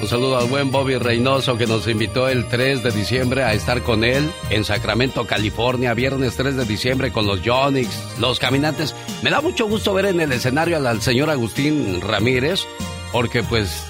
Un 0.00 0.08
saludo 0.08 0.38
al 0.38 0.48
buen 0.48 0.70
Bobby 0.70 0.96
Reynoso 0.96 1.58
que 1.58 1.66
nos 1.66 1.86
invitó 1.86 2.26
el 2.26 2.48
3 2.48 2.82
de 2.82 2.90
diciembre 2.90 3.42
a 3.42 3.52
estar 3.52 3.82
con 3.82 4.02
él 4.02 4.30
en 4.48 4.64
Sacramento, 4.64 5.26
California, 5.26 5.92
viernes 5.92 6.36
3 6.36 6.56
de 6.56 6.64
diciembre 6.64 7.12
con 7.12 7.26
los 7.26 7.42
Yonix, 7.42 8.18
los 8.18 8.38
caminantes. 8.38 8.94
Me 9.22 9.28
da 9.28 9.42
mucho 9.42 9.68
gusto 9.68 9.92
ver 9.92 10.06
en 10.06 10.22
el 10.22 10.32
escenario 10.32 10.78
al, 10.78 11.02
señor 11.02 11.28
Agustín 11.28 12.00
Ramírez 12.00 12.64
porque 13.12 13.42
pues 13.42 13.84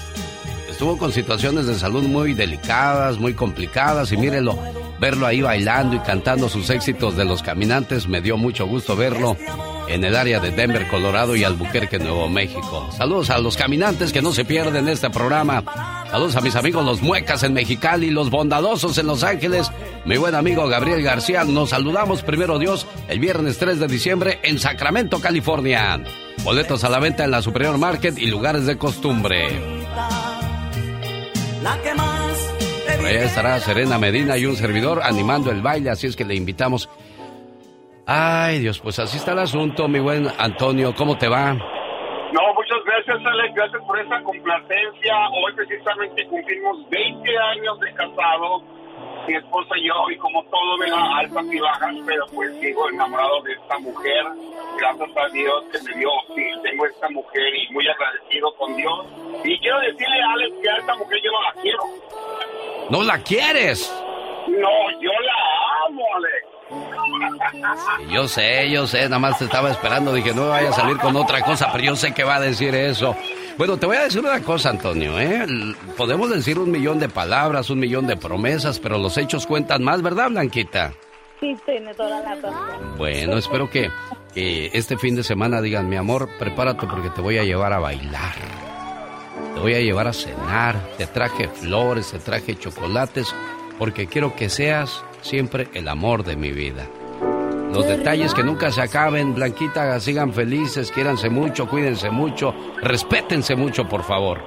estuvo 0.69 0.97
con 0.97 1.13
situaciones 1.13 1.65
de 1.65 1.75
salud 1.75 2.03
muy 2.03 2.33
delicadas, 2.33 3.17
muy 3.17 3.33
complicadas 3.33 4.11
y 4.11 4.17
mírelo, 4.17 4.59
verlo 5.01 5.25
ahí 5.25 5.41
bailando 5.41 5.95
y 5.95 5.99
cantando 5.99 6.47
sus 6.47 6.69
éxitos 6.69 7.17
de 7.17 7.25
los 7.25 7.41
caminantes, 7.41 8.07
me 8.07 8.21
dio 8.21 8.37
mucho 8.37 8.67
gusto 8.67 8.95
verlo 8.95 9.35
en 9.87 10.03
el 10.03 10.15
área 10.15 10.39
de 10.39 10.51
Denver, 10.51 10.87
Colorado 10.87 11.35
y 11.35 11.43
Albuquerque, 11.43 11.97
Nuevo 11.97 12.29
México. 12.29 12.87
Saludos 12.95 13.31
a 13.31 13.39
los 13.39 13.57
caminantes 13.57 14.13
que 14.13 14.21
no 14.21 14.31
se 14.31 14.45
pierden 14.45 14.87
este 14.87 15.09
programa. 15.09 15.63
Saludos 16.11 16.35
a 16.35 16.41
mis 16.41 16.55
amigos 16.55 16.85
los 16.85 17.01
muecas 17.01 17.41
en 17.41 17.53
Mexicali, 17.53 18.11
los 18.11 18.29
bondadosos 18.29 18.95
en 18.99 19.07
Los 19.07 19.23
Ángeles. 19.23 19.71
Mi 20.05 20.17
buen 20.17 20.35
amigo 20.35 20.67
Gabriel 20.67 21.01
García, 21.01 21.45
nos 21.45 21.71
saludamos 21.71 22.21
primero 22.21 22.59
Dios 22.59 22.85
el 23.07 23.19
viernes 23.19 23.57
3 23.57 23.79
de 23.79 23.87
diciembre 23.87 24.39
en 24.43 24.59
Sacramento, 24.59 25.19
California. 25.19 25.99
Boletos 26.43 26.83
a 26.83 26.89
la 26.89 26.99
venta 26.99 27.23
en 27.23 27.31
la 27.31 27.41
Superior 27.41 27.79
Market 27.79 28.19
y 28.19 28.27
lugares 28.27 28.67
de 28.67 28.77
costumbre. 28.77 29.47
Por 33.01 33.09
estará 33.09 33.57
Serena 33.59 33.97
Medina 33.97 34.37
y 34.37 34.45
un 34.45 34.55
servidor 34.55 35.01
animando 35.01 35.49
el 35.49 35.63
baile, 35.63 35.89
así 35.89 36.05
es 36.05 36.15
que 36.15 36.23
le 36.23 36.35
invitamos. 36.35 36.87
Ay, 38.05 38.59
Dios, 38.59 38.79
pues 38.79 38.99
así 38.99 39.17
está 39.17 39.31
el 39.31 39.39
asunto, 39.39 39.87
mi 39.87 39.99
buen 39.99 40.27
Antonio. 40.37 40.93
¿Cómo 40.93 41.17
te 41.17 41.27
va? 41.27 41.51
No, 41.53 42.53
muchas 42.53 42.77
gracias, 42.85 43.17
Alex. 43.25 43.55
Gracias 43.55 43.81
por 43.87 43.99
esa 43.99 44.21
complacencia. 44.21 45.15
Hoy 45.33 45.51
precisamente 45.55 46.27
cumplimos 46.27 46.87
20 46.91 47.37
años 47.37 47.79
de 47.79 47.91
casado, 47.93 48.61
mi 49.27 49.33
esposa 49.33 49.75
y 49.77 49.87
yo, 49.87 49.95
y 50.11 50.17
como 50.17 50.43
todo 50.43 50.77
me 50.77 50.91
da 50.91 51.17
altas 51.17 51.45
y 51.51 51.59
bajas, 51.59 51.95
pero 52.05 52.25
pues 52.35 52.53
sigo 52.61 52.87
enamorado 52.87 53.41
de 53.41 53.53
esta 53.53 53.79
mujer. 53.79 54.25
Gracias 54.77 55.09
a 55.17 55.27
Dios 55.33 55.63
que 55.71 55.81
me 55.89 55.99
dio, 55.99 56.09
sí, 56.35 56.43
tengo 56.61 56.85
esta 56.85 57.09
mujer 57.09 57.55
y 57.55 57.73
muy 57.73 57.87
agradecido 57.87 58.53
con 58.57 58.75
Dios. 58.75 59.07
Y 59.43 59.57
quiero 59.57 59.79
decirle 59.79 60.21
Alex 60.21 60.55
que 60.61 60.69
a 60.69 60.75
esta 60.75 60.95
mujer 60.97 61.19
yo 61.23 61.31
no 61.31 61.41
la 61.41 61.61
quiero. 61.63 61.83
¿No 62.89 63.03
la 63.03 63.19
quieres? 63.19 63.91
No, 64.47 64.69
yo 65.01 65.11
la 65.11 65.85
amo, 65.87 66.03
Alex. 66.15 66.51
Yo 68.11 68.27
sé, 68.27 68.69
yo 68.69 68.87
sé, 68.87 69.03
nada 69.03 69.19
más 69.19 69.37
te 69.37 69.45
estaba 69.45 69.71
esperando, 69.71 70.13
dije, 70.13 70.33
no 70.33 70.49
vaya 70.49 70.69
a 70.69 70.73
salir 70.73 70.97
con 70.97 71.15
otra 71.15 71.41
cosa, 71.41 71.69
pero 71.71 71.83
yo 71.83 71.95
sé 71.95 72.13
que 72.13 72.23
va 72.23 72.35
a 72.35 72.39
decir 72.39 72.73
eso. 72.75 73.15
Bueno, 73.57 73.77
te 73.77 73.85
voy 73.85 73.97
a 73.97 74.03
decir 74.03 74.21
una 74.21 74.41
cosa, 74.41 74.69
Antonio, 74.69 75.19
¿eh? 75.19 75.45
Podemos 75.97 76.29
decir 76.29 76.57
un 76.57 76.71
millón 76.71 76.99
de 76.99 77.09
palabras, 77.09 77.69
un 77.69 77.79
millón 77.79 78.07
de 78.07 78.15
promesas, 78.15 78.79
pero 78.79 78.97
los 78.97 79.17
hechos 79.17 79.45
cuentan 79.45 79.83
más, 79.83 80.01
¿verdad, 80.01 80.29
Blanquita? 80.29 80.93
Sí, 81.39 81.55
tiene 81.65 81.93
toda 81.93 82.21
la 82.21 82.35
razón. 82.35 82.53
Bueno, 82.97 83.37
espero 83.37 83.69
que, 83.69 83.89
que 84.33 84.69
este 84.73 84.97
fin 84.97 85.15
de 85.15 85.23
semana 85.23 85.61
digan, 85.61 85.89
mi 85.89 85.97
amor, 85.97 86.29
prepárate 86.39 86.87
porque 86.87 87.09
te 87.09 87.21
voy 87.21 87.37
a 87.37 87.43
llevar 87.43 87.73
a 87.73 87.79
bailar. 87.79 88.35
Te 89.53 89.59
voy 89.59 89.73
a 89.73 89.79
llevar 89.79 90.07
a 90.07 90.13
cenar, 90.13 90.75
te 90.97 91.07
traje 91.07 91.47
flores, 91.47 92.11
te 92.11 92.19
traje 92.19 92.55
chocolates, 92.55 93.33
porque 93.77 94.07
quiero 94.07 94.35
que 94.35 94.49
seas 94.49 95.03
siempre 95.21 95.67
el 95.73 95.87
amor 95.87 96.23
de 96.23 96.35
mi 96.35 96.51
vida. 96.51 96.87
Los 97.73 97.87
detalles 97.87 98.33
que 98.33 98.43
nunca 98.43 98.69
se 98.71 98.81
acaben, 98.81 99.33
Blanquita, 99.33 99.97
sigan 99.99 100.33
felices, 100.33 100.91
quiéranse 100.91 101.29
mucho, 101.29 101.69
cuídense 101.69 102.09
mucho, 102.09 102.53
respétense 102.81 103.55
mucho, 103.55 103.87
por 103.87 104.03
favor. 104.03 104.41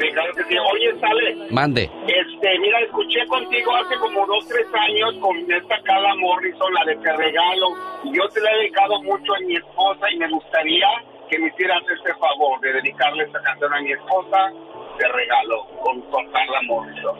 Sí, 0.00 0.08
claro 0.12 0.32
que 0.34 0.44
sí. 0.44 0.54
Oye, 0.58 1.00
sale. 1.00 1.50
Mande. 1.50 1.90
Este, 2.06 2.58
mira, 2.58 2.80
escuché 2.80 3.26
contigo 3.26 3.74
hace 3.76 3.96
como 3.96 4.26
dos, 4.26 4.46
tres 4.48 4.66
años 4.72 5.14
con 5.20 5.36
esta 5.52 5.82
Carla 5.82 6.14
Morrison, 6.16 6.72
la 6.74 6.84
de 6.84 6.96
Te 6.96 7.16
Regalo, 7.16 7.68
y 8.04 8.16
yo 8.16 8.28
te 8.28 8.40
la 8.40 8.50
he 8.52 8.58
dedicado 8.58 9.02
mucho 9.02 9.34
a 9.34 9.40
mi 9.40 9.56
esposa 9.56 10.10
y 10.10 10.18
me 10.18 10.28
gustaría 10.30 10.86
que 11.28 11.38
me 11.38 11.48
hicieras 11.48 11.82
este 11.94 12.14
favor 12.14 12.60
de 12.60 12.72
dedicarle 12.72 13.24
esta 13.24 13.40
canción 13.42 13.72
a 13.72 13.80
mi 13.80 13.92
esposa, 13.92 14.52
Te 14.98 15.08
Regalo, 15.08 15.66
con, 15.82 16.00
Carla 16.32 16.60
Morrison. 16.66 17.18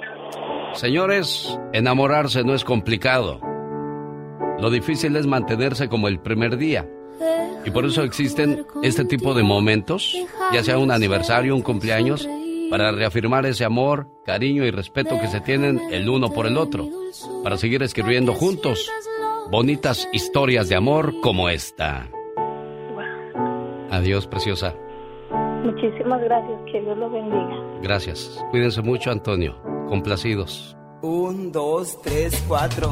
Señores, 0.75 1.59
enamorarse 1.73 2.45
no 2.45 2.55
es 2.55 2.65
complicado. 2.65 3.41
Lo 4.59 4.71
difícil 4.71 5.17
es 5.17 5.27
mantenerse 5.27 5.89
como 5.89 6.09
el 6.09 6.21
primer 6.21 6.57
día. 6.57 6.87
Y 7.65 7.71
por 7.71 7.85
eso 7.85 8.03
existen 8.03 8.65
este 8.83 9.05
tipo 9.05 9.35
de 9.35 9.43
momentos, 9.43 10.17
ya 10.53 10.63
sea 10.63 10.79
un 10.79 10.93
aniversario, 10.93 11.55
un 11.55 11.63
cumpleaños, 11.63 12.29
para 12.71 12.93
reafirmar 12.93 13.47
ese 13.47 13.65
amor, 13.65 14.09
cariño 14.25 14.65
y 14.65 14.71
respeto 14.71 15.19
que 15.21 15.29
se 15.29 15.41
tienen 15.41 15.81
el 15.91 16.09
uno 16.09 16.33
por 16.33 16.47
el 16.47 16.57
otro, 16.57 16.89
para 17.43 17.57
seguir 17.57 17.83
escribiendo 17.83 18.33
juntos 18.35 18.91
bonitas 19.51 20.09
historias 20.13 20.69
de 20.69 20.77
amor 20.77 21.21
como 21.21 21.49
esta. 21.49 22.09
Adiós, 23.91 24.27
preciosa. 24.27 24.75
Muchísimas 25.65 26.21
gracias, 26.23 26.59
que 26.71 26.81
Dios 26.81 26.97
lo 26.97 27.11
bendiga. 27.11 27.57
Gracias. 27.83 28.45
Cuídense 28.51 28.83
mucho, 28.83 29.11
Antonio. 29.11 29.57
Complacidos. 29.89 30.77
Un, 31.03 31.53
dos, 31.53 32.01
tres, 32.03 32.45
cuatro. 32.47 32.91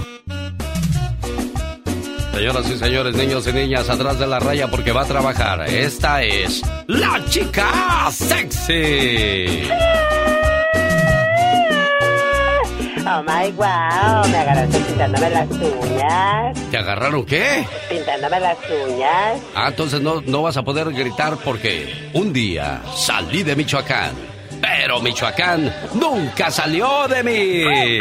Señoras 2.34 2.68
y 2.68 2.76
señores, 2.76 3.16
niños 3.16 3.46
y 3.46 3.52
niñas, 3.52 3.88
atrás 3.88 4.18
de 4.18 4.26
la 4.26 4.40
raya 4.40 4.68
porque 4.68 4.90
va 4.90 5.02
a 5.02 5.06
trabajar. 5.06 5.68
Esta 5.68 6.22
es 6.24 6.62
la 6.88 7.24
chica 7.26 8.10
sexy. 8.10 9.68
Oh 13.16 13.22
my 13.22 13.52
wow, 13.52 14.28
me 14.28 14.38
agarraste 14.38 14.80
pintándome 14.80 15.30
las 15.30 15.48
uñas. 15.48 16.70
¿Te 16.72 16.78
agarraron 16.78 17.24
qué? 17.24 17.64
Pintándome 17.88 18.40
las 18.40 18.58
uñas. 18.68 19.40
Ah, 19.54 19.68
entonces 19.68 20.00
no, 20.00 20.20
no 20.22 20.42
vas 20.42 20.56
a 20.56 20.64
poder 20.64 20.92
gritar 20.92 21.36
porque 21.44 22.10
un 22.12 22.32
día 22.32 22.82
salí 22.96 23.44
de 23.44 23.54
Michoacán, 23.54 24.14
pero 24.60 25.00
Michoacán 25.00 25.72
nunca 25.92 26.50
salió 26.50 27.06
de 27.06 27.22
mí. 27.22 27.98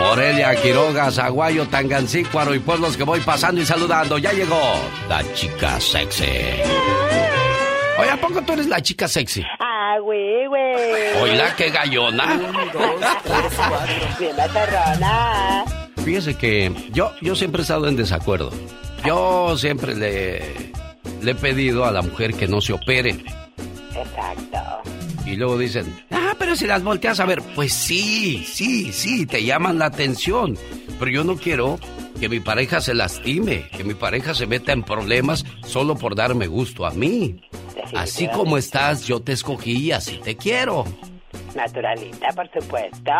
Morelia, 0.00 0.56
Quiroga, 0.56 1.12
Zaguayo, 1.12 1.68
Tangancícuaro 1.68 2.52
y 2.52 2.58
pueblos 2.58 2.96
que 2.96 3.04
voy 3.04 3.20
pasando 3.20 3.60
y 3.60 3.66
saludando. 3.66 4.18
Ya 4.18 4.32
llegó 4.32 4.60
la 5.08 5.22
chica 5.34 5.78
sexy. 5.78 6.24
Oye, 7.98 8.10
¿a 8.10 8.16
poco 8.16 8.40
tú 8.42 8.52
eres 8.52 8.68
la 8.68 8.80
chica 8.80 9.08
sexy? 9.08 9.44
Ah, 9.58 9.98
güey, 10.00 10.46
güey. 10.46 11.16
Oye, 11.20 11.42
qué 11.56 11.70
gallona. 11.70 12.34
Un, 12.34 12.40
dos, 12.72 13.00
tres, 13.24 13.54
cuatro. 13.56 13.94
Bien 14.20 14.36
perrona. 14.52 15.64
Fíjese 16.04 16.36
que 16.36 16.72
yo, 16.92 17.12
yo 17.20 17.34
siempre 17.34 17.60
he 17.60 17.62
estado 17.62 17.88
en 17.88 17.96
desacuerdo. 17.96 18.52
Yo 19.04 19.56
siempre 19.58 19.96
le, 19.96 20.72
le 21.22 21.30
he 21.32 21.34
pedido 21.34 21.84
a 21.84 21.90
la 21.90 22.02
mujer 22.02 22.34
que 22.34 22.46
no 22.46 22.60
se 22.60 22.72
opere. 22.72 23.10
Exacto. 23.94 24.82
Y 25.28 25.36
luego 25.36 25.58
dicen, 25.58 25.94
ah, 26.10 26.34
pero 26.38 26.56
si 26.56 26.66
las 26.66 26.82
volteas 26.82 27.20
a 27.20 27.26
ver, 27.26 27.42
pues 27.54 27.74
sí, 27.74 28.42
sí, 28.46 28.92
sí, 28.92 29.26
te 29.26 29.44
llaman 29.44 29.78
la 29.78 29.86
atención. 29.86 30.56
Pero 30.98 31.10
yo 31.10 31.22
no 31.22 31.36
quiero 31.36 31.78
que 32.18 32.30
mi 32.30 32.40
pareja 32.40 32.80
se 32.80 32.94
lastime, 32.94 33.68
que 33.76 33.84
mi 33.84 33.92
pareja 33.92 34.32
se 34.32 34.46
meta 34.46 34.72
en 34.72 34.82
problemas 34.82 35.44
solo 35.66 35.96
por 35.96 36.14
darme 36.14 36.46
gusto 36.46 36.86
a 36.86 36.92
mí. 36.92 37.42
Así 37.94 38.26
como 38.28 38.56
estás, 38.56 39.06
yo 39.06 39.20
te 39.20 39.32
escogí 39.32 39.76
y 39.76 39.92
así 39.92 40.16
te 40.16 40.34
quiero. 40.34 40.86
Naturalita, 41.54 42.28
por 42.34 42.50
supuesto. 42.50 43.12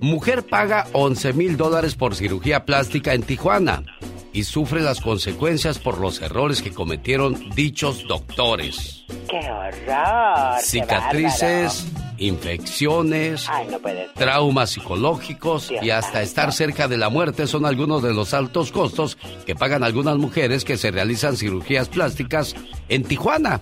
Mujer 0.00 0.44
paga 0.44 0.88
11 0.92 1.32
mil 1.34 1.56
dólares 1.56 1.94
por 1.94 2.16
cirugía 2.16 2.64
plástica 2.64 3.14
en 3.14 3.22
Tijuana 3.22 3.84
y 4.32 4.44
sufre 4.44 4.80
las 4.80 5.00
consecuencias 5.00 5.78
por 5.78 5.98
los 5.98 6.20
errores 6.20 6.62
que 6.62 6.72
cometieron 6.72 7.50
dichos 7.54 8.06
doctores. 8.06 9.04
¡Qué 9.28 9.38
horror! 9.38 10.58
qué 10.58 10.64
Cicatrices, 10.64 11.86
infecciones, 12.18 13.46
Ay, 13.48 13.68
no 13.70 13.78
traumas 14.14 14.70
psicológicos 14.70 15.68
Dios 15.68 15.82
y 15.82 15.90
hasta 15.90 16.22
estar 16.22 16.52
cerca 16.52 16.88
de 16.88 16.98
la 16.98 17.08
muerte 17.08 17.46
son 17.46 17.66
algunos 17.66 18.02
de 18.02 18.14
los 18.14 18.34
altos 18.34 18.72
costos 18.72 19.16
que 19.46 19.54
pagan 19.54 19.84
algunas 19.84 20.16
mujeres 20.16 20.64
que 20.64 20.76
se 20.76 20.90
realizan 20.90 21.36
cirugías 21.36 21.88
plásticas 21.88 22.54
en 22.88 23.02
Tijuana. 23.04 23.60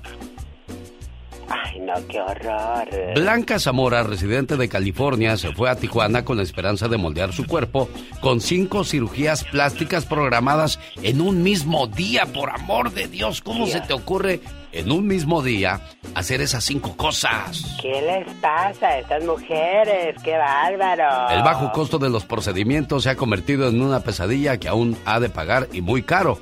Ay, 1.51 1.81
no, 1.81 1.95
qué 2.09 2.21
horror. 2.21 2.89
Blanca 3.15 3.59
Zamora, 3.59 4.05
residente 4.05 4.57
de 4.57 4.69
California, 4.69 5.37
se 5.37 5.53
fue 5.53 5.69
a 5.69 5.75
Tijuana 5.75 6.25
con 6.25 6.37
la 6.37 6.45
esperanza 6.45 6.87
de 6.89 6.97
moldear 6.97 7.33
su 7.33 7.47
cuerpo 7.47 7.89
con 8.21 8.41
cinco 8.41 8.85
cirugías 8.85 9.45
plásticas 9.45 10.07
programadas 10.07 10.79
en 11.03 11.21
un 11.21 11.43
mismo 11.43 11.89
día. 11.89 12.27
Por 12.27 12.51
amor 12.51 12.93
de 12.93 13.09
Dios, 13.09 13.41
¿cómo 13.41 13.67
se 13.67 13.81
te 13.81 13.93
ocurre 13.93 14.41
en 14.73 14.93
un 14.93 15.07
mismo 15.09 15.43
día 15.43 15.81
hacer 16.15 16.41
esas 16.41 16.65
cinco 16.65 16.97
cosas? 16.97 17.77
¿Qué 17.83 18.01
les 18.01 18.33
pasa 18.37 18.87
a 18.87 18.99
estas 19.01 19.25
mujeres? 19.25 20.15
¡Qué 20.23 20.37
bárbaro! 20.37 21.31
El 21.31 21.43
bajo 21.43 21.73
costo 21.73 21.99
de 21.99 22.11
los 22.11 22.25
procedimientos 22.25 23.03
se 23.03 23.11
ha 23.11 23.17
convertido 23.17 23.69
en 23.69 23.83
una 23.83 24.01
pesadilla 24.01 24.59
que 24.59 24.69
aún 24.69 24.97
ha 25.05 25.19
de 25.19 25.31
pagar 25.31 25.69
y 25.73 25.81
muy 25.81 26.03
caro. 26.03 26.39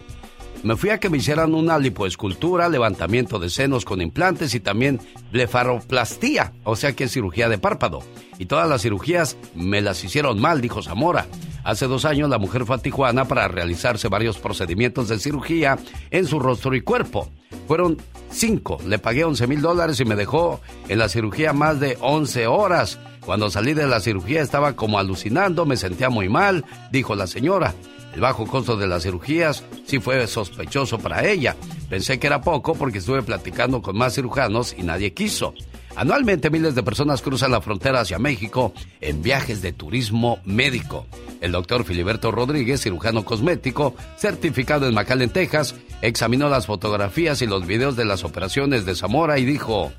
Me 0.65 0.77
fui 0.77 0.91
a 0.91 0.99
que 0.99 1.09
me 1.09 1.19
hicieran 1.19 1.55
una 1.55 1.79
lipoescultura, 1.79 2.69
levantamiento 2.69 3.39
de 3.39 3.49
senos 3.49 3.85
con 3.85 4.01
implantes 4.01 4.55
y 4.55 4.61
también 4.61 5.01
blefaroplastía, 5.31 6.53
o 6.65 6.75
sea 6.75 6.95
que 6.95 7.09
cirugía 7.09 7.49
de 7.49 7.59
párpado. 7.59 8.01
Y 8.39 8.47
todas 8.47 8.69
las 8.69 8.83
cirugías 8.83 9.37
me 9.55 9.81
las 9.81 10.03
hicieron 10.03 10.41
mal, 10.41 10.61
dijo 10.61 10.83
Zamora. 10.83 11.27
Hace 11.65 11.87
dos 11.87 12.05
años 12.05 12.29
la 12.29 12.39
mujer 12.39 12.65
fue 12.65 12.77
a 12.77 12.79
Tijuana 12.79 13.27
para 13.27 13.47
realizarse 13.47 14.09
varios 14.09 14.39
procedimientos 14.39 15.09
de 15.09 15.19
cirugía 15.19 15.79
en 16.11 16.27
su 16.27 16.41
rostro 16.41 16.75
y 16.75 16.81
cuerpo. 16.81 17.31
Fueron 17.69 17.99
cinco, 18.31 18.79
le 18.87 18.99
pagué 18.99 19.25
11 19.25 19.47
mil 19.47 19.61
dólares 19.61 20.01
y 20.01 20.05
me 20.05 20.17
dejó 20.17 20.61
en 20.89 20.99
la 20.99 21.09
cirugía 21.09 21.53
más 21.53 21.79
de 21.79 21.99
11 22.01 22.47
horas. 22.47 22.99
Cuando 23.25 23.51
salí 23.51 23.75
de 23.75 23.87
la 23.87 24.01
cirugía 24.01 24.41
estaba 24.41 24.75
como 24.75 24.99
alucinando, 24.99 25.67
me 25.67 25.77
sentía 25.77 26.09
muy 26.09 26.29
mal, 26.29 26.65
dijo 26.91 27.15
la 27.15 27.27
señora. 27.27 27.75
El 28.19 28.23
bajo 28.23 28.49
costo 28.49 28.77
de 28.77 28.89
las 28.89 29.05
cirugías 29.05 29.63
sí 29.87 30.01
fue 30.01 30.27
sospechoso 30.27 30.99
para 30.99 31.25
ella. 31.25 31.55
Pensé 31.89 32.19
que 32.19 32.27
era 32.27 32.41
poco 32.41 32.75
porque 32.75 32.99
estuve 32.99 33.23
platicando 33.23 33.81
con 33.81 33.97
más 33.97 34.17
cirujanos 34.17 34.75
y 34.77 34.83
nadie 34.83 35.15
quiso. 35.15 35.55
Anualmente 35.95 36.51
miles 36.51 36.75
de 36.75 36.83
personas 36.83 37.23
cruzan 37.23 37.53
la 37.53 37.61
frontera 37.61 38.01
hacia 38.01 38.19
México 38.19 38.73
en 39.01 39.23
viajes 39.23 39.63
de 39.63 39.73
turismo 39.73 40.41
médico. 40.45 41.07
El 41.41 41.53
doctor 41.53 41.85
Filiberto 41.85 42.33
Rodríguez, 42.33 42.81
cirujano 42.83 43.25
cosmético, 43.25 43.95
certificado 44.17 44.89
en 44.89 44.95
McAllen, 44.95 45.31
Texas, 45.31 45.77
examinó 46.03 46.49
las 46.49 46.67
fotografías 46.67 47.41
y 47.41 47.47
los 47.47 47.69
videos 47.69 47.95
de 47.95 48.05
las 48.05 48.25
operaciones 48.25 48.85
de 48.85 48.97
Zamora 48.97 49.39
y 49.39 49.45
dijo, 49.45 49.93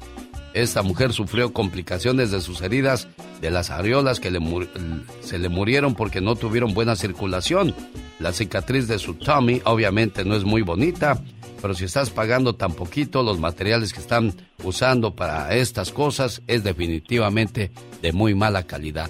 esta 0.54 0.82
mujer 0.82 1.14
sufrió 1.14 1.54
complicaciones 1.54 2.32
de 2.32 2.42
sus 2.42 2.62
heridas 2.62 3.08
de 3.42 3.52
las 3.52 3.70
areolas 3.70 4.20
que 4.20 4.32
se 5.22 5.40
le 5.40 5.50
murieron 5.50 5.96
porque 5.96 6.22
no 6.22 6.36
tuvieron 6.36 6.74
buena 6.74 6.96
circulación. 6.96 7.76
La 8.20 8.34
cicatriz 8.34 8.88
de 8.88 9.00
su 9.00 9.14
tummy 9.14 9.62
obviamente 9.66 10.26
no 10.26 10.36
es 10.36 10.44
muy 10.44 10.62
bonita, 10.62 11.22
pero 11.62 11.74
si 11.74 11.86
estás 11.86 12.10
pagando 12.10 12.56
tan 12.56 12.74
poquito, 12.74 13.24
los 13.24 13.40
materiales 13.40 13.94
que 13.94 14.00
están 14.00 14.34
usando 14.64 15.16
para 15.16 15.56
estas 15.56 15.92
cosas 15.92 16.42
es 16.48 16.64
definitivamente 16.64 17.72
de 18.02 18.12
muy 18.12 18.36
mala 18.36 18.64
calidad. 18.64 19.10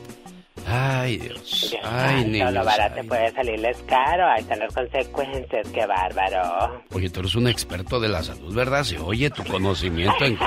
Ay, 0.68 1.18
Dios. 1.18 1.76
Ay, 1.84 2.26
niños. 2.26 2.54
Todo 2.54 2.66
barato 2.66 3.02
puede 3.08 3.32
salirles 3.32 3.78
caro. 3.88 4.28
Ahí 4.28 4.42
están 4.42 4.60
las 4.60 4.74
consecuencias. 4.74 5.68
Qué 5.74 5.86
bárbaro. 5.86 6.84
Oye, 6.94 7.10
tú 7.10 7.22
eres 7.22 7.36
un 7.36 7.48
experto 7.48 8.00
de 8.00 8.10
la 8.10 8.24
salud, 8.24 8.54
¿verdad? 8.54 8.84
Se 8.84 8.98
oye 9.00 9.30
tu 9.30 9.44
conocimiento 9.44 10.26
en 10.26 10.38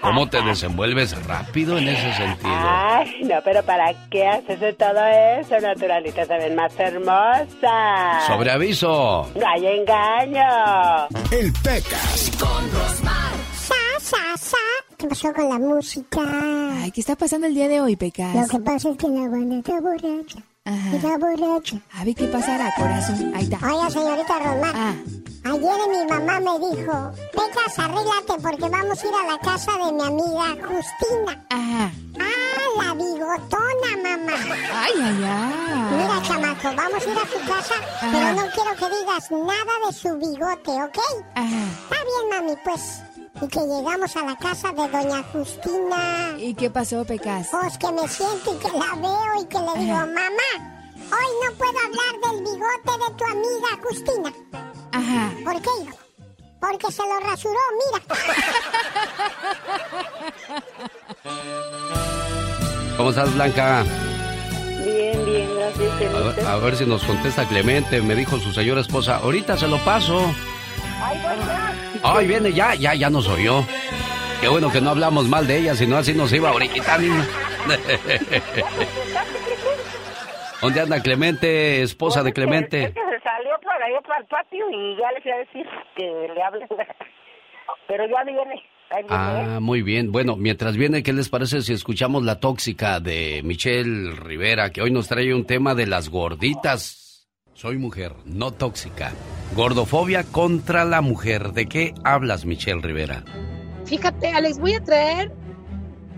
cómo 0.00 0.28
te 0.28 0.40
desenvuelves 0.42 1.24
rápido 1.26 1.78
en 1.78 1.88
ese 1.88 2.12
sentido. 2.14 2.52
Ay, 2.52 3.22
no, 3.24 3.36
pero 3.44 3.62
¿para 3.62 3.92
qué 4.10 4.26
haces 4.26 4.58
todo 4.76 5.06
eso? 5.40 5.58
Naturalita 5.60 6.24
se 6.24 6.36
ven 6.38 6.54
más 6.54 6.78
hermosas. 6.78 8.26
Sobre 8.26 8.50
aviso. 8.50 9.30
No 9.34 9.46
hay 9.46 9.66
engaño. 9.66 11.08
El 11.30 11.52
Pecas. 11.62 12.30
Con 12.38 12.70
Rosmar. 12.72 13.32
Sa, 13.52 13.74
sa, 14.00 14.36
sa. 14.36 14.56
¿Qué 15.00 15.08
pasó 15.08 15.32
con 15.32 15.48
la 15.48 15.58
música? 15.58 16.20
Ay, 16.82 16.90
¿qué 16.90 17.00
está 17.00 17.16
pasando 17.16 17.46
el 17.46 17.54
día 17.54 17.68
de 17.68 17.80
hoy, 17.80 17.96
Pecas? 17.96 18.34
Lo 18.34 18.46
que 18.46 18.58
pasa 18.62 18.90
es 18.90 18.98
que 18.98 19.08
la 19.08 19.28
banda 19.28 19.56
está 19.56 19.80
borracha. 19.80 20.38
Está 20.92 21.16
borracha. 21.16 21.76
A 21.94 22.04
ver 22.04 22.14
qué 22.14 22.26
pasará, 22.26 22.70
corazón. 22.76 23.32
Ahí 23.34 23.44
está. 23.44 23.56
Oiga, 23.66 23.88
señorita 23.88 24.38
Rosmar. 24.38 24.72
Ah. 24.74 24.94
Ayer 25.44 25.80
mi 25.88 26.06
mamá 26.06 26.38
me 26.40 26.58
dijo, 26.76 27.12
Pecas, 27.32 27.78
arréglate 27.78 28.34
porque 28.42 28.68
vamos 28.68 29.02
a 29.02 29.06
ir 29.06 29.14
a 29.14 29.32
la 29.32 29.38
casa 29.38 29.72
de 29.72 29.92
mi 29.92 30.02
amiga 30.02 30.48
Justina. 30.68 31.46
Ajá. 31.48 31.92
Ah, 32.20 32.84
la 32.84 32.92
bigotona, 32.94 33.96
mamá. 34.04 34.38
Ay, 34.74 34.92
ay, 35.02 35.24
ay. 35.24 35.96
Mira, 35.96 36.22
chamaco, 36.22 36.76
vamos 36.76 37.06
a 37.06 37.10
ir 37.10 37.18
a 37.18 37.26
su 37.26 37.48
casa, 37.48 37.74
Ajá. 37.74 38.08
pero 38.12 38.32
no 38.34 38.52
quiero 38.52 38.76
que 38.76 38.98
digas 38.98 39.30
nada 39.30 39.86
de 39.86 39.92
su 39.94 40.14
bigote, 40.18 40.70
¿ok? 40.82 40.98
Ajá. 41.36 41.64
Está 41.84 41.96
bien, 42.04 42.28
mami, 42.44 42.54
pues. 42.62 43.00
Y 43.42 43.48
que 43.48 43.60
llegamos 43.60 44.16
a 44.16 44.24
la 44.24 44.36
casa 44.36 44.68
de 44.72 44.88
doña 44.88 45.22
Justina. 45.32 46.34
¿Y 46.38 46.54
qué 46.54 46.70
pasó, 46.70 47.04
Pecas? 47.04 47.48
Pues 47.50 47.78
que 47.78 47.90
me 47.92 48.06
siento 48.08 48.54
y 48.54 48.58
que 48.58 48.68
la 48.78 48.94
veo 48.96 49.42
y 49.42 49.46
que 49.46 49.58
le 49.58 49.80
digo, 49.80 49.96
Ajá. 49.96 50.06
mamá, 50.06 50.52
hoy 50.96 51.30
no 51.42 51.52
puedo 51.56 51.78
hablar 51.78 52.14
del 52.22 52.38
bigote 52.44 52.92
de 52.98 53.10
tu 53.16 53.24
amiga 53.24 53.70
Justina. 53.82 54.32
Ajá. 54.92 55.32
¿Por 55.44 55.62
qué, 55.62 55.70
hijo? 55.82 55.96
Porque 56.60 56.92
se 56.92 57.02
lo 57.02 57.20
rasuró, 57.20 57.58
mira. 57.78 58.02
¿Cómo 62.96 63.10
estás, 63.10 63.34
Blanca? 63.34 63.84
Bien, 64.84 65.24
bien, 65.24 65.48
gracias. 65.56 66.14
A 66.14 66.18
ver, 66.20 66.46
a 66.46 66.56
ver 66.56 66.76
si 66.76 66.84
nos 66.84 67.02
contesta 67.04 67.48
Clemente. 67.48 68.02
Me 68.02 68.14
dijo 68.14 68.38
su 68.38 68.52
señora 68.52 68.82
esposa, 68.82 69.16
ahorita 69.16 69.56
se 69.56 69.68
lo 69.68 69.78
paso. 69.84 70.20
Ay, 72.02 72.26
viene 72.26 72.52
ya, 72.52 72.74
ya, 72.74 72.94
ya 72.94 73.10
nos 73.10 73.28
oyó. 73.28 73.64
Qué 74.40 74.48
bueno 74.48 74.70
que 74.70 74.80
no 74.80 74.90
hablamos 74.90 75.28
mal 75.28 75.46
de 75.46 75.58
ella, 75.58 75.74
si 75.74 75.86
no 75.86 75.98
así 75.98 76.14
nos 76.14 76.32
iba 76.32 76.48
ahorita, 76.50 76.98
niña. 76.98 77.26
¿Dónde 80.60 80.80
anda 80.80 81.02
Clemente, 81.02 81.82
esposa 81.82 82.22
de 82.22 82.32
Clemente? 82.32 82.84
Es 82.84 82.94
que 82.94 83.00
se 83.00 83.20
salió 83.22 83.52
por 83.62 83.82
ahí 83.82 83.92
para 84.06 84.20
el 84.20 84.26
patio 84.26 84.70
y 84.70 84.96
ya 84.96 85.10
le 85.12 85.20
fui 85.22 85.30
a 85.30 85.36
decir 85.38 85.66
que 85.96 86.30
le 86.34 86.42
hablen. 86.42 86.68
Pero 87.88 88.06
ya 88.06 88.24
viene. 88.24 88.42
Viene. 88.42 89.06
Ah, 89.08 89.58
muy 89.60 89.82
bien. 89.82 90.10
Bueno, 90.12 90.36
mientras 90.36 90.76
viene, 90.76 91.02
¿qué 91.02 91.12
les 91.12 91.28
parece 91.28 91.62
si 91.62 91.72
escuchamos 91.72 92.24
la 92.24 92.40
tóxica 92.40 92.98
de 93.00 93.40
Michelle 93.44 94.12
Rivera, 94.12 94.70
que 94.70 94.82
hoy 94.82 94.90
nos 94.90 95.08
trae 95.08 95.32
un 95.32 95.46
tema 95.46 95.74
de 95.74 95.86
las 95.86 96.08
gorditas? 96.08 97.09
Soy 97.60 97.76
mujer, 97.76 98.14
no 98.24 98.52
tóxica. 98.52 99.12
Gordofobia 99.54 100.24
contra 100.24 100.86
la 100.86 101.02
mujer. 101.02 101.52
¿De 101.52 101.66
qué 101.66 101.92
hablas, 102.04 102.46
Michelle 102.46 102.80
Rivera? 102.80 103.22
Fíjate, 103.84 104.32
Alex, 104.32 104.58
voy 104.58 104.72
a 104.72 104.82
traer 104.82 105.30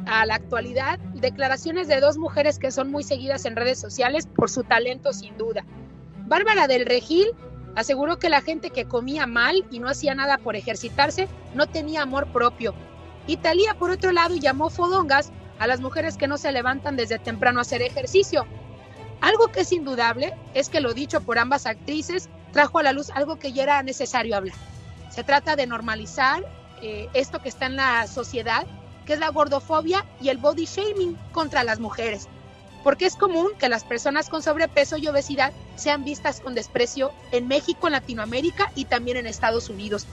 a 0.06 0.24
la 0.24 0.36
actualidad 0.36 1.00
declaraciones 1.14 1.88
de 1.88 1.98
dos 1.98 2.16
mujeres 2.16 2.60
que 2.60 2.70
son 2.70 2.92
muy 2.92 3.02
seguidas 3.02 3.44
en 3.44 3.56
redes 3.56 3.80
sociales 3.80 4.28
por 4.28 4.50
su 4.50 4.62
talento 4.62 5.12
sin 5.12 5.36
duda. 5.36 5.64
Bárbara 6.28 6.68
del 6.68 6.86
Regil 6.86 7.32
aseguró 7.74 8.20
que 8.20 8.30
la 8.30 8.40
gente 8.40 8.70
que 8.70 8.84
comía 8.84 9.26
mal 9.26 9.66
y 9.72 9.80
no 9.80 9.88
hacía 9.88 10.14
nada 10.14 10.38
por 10.38 10.54
ejercitarse 10.54 11.26
no 11.56 11.66
tenía 11.66 12.02
amor 12.02 12.28
propio. 12.28 12.72
Y 13.26 13.38
Talía, 13.38 13.74
por 13.74 13.90
otro 13.90 14.12
lado, 14.12 14.36
llamó 14.36 14.70
fodongas 14.70 15.32
a 15.58 15.66
las 15.66 15.80
mujeres 15.80 16.16
que 16.16 16.28
no 16.28 16.38
se 16.38 16.52
levantan 16.52 16.94
desde 16.96 17.18
temprano 17.18 17.58
a 17.58 17.62
hacer 17.62 17.82
ejercicio. 17.82 18.46
Algo 19.22 19.48
que 19.48 19.60
es 19.60 19.70
indudable 19.70 20.34
es 20.52 20.68
que 20.68 20.80
lo 20.80 20.94
dicho 20.94 21.20
por 21.20 21.38
ambas 21.38 21.66
actrices 21.66 22.28
trajo 22.52 22.80
a 22.80 22.82
la 22.82 22.92
luz 22.92 23.08
algo 23.10 23.36
que 23.38 23.52
ya 23.52 23.62
era 23.62 23.82
necesario 23.84 24.36
hablar. 24.36 24.56
Se 25.10 25.22
trata 25.22 25.54
de 25.54 25.64
normalizar 25.64 26.44
eh, 26.82 27.08
esto 27.14 27.40
que 27.40 27.48
está 27.48 27.66
en 27.66 27.76
la 27.76 28.08
sociedad, 28.08 28.66
que 29.06 29.12
es 29.12 29.20
la 29.20 29.30
gordofobia 29.30 30.04
y 30.20 30.30
el 30.30 30.38
body 30.38 30.64
shaming 30.64 31.16
contra 31.30 31.62
las 31.62 31.78
mujeres. 31.78 32.26
Porque 32.82 33.06
es 33.06 33.14
común 33.14 33.46
que 33.60 33.68
las 33.68 33.84
personas 33.84 34.28
con 34.28 34.42
sobrepeso 34.42 34.96
y 34.96 35.06
obesidad 35.06 35.52
sean 35.76 36.02
vistas 36.02 36.40
con 36.40 36.56
desprecio 36.56 37.12
en 37.30 37.46
México, 37.46 37.86
en 37.86 37.92
Latinoamérica 37.92 38.72
y 38.74 38.86
también 38.86 39.18
en 39.18 39.28
Estados 39.28 39.70
Unidos. 39.70 40.04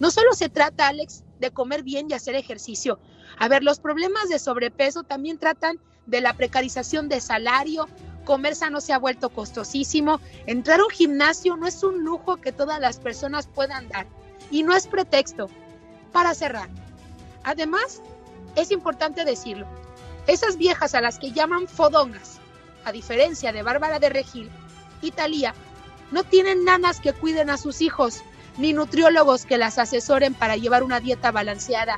No 0.00 0.10
solo 0.10 0.32
se 0.32 0.48
trata, 0.48 0.88
Alex, 0.88 1.22
de 1.38 1.52
comer 1.52 1.84
bien 1.84 2.08
y 2.10 2.14
hacer 2.14 2.34
ejercicio. 2.34 2.98
A 3.38 3.46
ver, 3.46 3.62
los 3.62 3.78
problemas 3.78 4.28
de 4.28 4.40
sobrepeso 4.40 5.04
también 5.04 5.38
tratan 5.38 5.78
de 6.06 6.20
la 6.20 6.34
precarización 6.34 7.08
de 7.08 7.20
salario, 7.20 7.86
comer 8.26 8.54
sano 8.54 8.82
se 8.82 8.92
ha 8.92 8.98
vuelto 8.98 9.30
costosísimo, 9.30 10.20
entrar 10.44 10.80
a 10.80 10.84
un 10.84 10.90
gimnasio 10.90 11.56
no 11.56 11.66
es 11.66 11.82
un 11.82 12.04
lujo 12.04 12.36
que 12.36 12.52
todas 12.52 12.78
las 12.78 12.98
personas 12.98 13.46
puedan 13.46 13.88
dar 13.88 14.06
y 14.50 14.62
no 14.62 14.76
es 14.76 14.86
pretexto. 14.86 15.48
Para 16.12 16.34
cerrar, 16.34 16.68
además, 17.44 18.02
es 18.56 18.70
importante 18.70 19.24
decirlo, 19.24 19.66
esas 20.26 20.58
viejas 20.58 20.94
a 20.94 21.00
las 21.00 21.18
que 21.18 21.32
llaman 21.32 21.68
fodongas, 21.68 22.40
a 22.84 22.92
diferencia 22.92 23.52
de 23.52 23.62
Bárbara 23.62 23.98
de 23.98 24.10
Regil 24.10 24.50
y 25.00 25.12
Talía, 25.12 25.54
no 26.10 26.24
tienen 26.24 26.64
nanas 26.64 27.00
que 27.00 27.12
cuiden 27.12 27.48
a 27.48 27.56
sus 27.56 27.80
hijos, 27.80 28.22
ni 28.58 28.72
nutriólogos 28.72 29.46
que 29.46 29.58
las 29.58 29.78
asesoren 29.78 30.34
para 30.34 30.56
llevar 30.56 30.82
una 30.82 31.00
dieta 31.00 31.30
balanceada. 31.30 31.96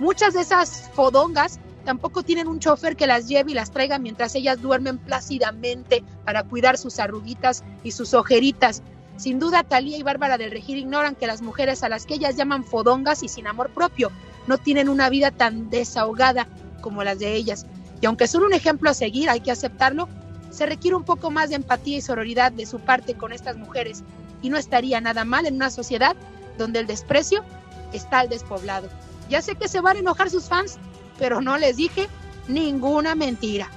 Muchas 0.00 0.34
de 0.34 0.40
esas 0.40 0.90
fodongas 0.94 1.58
tampoco 1.82 2.22
tienen 2.22 2.48
un 2.48 2.58
chofer 2.58 2.96
que 2.96 3.06
las 3.06 3.28
lleve 3.28 3.52
y 3.52 3.54
las 3.54 3.70
traiga 3.70 3.98
mientras 3.98 4.34
ellas 4.34 4.60
duermen 4.60 4.98
plácidamente 4.98 6.02
para 6.24 6.42
cuidar 6.42 6.78
sus 6.78 6.98
arruguitas 6.98 7.64
y 7.82 7.92
sus 7.92 8.14
ojeritas. 8.14 8.82
Sin 9.16 9.38
duda, 9.38 9.62
Talía 9.62 9.98
y 9.98 10.02
Bárbara 10.02 10.38
del 10.38 10.50
Regil 10.50 10.78
ignoran 10.78 11.14
que 11.14 11.26
las 11.26 11.42
mujeres 11.42 11.82
a 11.82 11.88
las 11.88 12.06
que 12.06 12.14
ellas 12.14 12.36
llaman 12.36 12.64
fodongas 12.64 13.22
y 13.22 13.28
sin 13.28 13.46
amor 13.46 13.70
propio 13.70 14.10
no 14.46 14.58
tienen 14.58 14.88
una 14.88 15.08
vida 15.10 15.30
tan 15.30 15.70
desahogada 15.70 16.46
como 16.80 17.04
las 17.04 17.18
de 17.18 17.34
ellas. 17.34 17.66
Y 18.00 18.06
aunque 18.06 18.26
son 18.26 18.42
un 18.42 18.52
ejemplo 18.52 18.90
a 18.90 18.94
seguir, 18.94 19.30
hay 19.30 19.40
que 19.40 19.52
aceptarlo, 19.52 20.08
se 20.50 20.66
requiere 20.66 20.96
un 20.96 21.04
poco 21.04 21.30
más 21.30 21.50
de 21.50 21.56
empatía 21.56 21.98
y 21.98 22.00
sororidad 22.00 22.52
de 22.52 22.66
su 22.66 22.80
parte 22.80 23.14
con 23.14 23.32
estas 23.32 23.56
mujeres. 23.56 24.02
Y 24.42 24.50
no 24.50 24.58
estaría 24.58 25.00
nada 25.00 25.24
mal 25.24 25.46
en 25.46 25.54
una 25.54 25.70
sociedad 25.70 26.16
donde 26.58 26.80
el 26.80 26.86
desprecio 26.86 27.44
está 27.92 28.20
al 28.20 28.28
despoblado. 28.28 28.88
Ya 29.28 29.40
sé 29.40 29.54
que 29.54 29.68
se 29.68 29.80
van 29.80 29.96
a 29.96 30.00
enojar 30.00 30.30
sus 30.30 30.44
fans, 30.44 30.78
pero 31.22 31.40
no 31.40 31.56
les 31.56 31.76
dije 31.76 32.08
ninguna 32.48 33.14
mentira. 33.14 33.70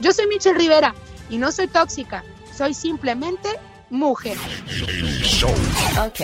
Yo 0.00 0.12
soy 0.12 0.26
Michelle 0.28 0.58
Rivera 0.58 0.94
y 1.28 1.36
no 1.36 1.52
soy 1.52 1.68
tóxica, 1.68 2.24
soy 2.56 2.72
simplemente 2.72 3.50
mujer. 3.90 4.38
Ok. 6.00 6.20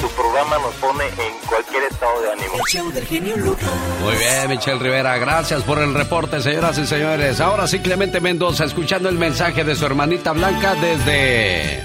Tu 0.00 0.08
programa 0.08 0.58
nos 0.58 0.74
pone 0.74 1.04
en 1.04 1.48
cualquier 1.48 1.84
estado 1.84 2.22
de 2.22 2.32
ánimo. 2.32 2.54
El 2.54 2.62
show 2.68 2.90
del 2.90 3.06
genio 3.06 3.36
Lucas. 3.36 3.70
Muy 4.02 4.16
bien, 4.16 4.48
Michelle 4.48 4.80
Rivera, 4.80 5.16
gracias 5.16 5.62
por 5.62 5.78
el 5.78 5.94
reporte, 5.94 6.42
señoras 6.42 6.76
y 6.78 6.86
señores. 6.88 7.40
Ahora 7.40 7.68
sí, 7.68 7.78
Clemente 7.78 8.20
Mendoza, 8.20 8.64
escuchando 8.64 9.08
el 9.08 9.16
mensaje 9.16 9.62
de 9.62 9.76
su 9.76 9.86
hermanita 9.86 10.32
Blanca 10.32 10.74
desde 10.74 11.84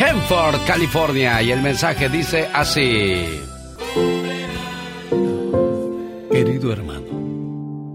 Hanford, 0.00 0.66
California. 0.66 1.40
Y 1.42 1.52
el 1.52 1.62
mensaje 1.62 2.08
dice 2.08 2.50
así. 2.52 3.40
Querido 6.34 6.72
hermano, 6.72 7.03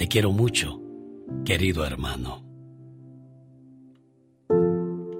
Te 0.00 0.08
quiero 0.08 0.32
mucho, 0.32 0.80
querido 1.44 1.84
hermano. 1.84 2.40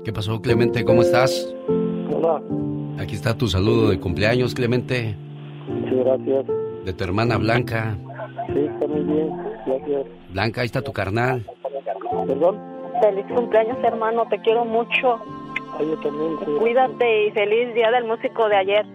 ¿Qué 0.06 0.10
pasó, 0.10 0.40
Clemente? 0.40 0.86
¿Cómo 0.86 1.02
estás? 1.02 1.54
Hola, 2.10 2.40
Aquí 2.98 3.14
está 3.14 3.36
tu 3.36 3.46
saludo 3.46 3.90
de 3.90 4.00
cumpleaños, 4.00 4.54
Clemente, 4.54 5.14
sí, 5.66 5.96
gracias. 5.96 6.46
de 6.86 6.92
tu 6.94 7.04
hermana 7.04 7.36
Blanca. 7.36 7.94
Sí, 8.54 8.58
está 8.60 8.86
muy 8.86 9.02
bien, 9.02 9.28
gracias. 9.66 10.06
Blanca, 10.32 10.62
ahí 10.62 10.66
está 10.68 10.80
tu 10.80 10.94
carnal. 10.94 11.44
¿Perdón? 12.26 12.58
Feliz 13.02 13.26
cumpleaños, 13.36 13.76
hermano. 13.84 14.24
Te 14.30 14.38
quiero 14.40 14.64
mucho. 14.64 15.16
Ay, 15.78 15.88
yo 15.88 16.00
también. 16.00 16.38
sí. 16.38 16.44
Cuídate 16.58 17.26
y 17.26 17.30
feliz 17.32 17.74
día 17.74 17.90
del 17.90 18.06
músico 18.06 18.48
de 18.48 18.56
ayer. 18.56 18.86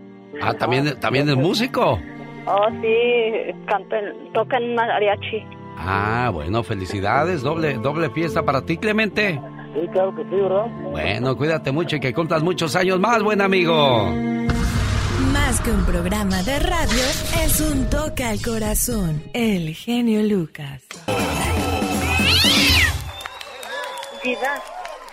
Ah, 0.42 0.56
también, 0.56 1.00
también 1.00 1.30
es 1.30 1.36
músico. 1.36 2.00
Oh, 2.48 2.68
sí, 2.82 3.54
canta, 3.68 4.00
en- 4.00 4.34
toca 4.34 4.58
en 4.58 4.74
mariachi. 4.74 5.44
Ah, 5.78 6.30
bueno, 6.34 6.64
felicidades. 6.64 7.42
Doble, 7.42 7.76
doble 7.76 8.10
fiesta 8.10 8.44
para 8.44 8.62
ti, 8.62 8.78
Clemente. 8.78 9.40
Sí, 9.74 9.88
claro 9.92 10.16
que 10.16 10.24
sí, 10.24 10.30
¿verdad? 10.30 10.66
Bueno, 10.92 11.36
cuídate 11.36 11.72
mucho 11.72 11.98
y 11.98 12.00
que 12.00 12.14
cumplas 12.14 12.42
muchos 12.44 12.76
años 12.76 13.00
más, 13.00 13.22
buen 13.22 13.42
amigo. 13.42 14.10
Más 15.34 15.60
que 15.62 15.72
un 15.72 15.84
programa 15.86 16.42
de 16.44 16.60
radio, 16.60 17.04
es 17.44 17.60
un 17.60 17.90
toque 17.90 18.24
al 18.24 18.42
corazón. 18.42 19.22
El 19.34 19.74
genio 19.76 20.24
Lucas. 20.24 20.82
Diva, 24.24 24.62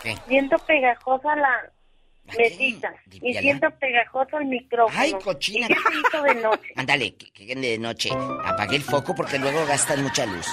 ¿Qué? 0.02 0.16
siento 0.28 0.56
pegajosa 0.66 1.34
la 1.36 1.70
mesita 2.36 2.94
y 3.10 3.34
siento 3.34 3.68
pegajoso 3.78 4.38
el 4.38 4.46
micrófono. 4.46 4.98
Ay, 4.98 5.12
cochina. 5.22 5.66
¿Y 5.66 5.68
qué 5.68 5.74
se 5.74 5.98
hizo 6.16 6.22
de 6.22 6.34
noche? 6.36 6.72
Ándale, 6.76 7.14
que, 7.14 7.30
que 7.32 7.54
de 7.54 7.78
noche. 7.78 8.10
Apague 8.44 8.76
el 8.76 8.82
foco 8.82 9.14
porque 9.14 9.38
luego 9.38 9.64
gastan 9.66 10.02
mucha 10.02 10.26
luz. 10.26 10.46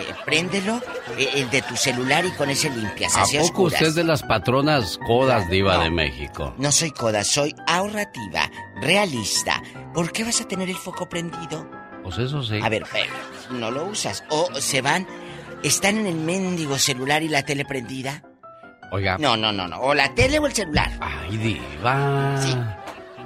Eh, 0.00 0.12
préndelo, 0.24 0.80
eh, 1.16 1.28
el 1.34 1.50
de 1.50 1.62
tu 1.62 1.76
celular 1.76 2.24
y 2.24 2.30
con 2.32 2.50
ese 2.50 2.68
limpias. 2.68 3.14
¿A 3.16 3.22
Así 3.22 3.36
a 3.36 3.40
poco 3.42 3.52
oscuras. 3.52 3.74
usted 3.74 3.86
es 3.88 3.94
de 3.94 4.02
las 4.04 4.22
patronas 4.24 4.98
codas 5.06 5.48
diva 5.48 5.78
de 5.84 5.90
México? 5.90 6.52
No 6.58 6.72
soy 6.72 6.90
coda, 6.90 7.22
soy 7.22 7.54
ahorrativa, 7.68 8.50
realista. 8.80 9.62
¿Por 9.92 10.10
qué 10.10 10.24
vas 10.24 10.40
a 10.40 10.48
tener 10.48 10.68
el 10.68 10.76
foco 10.76 11.08
prendido? 11.08 11.70
Pues 12.02 12.18
eso 12.18 12.42
sí. 12.42 12.58
A 12.60 12.68
ver, 12.68 12.82
eh, 12.94 13.06
no 13.50 13.70
lo 13.70 13.84
usas. 13.84 14.24
O 14.30 14.52
se 14.60 14.82
van, 14.82 15.06
están 15.62 15.96
en 15.98 16.06
el 16.06 16.16
mendigo 16.16 16.76
celular 16.76 17.22
y 17.22 17.28
la 17.28 17.44
tele 17.44 17.64
prendida. 17.64 18.22
Oiga. 18.94 19.16
No, 19.18 19.36
no, 19.36 19.50
no, 19.52 19.66
no. 19.66 19.80
O 19.80 19.92
la 19.94 20.14
tele 20.14 20.38
o 20.38 20.46
el 20.46 20.52
celular. 20.52 20.90
Ay, 21.00 21.36
diva. 21.36 22.40
Sí. 22.40 22.56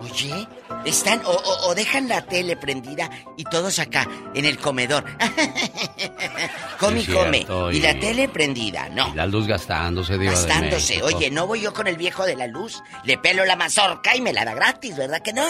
Oye, 0.01 0.47
están 0.85 1.20
o, 1.27 1.31
o- 1.31 1.69
o 1.69 1.74
dejan 1.74 2.09
la 2.09 2.23
tele 2.23 2.57
prendida 2.57 3.11
y 3.36 3.43
todos 3.45 3.78
acá 3.81 4.07
en 4.32 4.45
el 4.45 4.57
comedor. 4.59 5.05
come 6.78 7.01
y 7.01 7.05
Sí, 7.05 7.12
come. 7.12 7.36
cierto, 7.39 7.73
Y 7.73 7.81
la 7.81 7.99
tele 7.99 8.28
prendida, 8.28 8.89
no. 8.90 9.09
Y 9.09 9.16
la 9.16 9.27
luz 9.27 9.47
gastándose, 9.47 10.16
diva 10.16 10.32
Gastándose. 10.32 11.03
Oye, 11.03 11.31
no 11.31 11.47
voy 11.47 11.61
yo 11.62 11.74
con 11.74 11.86
el 11.89 11.97
viejo 11.97 12.24
de 12.24 12.36
la 12.36 12.47
luz. 12.47 12.81
Le 13.05 13.19
pelo 13.19 13.45
la 13.45 13.57
mazorca 13.57 14.15
y 14.16 14.20
me 14.20 14.32
la 14.32 14.45
da 14.45 14.55
gratis, 14.55 14.97
¿verdad 14.97 15.20
que 15.20 15.32
no? 15.32 15.47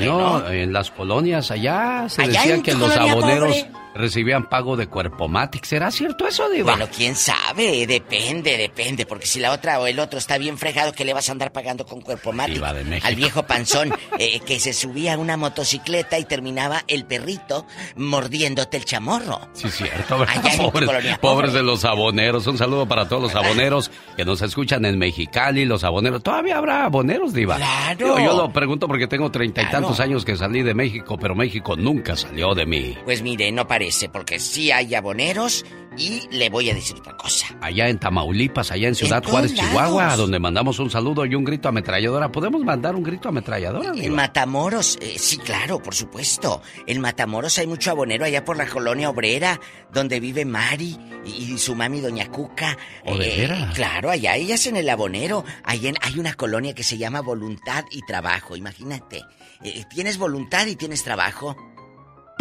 No, 0.00 0.48
en 0.50 0.72
las 0.72 0.90
colonias 0.90 1.50
allá 1.50 2.06
se 2.08 2.22
Allá 2.22 2.40
decía 2.42 2.62
que 2.62 2.74
los 2.74 2.94
aboneros 2.96 3.56
pobre. 3.56 3.70
Recibían 3.98 4.48
pago 4.48 4.76
de 4.76 4.86
cuerpo 4.86 5.28
matic. 5.28 5.64
¿Será 5.64 5.90
cierto 5.90 6.26
eso, 6.26 6.48
diva? 6.48 6.72
Bueno, 6.72 6.88
quién 6.94 7.14
sabe, 7.14 7.86
depende, 7.86 8.56
depende, 8.56 9.04
porque 9.06 9.26
si 9.26 9.40
la 9.40 9.52
otra 9.52 9.78
o 9.80 9.86
el 9.86 9.98
otro 9.98 10.18
está 10.18 10.38
bien 10.38 10.56
fregado, 10.56 10.92
¿qué 10.92 11.04
le 11.04 11.12
vas 11.12 11.28
a 11.28 11.32
andar 11.32 11.52
pagando 11.52 11.84
con 11.84 12.00
cuerpo 12.00 12.32
mate? 12.32 12.52
Diva 12.52 12.72
de 12.72 12.84
México. 12.84 13.06
Al 13.06 13.14
viejo 13.16 13.42
panzón 13.42 13.92
eh, 14.18 14.40
que 14.40 14.58
se 14.60 14.72
subía 14.72 15.14
a 15.14 15.18
una 15.18 15.36
motocicleta 15.36 16.18
y 16.18 16.24
terminaba 16.24 16.84
el 16.88 17.04
perrito 17.04 17.66
mordiéndote 17.96 18.76
el 18.76 18.84
chamorro. 18.84 19.40
Sí, 19.52 19.68
cierto, 19.70 20.18
¿verdad? 20.18 20.38
Allá 20.38 20.52
en 20.54 20.58
pobres, 20.58 20.86
colonia 20.88 21.18
pobres 21.20 21.50
pobre. 21.50 21.60
de 21.60 21.62
los 21.66 21.84
aboneros. 21.84 22.46
Un 22.46 22.58
saludo 22.58 22.86
para 22.86 23.08
todos 23.08 23.22
los 23.22 23.34
aboneros 23.34 23.90
que 24.16 24.24
nos 24.24 24.40
escuchan 24.42 24.84
en 24.84 24.98
Mexicali, 24.98 25.64
los 25.64 25.84
aboneros. 25.84 26.22
¿Todavía 26.22 26.58
habrá 26.58 26.84
aboneros, 26.84 27.32
Diva? 27.34 27.56
Claro. 27.56 27.96
Digo, 27.98 28.18
yo 28.18 28.36
lo 28.36 28.52
pregunto 28.52 28.86
porque 28.86 29.06
tengo 29.06 29.30
treinta 29.30 29.62
y 29.62 29.64
Claro. 29.66 29.86
tantos 29.86 30.00
años 30.00 30.24
que 30.24 30.36
salí 30.36 30.62
de 30.62 30.72
México, 30.74 31.18
pero 31.20 31.34
México 31.34 31.76
nunca 31.76 32.16
salió 32.16 32.54
de 32.54 32.64
mí. 32.64 32.96
Pues 33.04 33.22
mire, 33.22 33.50
no 33.52 33.66
parece, 33.66 33.87
porque 34.12 34.38
sí 34.38 34.70
hay 34.70 34.94
aboneros 34.94 35.64
y 35.96 36.28
le 36.30 36.48
voy 36.48 36.70
a 36.70 36.74
decir 36.74 36.96
otra 36.96 37.16
cosa. 37.16 37.46
Allá 37.60 37.88
en 37.88 37.98
Tamaulipas, 37.98 38.70
allá 38.70 38.86
en 38.88 38.94
Ciudad 38.94 39.24
Juárez, 39.24 39.54
Chihuahua, 39.54 40.14
donde 40.16 40.38
mandamos 40.38 40.78
un 40.78 40.90
saludo 40.90 41.26
y 41.26 41.34
un 41.34 41.44
grito 41.44 41.68
ametralladora. 41.68 42.30
¿Podemos 42.30 42.62
mandar 42.62 42.94
un 42.94 43.02
grito 43.02 43.28
ametralladora, 43.30 43.92
En? 43.96 44.14
Matamoros, 44.14 44.96
eh, 45.00 45.16
sí, 45.18 45.38
claro, 45.38 45.82
por 45.82 45.94
supuesto. 45.94 46.62
En 46.86 47.00
Matamoros 47.00 47.58
hay 47.58 47.66
mucho 47.66 47.90
abonero 47.90 48.24
allá 48.24 48.44
por 48.44 48.56
la 48.56 48.66
colonia 48.68 49.10
obrera, 49.10 49.60
donde 49.92 50.20
vive 50.20 50.44
Mari 50.44 50.96
y, 51.24 51.52
y 51.54 51.58
su 51.58 51.74
mami 51.74 52.00
Doña 52.00 52.28
Cuca. 52.30 52.76
¿O 53.04 53.16
de 53.16 53.36
veras? 53.36 53.74
Claro, 53.74 54.10
allá 54.10 54.36
ellas 54.36 54.66
en 54.66 54.76
el 54.76 54.88
abonero. 54.88 55.44
En- 55.66 55.96
hay 56.00 56.18
una 56.20 56.34
colonia 56.34 56.74
que 56.74 56.84
se 56.84 56.96
llama 56.98 57.22
Voluntad 57.22 57.84
y 57.90 58.02
Trabajo, 58.02 58.54
imagínate. 58.54 59.24
Eh, 59.64 59.84
tienes 59.90 60.18
voluntad 60.18 60.66
y 60.66 60.76
tienes 60.76 61.02
trabajo. 61.02 61.56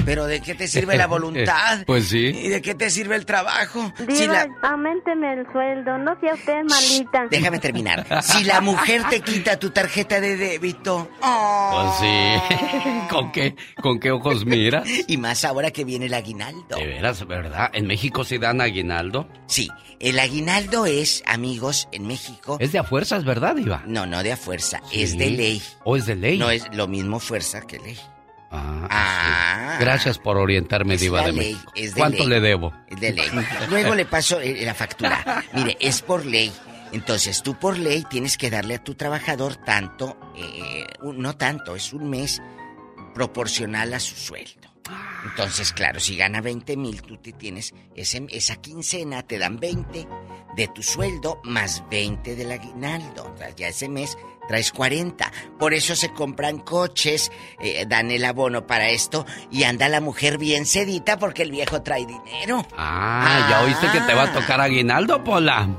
Pero 0.06 0.26
¿de 0.26 0.42
qué 0.42 0.56
te 0.56 0.68
sirve 0.68 0.96
la 0.98 1.08
voluntad? 1.08 1.84
Pues 1.86 2.08
sí. 2.08 2.28
¿Y 2.28 2.48
de 2.50 2.62
qué 2.62 2.76
te 2.76 2.90
sirve 2.90 3.16
el 3.16 3.26
trabajo? 3.26 3.92
Diva, 4.00 4.16
Si 4.16 4.28
la- 4.28 4.48
aumenteme 4.64 5.34
el 5.34 5.46
sueldo, 5.52 5.98
no 5.98 6.18
sea 6.22 6.34
usted 6.34 6.64
malita. 6.64 7.28
Déjame 7.30 7.60
terminar. 7.60 8.06
Si 8.22 8.44
la 8.44 8.62
mujer 8.62 9.04
te 9.10 9.22
quita 9.22 9.58
tu 9.60 9.70
tarjeta 9.72 10.22
de 10.22 10.38
débito, 10.38 11.10
Pues 11.20 11.96
sí. 12.00 12.58
¿Con 13.10 13.32
qué, 13.32 13.56
¿Con 13.82 14.00
qué 14.00 14.12
ojos 14.12 14.46
miras? 14.46 14.88
Y 15.08 15.18
más 15.18 15.44
ahora 15.46 15.72
que 15.72 15.84
viene 15.84 16.06
el 16.06 16.14
aguinaldo. 16.14 16.76
De 16.78 16.86
veras, 16.86 17.26
¿verdad? 17.28 17.70
¿En 17.74 17.88
México 17.88 18.24
sí 18.24 18.38
dan 18.38 18.62
aguinaldo? 18.62 19.28
Sí, 19.48 19.70
el 20.00 20.20
aguinaldo 20.20 20.86
es, 20.86 21.24
amigos, 21.26 21.88
en 21.92 22.08
México. 22.08 22.58
Es 22.60 22.72
de 22.72 22.80
a 22.80 22.84
fuerzas, 22.84 23.24
¿verdad, 23.26 23.56
Diva? 23.56 23.84
No, 23.86 24.06
no 24.06 24.24
de 24.24 24.32
a 24.34 24.38
fuerza, 24.38 24.82
Sí. 24.92 25.02
es 25.04 25.18
de 25.18 25.30
ley. 25.32 25.62
¿O 25.84 25.96
es 25.98 26.06
de 26.06 26.16
ley? 26.16 26.38
No 26.38 26.50
es 26.50 26.66
lo 26.74 26.88
mismo 26.88 27.20
fuerza 27.20 27.62
que 27.62 27.80
ley. 27.80 27.98
Ah, 28.52 28.88
Ah. 28.90 29.78
Gracias 29.80 30.18
por 30.20 30.38
orientarme, 30.38 30.96
Es 30.96 31.02
Diva 31.02 31.22
de 31.24 31.34
ley, 31.34 31.54
México. 31.54 31.72
es 31.76 31.94
de 31.94 32.00
¿Cuánto 32.00 32.20
ley. 32.20 32.28
le 32.30 32.40
debo? 32.48 32.74
Es 32.88 33.00
de 33.00 33.12
ley. 33.14 33.28
Luego 33.70 33.94
le 33.96 34.06
paso 34.06 34.40
eh, 34.40 34.64
la 34.66 34.74
factura. 34.74 35.44
Mire, 35.54 35.78
es 35.80 36.02
por 36.02 36.26
ley. 36.26 36.52
Entonces, 36.94 37.44
tú 37.44 37.56
por 37.60 37.78
ley 37.78 38.06
tienes 38.10 38.38
que 38.38 38.50
darle 38.50 38.76
a 38.76 38.84
tu 38.84 38.96
trabajador 38.96 39.58
tanto, 39.58 40.18
eh, 40.38 40.86
no 41.04 41.36
tanto, 41.36 41.76
es 41.76 41.92
un 41.94 42.10
mes 42.10 42.42
proporcional 43.14 43.94
a 43.94 44.00
su 44.00 44.16
sueldo. 44.16 44.68
Entonces, 45.26 45.74
claro, 45.74 46.00
si 46.00 46.16
gana 46.16 46.40
20 46.40 46.78
mil, 46.78 47.02
tú 47.02 47.18
te 47.18 47.34
tienes 47.34 47.74
ese- 47.96 48.26
esa 48.30 48.56
quincena, 48.56 49.22
te 49.24 49.38
dan 49.38 49.60
20 49.60 50.08
de 50.56 50.68
tu 50.70 50.82
sueldo 50.82 51.42
más 51.44 51.84
20 51.90 52.36
del 52.36 52.52
aguinaldo. 52.54 53.34
O 53.34 53.38
sea, 53.38 53.50
ya 53.54 53.68
ese 53.68 53.90
mes 53.90 54.18
traes 54.48 54.72
40. 54.72 55.32
Por 55.60 55.74
eso 55.74 55.96
se 55.96 56.10
compran 56.14 56.60
coches, 56.60 57.32
eh, 57.60 57.86
dan 57.88 58.12
el 58.12 58.26
abono 58.26 58.66
para 58.68 58.90
esto 58.90 59.26
y 59.52 59.64
anda 59.64 59.90
la 59.90 60.02
mujer 60.02 60.38
bien 60.38 60.66
sedita 60.66 61.18
porque 61.18 61.44
el 61.44 61.52
viejo 61.52 61.82
trae 61.82 62.06
dinero. 62.06 62.66
Ah, 62.78 63.48
¿ya 63.50 63.62
oíste 63.64 63.88
que 63.92 64.02
te 64.02 64.14
va 64.14 64.24
a 64.24 64.34
tocar 64.34 64.60
aguinaldo, 64.62 65.24
Pola? 65.24 65.68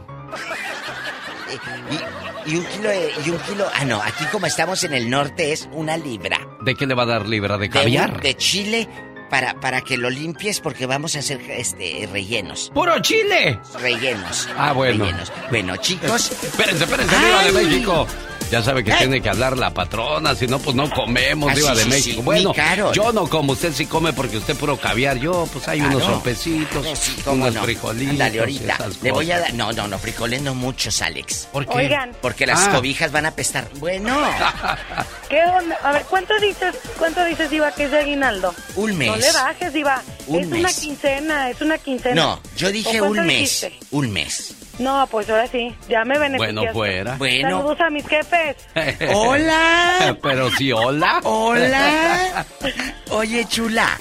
Y 2.47 2.57
un 2.57 2.65
kilo 2.65 2.89
de, 2.89 3.13
y 3.27 3.31
un 3.31 3.39
kilo, 3.41 3.67
ah 3.75 3.85
no, 3.85 4.01
aquí 4.03 4.25
como 4.33 4.47
estamos 4.47 4.83
en 4.85 4.95
el 4.95 5.11
norte 5.11 5.53
es 5.53 5.69
una 5.73 5.99
libra 5.99 6.39
¿De 6.63 6.75
qué 6.75 6.87
le 6.87 6.95
va 6.95 7.03
a 7.03 7.07
dar 7.07 7.29
libra? 7.29 7.59
¿De 7.59 7.69
caviar? 7.69 8.23
de 8.23 8.35
chile 8.37 8.89
para, 9.29 9.61
para 9.61 9.83
que 9.83 9.99
lo 9.99 10.09
limpies 10.09 10.61
porque 10.61 10.87
vamos 10.87 11.15
a 11.17 11.19
hacer 11.19 11.43
este 11.51 12.09
rellenos. 12.11 12.71
¡Puro 12.75 12.99
chile! 13.03 13.61
Rellenos. 13.79 14.49
Ah, 14.57 14.73
bueno. 14.73 15.05
Rellenos. 15.05 15.31
Bueno, 15.51 15.77
chicos. 15.77 16.31
Espérense, 16.43 16.85
espérense, 16.85 17.15
Diva 17.15 17.43
de 17.43 17.49
Ay. 17.49 17.53
México. 17.67 18.07
Ya 18.51 18.63
sabe 18.63 18.83
que 18.83 18.93
tiene 18.93 19.21
que 19.21 19.29
hablar 19.29 19.59
la 19.59 19.75
patrona, 19.75 20.35
si 20.35 20.47
no, 20.47 20.59
pues 20.59 20.75
no 20.75 20.89
comemos, 20.91 21.53
Ah, 21.53 21.55
Diva 21.55 21.71
sí, 21.73 21.77
de 21.77 21.83
sí, 21.85 21.89
México. 21.91 22.17
sí, 22.17 22.23
Bueno, 22.23 22.53
yo 22.95 23.13
no 23.13 23.29
como, 23.29 23.53
usted 23.53 23.73
sí 23.75 23.85
come 23.87 24.13
porque 24.15 24.39
usted 24.39 24.57
puro 24.57 24.77
caviar. 24.79 25.19
Yo, 25.19 25.47
pues 25.53 25.69
hay 25.69 25.81
unos 25.81 25.97
Claro. 26.03 26.15
sopecitos, 26.15 26.99
sí, 26.99 27.17
cómo 27.25 27.43
unos 27.43 27.55
no. 27.55 27.63
frijolitos. 27.65 28.13
Ándale, 28.13 28.37
y 28.37 28.39
ahorita. 28.39 28.75
esas 28.75 29.03
Le 29.03 29.13
voy 29.13 29.31
a 29.33 29.41
dar. 29.41 29.53
No, 29.55 29.73
no, 29.73 29.87
no, 29.87 29.99
frijoles 29.99 30.41
no 30.43 30.55
muchos, 30.55 31.03
Alex. 31.03 31.49
¿Por 31.53 31.67
qué? 31.67 31.77
Oigan. 31.77 32.13
Porque 32.23 32.47
las 32.47 32.69
Ah. 32.69 32.73
cobijas 32.75 33.13
van 33.13 33.27
a 33.27 33.33
pestar. 33.33 33.69
Bueno, 33.77 34.17
¿Qué 35.29 35.43
onda? 35.45 35.77
A 35.83 35.93
ver, 35.93 36.03
¿cuánto 36.09 36.33
dices, 36.41 36.75
cuánto 36.99 37.25
dices, 37.27 37.51
Diva, 37.51 37.71
que 37.73 37.85
es 37.85 37.91
de 37.91 37.99
aguinaldo? 37.99 38.55
un 38.77 38.97
mes. 38.97 39.09
No 39.09 39.17
le 39.17 39.31
bajes, 39.33 39.73
Diva. 39.75 40.03
Un 40.27 40.41
es 40.41 40.47
mes. 40.49 40.61
una 40.61 40.73
quincena, 40.73 41.51
es 41.51 41.61
una 41.61 41.77
quincena. 41.79 42.15
No, 42.15 42.41
yo 42.57 42.69
¿O 42.69 42.73
dije 42.73 43.03
un 43.03 43.19
mes. 43.27 43.27
dijiste? 43.61 43.79
Un 43.91 44.11
mes. 44.11 44.55
No, 44.79 45.07
pues 45.11 45.29
ahora 45.29 45.47
sí, 45.49 45.75
ya 45.89 46.05
me 46.05 46.19
beneficiaste. 46.19 46.55
Bueno, 46.55 46.73
fuera. 46.73 47.17
Bueno. 47.17 47.51
Saludos 47.51 47.81
a 47.81 47.91
mis 47.91 48.07
jefes. 48.07 48.57
Hola. 49.15 50.17
Pero 50.23 50.51
sí, 50.53 50.73
hola. 50.73 51.21
Hola. 51.25 52.47
Oye, 53.11 53.45
chula. 53.47 53.99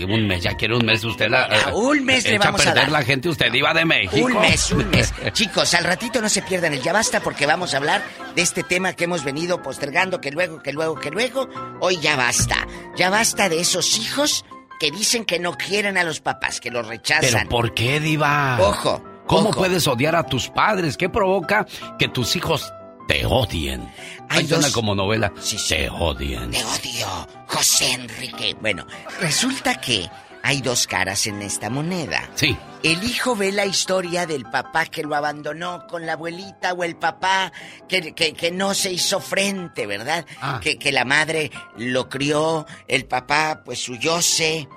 Un 0.00 0.28
mes, 0.28 0.42
ya 0.44 0.54
quiere 0.54 0.76
un 0.76 0.86
mes 0.86 1.02
usted 1.02 1.28
la... 1.28 1.48
Ah, 1.50 1.74
un 1.74 2.04
mes 2.04 2.24
le 2.24 2.38
vamos 2.38 2.60
a 2.60 2.64
perder 2.66 2.84
dar. 2.84 2.92
la 2.92 3.02
gente, 3.02 3.28
usted 3.28 3.52
iba 3.52 3.74
de 3.74 3.84
México. 3.84 4.26
Un 4.26 4.40
mes, 4.40 4.70
un 4.70 4.88
mes. 4.90 5.12
Chicos, 5.32 5.74
al 5.74 5.82
ratito 5.82 6.20
no 6.20 6.28
se 6.28 6.40
pierdan 6.42 6.72
el 6.72 6.80
ya 6.82 6.92
basta 6.92 7.18
porque 7.20 7.46
vamos 7.46 7.74
a 7.74 7.78
hablar 7.78 8.02
de 8.36 8.42
este 8.42 8.62
tema 8.62 8.92
que 8.92 9.04
hemos 9.04 9.24
venido 9.24 9.60
postergando, 9.60 10.20
que 10.20 10.30
luego, 10.30 10.62
que 10.62 10.72
luego, 10.72 10.94
que 10.94 11.10
luego. 11.10 11.48
Hoy 11.80 11.98
ya 12.00 12.14
basta. 12.14 12.64
Ya 12.96 13.10
basta 13.10 13.48
de 13.48 13.60
esos 13.60 13.98
hijos 13.98 14.44
que 14.78 14.92
dicen 14.92 15.24
que 15.24 15.40
no 15.40 15.54
quieren 15.56 15.98
a 15.98 16.04
los 16.04 16.20
papás, 16.20 16.60
que 16.60 16.70
los 16.70 16.86
¿Pero 16.86 16.90
rechazan. 16.90 17.48
por 17.48 17.74
qué, 17.74 17.98
Diva? 17.98 18.56
Ojo. 18.60 19.02
¿Cómo 19.28 19.50
puedes 19.50 19.86
odiar 19.86 20.16
a 20.16 20.24
tus 20.24 20.48
padres? 20.48 20.96
¿Qué 20.96 21.08
provoca 21.08 21.66
que 21.98 22.08
tus 22.08 22.34
hijos 22.36 22.72
te 23.06 23.24
odien? 23.26 23.82
Hay 24.28 24.40
Ahí 24.40 24.46
suena 24.48 24.64
dos- 24.64 24.72
como 24.74 24.94
novela. 24.94 25.32
Te 25.68 25.88
odien. 25.90 26.50
Te 26.50 26.64
odio, 26.64 27.06
José 27.46 27.92
Enrique. 27.92 28.56
Bueno, 28.60 28.86
resulta 29.20 29.80
que 29.80 30.08
hay 30.42 30.60
dos 30.62 30.86
caras 30.86 31.26
en 31.26 31.42
esta 31.42 31.68
moneda. 31.70 32.30
Sí. 32.34 32.56
el 32.84 33.02
hijo 33.02 33.34
ve 33.34 33.50
la 33.50 33.66
historia 33.66 34.24
del 34.24 34.44
papá 34.44 34.86
que 34.86 35.02
lo 35.02 35.16
abandonó 35.16 35.84
con 35.88 36.06
la 36.06 36.12
abuelita 36.12 36.72
o 36.74 36.84
el 36.84 36.94
papá 36.96 37.52
que, 37.88 38.14
que, 38.14 38.32
que 38.34 38.50
no 38.52 38.72
se 38.72 38.92
hizo 38.92 39.18
frente, 39.20 39.84
¿verdad? 39.86 40.24
Ah. 40.40 40.60
Que, 40.62 40.78
que 40.78 40.92
la 40.92 41.04
madre 41.04 41.50
lo 41.76 42.08
crió, 42.08 42.66
el 42.86 43.04
papá 43.06 43.62
pues 43.64 43.88
huyóse. 43.88 44.68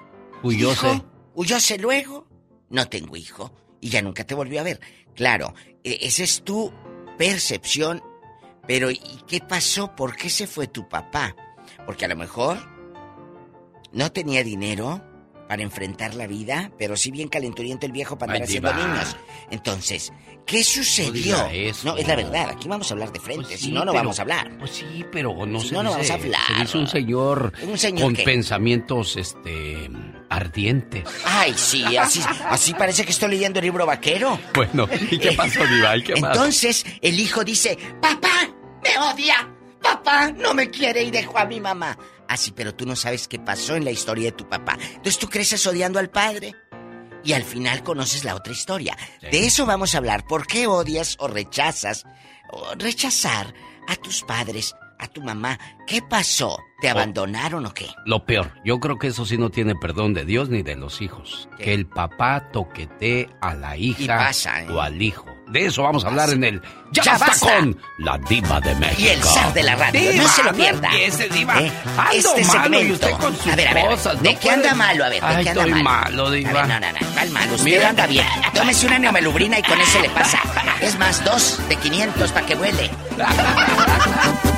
Huyóse. 0.41 1.03
Huyóse 1.35 1.77
luego. 1.77 2.27
No 2.69 2.87
tengo 2.87 3.15
hijo. 3.15 3.51
Y 3.81 3.89
ya 3.89 4.01
nunca 4.01 4.23
te 4.23 4.35
volvió 4.35 4.61
a 4.61 4.63
ver. 4.63 4.79
Claro, 5.15 5.53
e- 5.83 5.97
esa 6.03 6.23
es 6.23 6.43
tu 6.43 6.71
percepción. 7.17 8.01
Pero 8.67 8.91
¿y 8.91 8.99
qué 9.27 9.39
pasó? 9.41 9.95
¿Por 9.95 10.15
qué 10.15 10.29
se 10.29 10.47
fue 10.47 10.67
tu 10.67 10.87
papá? 10.87 11.35
Porque 11.85 12.05
a 12.05 12.07
lo 12.07 12.15
mejor 12.15 12.57
no 13.91 14.11
tenía 14.11 14.43
dinero 14.43 15.03
para 15.49 15.63
enfrentar 15.63 16.13
la 16.15 16.27
vida, 16.27 16.71
pero 16.77 16.95
sí 16.95 17.11
bien 17.11 17.27
calenturiento 17.27 17.85
el 17.85 17.91
viejo 17.91 18.17
para 18.17 18.33
andar 18.33 18.47
haciendo 18.47 18.73
niños. 18.73 19.17
Entonces, 19.49 20.13
¿qué 20.45 20.63
sucedió? 20.63 21.45
eso. 21.51 21.87
No, 21.89 21.97
es 21.97 22.07
la 22.07 22.15
verdad, 22.15 22.51
aquí 22.51 22.69
vamos 22.69 22.89
a 22.89 22.93
hablar 22.93 23.11
de 23.11 23.19
frente, 23.19 23.47
Pues 23.49 23.59
si 23.59 23.71
no, 23.71 23.79
no 23.83 23.91
pero- 23.91 24.03
vamos 24.03 24.19
a 24.19 24.21
hablar. 24.21 24.57
Pues 24.59 24.71
sí, 24.71 25.05
pero 25.11 25.45
no 25.45 25.59
Si 25.59 25.67
se 25.69 25.73
no, 25.73 25.83
no 25.83 25.91
vamos 25.91 26.09
a 26.09 26.13
hablar. 26.13 26.41
Se 26.47 26.53
dice 26.61 26.77
un 26.77 26.87
señor, 26.87 27.51
¿Un 27.67 27.77
señor 27.77 28.01
con 28.15 28.23
pensamientos, 28.23 29.17
este, 29.17 29.89
ardientes. 30.31 31.03
Ay, 31.25 31.53
sí, 31.55 31.83
así, 31.97 32.21
así 32.49 32.73
parece 32.73 33.03
que 33.05 33.11
estoy 33.11 33.29
leyendo 33.29 33.59
el 33.59 33.65
libro 33.65 33.85
vaquero. 33.85 34.39
Bueno, 34.53 34.87
¿y 35.11 35.19
qué 35.19 35.33
pasó, 35.33 35.65
Diva? 35.67 35.97
¿Y 35.97 36.03
qué 36.03 36.15
más? 36.19 36.35
Entonces, 36.35 36.85
el 37.01 37.19
hijo 37.19 37.43
dice, 37.43 37.77
papá, 38.01 38.49
me 38.83 38.97
odia, 38.97 39.49
papá, 39.81 40.31
no 40.31 40.53
me 40.53 40.69
quiere 40.69 41.03
y 41.03 41.11
dejó 41.11 41.37
a 41.37 41.45
mi 41.45 41.59
mamá. 41.59 41.97
Así, 42.27 42.51
pero 42.51 42.73
tú 42.73 42.85
no 42.85 42.95
sabes 42.95 43.27
qué 43.27 43.39
pasó 43.39 43.75
en 43.75 43.83
la 43.83 43.91
historia 43.91 44.25
de 44.25 44.31
tu 44.31 44.47
papá. 44.47 44.77
Entonces 44.81 45.19
tú 45.19 45.27
creces 45.27 45.67
odiando 45.67 45.99
al 45.99 46.09
padre 46.09 46.55
y 47.25 47.33
al 47.33 47.43
final 47.43 47.83
conoces 47.83 48.23
la 48.23 48.35
otra 48.35 48.53
historia. 48.53 48.97
De 49.21 49.45
eso 49.45 49.65
vamos 49.65 49.93
a 49.93 49.97
hablar. 49.97 50.25
¿Por 50.25 50.47
qué 50.47 50.65
odias 50.65 51.17
o 51.19 51.27
rechazas 51.27 52.05
o 52.49 52.73
rechazar 52.75 53.53
a 53.87 53.95
tus 53.97 54.21
padres, 54.23 54.75
a 55.01 55.07
tu 55.07 55.21
mamá? 55.21 55.57
¿Qué 55.87 56.01
pasó? 56.01 56.57
¿Te 56.79 56.87
Oh. 56.87 56.91
abandonaron 56.91 57.65
o 57.65 57.73
qué? 57.73 57.87
Lo 58.05 58.25
peor, 58.25 58.51
yo 58.65 58.79
creo 58.79 58.97
que 58.97 59.07
eso 59.07 59.25
sí 59.25 59.37
no 59.37 59.49
tiene 59.51 59.75
perdón 59.75 60.13
de 60.13 60.25
Dios 60.25 60.49
ni 60.49 60.63
de 60.63 60.75
los 60.75 61.01
hijos. 61.01 61.47
Que 61.57 61.73
el 61.73 61.85
papá 61.87 62.49
toquetee 62.51 63.29
a 63.41 63.53
la 63.53 63.77
hija 63.77 64.17
pasa, 64.17 64.61
¿eh? 64.63 64.67
o 64.69 64.81
al 64.81 64.99
hijo. 65.01 65.25
De 65.47 65.65
eso 65.65 65.83
vamos 65.83 66.05
a 66.05 66.07
hablar 66.07 66.29
en 66.29 66.43
el 66.45 66.61
Ya, 66.91 67.03
¡Ya 67.03 67.11
basta 67.13 67.27
basta! 67.27 67.55
con 67.57 67.77
la 67.99 68.17
diva 68.17 68.59
de 68.61 68.73
México. 68.75 69.01
Y 69.01 69.07
el 69.09 69.21
zar 69.23 69.53
de 69.53 69.63
la 69.63 69.75
radio, 69.75 70.13
no 70.15 70.27
se 70.29 70.43
lo 70.43 70.53
pierda. 70.53 70.89
Ese 70.97 71.29
diva. 71.29 71.61
¿Eh? 71.61 71.71
Este 72.13 72.45
malo 72.45 72.81
y 72.81 72.91
usted 72.93 73.11
con 73.17 73.35
sus 73.35 73.51
A 73.51 73.55
ver, 73.55 73.67
a 73.67 73.73
ver, 73.73 73.85
cosas. 73.87 74.21
¿de 74.21 74.33
no 74.33 74.39
qué 74.39 74.49
anda 74.49 74.61
puede- 74.69 74.75
malo? 74.75 75.05
A 75.05 75.09
ver, 75.09 75.21
¿de 75.21 75.27
Ay, 75.27 75.43
qué 75.43 75.49
anda 75.49 75.61
estoy 75.65 75.83
malo? 75.83 76.01
malo, 76.05 76.31
diva. 76.31 76.49
A 76.49 76.53
ver, 76.53 76.67
no, 76.67 76.79
no, 76.79 76.91
no, 76.99 77.13
¿cuál 77.13 77.29
malo? 77.31 77.51
Usted 77.53 77.65
Mira. 77.65 77.89
anda 77.89 78.07
bien. 78.07 78.25
Tómese 78.53 78.87
una 78.87 78.99
neomelubrina 78.99 79.59
y 79.59 79.63
con 79.63 79.79
eso 79.81 79.99
le 80.01 80.09
pasa. 80.09 80.39
Es 80.81 80.97
más, 80.97 81.23
dos 81.25 81.59
de 81.69 81.75
500 81.75 82.31
para 82.31 82.45
que 82.45 82.55
vuele. 82.55 82.89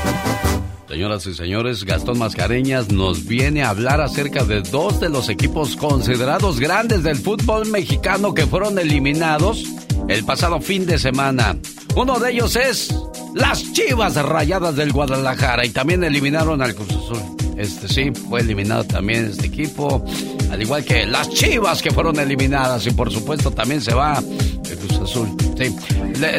Señoras 0.94 1.26
y 1.26 1.34
señores, 1.34 1.86
Gastón 1.86 2.20
Mascareñas 2.20 2.91
nos 2.91 3.26
viene 3.26 3.64
a 3.64 3.70
hablar 3.70 3.99
acerca 3.99 4.44
de 4.44 4.61
dos 4.61 4.99
de 4.99 5.10
los 5.10 5.28
equipos 5.28 5.76
considerados 5.76 6.60
grandes 6.60 7.02
del 7.02 7.18
fútbol 7.18 7.65
mexicano 7.65 8.36
que 8.36 8.45
fueron 8.45 8.78
eliminados 8.78 9.64
el 10.07 10.24
pasado 10.24 10.61
fin 10.61 10.86
de 10.86 10.99
semana. 10.99 11.57
Uno 11.95 12.20
de 12.20 12.34
ellos 12.34 12.56
es 12.56 12.95
las 13.34 13.74
Chivas 13.74 14.15
Rayadas 14.18 14.76
del 14.76 14.94
Guadalajara 14.94 15.65
y 15.65 15.72
también 15.72 16.03
eliminaron 16.03 16.61
al 16.61 16.76
Cruz 16.76 16.91
Azul. 16.91 17.24
Este 17.57 17.88
sí, 17.88 18.11
fue 18.30 18.41
eliminado 18.41 18.84
también 18.84 19.26
este 19.26 19.48
equipo, 19.48 20.06
al 20.52 20.61
igual 20.61 20.86
que 20.86 21.07
las 21.07 21.28
Chivas 21.28 21.82
que 21.82 21.90
fueron 21.90 22.20
eliminadas 22.20 22.86
y 22.86 22.91
por 22.91 23.11
supuesto 23.11 23.49
también 23.49 23.82
se 23.82 23.95
va 23.95 24.20
el 24.20 24.78
Cruz 24.78 24.99
Azul. 24.99 25.36
Sí. 25.57 25.76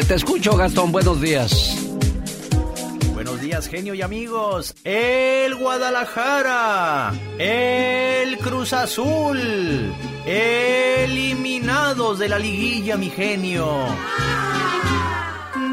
Te 0.07 0.15
escucho, 0.15 0.55
Gastón, 0.55 0.93
buenos 0.93 1.19
días. 1.19 1.75
Buenos 3.25 3.41
días, 3.41 3.67
genio 3.67 3.95
y 3.95 4.03
amigos. 4.03 4.75
El 4.83 5.55
Guadalajara, 5.55 7.11
el 7.39 8.37
Cruz 8.37 8.71
Azul, 8.71 9.91
eliminados 10.27 12.19
de 12.19 12.29
la 12.29 12.37
liguilla, 12.37 12.97
mi 12.97 13.09
genio. 13.09 13.87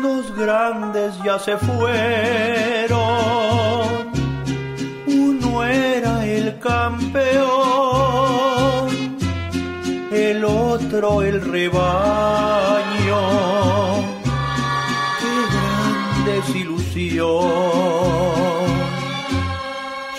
Dos 0.02 0.34
grandes 0.34 1.12
ya 1.22 1.38
se 1.38 1.58
fueron. 1.58 3.02
Uno 5.06 5.62
era 5.62 6.24
el 6.24 6.58
campeón, 6.58 7.28
el 10.10 10.42
otro 10.42 11.20
el 11.20 11.38
rebaño. 11.42 13.22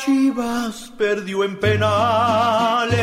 Chivas 0.04 0.92
perdió 0.98 1.44
en 1.44 1.60
penales. 1.60 2.96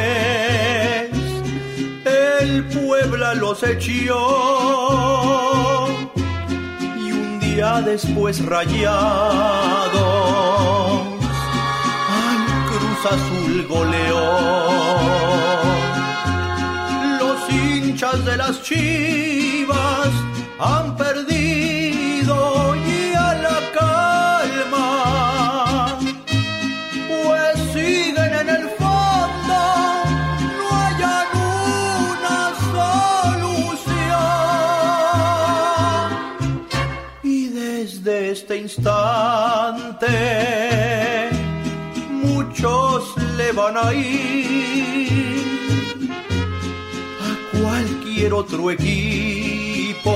El 2.05 2.65
Puebla 2.65 3.35
los 3.35 3.63
echó. 3.63 3.87
Y 6.97 7.13
un 7.13 7.39
día 7.39 7.81
después 7.83 8.45
rayados. 8.45 8.91
Al 12.19 12.45
Cruz 12.67 13.07
Azul 13.07 13.67
goleó. 13.69 14.33
Los 17.21 17.39
hinchas 17.49 18.25
de 18.25 18.37
las 18.37 18.63
chivas 18.65 20.09
han 20.59 20.97
perdido 20.97 21.30
instante, 38.71 40.07
muchos 42.11 43.17
le 43.37 43.53
van 43.53 43.77
a 43.77 43.93
ir 43.93 45.41
a 47.21 47.59
cualquier 47.59 48.33
otro 48.35 48.71
equipo, 48.71 50.13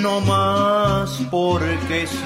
no 0.00 0.20
más 0.20 1.10
porque 1.30 2.06
sí. 2.06 2.16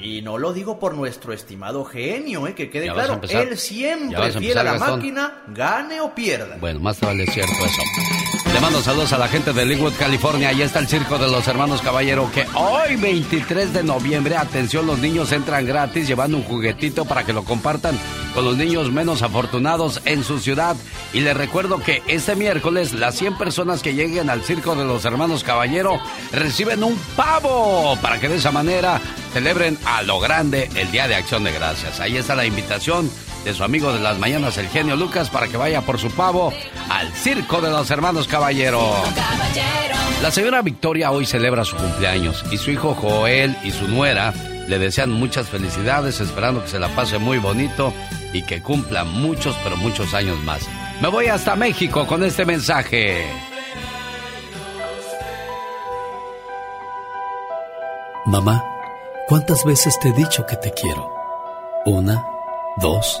Y 0.00 0.22
no 0.22 0.38
lo 0.38 0.52
digo 0.54 0.78
por 0.78 0.94
nuestro 0.94 1.32
estimado 1.34 1.84
genio, 1.84 2.46
¿eh? 2.46 2.54
que 2.54 2.70
quede 2.70 2.86
Ya 2.86 2.94
claro, 2.94 3.20
él 3.28 3.58
siempre 3.58 4.16
a 4.16 4.30
fiel 4.32 4.56
a 4.58 4.62
la 4.64 4.72
Gastón. 4.72 4.96
máquina, 4.98 5.42
gane 5.48 6.00
o 6.00 6.14
pierda. 6.14 6.56
Bueno, 6.58 6.80
más 6.80 6.98
vale 7.00 7.26
cierto 7.26 7.52
eso. 7.52 7.82
Le 8.52 8.60
mando 8.60 8.82
saludos 8.82 9.14
a 9.14 9.18
la 9.18 9.28
gente 9.28 9.54
de 9.54 9.64
Linwood, 9.64 9.94
California. 9.94 10.50
Allá 10.50 10.66
está 10.66 10.78
el 10.78 10.86
circo 10.86 11.16
de 11.16 11.26
los 11.26 11.48
hermanos 11.48 11.80
Caballero 11.80 12.30
que 12.34 12.46
hoy, 12.54 12.96
23 12.96 13.72
de 13.72 13.82
noviembre, 13.82 14.36
atención, 14.36 14.86
los 14.86 14.98
niños 14.98 15.32
entran 15.32 15.64
gratis 15.64 16.06
llevando 16.06 16.36
un 16.36 16.42
juguetito 16.42 17.06
para 17.06 17.24
que 17.24 17.32
lo 17.32 17.44
compartan 17.44 17.98
con 18.34 18.44
los 18.44 18.58
niños 18.58 18.92
menos 18.92 19.22
afortunados 19.22 20.02
en 20.04 20.22
su 20.22 20.38
ciudad. 20.38 20.76
Y 21.14 21.20
les 21.20 21.34
recuerdo 21.34 21.78
que 21.78 22.02
este 22.08 22.36
miércoles 22.36 22.92
las 22.92 23.14
100 23.14 23.38
personas 23.38 23.82
que 23.82 23.94
lleguen 23.94 24.28
al 24.28 24.42
circo 24.42 24.74
de 24.74 24.84
los 24.84 25.06
hermanos 25.06 25.44
Caballero 25.44 25.98
reciben 26.30 26.84
un 26.84 26.98
pavo 27.16 27.96
para 28.02 28.20
que 28.20 28.28
de 28.28 28.36
esa 28.36 28.52
manera 28.52 29.00
celebren 29.32 29.78
a 29.86 30.02
lo 30.02 30.20
grande 30.20 30.68
el 30.76 30.90
Día 30.90 31.08
de 31.08 31.14
Acción 31.14 31.42
de 31.44 31.52
Gracias. 31.52 32.00
Ahí 32.00 32.18
está 32.18 32.34
la 32.34 32.44
invitación 32.44 33.10
de 33.44 33.54
su 33.54 33.64
amigo 33.64 33.92
de 33.92 34.00
las 34.00 34.18
mañanas, 34.18 34.58
el 34.58 34.68
genio 34.68 34.96
Lucas, 34.96 35.30
para 35.30 35.48
que 35.48 35.56
vaya 35.56 35.80
por 35.82 35.98
su 35.98 36.10
pavo 36.10 36.52
al 36.88 37.12
circo 37.12 37.60
de 37.60 37.70
los 37.70 37.90
hermanos 37.90 38.28
Caballero. 38.28 38.94
La 40.22 40.30
señora 40.30 40.62
Victoria 40.62 41.10
hoy 41.10 41.26
celebra 41.26 41.64
su 41.64 41.76
cumpleaños 41.76 42.44
y 42.50 42.56
su 42.56 42.70
hijo 42.70 42.94
Joel 42.94 43.56
y 43.64 43.72
su 43.72 43.88
nuera 43.88 44.32
le 44.68 44.78
desean 44.78 45.10
muchas 45.10 45.48
felicidades, 45.48 46.20
esperando 46.20 46.62
que 46.62 46.68
se 46.68 46.78
la 46.78 46.88
pase 46.88 47.18
muy 47.18 47.38
bonito 47.38 47.92
y 48.32 48.42
que 48.42 48.62
cumpla 48.62 49.04
muchos, 49.04 49.56
pero 49.62 49.76
muchos 49.76 50.14
años 50.14 50.38
más. 50.44 50.62
Me 51.00 51.08
voy 51.08 51.26
hasta 51.26 51.56
México 51.56 52.06
con 52.06 52.22
este 52.22 52.44
mensaje. 52.44 53.26
Mamá, 58.24 58.64
¿cuántas 59.28 59.64
veces 59.64 59.98
te 59.98 60.10
he 60.10 60.12
dicho 60.12 60.46
que 60.46 60.56
te 60.56 60.70
quiero? 60.70 61.12
Una, 61.84 62.24
dos, 62.76 63.20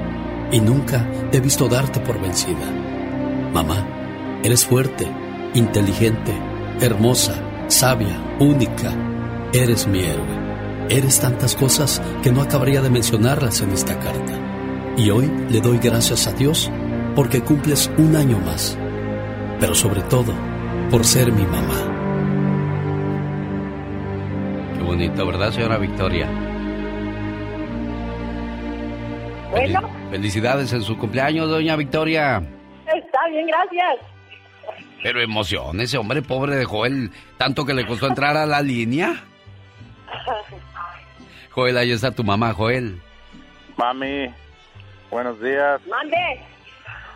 y 0.51 0.59
nunca 0.59 1.07
he 1.31 1.39
visto 1.39 1.67
darte 1.67 1.99
por 1.99 2.19
vencida. 2.21 2.69
Mamá, 3.53 3.85
eres 4.43 4.65
fuerte, 4.65 5.07
inteligente, 5.53 6.33
hermosa, 6.79 7.35
sabia, 7.67 8.19
única. 8.39 8.93
Eres 9.53 9.87
mi 9.87 9.99
héroe. 9.99 10.41
Eres 10.89 11.19
tantas 11.19 11.55
cosas 11.55 12.01
que 12.21 12.31
no 12.31 12.41
acabaría 12.41 12.81
de 12.81 12.89
mencionarlas 12.89 13.61
en 13.61 13.71
esta 13.71 13.97
carta. 13.99 14.33
Y 14.97 15.09
hoy 15.09 15.31
le 15.49 15.61
doy 15.61 15.77
gracias 15.77 16.27
a 16.27 16.33
Dios 16.33 16.69
porque 17.15 17.41
cumples 17.41 17.89
un 17.97 18.15
año 18.15 18.39
más. 18.39 18.77
Pero 19.59 19.75
sobre 19.75 20.01
todo, 20.01 20.33
por 20.89 21.05
ser 21.05 21.31
mi 21.31 21.43
mamá. 21.43 21.87
Qué 24.75 24.83
bonito, 24.83 25.25
¿verdad, 25.25 25.51
señora 25.51 25.77
Victoria? 25.77 26.50
Bueno, 29.51 29.81
Felicidades 30.09 30.71
en 30.73 30.81
su 30.81 30.97
cumpleaños, 30.97 31.49
doña 31.49 31.75
Victoria. 31.75 32.37
está 32.87 33.19
bien, 33.29 33.47
gracias. 33.47 33.97
Pero 35.03 35.21
emoción, 35.21 35.79
ese 35.81 35.97
hombre 35.97 36.21
pobre 36.21 36.55
de 36.55 36.65
Joel, 36.65 37.11
tanto 37.37 37.65
que 37.65 37.73
le 37.73 37.85
costó 37.85 38.07
entrar 38.07 38.37
a 38.37 38.45
la 38.45 38.61
línea. 38.61 39.23
Joel, 41.51 41.77
ahí 41.77 41.91
está 41.91 42.11
tu 42.11 42.23
mamá, 42.23 42.53
Joel. 42.53 43.01
Mami, 43.77 44.31
buenos 45.09 45.41
días. 45.41 45.81
Mande. 45.87 46.41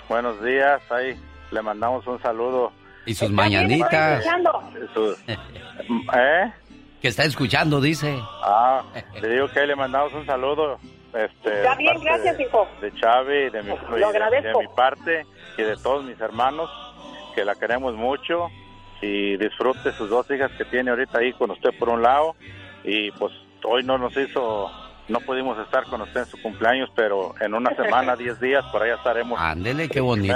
Buenos 0.10 0.44
días. 0.44 0.82
Ahí 0.92 1.16
le 1.52 1.62
mandamos 1.62 2.06
un 2.08 2.22
saludo. 2.22 2.72
Y 3.06 3.14
sus 3.14 3.30
mañanitas. 3.32 4.26
Su- 4.94 5.16
¿Eh? 5.28 6.52
Que 7.02 7.08
está 7.08 7.24
escuchando, 7.24 7.80
dice. 7.80 8.18
Ah, 8.44 8.84
le 9.22 9.30
digo 9.30 9.48
que 9.50 9.60
ahí 9.60 9.68
le 9.68 9.76
mandamos 9.76 10.12
un 10.14 10.26
saludo. 10.26 10.80
Este, 11.16 11.60
Está 11.62 11.72
de 11.72 11.78
bien, 11.78 12.00
gracias, 12.04 12.38
de- 12.38 12.44
hijo. 12.44 12.68
De 12.82 12.94
Chávez, 12.96 13.54
de 13.54 13.64
mi, 13.64 13.70
y 13.72 13.74
de- 13.74 14.42
de 14.42 14.54
mi 14.60 14.68
parte 14.76 15.26
y 15.58 15.62
de 15.64 15.76
todos 15.78 16.04
mis 16.04 16.20
hermanos, 16.20 16.70
que 17.34 17.46
la 17.46 17.56
queremos 17.56 17.94
mucho 17.96 18.50
y 19.02 19.38
disfrute 19.38 19.92
sus 19.94 20.10
dos 20.10 20.30
hijas 20.32 20.52
que 20.58 20.66
tiene 20.66 20.92
ahorita 20.92 21.20
ahí 21.20 21.32
con 21.34 21.52
usted 21.52 21.70
por 21.80 21.90
un 21.90 22.02
lado. 22.02 22.36
Y 22.84 23.12
pues 23.12 23.32
hoy 23.64 23.84
no 23.84 23.98
nos 23.98 24.16
hizo, 24.18 24.70
no 25.08 25.20
pudimos 25.22 25.58
estar 25.60 25.84
con 25.86 26.02
usted 26.02 26.22
en 26.22 26.26
su 26.28 26.42
cumpleaños, 26.42 26.90
pero 26.96 27.34
en 27.40 27.54
una 27.54 27.74
semana, 27.76 28.16
10 28.18 28.40
días, 28.42 28.64
por 28.72 28.84
allá 28.84 28.96
estaremos. 28.96 29.40
Ándele, 29.40 29.88
qué 29.90 30.02
bonito. 30.02 30.34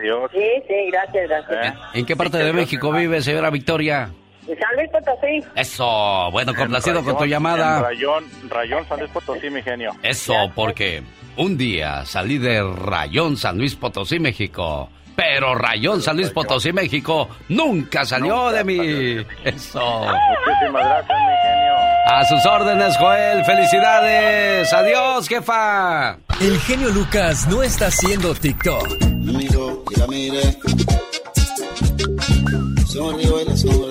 Dios. 0.00 0.30
Sí, 0.32 0.48
sí, 0.68 0.90
gracias, 0.92 1.28
gracias. 1.28 1.74
¿eh? 1.74 1.78
¿En 1.94 2.06
qué 2.06 2.14
parte 2.16 2.38
de 2.38 2.52
México 2.52 2.92
vive, 2.92 3.20
señora 3.20 3.50
Victoria? 3.50 4.10
San 4.56 4.76
Luis 4.76 4.90
Potosí. 4.90 5.44
Eso, 5.54 6.30
bueno, 6.32 6.54
complacido 6.54 7.02
con 7.04 7.16
tu 7.16 7.24
llamada. 7.26 7.80
Rayón, 7.82 8.24
Rayón 8.48 8.86
San 8.88 8.98
Luis 8.98 9.10
Potosí, 9.10 9.50
mi 9.50 9.62
genio. 9.62 9.92
Eso, 10.02 10.34
porque 10.54 11.02
un 11.36 11.56
día 11.56 12.04
salí 12.04 12.38
de 12.38 12.62
Rayón 12.62 13.36
San 13.36 13.58
Luis 13.58 13.74
Potosí, 13.74 14.18
México. 14.18 14.90
Pero 15.16 15.54
Rayón 15.54 16.00
San 16.00 16.16
Luis 16.16 16.30
Potosí, 16.30 16.72
México 16.72 17.28
nunca 17.50 18.04
salió 18.06 18.50
de 18.50 18.64
mí. 18.64 18.78
Eso. 19.44 20.06
Muchísimas 20.06 20.82
gracias, 20.82 21.18
mi 21.18 21.36
genio. 21.42 21.74
A 22.06 22.24
sus 22.24 22.46
órdenes, 22.46 22.96
Joel. 22.96 23.44
Felicidades. 23.44 24.72
Adiós, 24.72 25.28
jefa. 25.28 26.16
El 26.40 26.58
genio 26.60 26.88
Lucas 26.88 27.46
no 27.48 27.62
está 27.62 27.88
haciendo 27.88 28.34
TikTok. 28.34 29.02
Amigo, 29.02 29.84
y 29.90 29.98
la 29.98 30.06
mire. 30.06 30.42
Sonrío 32.86 33.42
y 33.42 33.44
la 33.44 33.56
sonreí. 33.56 33.89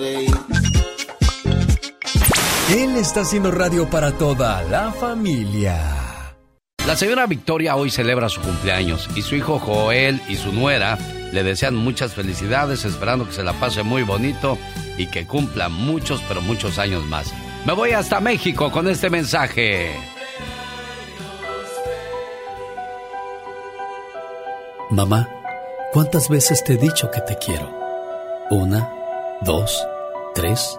Él 2.70 2.94
está 2.94 3.22
haciendo 3.22 3.50
radio 3.50 3.90
para 3.90 4.12
toda 4.12 4.62
la 4.62 4.92
familia. 4.92 6.36
La 6.86 6.94
señora 6.94 7.26
Victoria 7.26 7.74
hoy 7.74 7.90
celebra 7.90 8.28
su 8.28 8.40
cumpleaños 8.40 9.08
y 9.16 9.22
su 9.22 9.34
hijo 9.34 9.58
Joel 9.58 10.22
y 10.28 10.36
su 10.36 10.52
nuera 10.52 10.96
le 11.32 11.42
desean 11.42 11.74
muchas 11.74 12.14
felicidades, 12.14 12.84
esperando 12.84 13.26
que 13.26 13.32
se 13.32 13.42
la 13.42 13.54
pase 13.54 13.82
muy 13.82 14.04
bonito 14.04 14.56
y 14.96 15.08
que 15.08 15.26
cumpla 15.26 15.68
muchos, 15.68 16.22
pero 16.28 16.42
muchos 16.42 16.78
años 16.78 17.04
más. 17.06 17.34
Me 17.66 17.72
voy 17.72 17.90
hasta 17.90 18.20
México 18.20 18.70
con 18.70 18.86
este 18.86 19.10
mensaje. 19.10 19.96
Mamá, 24.90 25.28
¿cuántas 25.92 26.28
veces 26.28 26.62
te 26.62 26.74
he 26.74 26.76
dicho 26.76 27.10
que 27.10 27.20
te 27.20 27.36
quiero? 27.36 27.68
Una, 28.50 28.92
dos, 29.40 29.84
tres, 30.36 30.78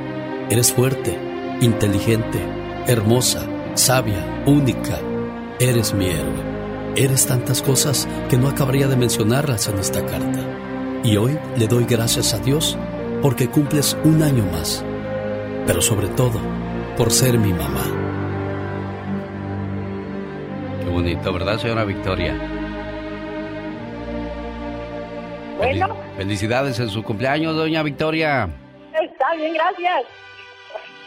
eres 0.51 0.71
fuerte, 0.73 1.17
inteligente, 1.61 2.39
hermosa, 2.87 3.45
sabia, 3.73 4.43
única. 4.45 4.99
Eres 5.59 5.93
mi 5.93 6.07
héroe. 6.07 6.51
Eres 6.95 7.25
tantas 7.25 7.61
cosas 7.61 8.07
que 8.29 8.37
no 8.37 8.49
acabaría 8.49 8.87
de 8.87 8.97
mencionarlas 8.97 9.67
en 9.67 9.79
esta 9.79 10.05
carta. 10.05 10.39
Y 11.03 11.17
hoy 11.17 11.37
le 11.57 11.67
doy 11.67 11.85
gracias 11.85 12.33
a 12.33 12.39
Dios 12.39 12.77
porque 13.21 13.47
cumples 13.47 13.97
un 14.03 14.21
año 14.23 14.43
más. 14.51 14.83
Pero 15.65 15.81
sobre 15.81 16.07
todo, 16.09 16.39
por 16.97 17.11
ser 17.11 17.37
mi 17.37 17.53
mamá. 17.53 17.85
Qué 20.83 20.89
bonito, 20.89 21.31
¿verdad, 21.33 21.57
señora 21.59 21.85
Victoria? 21.85 22.35
Bueno, 25.57 25.87
Fel- 25.87 26.17
Felicidades 26.17 26.79
en 26.79 26.89
su 26.89 27.03
cumpleaños, 27.03 27.55
doña 27.55 27.83
Victoria. 27.83 28.49
está 29.01 29.33
bien, 29.35 29.53
gracias. 29.53 30.03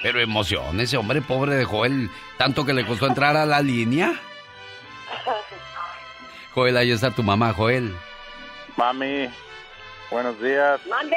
Pero 0.05 0.21
emoción, 0.21 0.79
ese 0.81 0.99
hombre 0.99 1.23
pobre 1.23 1.55
de 1.55 1.65
Joel, 1.65 2.11
tanto 2.37 2.67
que 2.67 2.75
le 2.75 2.85
costó 2.85 3.07
entrar 3.07 3.39
a 3.39 3.47
la 3.47 3.63
línea. 3.63 4.13
Joel, 6.53 6.77
ahí 6.77 6.91
está 6.93 7.11
tu 7.11 7.23
mamá, 7.23 7.55
Joel. 7.55 7.91
Mami, 8.77 9.31
buenos 10.11 10.39
días. 10.43 10.79
Mande. 10.91 11.17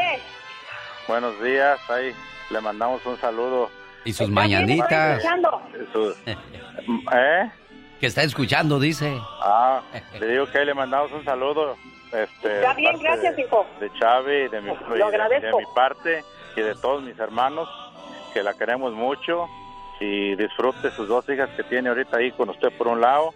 Buenos 1.06 1.44
días. 1.44 1.78
Ahí 1.90 2.16
le 2.50 2.62
mandamos 2.62 3.06
un 3.06 3.20
saludo. 3.20 3.70
Y 4.06 4.14
sus 4.14 4.30
mañanitas. 4.30 5.22
¿Eh? 7.14 7.52
Que 8.00 8.08
está 8.08 8.24
escuchando, 8.24 8.80
dice. 8.80 9.20
Ah, 9.42 9.82
le 10.18 10.28
digo 10.28 10.50
que 10.50 10.60
ahí 10.60 10.66
le 10.66 10.74
mandamos 10.74 11.12
un 11.12 11.26
saludo 11.26 11.76
este, 12.14 12.56
Está 12.62 12.74
bien, 12.74 12.98
gracias, 13.00 13.36
de, 13.36 13.42
hijo. 13.42 13.68
de 13.82 13.92
Chávez, 14.00 14.50
de 14.50 14.62
mi, 14.62 14.70
Lo 14.70 14.96
y 14.96 14.98
de- 14.98 15.04
agradezco. 15.04 15.58
de 15.58 15.66
mi 15.66 15.70
parte 15.76 16.24
y 16.56 16.62
de 16.62 16.74
todos 16.76 17.04
mis 17.04 17.20
hermanos, 17.20 17.68
que 18.38 18.44
la 18.44 18.54
queremos 18.54 18.94
mucho 18.94 19.50
y 20.00 20.36
disfrute 20.36 20.92
sus 20.92 21.08
dos 21.08 21.28
hijas 21.28 21.50
que 21.58 21.64
tiene 21.64 21.90
ahorita 21.90 22.18
ahí 22.18 22.32
con 22.34 22.50
usted 22.50 22.70
por 22.78 22.88
un 22.88 23.02
lado 23.02 23.34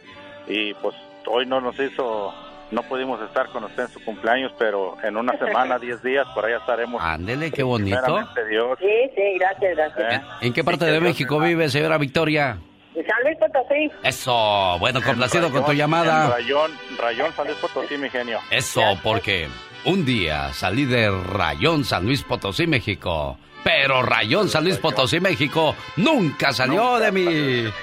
y 0.48 0.76
pues 0.76 0.96
hoy 1.26 1.48
no 1.48 1.60
nos 1.60 1.80
hizo, 1.80 2.32
no 2.70 2.84
pudimos 2.84 3.20
estar 3.24 3.48
con 3.48 3.64
usted 3.64 3.86
en 3.86 3.90
su 3.90 4.04
cumpleaños, 4.06 4.54
pero 4.60 4.96
en 5.02 5.18
una 5.18 5.36
semana, 5.40 5.80
diez 5.82 6.04
días, 6.04 6.28
por 6.36 6.46
allá 6.46 6.58
estaremos. 6.58 7.02
Ándele, 7.04 7.50
qué 7.50 7.64
bonito. 7.64 8.20
Dios. 8.48 8.78
Sí, 8.80 9.12
sí, 9.16 9.40
gracias, 9.40 9.76
gracias. 9.76 10.22
¿eh? 10.22 10.26
¿En 10.42 10.54
qué 10.54 10.64
parte 10.64 10.86
de 10.86 11.00
México 11.00 11.40
vive, 11.40 11.68
señora 11.70 11.98
Victoria? 11.98 12.60
San 12.94 13.24
Luis 13.24 13.38
Potosí. 13.40 13.92
Eso, 14.04 14.78
bueno, 14.80 15.02
complacido 15.02 15.50
con 15.50 15.66
tu 15.66 15.72
En 15.72 15.78
llamada. 15.78 16.30
Rayón, 16.30 16.72
Rayón 17.00 17.34
San 17.34 17.48
Luis 17.48 17.58
Potosí, 17.58 17.98
mi 17.98 18.10
genio. 18.10 18.38
Eso, 18.52 18.84
porque 19.02 19.48
un 19.84 20.06
día 20.06 20.54
salí 20.54 20.86
de 20.86 21.10
Rayón 21.10 21.86
San 21.86 22.06
Luis 22.06 22.22
Potosí, 22.22 22.68
México. 22.68 23.40
Pero 23.64 24.02
Rayón 24.02 24.50
San 24.50 24.64
Luis 24.64 24.78
Potosí, 24.78 25.20
México 25.20 25.76
nunca 25.98 26.52
salió 26.52 26.98
de 26.98 27.12
mí. 27.12 27.26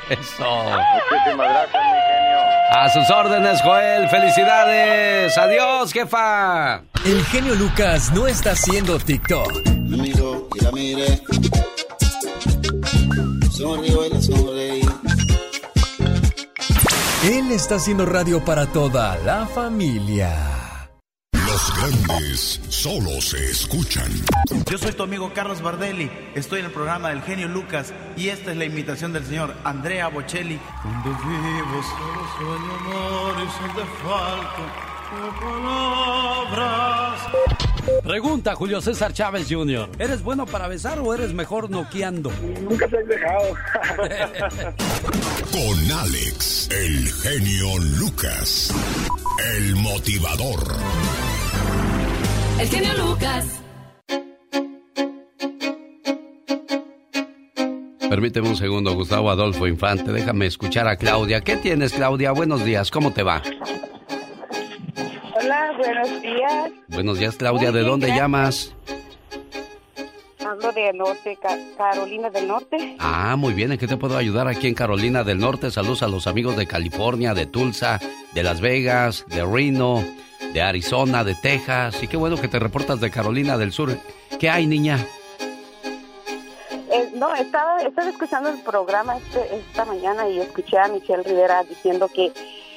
Eso. 0.09 0.65
Muchísimas 0.65 1.49
gracias, 1.49 1.83
mi 1.83 1.99
genio. 2.09 2.39
A 2.71 2.89
sus 2.91 3.11
órdenes, 3.11 3.63
Joel. 3.63 4.09
Felicidades. 4.09 5.39
Adiós, 5.39 5.93
jefa. 5.93 6.83
El 7.05 7.25
genio 7.27 7.55
Lucas 7.55 8.13
no 8.13 8.27
está 8.27 8.53
haciendo 8.53 8.99
TikTok. 8.99 9.67
Me 9.69 9.97
miró 9.97 10.49
y 10.55 10.65
la 10.65 10.73
miré. 10.73 11.23
Sonrió 13.51 14.07
y 14.07 14.11
la 14.11 14.21
sonreí. 14.21 14.89
Él 17.25 17.51
está 17.51 17.77
haciendo 17.77 18.07
radio 18.07 18.45
para 18.45 18.67
toda 18.67 19.17
la 19.19 19.47
familia. 19.47 20.68
Los 21.59 21.77
grandes 21.77 22.61
solo 22.69 23.21
se 23.21 23.51
escuchan. 23.51 24.09
Yo 24.71 24.79
soy 24.79 24.93
tu 24.93 25.03
amigo 25.03 25.33
Carlos 25.35 25.61
Bardelli, 25.61 26.09
estoy 26.37 26.61
en 26.61 26.67
el 26.67 26.71
programa 26.71 27.09
del 27.09 27.21
genio 27.23 27.49
Lucas 27.49 27.93
y 28.17 28.29
esta 28.29 28.53
es 28.53 28.57
la 28.57 28.65
imitación 28.65 29.13
del 29.13 29.25
señor 29.27 29.53
Andrea 29.65 30.07
Bocelli. 30.07 30.61
Donde 30.85 31.11
vivo 31.11 31.83
solo 31.83 32.29
sueño 32.39 32.75
amor 32.75 33.43
y 33.43 33.51
son 33.59 33.75
de 33.75 33.83
falta 34.05 34.89
palabras. 35.41 37.21
Pregunta 38.05 38.55
Julio 38.55 38.81
César 38.81 39.13
Chávez 39.13 39.49
Jr. 39.51 39.89
¿Eres 39.99 40.23
bueno 40.23 40.47
para 40.47 40.69
besar 40.69 41.01
o 41.01 41.13
eres 41.13 41.33
mejor 41.35 41.71
noqueando? 41.71 42.31
Nunca 42.63 42.89
se 42.89 42.99
han 42.99 43.09
dejado. 43.09 43.55
Con 45.51 45.91
Alex, 45.91 46.69
el 46.71 47.13
genio 47.15 47.79
Lucas. 47.99 48.73
El 49.57 49.75
motivador. 49.75 50.61
El 52.59 52.69
genio 52.69 52.93
Lucas. 52.95 53.61
Permíteme 58.09 58.49
un 58.49 58.57
segundo, 58.57 58.95
Gustavo 58.95 59.31
Adolfo 59.31 59.67
Infante. 59.67 60.11
Déjame 60.13 60.47
escuchar 60.47 60.89
a 60.89 60.97
Claudia. 60.97 61.41
¿Qué 61.43 61.57
tienes, 61.57 61.93
Claudia? 61.93 62.33
Buenos 62.33 62.65
días. 62.65 62.91
¿Cómo 62.91 63.13
te 63.13 63.23
va? 63.23 63.43
Hola, 65.37 65.73
buenos 65.77 66.23
días. 66.23 66.71
Buenos 66.89 67.19
días, 67.19 67.37
Claudia. 67.37 67.69
Muy 67.71 67.73
¿De 67.73 67.79
bien, 67.81 67.91
dónde 67.91 68.07
gracias. 68.07 68.23
llamas? 68.25 68.75
Hablo 70.45 70.73
de 70.73 70.93
Norte, 70.95 71.39
Ca- 71.41 71.59
Carolina 71.77 72.31
del 72.31 72.49
Norte. 72.49 72.97
Ah, 72.99 73.37
muy 73.37 73.53
bien. 73.53 73.71
¿En 73.73 73.79
qué 73.79 73.87
te 73.87 73.99
puedo 73.99 74.17
ayudar 74.17 74.49
aquí 74.49 74.67
en 74.67 74.75
Carolina 74.75 75.23
del 75.23 75.39
Norte? 75.39 75.71
Saludos 75.71 76.03
a 76.03 76.09
los 76.09 76.27
amigos 76.27 76.57
de 76.57 76.67
California, 76.67 77.35
de 77.35 77.45
Tulsa, 77.47 78.01
de 78.33 78.43
Las 78.43 78.63
Vegas, 78.63 79.27
de 79.29 79.45
Reno, 79.45 80.03
de 80.53 80.63
Arizona, 80.63 81.25
de 81.25 81.35
Texas. 81.35 82.03
Y 82.03 82.09
qué 82.09 82.17
bueno 82.17 82.37
que 82.37 82.49
te 82.49 82.59
reportas 82.59 83.01
de 83.01 83.11
Carolina 83.11 83.59
del 83.59 83.73
Sur. 83.73 83.97
¿Qué 84.39 84.51
hay, 84.51 84.67
niña? 84.67 84.99
Eh, 86.91 87.11
no, 87.15 87.35
estaba, 87.35 87.81
estaba 87.83 88.09
escuchando 88.09 88.49
el 88.49 88.61
programa 88.61 89.17
este, 89.19 89.57
esta 89.57 89.85
mañana 89.85 90.29
y 90.29 90.39
escuché 90.39 90.79
a 90.79 90.89
Michelle 90.89 91.23
Rivera 91.23 91.63
diciendo 91.65 92.09
que, 92.09 92.33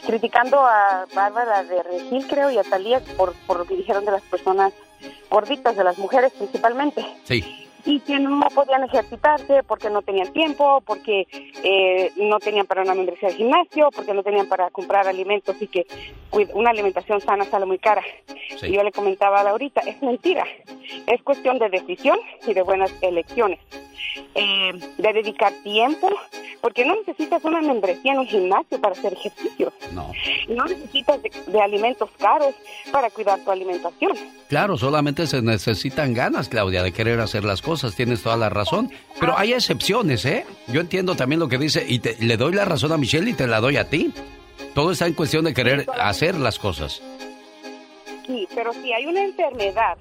criticando 0.06 0.60
a 0.60 1.06
Bárbara 1.14 1.64
de 1.64 1.82
Regil, 1.84 2.28
creo, 2.28 2.52
y 2.52 2.58
a 2.58 2.64
Talía 2.64 3.00
por, 3.18 3.34
por 3.48 3.60
lo 3.60 3.66
que 3.66 3.76
dijeron 3.76 4.04
de 4.06 4.12
las 4.12 4.24
personas 4.24 4.74
gorditas, 5.30 5.76
de 5.76 5.84
las 5.84 5.98
mujeres 5.98 6.34
principalmente. 6.34 7.06
Sí. 7.24 7.70
Y 7.86 8.00
que 8.00 8.20
no 8.20 8.40
podían 8.54 8.84
ejercitarse 8.84 9.64
porque 9.64 9.90
no 9.90 10.02
tenían 10.02 10.32
tiempo, 10.34 10.82
porque 10.86 11.28
eh, 11.64 12.12
no 12.18 12.40
tenían 12.40 12.66
para 12.66 12.82
una 12.82 12.94
membresía 12.94 13.30
de 13.30 13.36
gimnasio, 13.36 13.90
porque 13.96 14.14
no 14.14 14.24
tenían 14.24 14.48
para 14.48 14.70
comprar 14.70 15.08
alimentos 15.08 15.56
y 15.62 15.68
que 15.68 15.86
una 16.54 16.70
alimentación 16.70 17.22
sana 17.22 17.46
sale 17.46 17.66
muy 17.66 17.80
cara. 17.80 18.04
Sí. 18.60 18.68
Y 18.68 18.74
yo 18.74 18.84
le 18.84 18.92
comentaba 18.92 19.42
a 19.42 19.44
Laurita, 19.44 19.82
es 19.82 20.02
mentira, 20.02 20.46
es 21.08 21.22
cuestión 21.24 21.60
de 21.60 21.70
decisión 21.70 22.20
y 22.48 22.54
de 22.54 22.62
buenas 22.62 22.94
elecciones. 23.02 23.60
Eh, 24.34 24.72
de 24.98 25.14
dedicar 25.14 25.54
tiempo, 25.64 26.10
porque 26.62 26.86
no 26.86 26.96
necesitas 26.96 27.44
una 27.44 27.62
membresía 27.62 28.14
en 28.14 28.20
un 28.20 28.28
gimnasio 28.28 28.80
para 28.80 28.94
hacer 28.94 29.14
ejercicio. 29.14 29.72
No. 29.94 30.12
No 30.50 30.66
necesitas 30.66 31.22
de, 31.22 31.32
de 31.48 31.62
alimentos 31.62 32.10
caros 32.18 32.54
para 32.92 33.10
cuidar 33.10 33.40
tu 33.40 33.52
alimentación. 33.52 34.14
Claro, 34.48 34.78
solamente 34.78 35.28
se 35.28 35.42
necesitan 35.42 36.14
ganas, 36.14 36.50
Claudia, 36.50 36.84
de 36.84 36.92
querer 36.92 37.20
hacer 37.20 37.44
las 37.44 37.62
cosas. 37.62 37.71
Tienes 37.96 38.22
toda 38.24 38.38
la 38.38 38.50
razón. 38.50 38.92
Pero 39.20 39.38
hay 39.38 39.54
excepciones, 39.54 40.26
¿eh? 40.26 40.46
Yo 40.68 40.82
entiendo 40.82 41.16
también 41.16 41.40
lo 41.40 41.48
que 41.48 41.58
dice 41.58 41.86
y 41.88 42.00
te- 42.00 42.18
le 42.20 42.38
doy 42.38 42.54
la 42.54 42.66
razón 42.66 42.92
a 42.92 42.98
Michelle 42.98 43.30
y 43.30 43.34
te 43.34 43.48
la 43.48 43.60
doy 43.60 43.78
a 43.78 43.90
ti. 43.90 44.12
Todo 44.76 44.92
está 44.92 45.08
en 45.08 45.14
cuestión 45.14 45.46
de 45.46 45.54
querer 45.54 45.86
hacer 46.00 46.36
las 46.36 46.60
cosas. 46.60 47.02
Sí, 48.28 48.48
pero 48.56 48.72
si 48.74 48.94
hay 48.94 49.06
una 49.06 49.24
enfermedad, 49.24 49.98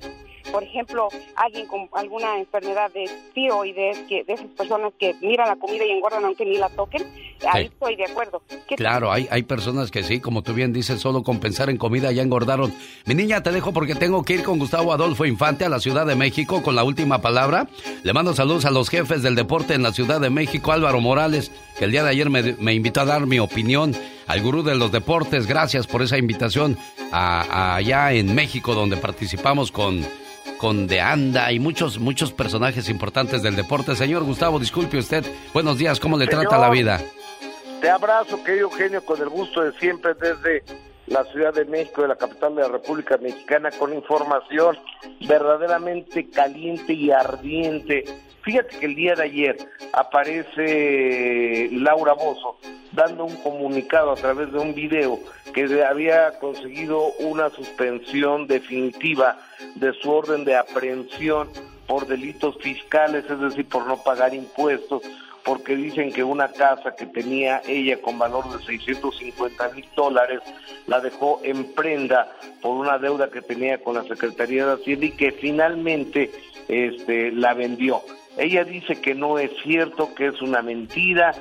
por 0.53 0.62
ejemplo, 0.62 1.09
alguien 1.37 1.67
con 1.67 1.89
alguna 1.93 2.39
enfermedad 2.39 2.91
de 2.93 3.09
tiroides, 3.35 3.99
que 4.09 4.25
de 4.25 4.33
esas 4.35 4.47
personas 4.57 4.93
que 4.99 5.15
miran 5.21 5.49
la 5.49 5.57
comida 5.57 5.85
y 5.85 5.91
engordan 5.91 6.25
aunque 6.25 6.45
ni 6.45 6.57
la 6.57 6.69
toquen, 6.71 7.03
ahí 7.51 7.65
Sí. 7.65 7.71
estoy 7.73 7.97
de 7.97 8.05
acuerdo. 8.05 8.43
¿Qué 8.69 8.77
Claro, 8.77 9.12
hay, 9.12 9.29
hay 9.31 9.43
personas 9.43 9.91
que 9.91 10.03
sí, 10.03 10.21
como 10.21 10.43
tú 10.43 10.55
bien 10.55 10.73
dices, 10.73 11.01
solo 11.01 11.23
con 11.23 11.41
pensar 11.41 11.71
en 11.71 11.77
comida 11.77 12.12
ya 12.12 12.23
engordaron. 12.23 12.73
Mi 13.07 13.15
niña, 13.15 13.43
te 13.43 13.53
dejo 13.53 13.73
porque 13.73 13.95
tengo 13.95 14.25
que 14.25 14.35
ir 14.35 14.43
con 14.43 14.59
Gustavo 14.59 14.93
Adolfo 14.93 15.25
Infante 15.27 15.65
a 15.65 15.69
la 15.69 15.81
Ciudad 15.81 16.07
de 16.07 16.15
México 16.17 16.62
con 16.62 16.75
la 16.75 16.85
última 16.85 17.21
palabra. 17.21 17.69
Le 18.03 18.12
mando 18.12 18.35
saludos 18.35 18.65
a 18.65 18.71
los 18.71 18.89
jefes 18.89 19.23
del 19.23 19.35
deporte 19.35 19.75
en 19.75 19.83
la 19.83 19.93
Ciudad 19.93 20.21
de 20.21 20.31
México, 20.31 20.73
Álvaro 20.73 21.01
Morales, 21.01 21.51
que 21.79 21.85
el 21.85 21.93
día 21.93 22.03
de 22.03 22.11
ayer 22.11 22.31
me, 22.31 22.43
me 22.59 22.75
invitó 22.75 23.01
a 23.01 23.05
dar 23.05 23.27
mi 23.27 23.39
opinión 23.39 23.95
al 24.31 24.40
gurú 24.43 24.62
de 24.62 24.74
los 24.74 24.93
deportes. 24.93 25.47
Gracias 25.47 25.86
por 25.86 26.02
esa 26.02 26.16
invitación 26.19 26.77
a- 27.12 27.43
a 27.43 27.77
allá 27.77 28.12
en 28.12 28.35
México, 28.35 28.74
donde 28.74 28.97
participamos 28.97 29.73
con, 29.73 30.07
con 30.59 30.86
De 30.86 31.01
Anda 31.01 31.51
y 31.52 31.59
muchos, 31.59 31.98
muchos 31.98 32.32
personajes 32.32 32.89
importantes 32.89 33.43
del 33.43 33.57
deporte. 33.57 33.97
Señor 33.97 34.24
Gustavo, 34.24 34.59
disculpe 34.59 34.98
usted. 34.98 35.24
Buenos 35.52 35.78
días, 35.78 35.98
¿cómo 36.01 36.16
le 36.16 36.27
trata 36.27 36.59
la 36.59 36.70
vida? 36.70 37.01
Te 37.81 37.89
abrazo, 37.90 38.43
querido 38.44 38.69
Eugenio, 38.70 39.05
con 39.05 39.20
el 39.20 39.28
gusto 39.31 39.62
de 39.62 39.73
siempre 39.78 40.12
desde 40.15 40.62
la 41.07 41.24
Ciudad 41.32 41.52
de 41.55 41.65
México, 41.65 42.02
de 42.02 42.09
la 42.09 42.16
capital 42.16 42.55
de 42.55 42.62
la 42.62 42.69
República 42.69 43.16
Mexicana, 43.16 43.70
con 43.73 43.93
información 43.94 44.77
verdaderamente 45.27 46.28
caliente 46.31 46.93
y 46.93 47.11
ardiente. 47.11 48.05
Fíjate 48.43 48.79
que 48.79 48.87
el 48.87 48.95
día 48.95 49.15
de 49.15 49.25
ayer 49.25 49.57
aparece 49.93 51.69
Laura 51.73 52.15
Bozo 52.15 52.59
dando 52.93 53.25
un 53.25 53.37
comunicado 53.37 54.12
a 54.12 54.17
través 54.17 54.51
de 54.53 54.59
un 54.59 54.75
video 54.75 55.19
que 55.53 55.85
había 55.85 56.39
conseguido 56.39 57.12
una 57.21 57.51
suspensión 57.51 58.47
definitiva 58.47 59.39
de 59.75 59.93
su 59.93 60.11
orden 60.11 60.45
de 60.45 60.57
aprehensión 60.57 61.51
por 61.87 62.07
delitos 62.07 62.57
fiscales, 62.59 63.25
es 63.29 63.41
decir, 63.41 63.69
por 63.69 63.87
no 63.87 64.03
pagar 64.03 64.33
impuestos, 64.33 65.03
porque 65.45 65.77
dicen 65.77 66.12
que 66.12 66.23
una 66.23 66.49
casa 66.49 66.95
que 66.95 67.07
tenía 67.07 67.62
ella 67.67 68.01
con 68.01 68.19
valor 68.19 68.45
de 68.57 68.65
650 68.65 69.69
mil 69.71 69.87
dólares 69.97 70.41
la 70.87 71.01
dejó 71.01 71.41
en 71.43 71.73
prenda 71.75 72.33
por 72.62 72.77
una 72.77 72.99
deuda 72.99 73.31
que 73.31 73.43
tenía 73.43 73.83
con 73.83 73.97
la 73.97 74.05
Secretaría 74.05 74.67
de 74.67 74.75
Hacienda 74.75 75.07
y 75.07 75.11
que 75.12 75.33
finalmente 75.33 76.31
este, 76.69 77.33
la 77.33 77.55
vendió. 77.55 78.03
Ella 78.36 78.65
dice 78.65 79.01
que 79.01 79.15
no 79.15 79.39
es 79.39 79.51
cierto, 79.62 80.15
que 80.15 80.27
es 80.28 80.40
una 80.40 80.62
mentira, 80.62 81.32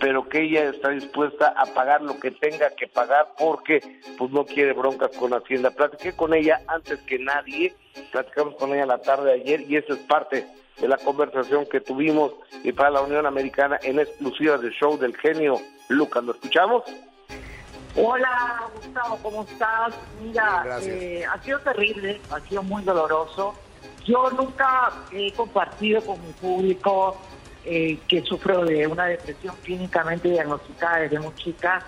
pero 0.00 0.28
que 0.28 0.42
ella 0.42 0.70
está 0.70 0.90
dispuesta 0.90 1.54
a 1.56 1.66
pagar 1.66 2.02
lo 2.02 2.18
que 2.20 2.30
tenga 2.30 2.70
que 2.70 2.86
pagar 2.86 3.28
porque 3.38 3.80
pues 4.16 4.30
no 4.30 4.44
quiere 4.44 4.72
broncas 4.72 5.10
con 5.16 5.32
Hacienda. 5.34 5.70
Platiqué 5.70 6.14
con 6.14 6.32
ella 6.34 6.60
antes 6.68 6.98
que 7.00 7.18
nadie, 7.18 7.74
platicamos 8.12 8.54
con 8.56 8.72
ella 8.74 8.86
la 8.86 8.98
tarde 8.98 9.26
de 9.34 9.42
ayer 9.42 9.60
y 9.62 9.76
esa 9.76 9.94
es 9.94 9.98
parte 10.00 10.46
de 10.80 10.88
la 10.88 10.96
conversación 10.98 11.66
que 11.66 11.80
tuvimos 11.80 12.32
y 12.62 12.72
para 12.72 12.90
la 12.90 13.02
Unión 13.02 13.26
Americana 13.26 13.78
en 13.82 13.98
exclusiva 14.00 14.58
del 14.58 14.72
show 14.72 14.98
del 14.98 15.16
genio 15.16 15.60
Lucas. 15.88 16.24
¿Lo 16.24 16.32
escuchamos? 16.32 16.82
Hola 17.96 18.64
Gustavo, 18.74 19.18
¿cómo 19.22 19.42
estás? 19.44 19.94
Mira, 20.20 20.62
Gracias. 20.64 20.94
eh, 20.96 21.24
ha 21.24 21.40
sido 21.42 21.60
terrible, 21.60 22.20
ha 22.30 22.40
sido 22.40 22.62
muy 22.64 22.82
doloroso. 22.82 23.54
Yo 24.04 24.30
nunca 24.30 24.92
he 25.12 25.32
compartido 25.32 26.00
con 26.02 26.20
mi 26.24 26.32
público 26.32 27.16
eh, 27.64 27.98
que 28.06 28.22
sufro 28.22 28.64
de 28.64 28.86
una 28.86 29.06
depresión 29.06 29.54
clínicamente 29.62 30.28
diagnosticada 30.28 30.98
desde 30.98 31.18
muy 31.18 31.34
chica 31.36 31.82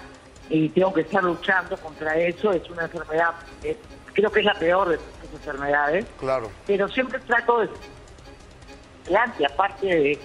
y 0.49 0.69
tengo 0.71 0.93
que 0.95 1.03
estar 1.03 1.23
luchando 1.23 1.77
contra 1.77 2.17
eso. 2.17 2.53
Es 2.53 2.69
una 2.71 2.85
enfermedad 2.85 3.35
eh, 3.63 3.77
creo 4.17 4.33
que 4.33 4.41
es 4.41 4.47
la 4.47 4.55
peor 4.55 4.89
de 4.89 4.97
las 4.97 5.33
enfermedades. 5.33 6.07
Claro. 6.19 6.51
Pero 6.67 6.89
siempre 6.89 7.21
trato 7.21 7.61
de... 7.61 7.69
Y 9.39 9.45
aparte 9.45 9.87
de 9.87 10.19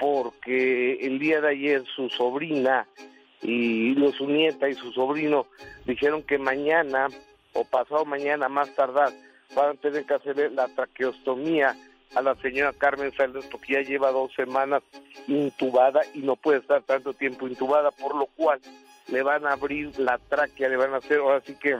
porque 0.00 0.94
el 1.06 1.18
día 1.18 1.40
de 1.40 1.50
ayer 1.50 1.84
su 1.94 2.08
sobrina 2.08 2.86
y 3.42 3.94
su 4.16 4.26
nieta 4.26 4.68
y 4.68 4.74
su 4.74 4.92
sobrino 4.92 5.46
dijeron 5.84 6.22
que 6.22 6.38
mañana 6.38 7.08
o 7.52 7.64
pasado 7.64 8.04
mañana 8.04 8.48
más 8.48 8.74
tardar 8.74 9.12
van 9.54 9.70
a 9.70 9.74
tener 9.74 10.04
que 10.04 10.14
hacerle 10.14 10.50
la 10.50 10.68
traqueostomía 10.68 11.76
a 12.14 12.22
la 12.22 12.34
señora 12.36 12.72
Carmen 12.72 13.12
Salinas 13.12 13.46
porque 13.50 13.74
ya 13.74 13.80
lleva 13.82 14.10
dos 14.10 14.32
semanas 14.34 14.82
intubada 15.26 16.00
y 16.14 16.20
no 16.20 16.36
puede 16.36 16.58
estar 16.58 16.82
tanto 16.82 17.12
tiempo 17.14 17.48
intubada, 17.48 17.90
por 17.90 18.14
lo 18.14 18.26
cual 18.26 18.60
le 19.08 19.22
van 19.22 19.46
a 19.46 19.52
abrir 19.52 19.98
la 19.98 20.18
tráquea, 20.18 20.68
le 20.68 20.76
van 20.76 20.94
a 20.94 20.98
hacer, 20.98 21.18
ahora 21.18 21.42
sí 21.44 21.56
que, 21.60 21.78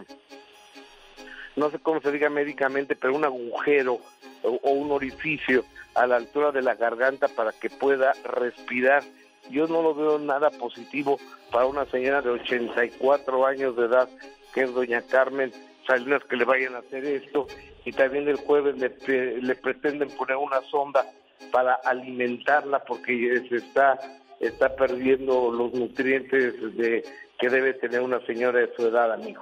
no 1.56 1.70
sé 1.70 1.78
cómo 1.78 2.00
se 2.00 2.12
diga 2.12 2.30
médicamente, 2.30 2.96
pero 2.96 3.14
un 3.14 3.24
agujero 3.24 4.00
o, 4.42 4.70
un 4.70 4.90
orificio 4.90 5.64
a 5.94 6.06
la 6.06 6.16
altura 6.16 6.52
de 6.52 6.62
la 6.62 6.74
garganta 6.74 7.28
para 7.28 7.52
que 7.52 7.68
pueda 7.68 8.12
respirar. 8.24 9.02
Yo 9.50 9.66
no 9.66 9.82
lo 9.82 9.94
veo 9.94 10.18
nada 10.18 10.50
positivo 10.50 11.18
para 11.50 11.66
una 11.66 11.84
señora 11.86 12.22
de 12.22 12.30
84 12.30 13.46
años 13.46 13.76
de 13.76 13.86
edad, 13.86 14.08
que 14.54 14.62
es 14.62 14.72
doña 14.72 15.02
Carmen 15.02 15.52
Salinas, 15.86 16.22
que 16.24 16.36
le 16.36 16.44
vayan 16.44 16.74
a 16.74 16.78
hacer 16.78 17.04
esto. 17.04 17.46
Y 17.84 17.92
también 17.92 18.28
el 18.28 18.36
jueves 18.36 18.76
le, 18.78 19.40
le 19.42 19.54
pretenden 19.56 20.08
poner 20.10 20.36
una 20.36 20.62
sonda 20.70 21.04
para 21.50 21.74
alimentarla 21.74 22.84
porque 22.84 23.44
se 23.48 23.56
está, 23.56 23.98
está 24.42 24.74
perdiendo 24.74 25.50
los 25.52 25.72
nutrientes 25.72 26.54
de, 26.76 27.04
que 27.38 27.48
debe 27.48 27.74
tener 27.74 28.00
una 28.00 28.20
señora 28.26 28.58
de 28.58 28.70
su 28.76 28.86
edad, 28.86 29.12
amigo. 29.12 29.40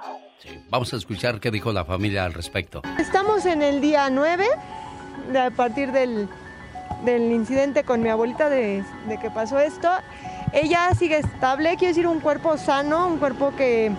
Vamos 0.69 0.93
a 0.93 0.97
escuchar 0.97 1.39
qué 1.39 1.49
dijo 1.51 1.71
la 1.73 1.83
familia 1.85 2.23
al 2.25 2.33
respecto. 2.33 2.81
Estamos 2.99 3.45
en 3.45 3.61
el 3.63 3.81
día 3.81 4.09
9, 4.09 4.45
de- 5.31 5.39
a 5.39 5.49
partir 5.51 5.91
del, 5.91 6.27
del 7.03 7.31
incidente 7.31 7.83
con 7.83 8.01
mi 8.03 8.09
abuelita 8.09 8.49
de, 8.49 8.83
de 9.07 9.17
que 9.19 9.29
pasó 9.31 9.59
esto. 9.59 9.89
Ella 10.53 10.89
sigue 10.97 11.17
estable, 11.17 11.69
quiero 11.77 11.87
decir, 11.95 12.07
un 12.07 12.19
cuerpo 12.19 12.57
sano, 12.57 13.07
un 13.07 13.17
cuerpo 13.17 13.53
que 13.57 13.91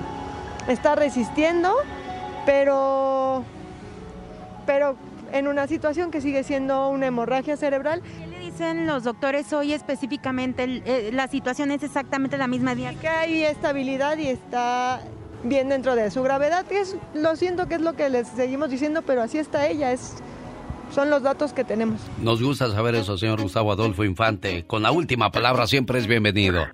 está 0.68 0.94
resistiendo, 0.94 1.74
pero, 2.46 3.44
pero 4.66 4.96
en 5.32 5.48
una 5.48 5.66
situación 5.66 6.10
que 6.12 6.20
sigue 6.20 6.44
siendo 6.44 6.88
una 6.90 7.06
hemorragia 7.06 7.56
cerebral. 7.56 8.02
Dicen 8.42 8.86
los 8.86 9.04
doctores 9.04 9.52
hoy 9.52 9.72
específicamente? 9.72 10.64
El- 10.64 10.82
eh, 10.84 11.10
la 11.12 11.28
situación 11.28 11.70
es 11.70 11.82
exactamente 11.82 12.36
la 12.38 12.46
misma 12.48 12.74
día. 12.74 12.94
Que 12.94 13.08
hay 13.08 13.44
estabilidad 13.44 14.18
y 14.18 14.28
está 14.28 15.00
bien 15.44 15.68
dentro 15.68 15.94
de 15.94 16.10
su 16.10 16.22
gravedad, 16.22 16.64
que 16.66 16.80
es, 16.80 16.96
lo 17.14 17.36
siento 17.36 17.66
que 17.68 17.74
es 17.76 17.80
lo 17.80 17.94
que 17.94 18.08
les 18.08 18.28
seguimos 18.28 18.70
diciendo, 18.70 19.02
pero 19.02 19.22
así 19.22 19.38
está 19.38 19.66
ella, 19.66 19.92
es, 19.92 20.16
son 20.94 21.10
los 21.10 21.22
datos 21.22 21.52
que 21.52 21.64
tenemos. 21.64 22.00
Nos 22.20 22.42
gusta 22.42 22.70
saber 22.70 22.94
eso, 22.94 23.16
señor 23.18 23.40
Gustavo 23.40 23.72
Adolfo 23.72 24.04
Infante. 24.04 24.64
Con 24.66 24.82
la 24.82 24.92
última 24.92 25.30
palabra 25.30 25.66
siempre 25.66 25.98
es 25.98 26.06
bienvenido. 26.06 26.64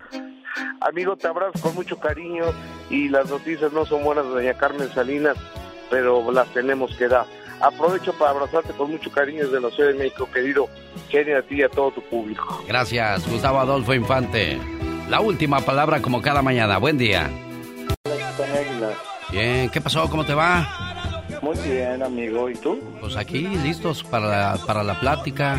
Amigo, 0.81 1.16
te 1.16 1.27
abrazo 1.27 1.53
con 1.61 1.74
mucho 1.74 1.99
cariño 1.99 2.45
y 2.90 3.09
las 3.09 3.31
noticias 3.31 3.73
no 3.73 3.85
son 3.86 4.05
buenas 4.05 4.24
doña 4.27 4.55
Carmen 4.55 4.89
Salinas, 4.95 5.36
pero 5.90 6.31
las 6.32 6.49
tenemos 6.55 6.95
que 6.97 7.09
dar. 7.09 7.27
Aprovecho 7.60 8.12
para 8.12 8.30
abrazarte 8.30 8.72
con 8.72 8.90
mucho 8.90 9.10
cariño 9.10 9.44
desde 9.44 9.60
la 9.60 9.70
Ciudad 9.70 9.90
de 9.90 9.98
México, 9.98 10.28
querido 10.32 10.68
Kenny, 11.09 11.32
a 11.32 11.43
ti 11.43 11.56
y 11.56 11.62
a 11.62 11.68
todo 11.68 11.90
tu 11.90 12.02
público. 12.02 12.62
Gracias, 12.66 13.28
Gustavo 13.28 13.59
Adolfo 13.59 13.94
Infante. 13.94 14.59
La 15.09 15.20
última 15.20 15.60
palabra 15.60 16.01
como 16.01 16.20
cada 16.20 16.43
mañana. 16.43 16.78
Buen 16.78 16.98
día. 16.98 17.30
Bien, 19.30 19.68
¿qué 19.70 19.80
pasó? 19.80 20.09
¿Cómo 20.09 20.24
te 20.24 20.35
va? 20.35 21.24
Muy 21.43 21.56
bien, 21.59 22.02
amigo. 22.02 22.48
¿Y 22.48 22.55
tú? 22.55 22.80
Pues 23.01 23.16
aquí, 23.16 23.40
listos 23.40 24.02
para 24.05 24.26
la, 24.26 24.59
para 24.66 24.82
la 24.82 24.98
plática. 25.01 25.59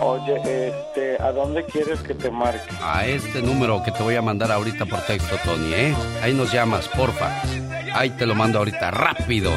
Oye, 0.00 0.68
este, 0.68 1.20
¿a 1.20 1.32
dónde 1.32 1.64
quieres 1.64 2.00
que 2.00 2.14
te 2.14 2.30
marque? 2.30 2.72
A 2.82 3.06
este 3.06 3.42
número 3.42 3.82
que 3.82 3.90
te 3.90 4.02
voy 4.02 4.14
a 4.14 4.22
mandar 4.22 4.52
ahorita 4.52 4.86
por 4.86 5.00
texto, 5.00 5.36
Tony, 5.44 5.72
¿eh? 5.74 5.94
Ahí 6.22 6.34
nos 6.34 6.52
llamas, 6.52 6.88
porfa. 6.88 7.42
Ahí 7.94 8.10
te 8.10 8.26
lo 8.26 8.34
mando 8.34 8.58
ahorita, 8.58 8.90
rápido. 8.90 9.50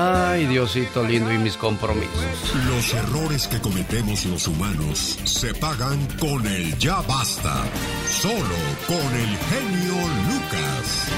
Ay, 0.00 0.46
Diosito 0.46 1.02
lindo 1.02 1.32
y 1.32 1.38
mis 1.38 1.56
compromisos. 1.56 2.54
Los 2.68 2.94
errores 2.94 3.48
que 3.48 3.60
cometemos 3.60 4.24
los 4.26 4.46
humanos 4.46 5.18
se 5.24 5.52
pagan 5.54 5.98
con 6.20 6.46
el 6.46 6.78
ya 6.78 7.00
basta. 7.08 7.64
Solo 8.06 8.54
con 8.86 8.96
el 8.96 9.36
genio 9.50 9.94
Lucas. 10.28 11.10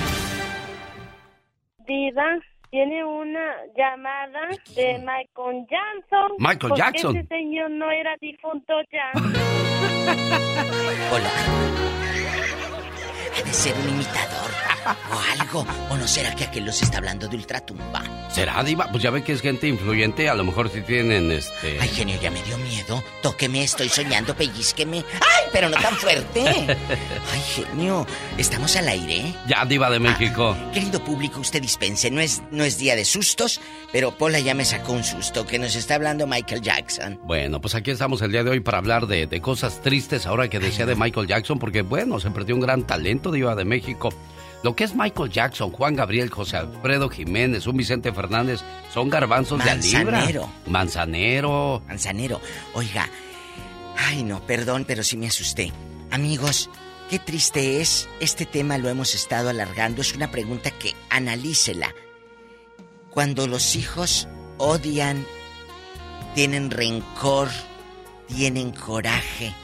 Diva, 1.86 2.39
tiene 2.70 3.05
una 3.05 3.55
llamada 3.77 4.48
de 4.74 4.98
Michael 5.01 5.66
Jackson. 5.69 6.32
Michael 6.39 6.73
Jackson. 6.74 7.16
Ese 7.19 7.28
señor 7.28 7.70
no 7.73 7.90
era 7.90 8.16
difunto 8.19 8.73
ya. 8.90 9.12
Hola. 11.12 11.31
Ha 13.40 13.42
de 13.42 13.54
ser 13.54 13.74
un 13.74 13.88
imitador 13.88 14.50
o 15.12 15.40
algo. 15.40 15.66
¿O 15.88 15.96
no 15.96 16.06
será 16.06 16.34
que 16.34 16.44
aquel 16.44 16.66
los 16.66 16.82
está 16.82 16.98
hablando 16.98 17.26
de 17.26 17.36
ultratumba? 17.36 18.02
¿Será 18.30 18.62
diva? 18.62 18.88
Pues 18.90 19.02
ya 19.02 19.10
ve 19.10 19.24
que 19.24 19.32
es 19.32 19.40
gente 19.40 19.66
influyente, 19.66 20.28
a 20.28 20.34
lo 20.34 20.44
mejor 20.44 20.70
si 20.70 20.82
tienen 20.82 21.30
este... 21.32 21.78
Ay, 21.80 21.88
genio, 21.88 22.18
ya 22.20 22.30
me 22.30 22.42
dio 22.42 22.56
miedo. 22.58 23.02
Tóqueme, 23.22 23.64
estoy 23.64 23.88
soñando, 23.88 24.34
pellizqueme. 24.36 24.98
¡Ay, 24.98 25.46
pero 25.52 25.68
no 25.68 25.76
tan 25.76 25.94
fuerte! 25.96 26.44
Ay, 27.32 27.40
genio, 27.54 28.06
¿estamos 28.38 28.76
al 28.76 28.88
aire? 28.88 29.34
Ya, 29.48 29.64
diva 29.64 29.90
de 29.90 29.98
México. 29.98 30.56
Querido 30.72 31.02
público, 31.02 31.40
usted 31.40 31.60
dispense, 31.60 32.10
no 32.10 32.20
es, 32.20 32.42
no 32.50 32.62
es 32.64 32.78
día 32.78 32.94
de 32.94 33.04
sustos, 33.04 33.60
pero 33.92 34.16
Pola 34.16 34.38
ya 34.38 34.54
me 34.54 34.64
sacó 34.64 34.92
un 34.92 35.04
susto 35.04 35.46
que 35.46 35.58
nos 35.58 35.74
está 35.74 35.96
hablando 35.96 36.26
Michael 36.26 36.62
Jackson. 36.62 37.18
Bueno, 37.24 37.60
pues 37.60 37.74
aquí 37.74 37.90
estamos 37.90 38.22
el 38.22 38.30
día 38.32 38.44
de 38.44 38.50
hoy 38.50 38.60
para 38.60 38.78
hablar 38.78 39.06
de, 39.06 39.26
de 39.26 39.40
cosas 39.40 39.80
tristes 39.80 40.26
ahora 40.26 40.48
que 40.48 40.60
decía 40.60 40.86
de 40.86 40.94
Michael 40.94 41.26
Jackson, 41.26 41.58
porque 41.58 41.82
bueno, 41.82 42.20
se 42.20 42.30
perdió 42.30 42.54
un 42.54 42.60
gran 42.60 42.86
talento 42.86 43.30
diva 43.31 43.55
de 43.55 43.65
México. 43.65 44.11
Lo 44.62 44.77
que 44.77 44.85
es 44.85 44.94
Michael 44.94 45.31
Jackson, 45.31 45.70
Juan 45.70 45.97
Gabriel, 45.97 46.28
José 46.28 46.59
Alfredo 46.59 47.09
Jiménez, 47.09 47.66
un 47.66 47.78
Vicente 47.78 48.12
Fernández, 48.12 48.61
son 48.93 49.09
garbanzos 49.09 49.65
de 49.65 49.70
a 49.70 49.74
libra. 49.74 50.02
Manzanero. 50.05 50.51
Manzanero. 50.66 51.82
Manzanero. 51.89 52.40
Oiga, 52.74 53.09
ay 53.97 54.23
no, 54.23 54.44
perdón, 54.47 54.85
pero 54.86 55.02
sí 55.02 55.16
me 55.16 55.28
asusté. 55.28 55.73
Amigos, 56.11 56.69
qué 57.09 57.19
triste 57.19 57.81
es. 57.81 58.09
Este 58.20 58.44
tema 58.44 58.77
lo 58.77 58.90
hemos 58.90 59.15
estado 59.15 59.48
alargando. 59.48 60.02
Es 60.02 60.15
una 60.15 60.31
pregunta 60.31 60.70
que 60.70 60.94
analícela. 61.09 61.94
Cuando 63.11 63.47
los 63.47 63.77
hijos 63.77 64.28
odian, 64.59 65.27
tienen 66.35 66.70
rencor, 66.70 67.48
tienen 68.28 68.73
coraje 68.73 69.55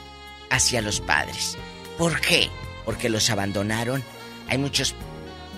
hacia 0.49 0.81
los 0.81 1.01
padres. 1.01 1.55
¿Por 1.97 2.19
qué? 2.19 2.49
Porque 2.87 3.09
los 3.09 3.29
abandonaron. 3.29 4.03
Hay 4.47 4.57
muchos 4.57 4.95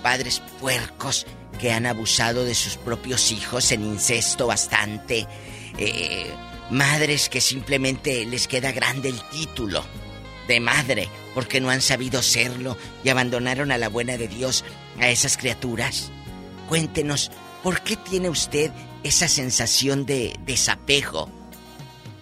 padres 0.03 0.41
puercos 0.59 1.25
que 1.61 1.71
han 1.71 1.85
abusado 1.85 2.43
de 2.43 2.55
sus 2.55 2.75
propios 2.75 3.31
hijos 3.31 3.71
en 3.71 3.83
incesto 3.85 4.47
bastante. 4.47 5.27
Eh, 5.77 6.29
madres 6.69 7.29
que 7.29 7.39
simplemente 7.39 8.25
les 8.25 8.47
queda 8.47 8.71
grande 8.71 9.09
el 9.09 9.21
título 9.29 9.83
de 10.47 10.59
madre 10.59 11.07
porque 11.33 11.61
no 11.61 11.69
han 11.69 11.81
sabido 11.81 12.21
serlo 12.21 12.75
y 13.03 13.09
abandonaron 13.09 13.71
a 13.71 13.77
la 13.77 13.87
buena 13.87 14.17
de 14.17 14.27
Dios 14.27 14.65
a 14.99 15.09
esas 15.09 15.37
criaturas. 15.37 16.11
Cuéntenos, 16.67 17.31
¿por 17.63 17.81
qué 17.81 17.95
tiene 17.95 18.29
usted 18.29 18.71
esa 19.03 19.27
sensación 19.27 20.05
de 20.05 20.35
desapego 20.45 21.29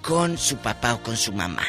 con 0.01 0.37
su 0.37 0.57
papá 0.57 0.95
o 0.95 1.03
con 1.03 1.17
su 1.17 1.33
mamá? 1.33 1.63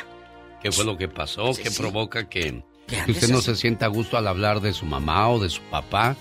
¿Qué 0.63 0.73
fue 0.73 0.85
lo 0.85 0.97
que 0.97 1.09
pasó? 1.09 1.55
Sí, 1.55 1.63
¿Qué 1.63 1.71
sí. 1.71 1.81
provoca 1.81 2.29
que, 2.29 2.65
Que 2.89 3.13
usted 3.13 3.29
no 3.29 3.43
se 3.43 3.55
sienta 3.55 3.87
a 3.87 3.89
gusto 3.89 4.17
al 4.17 4.27
hablar 4.27 4.61
de 4.61 4.73
su 4.73 4.87
mamá 4.87 5.29
o 5.29 5.39
de 5.39 5.51
su 5.51 5.63
papá? 5.63 6.17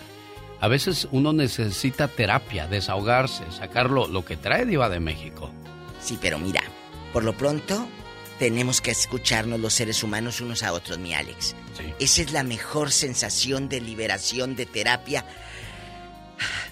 A 0.59 0.67
veces 0.67 1.07
uno 1.11 1.33
necesita 1.33 2.07
terapia, 2.07 2.67
desahogarse, 2.67 3.43
sacar 3.51 3.89
lo, 3.89 4.07
lo 4.07 4.25
que 4.25 4.37
trae 4.37 4.65
Diva 4.65 4.89
de 4.89 4.99
México. 4.99 5.49
Sí, 6.01 6.17
pero 6.19 6.39
mira, 6.39 6.61
por 7.13 7.23
lo 7.23 7.33
pronto 7.37 7.87
tenemos 8.39 8.81
que 8.81 8.91
escucharnos 8.91 9.59
los 9.59 9.73
seres 9.73 10.03
humanos 10.03 10.41
unos 10.41 10.63
a 10.63 10.73
otros, 10.73 10.97
mi 10.99 11.13
Alex. 11.13 11.55
Esa 11.99 12.21
es 12.21 12.31
la 12.31 12.43
mejor 12.43 12.91
sensación 12.91 13.69
de 13.69 13.81
liberación, 13.81 14.55
de 14.55 14.65
terapia. 14.65 15.25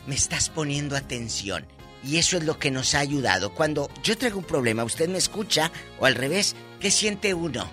Me 0.08 0.16
estás 0.16 0.50
poniendo 0.50 0.96
atención. 0.96 1.66
Y 2.04 2.18
eso 2.18 2.38
es 2.38 2.44
lo 2.44 2.60
que 2.60 2.70
nos 2.70 2.94
ha 2.94 3.00
ayudado. 3.00 3.54
Cuando 3.54 3.90
yo 4.04 4.16
traigo 4.18 4.38
un 4.38 4.46
problema, 4.46 4.84
usted 4.84 5.10
me 5.10 5.18
escucha, 5.18 5.72
o 6.00 6.06
al 6.06 6.14
revés, 6.14 6.56
¿qué 6.80 6.92
siente 6.92 7.34
uno? 7.34 7.68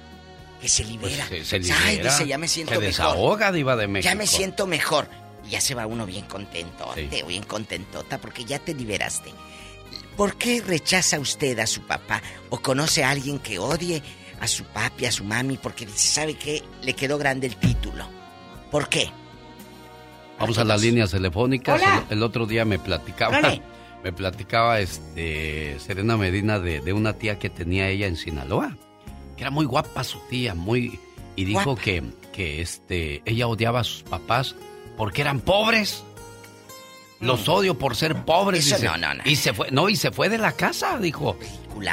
Que 0.63 0.69
se 0.69 0.85
libera. 0.85 1.27
Pues 1.29 1.47
se, 1.47 1.63
se 1.63 1.73
Ay, 1.73 1.97
libera, 1.97 2.11
dice, 2.13 2.27
ya 2.27 2.39
me 2.39 2.49
siento 2.49 2.73
se 2.73 2.79
mejor. 2.79 2.89
desahoga, 2.91 3.53
Diva 3.53 3.77
de 3.77 3.89
México. 3.89 4.11
Ya 4.11 4.15
me 4.15 4.27
siento 4.27 4.67
mejor. 4.67 5.09
Y 5.45 5.51
ya 5.51 5.61
se 5.61 5.75
va 5.75 5.87
uno 5.87 6.07
bien 6.07 6.25
contento, 6.27 6.89
bien 7.27 7.43
contentota, 7.43 8.19
porque 8.19 8.45
ya 8.45 8.59
te 8.61 8.73
liberaste. 8.73 9.31
¿Por 10.17 10.37
qué 10.37 10.63
rechaza 10.65 11.19
usted 11.19 11.59
a 11.59 11.67
su 11.67 11.83
papá? 11.83 12.23
¿O 12.49 12.59
conoce 12.61 13.03
a 13.03 13.11
alguien 13.11 13.39
que 13.41 13.59
odie 13.59 14.03
a 14.41 14.47
su 14.47 14.65
papi, 14.65 15.07
a 15.07 15.13
su 15.13 15.25
mami, 15.25 15.57
porque 15.57 15.85
dice, 15.85 15.99
¿sabe 16.09 16.35
qué? 16.35 16.63
Le 16.83 16.95
quedó 16.95 17.19
grande 17.19 17.47
el 17.49 17.57
título. 17.57 18.07
¿Por 18.71 18.89
qué? 18.89 19.11
Vamos 20.39 20.59
a 20.59 20.65
las 20.65 20.81
líneas 20.83 21.11
telefónicas. 21.11 21.81
El, 22.11 22.19
el 22.19 22.23
otro 22.23 22.47
día 22.47 22.65
me 22.65 22.79
platicaba, 22.79 23.41
me 24.05 24.13
platicaba 24.13 24.81
este 24.81 25.77
Serena 25.79 26.17
Medina 26.17 26.59
de, 26.59 26.81
de 26.81 26.93
una 26.93 27.15
tía 27.15 27.39
que 27.39 27.51
tenía 27.51 27.89
ella 27.89 28.07
en 28.07 28.17
Sinaloa, 28.17 28.77
que 29.37 29.43
era 29.43 29.51
muy 29.51 29.67
guapa 29.67 30.05
su 30.05 30.19
tía, 30.31 30.55
muy 30.55 30.99
y 31.37 31.45
dijo 31.45 31.65
Guapa. 31.65 31.83
que 31.83 32.03
que 32.33 32.61
este 32.63 33.23
ella 33.27 33.47
odiaba 33.47 33.81
a 33.81 33.85
sus 33.85 34.03
papás 34.03 34.55
porque 34.97 35.21
eran 35.21 35.41
pobres. 35.41 36.05
Los 37.21 37.49
odio 37.49 37.79
por 37.79 37.95
ser 37.95 38.25
pobres. 38.25 38.65
Mm. 38.65 38.69
Eso 38.69 38.77
dice. 38.77 38.87
no, 38.89 38.97
no, 38.97 39.15
no. 39.15 39.23
Y 39.25 39.37
se 39.37 39.53
fue, 39.55 39.71
no, 39.71 39.89
y 39.89 39.95
se 39.95 40.11
fue 40.11 40.29
de 40.29 40.39
la 40.39 40.53
casa, 40.53 40.99
dijo. 40.99 41.37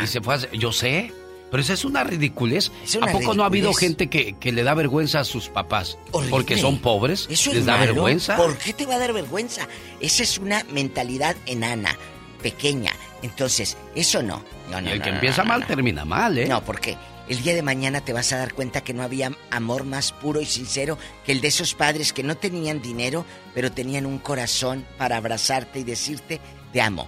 Y 0.02 0.08
se 0.08 0.22
fue 0.22 0.36
a 0.36 0.52
yo 0.54 0.72
sé, 0.72 1.14
pero 1.52 1.62
esa 1.62 1.74
es 1.74 1.86
una 1.86 2.04
ridiculez. 2.04 2.72
Es 2.84 2.96
una 2.96 3.08
¿A 3.08 3.12
poco 3.12 3.36
no 3.36 3.44
ha 3.44 3.46
habido 3.46 3.74
gente 3.74 4.08
que, 4.10 4.34
que 4.34 4.52
le 4.52 4.64
da 4.64 4.74
vergüenza 4.74 5.20
a 5.20 5.24
sus 5.24 5.50
papás? 5.50 5.98
Horrible. 6.12 6.32
Porque 6.32 6.58
son 6.58 6.80
pobres. 6.80 7.28
Eso 7.30 7.52
les 7.52 7.60
es 7.60 7.66
da 7.66 7.74
malo. 7.74 7.94
vergüenza. 7.94 8.38
¿Por 8.38 8.58
qué 8.58 8.74
te 8.74 8.88
va 8.88 8.96
a 8.96 9.00
dar 9.00 9.14
vergüenza? 9.14 9.68
Esa 10.00 10.24
es 10.24 10.40
una 10.40 10.64
mentalidad 10.72 11.36
enana, 11.46 11.96
pequeña. 12.42 12.94
Entonces, 13.22 13.78
eso 13.96 14.24
no. 14.24 14.44
No, 14.72 14.82
no, 14.82 14.90
y 14.90 14.94
el 14.94 15.02
que 15.02 15.10
empieza 15.10 15.44
mal 15.44 15.66
termina 15.66 16.06
mal, 16.06 16.38
¿eh? 16.38 16.48
No, 16.48 16.64
porque 16.64 16.98
el 17.30 17.44
día 17.44 17.54
de 17.54 17.62
mañana 17.62 18.02
te 18.02 18.12
vas 18.12 18.34
a 18.34 18.38
dar 18.38 18.54
cuenta 18.54 18.82
que 18.82 18.94
no 18.94 19.04
había 19.04 19.32
amor 19.52 19.84
más 19.84 20.12
puro 20.12 20.42
y 20.42 20.46
sincero 20.46 20.98
que 21.24 21.32
el 21.32 21.42
de 21.42 21.50
esos 21.50 21.76
padres 21.76 22.12
que 22.12 22.24
no 22.24 22.36
tenían 22.36 22.82
dinero, 22.82 23.24
pero 23.54 23.72
tenían 23.72 24.08
un 24.08 24.18
corazón 24.18 24.84
para 24.98 25.18
abrazarte 25.18 25.80
y 25.80 25.84
decirte, 25.84 26.42
te 26.74 26.82
amo. 26.82 27.08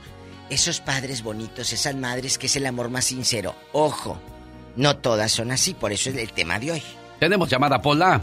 Esos 0.51 0.79
padres 0.79 1.23
bonitos, 1.23 1.73
esas 1.73 1.95
madres 1.95 2.37
que 2.37 2.45
es 2.45 2.55
el 2.55 2.67
amor 2.67 2.89
más 2.89 3.05
sincero. 3.05 3.55
Ojo, 3.71 4.21
no 4.75 4.97
todas 4.97 5.31
son 5.31 5.49
así, 5.49 5.73
por 5.73 5.91
eso 5.91 6.11
es 6.11 6.17
el 6.17 6.31
tema 6.33 6.59
de 6.59 6.73
hoy. 6.73 6.83
Tenemos 7.19 7.49
llamada, 7.49 7.81
Pola. 7.81 8.21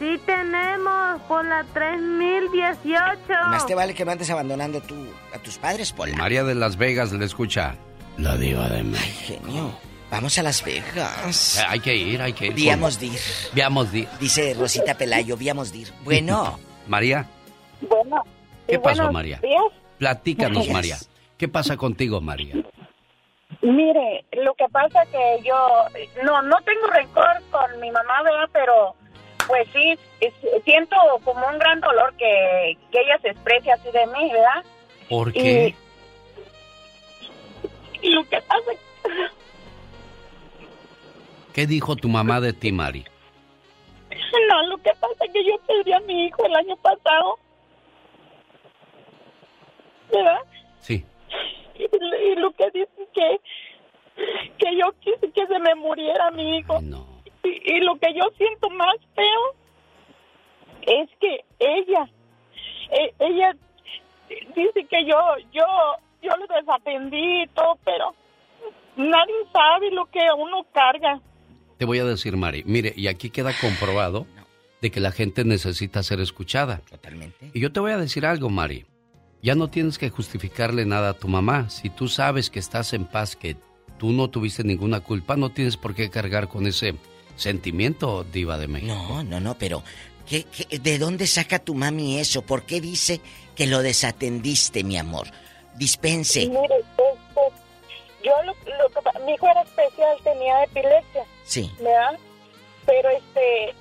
Sí 0.00 0.18
tenemos 0.26 1.20
por 1.28 1.44
la 1.44 1.62
3018. 1.72 3.18
Más 3.50 3.66
te 3.66 3.74
vale 3.76 3.94
que 3.94 4.04
no 4.04 4.10
andes 4.10 4.30
abandonando 4.30 4.80
tú, 4.80 4.96
a 5.32 5.38
tus 5.38 5.58
padres, 5.58 5.92
Pola. 5.92 6.16
María 6.16 6.42
de 6.42 6.56
Las 6.56 6.76
Vegas 6.76 7.12
le 7.12 7.24
escucha. 7.24 7.76
La 8.16 8.36
diva 8.36 8.68
de 8.68 8.82
México. 8.82 9.44
Genio. 9.44 9.89
Vamos 10.10 10.36
a 10.38 10.42
Las 10.42 10.64
Vegas. 10.64 11.58
Eh, 11.58 11.64
hay 11.68 11.80
que 11.80 11.94
ir, 11.94 12.20
hay 12.20 12.32
que 12.32 12.46
ir. 12.48 12.54
Viamos 12.54 12.98
dir. 12.98 13.18
Viamos 13.52 13.92
dir. 13.92 14.08
Dice 14.18 14.54
Rosita 14.54 14.94
Pelayo, 14.94 15.36
viamos 15.36 15.72
dir. 15.72 15.88
Bueno. 16.02 16.58
María, 16.88 17.26
Bueno. 17.80 18.24
¿qué 18.66 18.74
y 18.74 18.78
pasó, 18.78 19.12
María? 19.12 19.38
días. 19.40 19.62
Platícanos, 19.98 20.64
Días. 20.64 20.72
María. 20.74 20.96
¿Qué 21.38 21.46
pasa 21.46 21.76
contigo, 21.76 22.20
María? 22.20 22.54
Mire, 23.62 24.24
lo 24.32 24.54
que 24.54 24.64
pasa 24.72 25.04
que 25.12 25.40
yo 25.44 25.54
no 26.24 26.42
no 26.42 26.56
tengo 26.62 26.86
rencor 26.88 27.26
con 27.50 27.80
mi 27.80 27.90
mamá, 27.90 28.22
¿verdad? 28.22 28.48
Pero 28.52 28.94
pues 29.46 29.68
sí, 29.72 29.98
es- 30.20 30.64
siento 30.64 30.96
como 31.24 31.46
un 31.46 31.58
gran 31.58 31.80
dolor 31.80 32.14
que, 32.16 32.76
que 32.90 33.00
ella 33.00 33.18
se 33.22 33.28
exprese 33.30 33.70
así 33.72 33.90
de 33.92 34.06
mí, 34.08 34.30
¿verdad? 34.32 34.64
¿Por 35.08 35.32
qué? 35.32 35.74
Y 38.02 38.10
lo 38.10 38.24
que 38.28 38.40
pasa 38.42 38.70
¿Qué 41.54 41.66
dijo 41.66 41.96
tu 41.96 42.08
mamá 42.08 42.40
de 42.40 42.52
ti, 42.52 42.72
Mari? 42.72 43.04
no, 44.48 44.62
lo 44.68 44.78
que 44.78 44.90
pasa 45.00 45.24
es 45.24 45.32
que 45.32 45.44
yo 45.44 45.54
perdí 45.66 45.92
a 45.92 46.00
mi 46.00 46.26
hijo 46.26 46.44
el 46.44 46.54
año 46.56 46.76
pasado. 46.76 47.38
¿Verdad? 50.12 50.40
Sí. 50.80 51.04
Y, 51.76 51.82
y 51.84 52.34
lo 52.36 52.50
que 52.52 52.70
dicen 52.70 53.06
que 53.14 53.40
que 54.58 54.76
yo 54.76 54.92
quise 55.00 55.30
que 55.32 55.46
se 55.46 55.58
me 55.58 55.74
muriera 55.76 56.30
mi 56.30 56.58
hijo. 56.58 56.78
Y, 57.42 57.72
y 57.76 57.80
lo 57.80 57.96
que 57.96 58.12
yo 58.14 58.22
siento 58.36 58.68
más 58.70 58.96
feo 59.14 59.54
es 60.82 61.08
que 61.20 61.44
ella, 61.58 62.08
e- 62.90 63.14
ella 63.18 63.56
dice 64.54 64.84
que 64.84 65.04
yo, 65.06 65.18
yo, 65.52 65.64
yo 66.22 66.30
lo 66.36 66.46
desatendí 66.54 67.42
y 67.42 67.46
todo, 67.48 67.78
pero 67.84 68.14
nadie 68.96 69.34
sabe 69.52 69.90
lo 69.90 70.06
que 70.06 70.20
uno 70.36 70.64
carga. 70.72 71.20
Te 71.80 71.86
voy 71.86 71.98
a 71.98 72.04
decir, 72.04 72.36
Mari, 72.36 72.62
mire, 72.66 72.92
y 72.94 73.06
aquí 73.08 73.30
queda 73.30 73.54
comprobado 73.58 74.26
de 74.82 74.90
que 74.90 75.00
la 75.00 75.12
gente 75.12 75.44
necesita 75.46 76.02
ser 76.02 76.20
escuchada. 76.20 76.82
Totalmente. 76.90 77.50
Y 77.54 77.60
yo 77.60 77.72
te 77.72 77.80
voy 77.80 77.92
a 77.92 77.96
decir 77.96 78.26
algo, 78.26 78.50
Mari. 78.50 78.84
Ya 79.42 79.54
no 79.54 79.70
tienes 79.70 79.96
que 79.96 80.10
justificarle 80.10 80.84
nada 80.84 81.08
a 81.08 81.14
tu 81.14 81.26
mamá. 81.26 81.70
Si 81.70 81.88
tú 81.88 82.06
sabes 82.06 82.50
que 82.50 82.58
estás 82.58 82.92
en 82.92 83.06
paz, 83.06 83.34
que 83.34 83.56
tú 83.98 84.12
no 84.12 84.28
tuviste 84.28 84.62
ninguna 84.62 85.00
culpa, 85.00 85.36
no 85.36 85.48
tienes 85.52 85.78
por 85.78 85.94
qué 85.94 86.10
cargar 86.10 86.48
con 86.48 86.66
ese 86.66 86.96
sentimiento, 87.36 88.24
diva 88.30 88.58
de 88.58 88.68
México. 88.68 88.92
No, 88.92 89.22
no, 89.24 89.40
no, 89.40 89.54
pero 89.56 89.82
¿qué, 90.28 90.44
qué- 90.44 90.78
de 90.78 90.98
dónde 90.98 91.26
saca 91.26 91.60
tu 91.60 91.74
mami 91.74 92.18
eso? 92.18 92.42
¿Por 92.42 92.64
qué 92.64 92.82
dice 92.82 93.22
que 93.56 93.66
lo 93.66 93.80
desatendiste, 93.80 94.84
mi 94.84 94.98
amor? 94.98 95.28
Dispense. 95.78 96.40
Mire, 96.46 96.76
este, 96.80 97.02
yo 98.22 98.32
lo, 98.44 98.52
lo 98.52 99.24
mi 99.24 99.32
hijo 99.32 99.46
era 99.48 99.62
especial, 99.62 100.18
tenía 100.22 100.64
epilepsia. 100.64 101.24
Sí, 101.50 101.70
¿verdad? 101.80 102.16
Pero 102.86 103.08
este, 103.10 103.74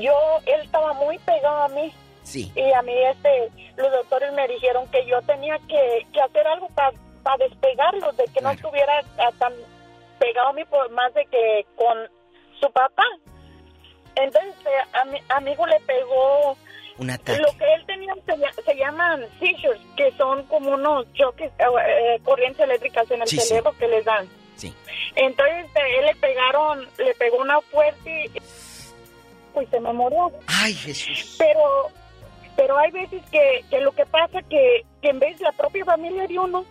yo, 0.00 0.14
él 0.46 0.60
estaba 0.62 0.94
muy 0.94 1.18
pegado 1.18 1.64
a 1.64 1.68
mí. 1.68 1.92
sí. 2.22 2.50
Y 2.54 2.72
a 2.72 2.80
mí, 2.82 2.94
este, 2.94 3.50
los 3.76 3.90
doctores 3.92 4.32
me 4.32 4.48
dijeron 4.48 4.86
que 4.88 5.04
yo 5.06 5.20
tenía 5.22 5.58
que, 5.68 6.06
que 6.12 6.20
hacer 6.22 6.46
algo 6.46 6.68
para 6.74 6.92
despegarlo, 7.38 8.10
de 8.12 8.24
que 8.24 8.40
no 8.40 8.50
estuviera 8.50 9.00
ah, 9.18 9.30
tan 9.38 9.52
pegado 10.18 10.48
a 10.48 10.52
mí, 10.54 10.64
por 10.64 10.90
más 10.92 11.12
de 11.14 11.26
que 11.26 11.66
con 11.76 11.96
su 12.58 12.70
papá. 12.72 13.04
Entonces, 14.16 14.54
eh, 14.66 14.96
a 15.00 15.04
mi 15.04 15.18
amigo 15.28 15.66
le 15.66 15.78
pegó 15.80 16.56
Un 16.98 17.10
ataque. 17.10 17.38
lo 17.40 17.52
que 17.56 17.72
él 17.74 17.84
tenía 17.86 18.14
se, 18.26 18.32
lla- 18.36 18.64
se 18.64 18.74
llaman 18.76 19.26
seizures, 19.38 19.80
que 19.96 20.10
son 20.12 20.42
como 20.44 20.70
unos 20.72 21.10
choques, 21.14 21.52
eh, 21.58 21.64
eh, 21.86 22.20
corrientes 22.24 22.60
eléctricas 22.60 23.10
en 23.10 23.22
el 23.22 23.28
Sí, 23.28 23.38
sí. 23.38 23.48
cerebro 23.48 23.72
que 23.78 23.88
les 23.88 24.04
dan. 24.04 24.28
Sí. 24.60 24.74
Entonces 25.16 25.66
eh, 25.74 25.98
él 26.00 26.06
le 26.06 26.14
pegaron, 26.16 26.88
le 26.98 27.14
pegó 27.14 27.38
una 27.38 27.60
fuerte 27.62 28.26
y 28.34 28.40
pues 29.54 29.68
se 29.70 29.80
me 29.80 29.92
murió. 29.92 30.30
Ay, 30.46 30.74
Jesús. 30.74 31.36
Pero, 31.38 31.88
pero 32.56 32.78
hay 32.78 32.90
veces 32.90 33.22
que, 33.32 33.64
que 33.70 33.80
lo 33.80 33.92
que 33.92 34.06
pasa 34.06 34.42
que, 34.42 34.84
que 35.02 35.08
en 35.08 35.18
vez 35.18 35.38
de 35.38 35.44
la 35.44 35.52
propia 35.52 35.84
familia 35.84 36.26
de 36.26 36.38
uno, 36.38 36.64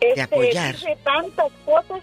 este, 0.00 0.20
apoyar. 0.22 0.74
dice 0.74 0.96
tantas 1.04 1.50
cosas, 1.64 2.00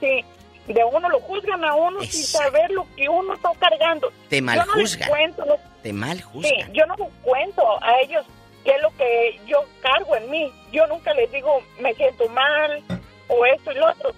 sí, 0.00 0.24
de 0.68 0.84
uno 0.84 1.08
lo 1.08 1.20
juzgan 1.20 1.64
a 1.64 1.74
uno 1.74 2.00
sin 2.02 2.22
saber 2.24 2.70
lo 2.70 2.86
que 2.96 3.08
uno 3.08 3.34
está 3.34 3.50
cargando. 3.58 4.12
Te 4.28 4.36
Yo 4.36 4.42
no 4.42 4.52
les 4.54 4.66
maljuzgan. 4.66 5.08
cuento 5.08 5.58
Te 5.82 5.92
mal 5.92 6.16
Sí, 6.18 6.22
juzgan. 6.22 6.72
yo 6.72 6.86
no 6.86 6.94
les 6.96 7.08
cuento 7.22 7.62
a 7.84 8.00
ellos 8.00 8.24
qué 8.64 8.70
es 8.70 8.80
lo 8.80 8.96
que 8.96 9.40
yo 9.46 9.58
cargo 9.82 10.14
en 10.16 10.30
mí. 10.30 10.52
Yo 10.72 10.86
nunca 10.86 11.12
les 11.14 11.30
digo 11.32 11.60
me 11.80 11.92
siento 11.94 12.28
mal 12.28 12.80
o 13.28 13.44
esto 13.44 13.72
y 13.72 13.74
lo 13.74 13.90
otro. 13.90 14.12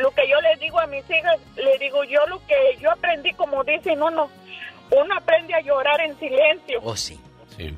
Lo 0.00 0.10
que 0.12 0.22
yo 0.28 0.40
les 0.40 0.58
digo 0.60 0.80
a 0.80 0.86
mis 0.86 1.04
hijas, 1.10 1.36
les 1.56 1.78
digo 1.80 2.04
yo 2.04 2.26
lo 2.26 2.38
que 2.46 2.54
yo 2.80 2.90
aprendí, 2.90 3.32
como 3.34 3.62
dicen 3.64 4.02
uno, 4.02 4.30
uno 4.90 5.14
aprende 5.16 5.54
a 5.54 5.60
llorar 5.60 6.00
en 6.00 6.18
silencio, 6.18 6.80
Oh, 6.82 6.96
sí. 6.96 7.18
Sí. 7.56 7.74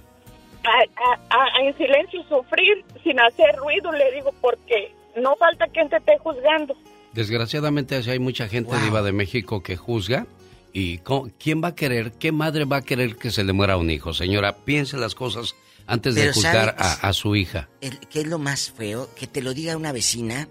a, 0.65 0.69
a- 0.71 1.21
a- 1.37 1.59
a 1.59 1.63
en 1.67 1.77
silencio 1.77 2.23
sufrir 2.29 2.85
sin 3.03 3.19
hacer 3.21 3.57
ruido, 3.57 3.91
le 3.93 4.13
digo, 4.13 4.33
porque 4.41 4.95
no 5.17 5.35
falta 5.37 5.67
quien 5.69 5.89
te 5.89 5.97
esté 5.97 6.19
juzgando. 6.19 6.77
Desgraciadamente 7.13 7.97
así 7.97 8.11
hay 8.11 8.19
mucha 8.19 8.49
gente 8.49 8.75
diva 8.81 9.03
de 9.03 9.13
México 9.13 9.63
que 9.63 9.77
juzga 9.77 10.27
y 10.73 10.99
¿quién 11.39 11.63
va 11.63 11.69
a 11.69 11.75
querer, 11.75 12.13
qué 12.13 12.33
madre 12.33 12.65
va 12.65 12.79
a 12.79 12.83
querer 12.83 13.17
que 13.17 13.31
se 13.31 13.45
le 13.45 13.53
muera 13.53 13.77
un 13.77 13.91
hijo? 13.91 14.15
Señora, 14.15 14.57
piense 14.57 14.97
las 14.97 15.15
cosas 15.15 15.55
antes 15.87 16.15
de 16.15 16.23
Pero 16.23 16.33
juzgar 16.35 16.75
¿sabes? 16.79 17.05
a, 17.05 17.09
a 17.09 17.13
su 17.13 17.37
hija. 17.37 17.69
El- 17.83 17.99
¿Qué 18.09 18.21
es 18.21 18.27
lo 18.27 18.39
más 18.39 18.71
feo? 18.71 19.09
Que 19.15 19.27
te 19.27 19.43
lo 19.43 19.53
diga 19.53 19.77
una 19.77 19.93
vecina, 19.93 20.49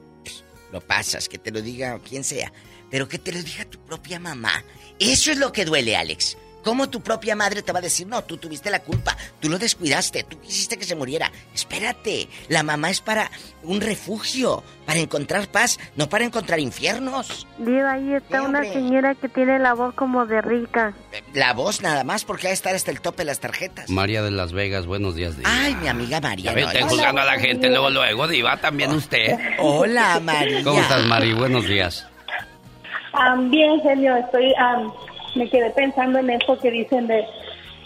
lo 0.72 0.82
pasas, 0.82 1.30
que 1.30 1.38
te 1.38 1.52
lo 1.52 1.62
diga 1.62 2.00
quien 2.00 2.24
sea, 2.24 2.52
pero 2.90 3.08
que 3.08 3.20
te 3.20 3.32
lo 3.32 3.42
diga 3.42 3.66
tu 3.66 3.80
propia 3.86 4.20
mamá. 4.20 4.64
Eso 5.00 5.32
es 5.32 5.38
lo 5.38 5.52
que 5.52 5.66
duele, 5.66 5.96
Alex. 5.96 6.38
¿Cómo 6.64 6.90
tu 6.90 7.02
propia 7.02 7.36
madre 7.36 7.62
te 7.62 7.72
va 7.72 7.80
a 7.80 7.82
decir, 7.82 8.08
no, 8.08 8.24
tú 8.24 8.38
tuviste 8.38 8.70
la 8.70 8.80
culpa, 8.80 9.18
tú 9.40 9.50
lo 9.50 9.58
descuidaste, 9.58 10.24
tú 10.24 10.40
quisiste 10.40 10.78
que 10.78 10.86
se 10.86 10.96
muriera? 10.96 11.32
Espérate, 11.54 12.28
la 12.50 12.64
mamá 12.64 12.90
es 12.90 13.02
para 13.02 13.32
un 13.64 13.82
refugio, 13.82 14.64
para 14.86 15.00
encontrar 15.00 15.48
paz, 15.48 15.80
no 15.96 16.08
para 16.10 16.26
encontrar 16.26 16.60
infiernos. 16.60 17.48
Diva, 17.58 17.94
ahí 17.94 18.14
está 18.14 18.44
una 18.44 18.64
señora 18.64 19.16
que 19.16 19.30
tiene 19.30 19.60
la 19.60 19.74
voz 19.74 19.94
como 19.96 20.26
de 20.26 20.42
rica. 20.42 20.94
La 21.34 21.54
voz 21.54 21.82
nada 21.82 22.04
más, 22.04 22.26
porque 22.26 22.48
va 22.48 22.52
a 22.52 22.54
estar 22.54 22.76
hasta 22.76 22.92
el 22.92 23.02
tope 23.02 23.20
de 23.20 23.26
las 23.26 23.40
tarjetas. 23.40 23.90
María 23.90 24.22
de 24.22 24.32
Las 24.32 24.54
Vegas, 24.54 24.86
buenos 24.86 25.16
días, 25.16 25.38
Diva. 25.38 25.50
Ay, 25.52 25.76
mi 25.76 25.88
amiga 25.88 26.22
María. 26.22 26.54
Ya 26.54 26.62
no, 26.62 26.68
está 26.68 26.80
no. 26.82 26.90
juzgando 26.90 27.22
a 27.22 27.26
la 27.26 27.40
gente 27.40 27.70
luego, 27.70 27.90
luego, 27.90 28.28
Diva, 28.28 28.58
también 28.58 28.92
usted. 28.92 29.38
Hola, 29.60 30.20
María. 30.20 30.64
¿Cómo 30.64 30.80
estás, 30.80 31.06
Mari? 31.06 31.34
Buenos 31.34 31.68
días. 31.68 32.08
Bien, 33.50 33.80
genio, 33.82 34.16
estoy, 34.16 34.54
me 35.36 35.50
quedé 35.50 35.70
pensando 35.72 36.20
en 36.20 36.30
eso 36.32 36.58
que 36.60 36.72
dicen 36.72 37.08
de, 37.08 37.26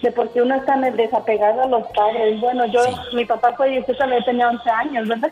de 0.01 0.11
por 0.11 0.31
qué 0.33 0.41
uno 0.41 0.55
está 0.55 0.75
desapegado 0.77 1.63
a 1.63 1.67
los 1.67 1.87
padres. 1.95 2.39
Bueno, 2.39 2.65
yo, 2.67 2.79
mi 3.13 3.25
papá 3.25 3.53
falleció 3.57 3.95
cuando 3.97 4.17
yo 4.17 4.25
tenía 4.25 4.49
11 4.49 4.69
años, 4.69 5.07
¿verdad? 5.07 5.31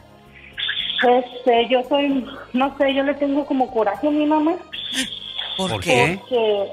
Este, 1.08 1.68
yo 1.68 1.84
soy, 1.84 2.26
no 2.54 2.78
sé, 2.78 2.94
yo 2.94 3.04
le 3.04 3.14
tengo 3.16 3.46
como 3.46 3.70
coraje 3.72 4.08
a 4.08 4.12
mi 4.12 4.26
mamá. 4.26 4.56
¿Por 5.58 5.80
qué? 5.82 6.18
Porque, 6.22 6.68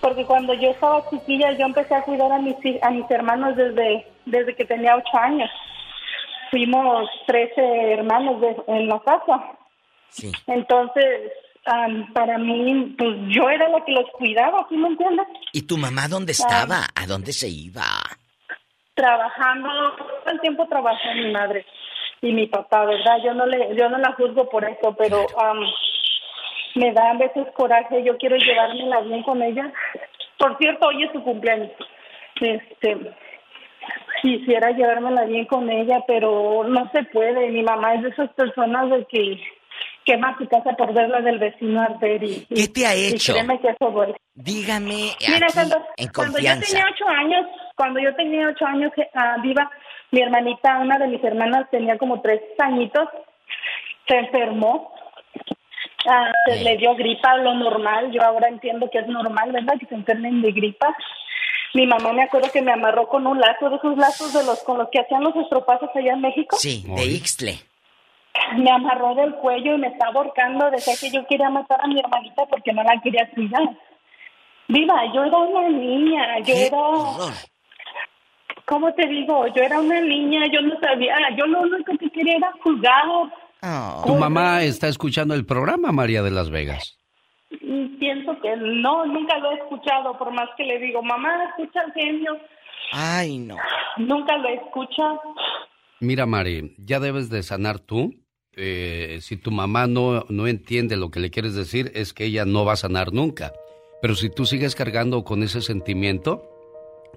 porque 0.00 0.24
cuando 0.24 0.54
yo 0.54 0.70
estaba 0.70 1.08
chiquilla, 1.10 1.52
yo 1.52 1.66
empecé 1.66 1.94
a 1.94 2.02
cuidar 2.02 2.30
a 2.30 2.38
mis, 2.38 2.54
a 2.82 2.90
mis 2.90 3.10
hermanos 3.10 3.56
desde, 3.56 4.06
desde 4.26 4.54
que 4.54 4.64
tenía 4.64 4.96
8 4.96 5.04
años. 5.18 5.50
Fuimos 6.50 7.10
13 7.26 7.92
hermanos 7.94 8.40
de- 8.40 8.56
en 8.68 8.88
la 8.88 9.00
casa. 9.00 9.42
Sí. 10.10 10.30
Entonces, 10.46 11.32
am, 11.66 12.12
para 12.12 12.38
mí, 12.38 12.94
pues 12.96 13.16
yo 13.28 13.48
era 13.48 13.68
la 13.68 13.84
que 13.84 13.92
los 13.92 14.08
cuidaba, 14.12 14.66
¿sí 14.68 14.76
me 14.76 14.88
entiendes? 14.88 15.26
¿Y 15.52 15.66
tu 15.66 15.76
mamá 15.76 16.08
dónde 16.08 16.32
estaba? 16.32 16.86
¿A 16.94 17.06
dónde 17.06 17.32
se 17.32 17.48
iba? 17.48 17.82
Trabajando, 18.94 19.68
todo 20.24 20.32
el 20.32 20.40
tiempo 20.40 20.66
trabajó 20.68 21.14
mi 21.14 21.30
madre 21.30 21.66
y 22.22 22.32
mi 22.32 22.46
papá, 22.46 22.84
¿verdad? 22.84 23.18
Yo 23.24 23.34
no 23.34 23.46
le, 23.46 23.76
yo 23.76 23.88
no 23.88 23.98
la 23.98 24.12
juzgo 24.12 24.48
por 24.48 24.64
eso, 24.64 24.94
pero 24.96 25.26
am, 25.38 25.60
me 26.76 26.92
da 26.92 27.10
a 27.10 27.18
veces 27.18 27.46
coraje, 27.54 28.02
yo 28.04 28.16
quiero 28.18 28.36
llevármela 28.36 29.00
bien 29.00 29.22
con 29.22 29.42
ella. 29.42 29.72
Por 30.38 30.56
cierto, 30.58 30.88
hoy 30.88 31.04
es 31.04 31.12
su 31.12 31.22
cumpleaños. 31.22 31.70
Este, 32.40 33.12
quisiera 34.22 34.70
llevármela 34.70 35.24
bien 35.24 35.46
con 35.46 35.70
ella, 35.70 36.04
pero 36.06 36.64
no 36.64 36.90
se 36.92 37.04
puede. 37.04 37.48
Mi 37.48 37.62
mamá 37.62 37.94
es 37.94 38.02
de 38.02 38.08
esas 38.10 38.30
personas 38.30 38.90
de 38.90 39.04
que 39.06 39.40
quema 40.06 40.36
su 40.38 40.48
casa 40.48 40.72
por 40.78 40.94
verla 40.94 41.20
del 41.20 41.38
vecino 41.38 41.82
arder 41.82 42.22
y, 42.22 42.46
¿Qué 42.46 42.68
te 42.68 42.86
ha 42.86 42.96
y 42.96 43.06
hecho? 43.06 43.32
créeme 43.34 43.60
que 43.60 43.68
eso 43.68 43.90
duele. 43.90 44.14
Dígame 44.34 45.10
Mira, 45.28 45.46
aquí, 45.46 45.54
cuando, 45.54 45.76
en 45.96 46.08
cuando 46.08 46.38
yo 46.38 46.60
tenía 46.60 46.84
ocho 46.94 47.08
años, 47.08 47.46
cuando 47.74 48.00
yo 48.00 48.14
tenía 48.14 48.48
ocho 48.48 48.64
años, 48.64 48.92
ah, 49.14 49.36
viva, 49.42 49.70
mi 50.12 50.20
hermanita, 50.22 50.78
una 50.78 50.98
de 50.98 51.08
mis 51.08 51.24
hermanas 51.24 51.68
tenía 51.70 51.98
como 51.98 52.20
tres 52.22 52.40
añitos, 52.58 53.08
se 54.06 54.16
enfermó, 54.16 54.94
ah, 56.08 56.30
se 56.46 56.62
le 56.62 56.76
dio 56.76 56.94
gripa, 56.94 57.36
lo 57.38 57.54
normal, 57.54 58.12
yo 58.12 58.22
ahora 58.22 58.48
entiendo 58.48 58.88
que 58.90 59.00
es 59.00 59.08
normal, 59.08 59.50
¿verdad? 59.52 59.74
Que 59.80 59.86
se 59.86 59.94
enfermen 59.96 60.40
de 60.40 60.52
gripa. 60.52 60.96
Mi 61.74 61.86
mamá 61.86 62.12
me 62.12 62.22
acuerdo 62.22 62.48
que 62.52 62.62
me 62.62 62.72
amarró 62.72 63.08
con 63.08 63.26
un 63.26 63.40
lazo, 63.40 63.68
de 63.68 63.76
esos 63.76 63.98
lazos 63.98 64.32
de 64.32 64.44
los 64.44 64.62
con 64.62 64.78
los 64.78 64.88
que 64.90 65.00
hacían 65.00 65.24
los 65.24 65.34
estropazos 65.34 65.90
allá 65.94 66.12
en 66.12 66.20
México. 66.20 66.56
Sí, 66.56 66.84
de 66.86 67.04
Ixtle. 67.04 67.58
Me 68.58 68.70
amarró 68.70 69.14
del 69.14 69.34
cuello 69.36 69.74
y 69.74 69.78
me 69.78 69.88
está 69.88 70.06
ahorcando. 70.06 70.70
Decía 70.70 70.94
que 71.00 71.10
yo 71.10 71.26
quería 71.26 71.50
matar 71.50 71.80
a 71.82 71.86
mi 71.86 71.98
hermanita 71.98 72.46
porque 72.46 72.72
no 72.72 72.82
la 72.82 73.00
quería 73.02 73.28
cuidar. 73.34 73.62
Viva, 74.68 75.12
yo 75.14 75.24
era 75.24 75.38
una 75.38 75.68
niña, 75.68 76.40
yo 76.40 76.54
era... 76.54 76.78
¿Cómo 78.64 78.92
te 78.94 79.06
digo? 79.06 79.46
Yo 79.54 79.62
era 79.62 79.78
una 79.78 80.00
niña, 80.00 80.40
yo 80.52 80.60
no 80.60 80.74
sabía, 80.80 81.14
yo 81.36 81.46
lo 81.46 81.60
único 81.60 81.96
que 81.98 82.10
quería 82.10 82.36
era 82.36 82.52
jugar. 82.64 83.04
Tu 84.04 84.14
mamá 84.14 84.62
está 84.62 84.88
escuchando 84.88 85.34
el 85.34 85.46
programa, 85.46 85.92
María 85.92 86.22
de 86.22 86.32
Las 86.32 86.50
Vegas. 86.50 86.98
Y 87.50 87.88
pienso 87.98 88.38
que 88.40 88.56
no, 88.56 89.06
nunca 89.06 89.38
lo 89.38 89.52
he 89.52 89.54
escuchado, 89.54 90.18
por 90.18 90.32
más 90.32 90.48
que 90.56 90.64
le 90.64 90.80
digo, 90.80 91.00
mamá, 91.00 91.44
escucha 91.44 91.80
el 91.82 91.92
genio. 91.92 92.36
Ay, 92.92 93.38
no. 93.38 93.56
Nunca 93.98 94.36
lo 94.36 94.48
escucha. 94.48 95.20
Mira, 96.00 96.26
Mari, 96.26 96.74
ya 96.78 97.00
debes 97.00 97.30
de 97.30 97.42
sanar 97.42 97.78
tú. 97.78 98.14
Eh, 98.58 99.18
si 99.20 99.36
tu 99.36 99.50
mamá 99.50 99.86
no, 99.86 100.24
no 100.30 100.46
entiende 100.46 100.96
lo 100.96 101.10
que 101.10 101.20
le 101.20 101.30
quieres 101.30 101.54
decir, 101.54 101.92
es 101.94 102.14
que 102.14 102.24
ella 102.24 102.46
no 102.46 102.64
va 102.64 102.72
a 102.72 102.76
sanar 102.76 103.12
nunca. 103.12 103.52
Pero 104.00 104.14
si 104.14 104.30
tú 104.30 104.46
sigues 104.46 104.74
cargando 104.74 105.24
con 105.24 105.42
ese 105.42 105.60
sentimiento, 105.60 106.48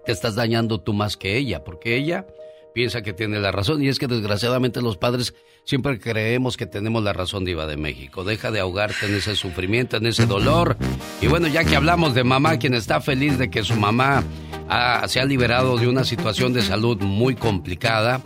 te 0.05 0.11
estás 0.11 0.35
dañando 0.35 0.81
tú 0.81 0.93
más 0.93 1.15
que 1.15 1.37
ella, 1.37 1.63
porque 1.63 1.95
ella 1.95 2.27
piensa 2.73 3.01
que 3.01 3.13
tiene 3.13 3.39
la 3.39 3.51
razón. 3.51 3.81
Y 3.81 3.87
es 3.87 3.99
que 3.99 4.07
desgraciadamente 4.07 4.81
los 4.81 4.97
padres 4.97 5.33
siempre 5.63 5.97
creemos 5.99 6.57
que 6.57 6.65
tenemos 6.65 7.03
la 7.03 7.13
razón, 7.13 7.45
Diva 7.45 7.67
de 7.67 7.77
México. 7.77 8.25
Deja 8.25 8.51
de 8.51 8.59
ahogarte 8.59 9.05
en 9.05 9.15
ese 9.15 9.35
sufrimiento, 9.37 9.95
en 9.95 10.07
ese 10.07 10.25
dolor. 10.25 10.75
Y 11.21 11.27
bueno, 11.27 11.47
ya 11.47 11.63
que 11.63 11.77
hablamos 11.77 12.13
de 12.15 12.25
mamá, 12.25 12.59
quien 12.59 12.73
está 12.73 12.99
feliz 12.99 13.37
de 13.37 13.49
que 13.49 13.63
su 13.63 13.75
mamá 13.75 14.23
ah, 14.67 15.05
se 15.07 15.21
ha 15.21 15.25
liberado 15.25 15.77
de 15.77 15.87
una 15.87 16.03
situación 16.03 16.51
de 16.51 16.61
salud 16.63 16.97
muy 17.01 17.35
complicada, 17.35 18.21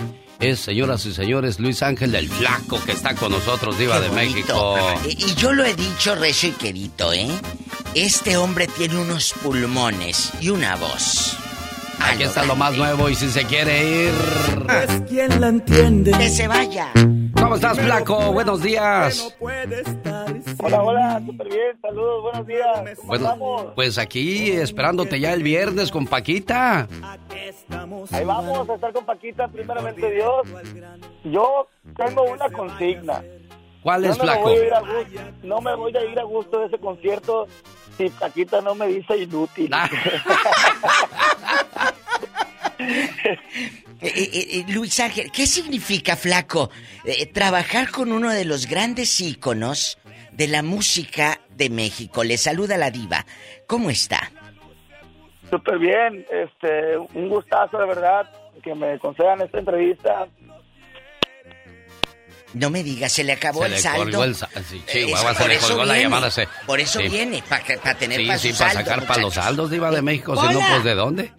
es, 0.49 0.59
señoras 0.59 1.05
y 1.05 1.13
señores, 1.13 1.59
Luis 1.59 1.81
Ángel 1.83 2.15
el 2.15 2.29
Flaco, 2.29 2.83
que 2.83 2.91
está 2.91 3.15
con 3.15 3.31
nosotros, 3.31 3.77
Diva 3.77 3.99
de 3.99 4.09
México. 4.09 4.77
Y, 5.07 5.31
y 5.31 5.35
yo 5.35 5.53
lo 5.53 5.65
he 5.65 5.73
dicho 5.73 6.15
recio 6.15 6.49
y 6.49 6.53
querido, 6.53 7.13
¿eh? 7.13 7.27
Este 7.95 8.37
hombre 8.37 8.67
tiene 8.67 8.97
unos 8.97 9.33
pulmones 9.41 10.31
y 10.41 10.49
una 10.49 10.75
voz. 10.75 11.37
Aquí 11.99 12.23
está 12.23 12.43
lo 12.43 12.55
más 12.55 12.75
nuevo 12.75 13.09
y 13.09 13.15
si 13.15 13.29
se 13.29 13.45
quiere 13.45 14.05
ir... 14.07 14.13
Pues 14.65 15.01
quién 15.09 15.39
la 15.39 15.47
entiende. 15.47 16.11
Que 16.11 16.29
se 16.29 16.47
vaya. 16.47 16.91
¿Cómo 17.53 17.69
estás, 17.69 17.79
Flaco? 17.85 18.33
Buenos 18.33 18.63
días. 18.63 19.37
Hola, 20.57 20.81
hola, 20.81 21.21
súper 21.23 21.49
bien, 21.49 21.79
saludos, 21.83 22.23
buenos 22.23 22.47
días. 22.47 22.65
¿Cómo 22.95 23.07
Bueno, 23.07 23.25
estamos? 23.25 23.65
pues 23.75 23.97
aquí 23.99 24.49
esperándote 24.53 25.19
ya 25.19 25.33
el 25.33 25.43
viernes 25.43 25.91
con 25.91 26.07
Paquita. 26.07 26.87
Ahí 28.11 28.25
vamos 28.25 28.67
a 28.67 28.73
estar 28.73 28.91
con 28.91 29.05
Paquita, 29.05 29.47
primeramente 29.49 30.09
Dios. 30.09 30.47
Yo 31.25 31.67
tengo 31.95 32.23
una 32.23 32.49
consigna. 32.49 33.23
¿Cuál 33.83 34.05
es, 34.05 34.17
no 34.17 34.23
me 34.23 34.31
Flaco? 34.31 34.49
gusto- 34.49 35.21
no 35.43 35.61
me 35.61 35.75
voy 35.75 35.95
a 35.95 36.05
ir 36.05 36.19
a 36.19 36.23
gusto 36.23 36.59
de 36.59 36.65
ese 36.65 36.79
concierto 36.79 37.47
si 37.97 38.09
Paquita 38.09 38.61
no 38.61 38.73
me 38.73 38.87
dice 38.87 39.15
inútil. 39.15 39.69
Ah. 39.71 39.87
Eh, 44.03 44.11
eh, 44.17 44.59
eh, 44.59 44.65
Luis 44.67 44.99
Ángel, 44.99 45.31
¿qué 45.31 45.47
significa, 45.47 46.17
flaco, 46.17 46.69
eh, 47.05 47.25
trabajar 47.25 47.89
con 47.89 48.11
uno 48.11 48.31
de 48.31 48.43
los 48.43 48.67
grandes 48.67 49.21
íconos 49.21 49.97
de 50.33 50.49
la 50.49 50.61
música 50.61 51.39
de 51.51 51.69
México? 51.69 52.25
Le 52.25 52.35
saluda 52.37 52.77
la 52.77 52.91
diva. 52.91 53.25
¿Cómo 53.65 53.89
está? 53.89 54.29
Súper 55.49 55.79
bien, 55.79 56.25
este, 56.29 56.97
un 56.97 57.29
gustazo 57.29 57.77
de 57.77 57.85
verdad 57.85 58.29
que 58.61 58.75
me 58.75 58.99
concedan 58.99 59.39
esta 59.39 59.59
entrevista. 59.59 60.27
No 62.53 62.69
me 62.69 62.83
digas, 62.83 63.11
se 63.11 63.23
le 63.23 63.33
acabó 63.33 63.61
Se 63.61 63.65
el 63.67 63.71
le 63.73 63.79
saldo. 63.79 64.23
el 64.23 64.35
sí, 64.35 64.83
Eh, 64.87 65.05
Chihuahua, 65.05 65.31
es- 65.31 65.37
se 65.37 65.47
le 65.47 65.57
colgó 65.57 65.85
la 65.85 65.93
viene. 65.93 66.03
llamada. 66.03 66.29
se- 66.31 66.47
Por 66.65 66.79
eso 66.79 66.99
sí. 66.99 67.07
viene, 67.07 67.43
para 67.49 67.95
tener 67.97 68.19
Sí, 68.19 68.27
para 68.27 68.39
sí, 68.39 68.53
para 68.53 68.73
sacar 68.73 69.05
para 69.07 69.21
los 69.21 69.33
saldos, 69.33 69.71
Diva 69.71 69.89
de 69.91 70.01
México. 70.01 70.35
Si 70.35 70.53
no, 70.53 70.59
pues 70.59 70.83
¿de 70.83 70.93
dónde? 70.95 71.31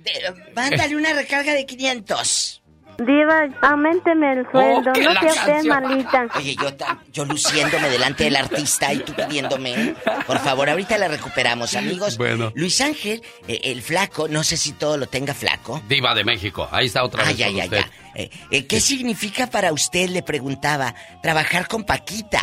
Mándale 0.54 0.96
una 0.96 1.12
recarga 1.12 1.52
de 1.54 1.64
500. 1.66 2.62
Diva, 2.98 3.48
aumenteme 3.62 4.32
el 4.32 4.50
sueldo, 4.50 4.92
que 4.92 5.02
no 5.02 5.12
sea 5.12 5.32
usted 5.32 5.64
malita. 5.64 6.26
Oye, 6.36 6.56
yo, 7.12 7.24
luciéndome 7.24 7.88
delante 7.88 8.24
del 8.24 8.36
artista 8.36 8.92
y 8.92 8.98
tú 9.00 9.12
pidiéndome. 9.14 9.94
Por 10.26 10.38
favor, 10.38 10.68
ahorita 10.70 10.96
la 10.98 11.08
recuperamos, 11.08 11.74
amigos. 11.74 12.16
Bueno. 12.16 12.52
Luis 12.54 12.80
Ángel, 12.80 13.22
eh, 13.48 13.60
el 13.64 13.82
flaco, 13.82 14.28
no 14.28 14.44
sé 14.44 14.56
si 14.56 14.72
todo 14.72 14.96
lo 14.96 15.06
tenga 15.06 15.34
flaco. 15.34 15.80
Diva 15.88 16.14
de 16.14 16.24
México. 16.24 16.68
Ahí 16.70 16.86
está 16.86 17.04
otra 17.04 17.24
Ay, 17.26 17.34
vez 17.34 17.46
ay, 17.46 17.52
con 17.52 17.60
ay, 17.60 17.66
usted. 17.66 17.78
ay. 17.78 18.24
Eh, 18.24 18.30
eh, 18.50 18.66
¿Qué 18.66 18.80
significa 18.80 19.48
para 19.48 19.72
usted, 19.72 20.08
le 20.10 20.22
preguntaba, 20.22 20.94
trabajar 21.22 21.66
con 21.66 21.84
Paquita? 21.84 22.40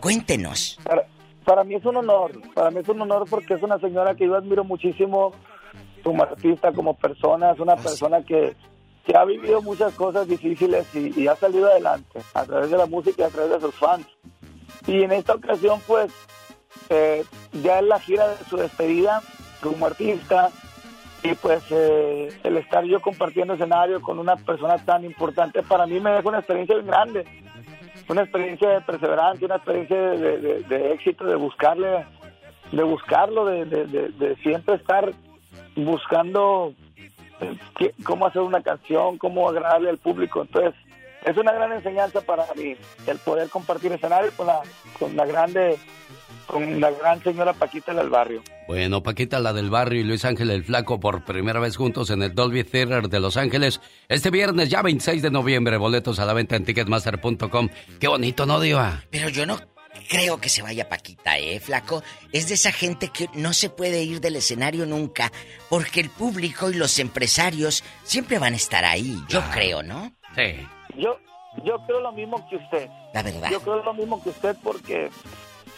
Cuéntenos. 0.00 0.78
Para, 0.82 1.06
para 1.44 1.64
mí 1.64 1.76
es 1.76 1.84
un 1.84 1.96
honor, 1.96 2.32
para 2.52 2.70
mí 2.70 2.80
es 2.80 2.88
un 2.88 3.00
honor 3.00 3.26
porque 3.30 3.54
es 3.54 3.62
una 3.62 3.78
señora 3.78 4.14
que 4.16 4.26
yo 4.26 4.34
admiro 4.34 4.64
muchísimo 4.64 5.32
como 6.02 6.22
artista, 6.22 6.72
como 6.72 6.94
persona, 6.94 7.52
es 7.52 7.60
una 7.60 7.76
persona 7.76 8.22
que, 8.22 8.56
que 9.04 9.16
ha 9.16 9.24
vivido 9.24 9.60
muchas 9.62 9.92
cosas 9.94 10.26
difíciles 10.26 10.86
y, 10.94 11.26
ha 11.26 11.36
salido 11.36 11.66
adelante 11.66 12.20
a 12.32 12.44
través 12.44 12.70
de 12.70 12.78
la 12.78 12.86
música 12.86 13.22
y 13.22 13.24
a 13.24 13.30
través 13.30 13.52
de 13.52 13.60
sus 13.60 13.74
fans. 13.74 14.06
Y 14.86 15.02
en 15.02 15.12
esta 15.12 15.34
ocasión, 15.34 15.80
pues, 15.86 16.12
eh, 16.88 17.24
ya 17.62 17.78
es 17.78 17.84
la 17.84 18.00
gira 18.00 18.28
de 18.28 18.44
su 18.48 18.56
despedida 18.56 19.22
como 19.60 19.86
artista 19.86 20.50
y 21.22 21.34
pues 21.36 21.64
eh, 21.70 22.28
el 22.42 22.56
estar 22.58 22.84
yo 22.84 23.00
compartiendo 23.00 23.54
escenario 23.54 24.02
con 24.02 24.18
una 24.18 24.36
persona 24.36 24.76
tan 24.76 25.04
importante 25.06 25.62
para 25.62 25.86
mí 25.86 25.98
me 25.98 26.10
deja 26.10 26.28
una 26.28 26.38
experiencia 26.38 26.76
grande, 26.82 27.24
una 28.10 28.22
experiencia 28.22 28.68
de 28.68 28.80
perseverancia, 28.82 29.46
una 29.46 29.56
experiencia 29.56 29.96
de, 29.96 30.92
éxito, 30.92 31.24
de 31.24 31.36
buscarle, 31.36 32.04
de 32.72 32.82
buscarlo, 32.82 33.46
de, 33.46 34.36
siempre 34.42 34.74
estar 34.74 35.12
buscando 35.74 36.74
qué- 37.78 37.94
cómo 38.04 38.26
hacer 38.26 38.42
una 38.42 38.62
canción, 38.62 39.18
cómo 39.18 39.48
agradarle 39.48 39.90
al 39.90 39.98
público. 39.98 40.42
Entonces, 40.42 40.74
es 41.24 41.36
una 41.36 41.52
gran 41.52 41.72
enseñanza 41.72 42.20
para 42.20 42.44
mí 42.54 42.76
el 43.06 43.18
poder 43.18 43.48
compartir 43.48 43.92
escenario 43.92 44.30
con 44.36 44.46
la, 44.46 44.60
con 44.98 45.16
la 45.16 45.24
grande, 45.24 45.78
con 46.46 46.80
la 46.80 46.90
gran 46.90 47.22
señora 47.22 47.52
Paquita 47.54 47.94
del 47.94 48.10
barrio. 48.10 48.42
Bueno, 48.68 49.02
Paquita, 49.02 49.40
la 49.40 49.52
del 49.52 49.70
barrio 49.70 50.00
y 50.00 50.04
Luis 50.04 50.24
Ángel 50.24 50.50
el 50.50 50.64
Flaco 50.64 51.00
por 51.00 51.24
primera 51.24 51.60
vez 51.60 51.76
juntos 51.76 52.10
en 52.10 52.22
el 52.22 52.34
Dolby 52.34 52.64
Theater 52.64 53.08
de 53.08 53.20
Los 53.20 53.36
Ángeles. 53.36 53.80
Este 54.08 54.30
viernes, 54.30 54.68
ya 54.70 54.82
26 54.82 55.22
de 55.22 55.30
noviembre, 55.30 55.76
boletos 55.78 56.18
a 56.18 56.24
la 56.26 56.32
venta 56.34 56.56
en 56.56 56.64
ticketmaster.com. 56.64 57.68
Qué 58.00 58.08
bonito, 58.08 58.44
¿no, 58.46 58.60
Diva? 58.60 59.02
Pero 59.10 59.28
yo 59.30 59.46
no 59.46 59.58
creo 60.08 60.38
que 60.38 60.48
se 60.48 60.62
vaya 60.62 60.88
Paquita, 60.88 61.38
¿eh, 61.38 61.60
flaco? 61.60 62.02
Es 62.32 62.48
de 62.48 62.54
esa 62.54 62.72
gente 62.72 63.08
que 63.08 63.28
no 63.34 63.52
se 63.52 63.70
puede 63.70 64.02
ir 64.02 64.20
del 64.20 64.36
escenario 64.36 64.86
nunca, 64.86 65.30
porque 65.68 66.00
el 66.00 66.10
público 66.10 66.70
y 66.70 66.74
los 66.74 66.98
empresarios 66.98 67.82
siempre 68.02 68.38
van 68.38 68.52
a 68.54 68.56
estar 68.56 68.84
ahí, 68.84 69.16
yo 69.28 69.42
creo, 69.52 69.82
¿no? 69.82 70.12
Sí. 70.34 70.66
Yo, 70.96 71.18
yo 71.64 71.78
creo 71.86 72.00
lo 72.00 72.12
mismo 72.12 72.46
que 72.48 72.56
usted. 72.56 72.88
La 73.12 73.22
verdad. 73.22 73.50
Yo 73.50 73.60
creo 73.60 73.82
lo 73.82 73.94
mismo 73.94 74.22
que 74.22 74.30
usted 74.30 74.56
porque 74.62 75.10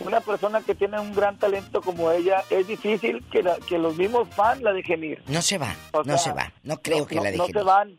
una 0.01 0.21
persona 0.21 0.61
que 0.61 0.75
tiene 0.75 1.01
un 1.01 1.15
gran 1.15 1.39
talento 1.39 1.81
como 1.81 2.11
ella, 2.11 2.43
es 2.51 2.67
difícil 2.67 3.25
que, 3.31 3.43
la- 3.43 3.57
que 3.69 3.79
los 3.79 3.97
mismos 3.97 4.29
fans 4.35 4.61
la 4.63 4.73
dejen 4.73 5.03
ir. 5.05 5.23
No 5.27 5.41
se 5.41 5.57
va, 5.59 5.75
O 5.93 5.99
no 6.03 6.19
sea, 6.19 6.19
se 6.19 6.33
va. 6.33 6.53
No 6.63 6.77
creo 6.83 6.99
no- 7.01 7.07
que 7.07 7.15
no- 7.17 7.23
la 7.25 7.31
No 7.31 7.37
dejen 7.39 7.53
se 7.55 7.59
ir. 7.61 7.65
van. 7.65 7.99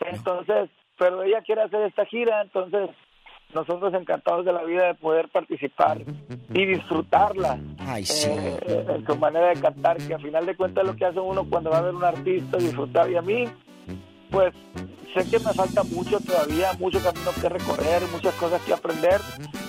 Entonces, 0.00 0.70
pero 0.98 1.22
ella 1.22 1.42
quiere 1.42 1.62
hacer 1.62 1.82
esta 1.82 2.04
gira, 2.06 2.42
entonces 2.42 2.90
nosotros 3.54 3.94
encantados 3.94 4.44
de 4.44 4.52
la 4.52 4.62
vida 4.64 4.86
de 4.86 4.94
poder 4.94 5.28
participar 5.28 5.98
y 6.52 6.66
disfrutarla 6.66 7.58
Ay, 7.78 8.04
sí. 8.04 8.28
eh, 8.30 8.86
en 8.96 9.06
su 9.06 9.16
manera 9.16 9.48
de 9.48 9.60
cantar, 9.60 9.96
que 9.98 10.14
al 10.14 10.22
final 10.22 10.44
de 10.46 10.56
cuentas 10.56 10.84
es 10.84 10.90
lo 10.90 10.96
que 10.96 11.04
hace 11.06 11.20
uno 11.20 11.44
cuando 11.48 11.70
va 11.70 11.78
a 11.78 11.82
ver 11.82 11.94
un 11.94 12.04
artista, 12.04 12.58
disfrutar. 12.58 13.10
Y 13.10 13.16
a 13.16 13.22
mí, 13.22 13.44
pues, 14.30 14.52
sé 15.14 15.30
que 15.30 15.38
me 15.38 15.52
falta 15.54 15.82
mucho 15.84 16.18
todavía, 16.20 16.72
mucho 16.78 17.02
camino 17.02 17.30
que 17.40 17.48
recorrer, 17.48 18.02
muchas 18.12 18.34
cosas 18.34 18.60
que 18.62 18.74
aprender, 18.74 19.20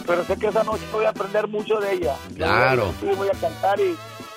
pero 0.06 0.24
sé 0.26 0.38
que 0.38 0.48
esa 0.48 0.64
noche 0.64 0.84
voy 0.92 1.06
a 1.06 1.10
aprender 1.10 1.48
mucho 1.48 1.80
de 1.80 1.94
ella. 1.94 2.16
Claro. 2.36 2.92
Sí, 3.00 3.08
voy 3.16 3.30
a 3.30 3.40
cantar 3.40 3.80
y, 3.80 3.96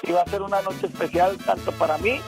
y 0.08 0.12
va 0.12 0.22
a 0.22 0.26
ser 0.26 0.42
una 0.42 0.62
noche 0.62 0.86
especial 0.86 1.36
tanto 1.38 1.72
para 1.72 1.98
mí 1.98 2.20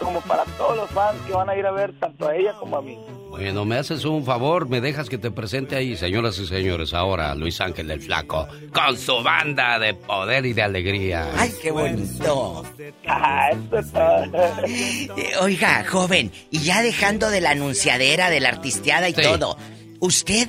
como 0.00 0.20
para 0.22 0.44
todos 0.58 0.76
los 0.76 0.90
fans 0.90 1.18
que 1.26 1.32
van 1.32 1.48
a 1.48 1.56
ir 1.56 1.66
a 1.66 1.70
ver 1.70 1.92
tanto 1.98 2.28
a 2.28 2.36
ella 2.36 2.54
como 2.58 2.76
a 2.76 2.82
mí. 2.82 2.98
Bueno, 3.36 3.64
me 3.66 3.76
haces 3.76 4.04
un 4.06 4.24
favor, 4.24 4.68
me 4.68 4.80
dejas 4.80 5.08
que 5.10 5.18
te 5.18 5.30
presente 5.30 5.76
ahí, 5.76 5.94
señoras 5.96 6.38
y 6.38 6.46
señores, 6.46 6.94
ahora 6.94 7.34
Luis 7.34 7.60
Ángel 7.60 7.90
el 7.90 8.00
Flaco, 8.00 8.48
con 8.72 8.96
su 8.96 9.22
banda 9.22 9.78
de 9.78 9.92
poder 9.94 10.46
y 10.46 10.54
de 10.54 10.62
alegría. 10.62 11.28
¡Ay, 11.36 11.52
qué 11.62 11.70
bonito! 11.70 12.64
Ah, 13.06 13.50
Eh, 14.66 15.32
Oiga, 15.40 15.84
joven, 15.88 16.32
y 16.50 16.60
ya 16.60 16.82
dejando 16.82 17.28
de 17.30 17.40
la 17.42 17.50
anunciadera, 17.50 18.30
de 18.30 18.40
la 18.40 18.48
artisteada 18.48 19.08
y 19.08 19.14
Sí. 19.14 19.20
todo, 19.22 19.58
¿usted 20.00 20.48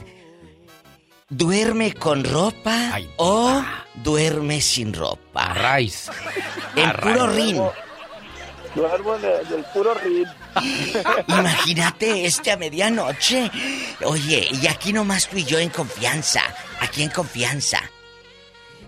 duerme 1.29 1.93
con 1.93 2.23
ropa 2.23 2.99
o 3.17 3.61
duerme 3.95 4.61
sin 4.61 4.93
ropa? 4.93 5.53
Rice. 5.77 6.09
En 6.75 6.91
puro 6.93 7.27
rin. 7.27 7.61
Duermo 8.75 9.17
de- 9.17 9.43
del 9.45 9.63
puro 9.73 9.93
rin. 9.95 10.25
Imagínate 11.27 12.25
este 12.25 12.51
a 12.51 12.57
medianoche. 12.57 13.49
Oye, 14.03 14.47
y 14.61 14.67
aquí 14.67 14.93
nomás 14.93 15.27
tú 15.27 15.37
y 15.37 15.45
yo 15.45 15.59
en 15.59 15.69
confianza. 15.69 16.41
Aquí 16.81 17.03
en 17.03 17.09
confianza. 17.09 17.81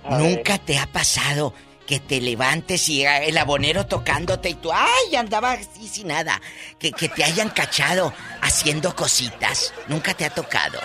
A 0.04 0.18
¿Nunca 0.18 0.58
te 0.58 0.78
ha 0.78 0.88
pasado 0.88 1.54
que 1.86 2.00
te 2.00 2.22
levantes 2.22 2.88
y 2.90 3.06
ah, 3.06 3.24
el 3.24 3.38
abonero 3.38 3.86
tocándote 3.88 4.50
y 4.50 4.54
tú, 4.54 4.72
ay, 4.72 5.16
andaba 5.16 5.54
así 5.54 5.88
sin 5.88 6.08
nada? 6.08 6.40
Que, 6.78 6.92
que 6.92 7.10
te 7.10 7.24
hayan 7.24 7.50
cachado 7.50 8.14
haciendo 8.42 8.96
cositas. 8.96 9.74
¿Nunca 9.88 10.14
te 10.14 10.26
ha 10.26 10.30
tocado? 10.30 10.80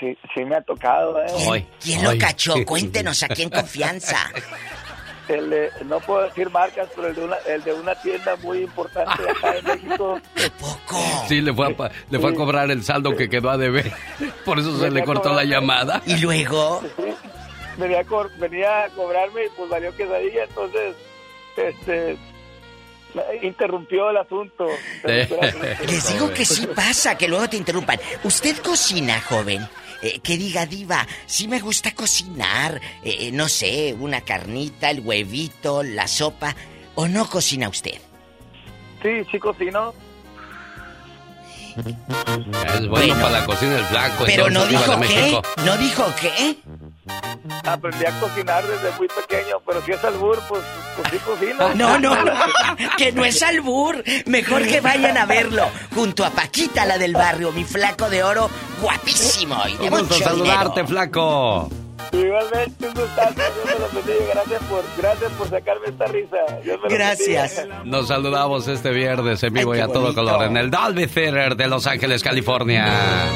Sí, 0.00 0.16
sí 0.34 0.44
me 0.44 0.56
ha 0.56 0.62
tocado, 0.62 1.20
¿eh? 1.20 1.26
¿Quién, 1.36 1.68
quién 1.80 2.04
lo 2.04 2.16
cachó? 2.18 2.54
Cuéntenos 2.66 3.22
aquí 3.22 3.42
en 3.42 3.50
confianza. 3.50 4.30
El 5.28 5.50
de- 5.50 5.70
no 5.84 6.00
puedo 6.00 6.22
decir 6.22 6.48
marcas, 6.50 6.88
pero 6.96 7.08
el 7.08 7.14
de 7.14 7.24
una, 7.24 7.36
el 7.46 7.62
de 7.62 7.72
una 7.74 7.94
tienda 7.96 8.34
muy 8.36 8.58
importante 8.62 9.22
acá 9.30 9.56
en 9.58 9.64
México. 9.64 10.20
Sí, 11.28 11.42
le 11.42 11.52
fue, 11.52 11.70
a, 11.72 11.76
pa- 11.76 11.90
le 12.10 12.18
fue 12.18 12.30
a 12.30 12.34
cobrar 12.34 12.70
el 12.70 12.82
saldo 12.82 13.14
que 13.14 13.28
quedó 13.28 13.50
a 13.50 13.58
deber. 13.58 13.92
Por 14.46 14.58
eso 14.58 14.78
se 14.80 14.90
le 14.90 15.04
cortó 15.04 15.34
la 15.34 15.44
llamada. 15.44 16.00
Y 16.06 16.16
luego, 16.16 16.82
Venía 17.76 18.00
a, 18.00 18.04
co- 18.04 18.30
venía 18.38 18.84
a 18.84 18.88
cobrarme 18.88 19.44
y 19.44 19.48
pues 19.50 19.68
valió 19.68 19.94
quesadilla, 19.94 20.44
entonces 20.44 20.96
este 21.56 22.16
interrumpió 23.42 24.10
el 24.10 24.16
asunto. 24.18 24.66
les 25.86 26.12
digo 26.12 26.30
que 26.32 26.44
sí 26.44 26.66
pasa, 26.66 27.16
que 27.16 27.28
luego 27.28 27.48
te 27.48 27.56
interrumpan. 27.56 27.98
¿Usted 28.24 28.56
cocina, 28.58 29.20
joven? 29.20 29.66
Eh, 30.00 30.20
que 30.20 30.36
diga, 30.36 30.64
diva, 30.66 31.06
sí 31.26 31.48
me 31.48 31.60
gusta 31.60 31.92
cocinar. 31.92 32.80
eh, 33.02 33.16
eh, 33.20 33.32
no 33.32 33.48
sé, 33.48 33.96
una 33.98 34.20
carnita, 34.20 34.90
el 34.90 35.00
huevito, 35.00 35.82
la 35.82 36.06
sopa. 36.06 36.54
¿O 36.94 37.08
no 37.08 37.28
cocina 37.28 37.68
usted? 37.68 38.00
Sí, 39.02 39.24
sí 39.30 39.38
cocino. 39.38 39.94
Es 42.74 42.88
bueno, 42.88 43.14
para 43.14 43.30
la 43.30 43.46
cocina 43.46 43.74
del 43.74 43.84
Flaco. 43.84 44.24
Pero 44.26 44.50
no 44.50 44.66
dijo 44.66 45.00
qué. 45.00 45.40
¿No 45.64 45.76
dijo 45.76 46.04
qué? 46.20 46.56
Aprendí 47.64 48.04
a 48.04 48.20
cocinar 48.20 48.64
desde 48.66 48.90
muy 48.98 49.08
pequeño, 49.08 49.60
pero 49.66 49.82
si 49.84 49.92
es 49.92 50.02
albur, 50.04 50.38
pues, 50.48 50.62
pues 50.96 51.08
sí 51.10 51.18
cocino. 51.18 51.68
No, 51.74 51.98
no, 51.98 52.16
que 52.96 53.12
no 53.12 53.24
es 53.24 53.42
albur. 53.42 54.02
Mejor 54.26 54.66
que 54.66 54.80
vayan 54.80 55.16
a 55.16 55.26
verlo. 55.26 55.68
Junto 55.94 56.24
a 56.24 56.30
Paquita, 56.30 56.84
la 56.86 56.98
del 56.98 57.14
barrio, 57.14 57.52
mi 57.52 57.64
flaco 57.64 58.08
de 58.08 58.22
oro, 58.22 58.50
guapísimo 58.80 59.62
y 59.68 59.76
de 59.76 59.90
mucho 59.90 60.14
saludarte, 60.14 60.82
dinero. 60.82 60.88
Flaco. 60.88 61.70
Igualmente, 62.12 62.86
un 62.88 62.94
gustazo, 62.94 63.34
Dios 63.34 63.64
me 63.64 63.72
lo 63.78 63.88
bendiga. 64.02 64.32
Gracias 64.34 64.62
por, 64.64 64.84
gracias 64.96 65.32
por 65.32 65.48
sacarme 65.50 65.86
esta 65.88 66.06
risa. 66.06 66.36
Dios 66.64 66.78
me 66.82 66.88
lo 66.90 66.98
bendiga. 66.98 67.48
Nos 67.84 68.08
saludamos 68.08 68.66
este 68.68 68.90
viernes 68.90 69.42
en 69.42 69.52
vivo 69.52 69.74
y 69.74 69.80
a 69.80 69.86
todo 69.88 70.14
color 70.14 70.44
en 70.44 70.56
el 70.56 70.70
Dolby 70.70 71.06
Theater 71.06 71.56
de 71.56 71.68
Los 71.68 71.86
Ángeles, 71.86 72.22
California. 72.22 72.86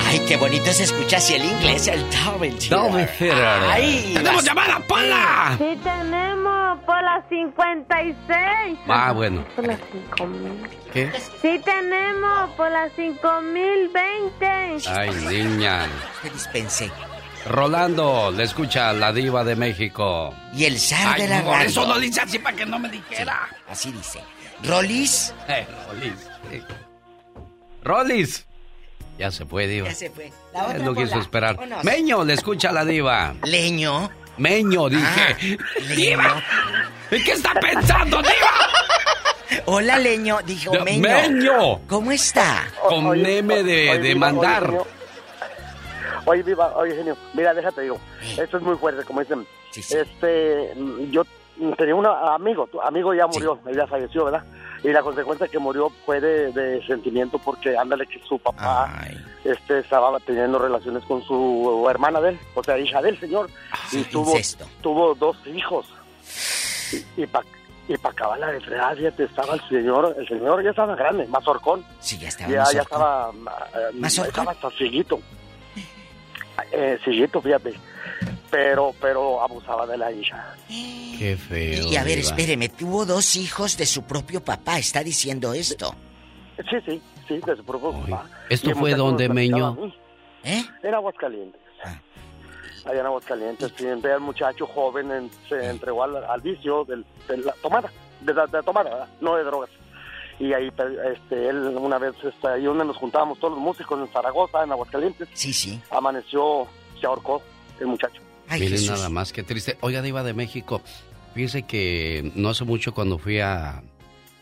Ay, 0.08 0.20
qué 0.26 0.36
bonito 0.36 0.72
se 0.72 0.84
escucha 0.84 1.18
así 1.18 1.34
el 1.34 1.44
inglés, 1.44 1.86
el 1.88 2.00
Dolby 2.10 2.50
Theater. 2.50 2.70
Dolby 2.70 3.04
Theater. 3.18 3.70
Ay, 3.70 4.10
¡Tenemos 4.14 4.34
las- 4.36 4.44
llamada, 4.44 4.78
Pola! 4.88 5.54
Sí 5.58 5.78
tenemos 5.82 6.78
por 6.84 7.02
las 7.02 7.28
56. 7.28 8.78
Ah, 8.88 9.12
bueno. 9.12 9.44
Por 9.54 9.66
las 9.66 9.78
5000. 10.16 10.68
¿Qué? 10.92 11.10
Sí 11.40 11.60
tenemos 11.64 12.50
por 12.56 12.70
las 12.70 12.92
5020. 12.92 14.46
Ay, 14.88 15.10
niña. 15.28 15.86
Usted 16.16 16.32
dispense. 16.32 16.90
Rolando, 17.47 18.31
le 18.31 18.44
escucha 18.44 18.93
la 18.93 19.12
diva 19.12 19.43
de 19.44 19.56
México. 19.56 20.35
Y 20.55 20.64
el 20.64 20.78
zar 20.78 21.14
Ay, 21.16 21.23
de 21.23 21.28
la 21.28 21.43
radio. 21.43 21.69
eso 21.69 21.86
lo 21.86 21.98
dice 21.98 22.20
así 22.20 22.39
para 22.39 22.56
que 22.56 22.64
no 22.66 22.78
me 22.78 22.89
dijera. 22.89 23.48
Así 23.69 23.90
dice. 23.93 24.20
Rolis. 24.64 25.35
Eh, 25.48 25.66
Rolis. 25.89 26.14
Rolis. 27.82 28.47
Ya 29.19 29.31
se 29.31 29.44
fue, 29.44 29.66
diva. 29.66 29.89
Ya 29.89 29.94
se 29.94 30.10
fue. 30.10 30.32
La 30.52 30.60
Eh, 30.60 30.64
otra 30.69 30.78
no 30.78 30.94
quiso 30.94 31.19
esperar. 31.19 31.59
Meño, 31.82 32.24
le 32.24 32.35
escucha 32.35 32.70
la 32.73 32.85
diva. 32.85 33.35
Leño. 33.44 34.10
Meño, 34.39 34.89
dije. 34.89 35.59
¡Diva! 35.94 36.43
¿En 37.10 37.23
qué 37.24 37.32
está 37.32 37.52
pensando, 37.55 38.23
diva? 38.23 39.62
Hola, 39.66 39.98
Leño. 39.98 40.39
Dijo 40.47 40.73
Meño. 40.85 41.02
Meño. 41.02 41.81
¿Cómo 41.89 42.10
está? 42.12 42.64
Con 42.89 43.14
M 43.27 43.62
de, 43.62 43.98
de 43.98 44.14
mandar. 44.14 44.73
Oye, 46.26 46.42
viva, 46.42 46.72
oye, 46.76 46.94
genio, 46.94 47.16
mira, 47.34 47.54
déjate 47.54 47.82
digo, 47.82 47.98
esto 48.38 48.56
es 48.56 48.62
muy 48.62 48.76
fuerte, 48.76 49.04
como 49.04 49.20
dicen. 49.20 49.46
Este, 49.74 50.74
yo 51.10 51.24
tenía 51.76 51.94
un 51.94 52.06
amigo, 52.06 52.66
tu 52.66 52.80
amigo 52.80 53.14
ya 53.14 53.26
murió, 53.26 53.58
él 53.66 53.76
ya 53.76 53.86
falleció, 53.86 54.24
¿verdad? 54.26 54.44
Y 54.84 54.88
la 54.88 55.02
consecuencia 55.02 55.46
que 55.48 55.58
murió 55.58 55.90
fue 56.04 56.20
de, 56.20 56.52
de 56.52 56.84
sentimiento 56.86 57.38
porque, 57.38 57.76
ándale, 57.76 58.06
que 58.06 58.20
su 58.26 58.38
papá 58.38 59.06
este, 59.44 59.78
estaba 59.78 60.18
teniendo 60.20 60.58
relaciones 60.58 61.04
con 61.04 61.22
su 61.22 61.86
hermana 61.88 62.20
de 62.20 62.30
él, 62.30 62.38
o 62.54 62.62
sea, 62.62 62.78
hija 62.78 63.00
del 63.00 63.18
señor, 63.18 63.48
y 63.92 64.02
tuvo, 64.04 64.30
incesto. 64.32 64.66
tuvo 64.82 65.14
dos 65.14 65.36
hijos. 65.46 65.86
Y, 67.16 67.22
y 67.22 67.26
para 67.26 67.46
y 67.88 67.96
pa 67.96 68.10
acabar 68.10 68.38
la 68.38 68.52
de 68.52 68.60
fregada, 68.60 68.94
fíjate, 68.94 69.24
estaba 69.24 69.54
el 69.54 69.68
señor, 69.68 70.14
el 70.16 70.28
señor 70.28 70.62
ya 70.62 70.70
estaba 70.70 70.94
grande, 70.94 71.26
más 71.26 71.46
horcón. 71.46 71.84
Sí, 72.00 72.18
ya 72.18 72.28
estaba 72.28 72.50
Ya, 72.50 72.64
ya 72.72 72.82
estaba, 72.82 73.30
eh, 73.74 73.90
¿Más 73.94 74.18
estaba 74.18 74.52
hasta. 74.52 74.68
Eh, 76.72 76.98
cieguito, 77.04 77.40
fíjate. 77.42 77.74
pero 78.50 78.94
pero 79.00 79.40
abusaba 79.42 79.86
de 79.86 79.96
la 79.98 80.10
hija. 80.12 80.54
Qué 80.68 81.36
feo. 81.36 81.86
Y 81.90 81.96
a 81.96 82.04
ver, 82.04 82.18
espéreme, 82.18 82.68
tuvo 82.68 83.04
dos 83.06 83.36
hijos 83.36 83.76
de 83.76 83.86
su 83.86 84.02
propio 84.02 84.42
papá, 84.44 84.78
está 84.78 85.02
diciendo 85.02 85.54
esto. 85.54 85.94
Sí, 86.70 86.76
sí, 86.86 87.02
sí, 87.28 87.40
de 87.44 87.56
su 87.56 87.64
propio 87.64 87.92
papá. 87.92 88.26
¿Esto 88.50 88.70
Y 88.70 88.74
fue 88.74 88.94
donde, 88.94 89.28
Meño? 89.28 89.76
¿Eh? 90.44 90.64
En 90.82 90.94
Aguascalientes. 90.94 91.60
Allá 92.84 92.98
en 93.00 93.06
Aguascalientes, 93.06 93.72
sí, 93.78 93.86
el 93.86 94.20
muchacho 94.20 94.66
joven 94.66 95.10
en- 95.12 95.30
se 95.48 95.70
entregó 95.70 96.02
al, 96.02 96.16
al 96.24 96.40
vicio 96.40 96.84
del- 96.84 97.06
de 97.28 97.36
la 97.38 97.52
tomada, 97.62 97.88
de 98.20 98.34
la, 98.34 98.46
de 98.48 98.60
tomada, 98.64 98.90
¿verdad? 98.90 99.08
no 99.20 99.36
de 99.36 99.44
drogas. 99.44 99.70
Y 100.43 100.52
ahí, 100.55 100.73
este, 101.14 101.48
él 101.48 101.56
una 101.78 101.98
vez, 101.98 102.14
este, 102.24 102.48
ahí 102.48 102.64
donde 102.64 102.85
nos 102.85 102.97
juntábamos 102.97 103.39
todos 103.39 103.55
los 103.55 103.62
músicos 103.62 104.01
en 104.01 104.12
Zaragoza, 104.12 104.64
en 104.64 104.73
Aguascalientes. 104.73 105.28
Sí, 105.35 105.52
sí. 105.52 105.81
Amaneció, 105.89 106.66
se 107.01 107.06
ahorcó 107.06 107.40
el 107.78 107.86
muchacho. 107.86 108.20
Miren 108.51 108.85
nada 108.86 109.09
más 109.09 109.32
que 109.32 109.44
triste. 109.44 109.78
Oiga, 109.82 110.02
Diva 110.02 110.24
de 110.24 110.35
México, 110.35 110.82
fíjese 111.32 111.62
que 111.62 112.32
no 112.35 112.48
hace 112.48 112.64
mucho 112.64 112.93
cuando 112.93 113.19
fui 113.19 113.39
a, 113.39 113.85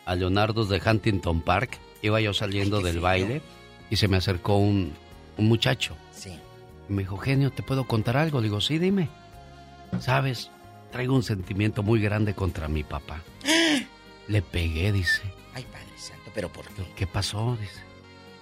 a 0.07 0.15
Leonardo's 0.15 0.71
de 0.71 0.81
Huntington 0.81 1.43
Park, 1.43 1.79
iba 2.01 2.19
yo 2.19 2.33
saliendo 2.33 2.81
del 2.81 3.01
baile 3.01 3.43
y 3.91 3.97
se 3.97 4.09
me 4.09 4.17
acercó 4.17 4.57
un, 4.57 4.95
un 5.37 5.49
muchacho. 5.49 5.95
Sí. 6.13 6.33
Y 6.89 6.93
me 6.95 7.03
dijo, 7.03 7.19
genio, 7.19 7.51
¿te 7.51 7.63
puedo 7.63 7.85
contar 7.87 8.17
algo? 8.17 8.41
Le 8.41 8.45
digo, 8.45 8.63
sí, 8.63 8.79
dime. 8.79 9.11
Sabes, 9.99 10.51
traigo 10.93 11.15
un 11.15 11.23
sentimiento 11.23 11.83
muy 11.83 12.01
grande 12.01 12.33
contra 12.33 12.69
mi 12.69 12.85
papá. 12.85 13.21
Le 14.29 14.41
pegué, 14.41 14.93
dice. 14.93 15.40
Ay, 15.61 15.67
Padre 15.73 15.99
Santo, 15.99 16.31
pero 16.35 16.49
¿por 16.53 16.67
qué? 16.67 16.83
¿Qué 16.97 17.07
pasó? 17.07 17.57
Dice. 17.61 17.81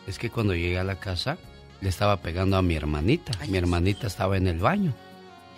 Es 0.07 0.19
que 0.19 0.31
cuando 0.31 0.55
llegué 0.55 0.79
a 0.79 0.85
la 0.85 0.99
casa, 0.99 1.39
le 1.81 1.89
estaba 1.89 2.19
pegando 2.23 2.57
a 2.57 2.63
mi 2.63 2.75
hermanita. 2.75 3.33
mi 3.49 3.59
hermanita 3.59 4.07
estaba 4.07 4.37
en 4.37 4.47
el 4.47 4.59
baño. 4.59 4.95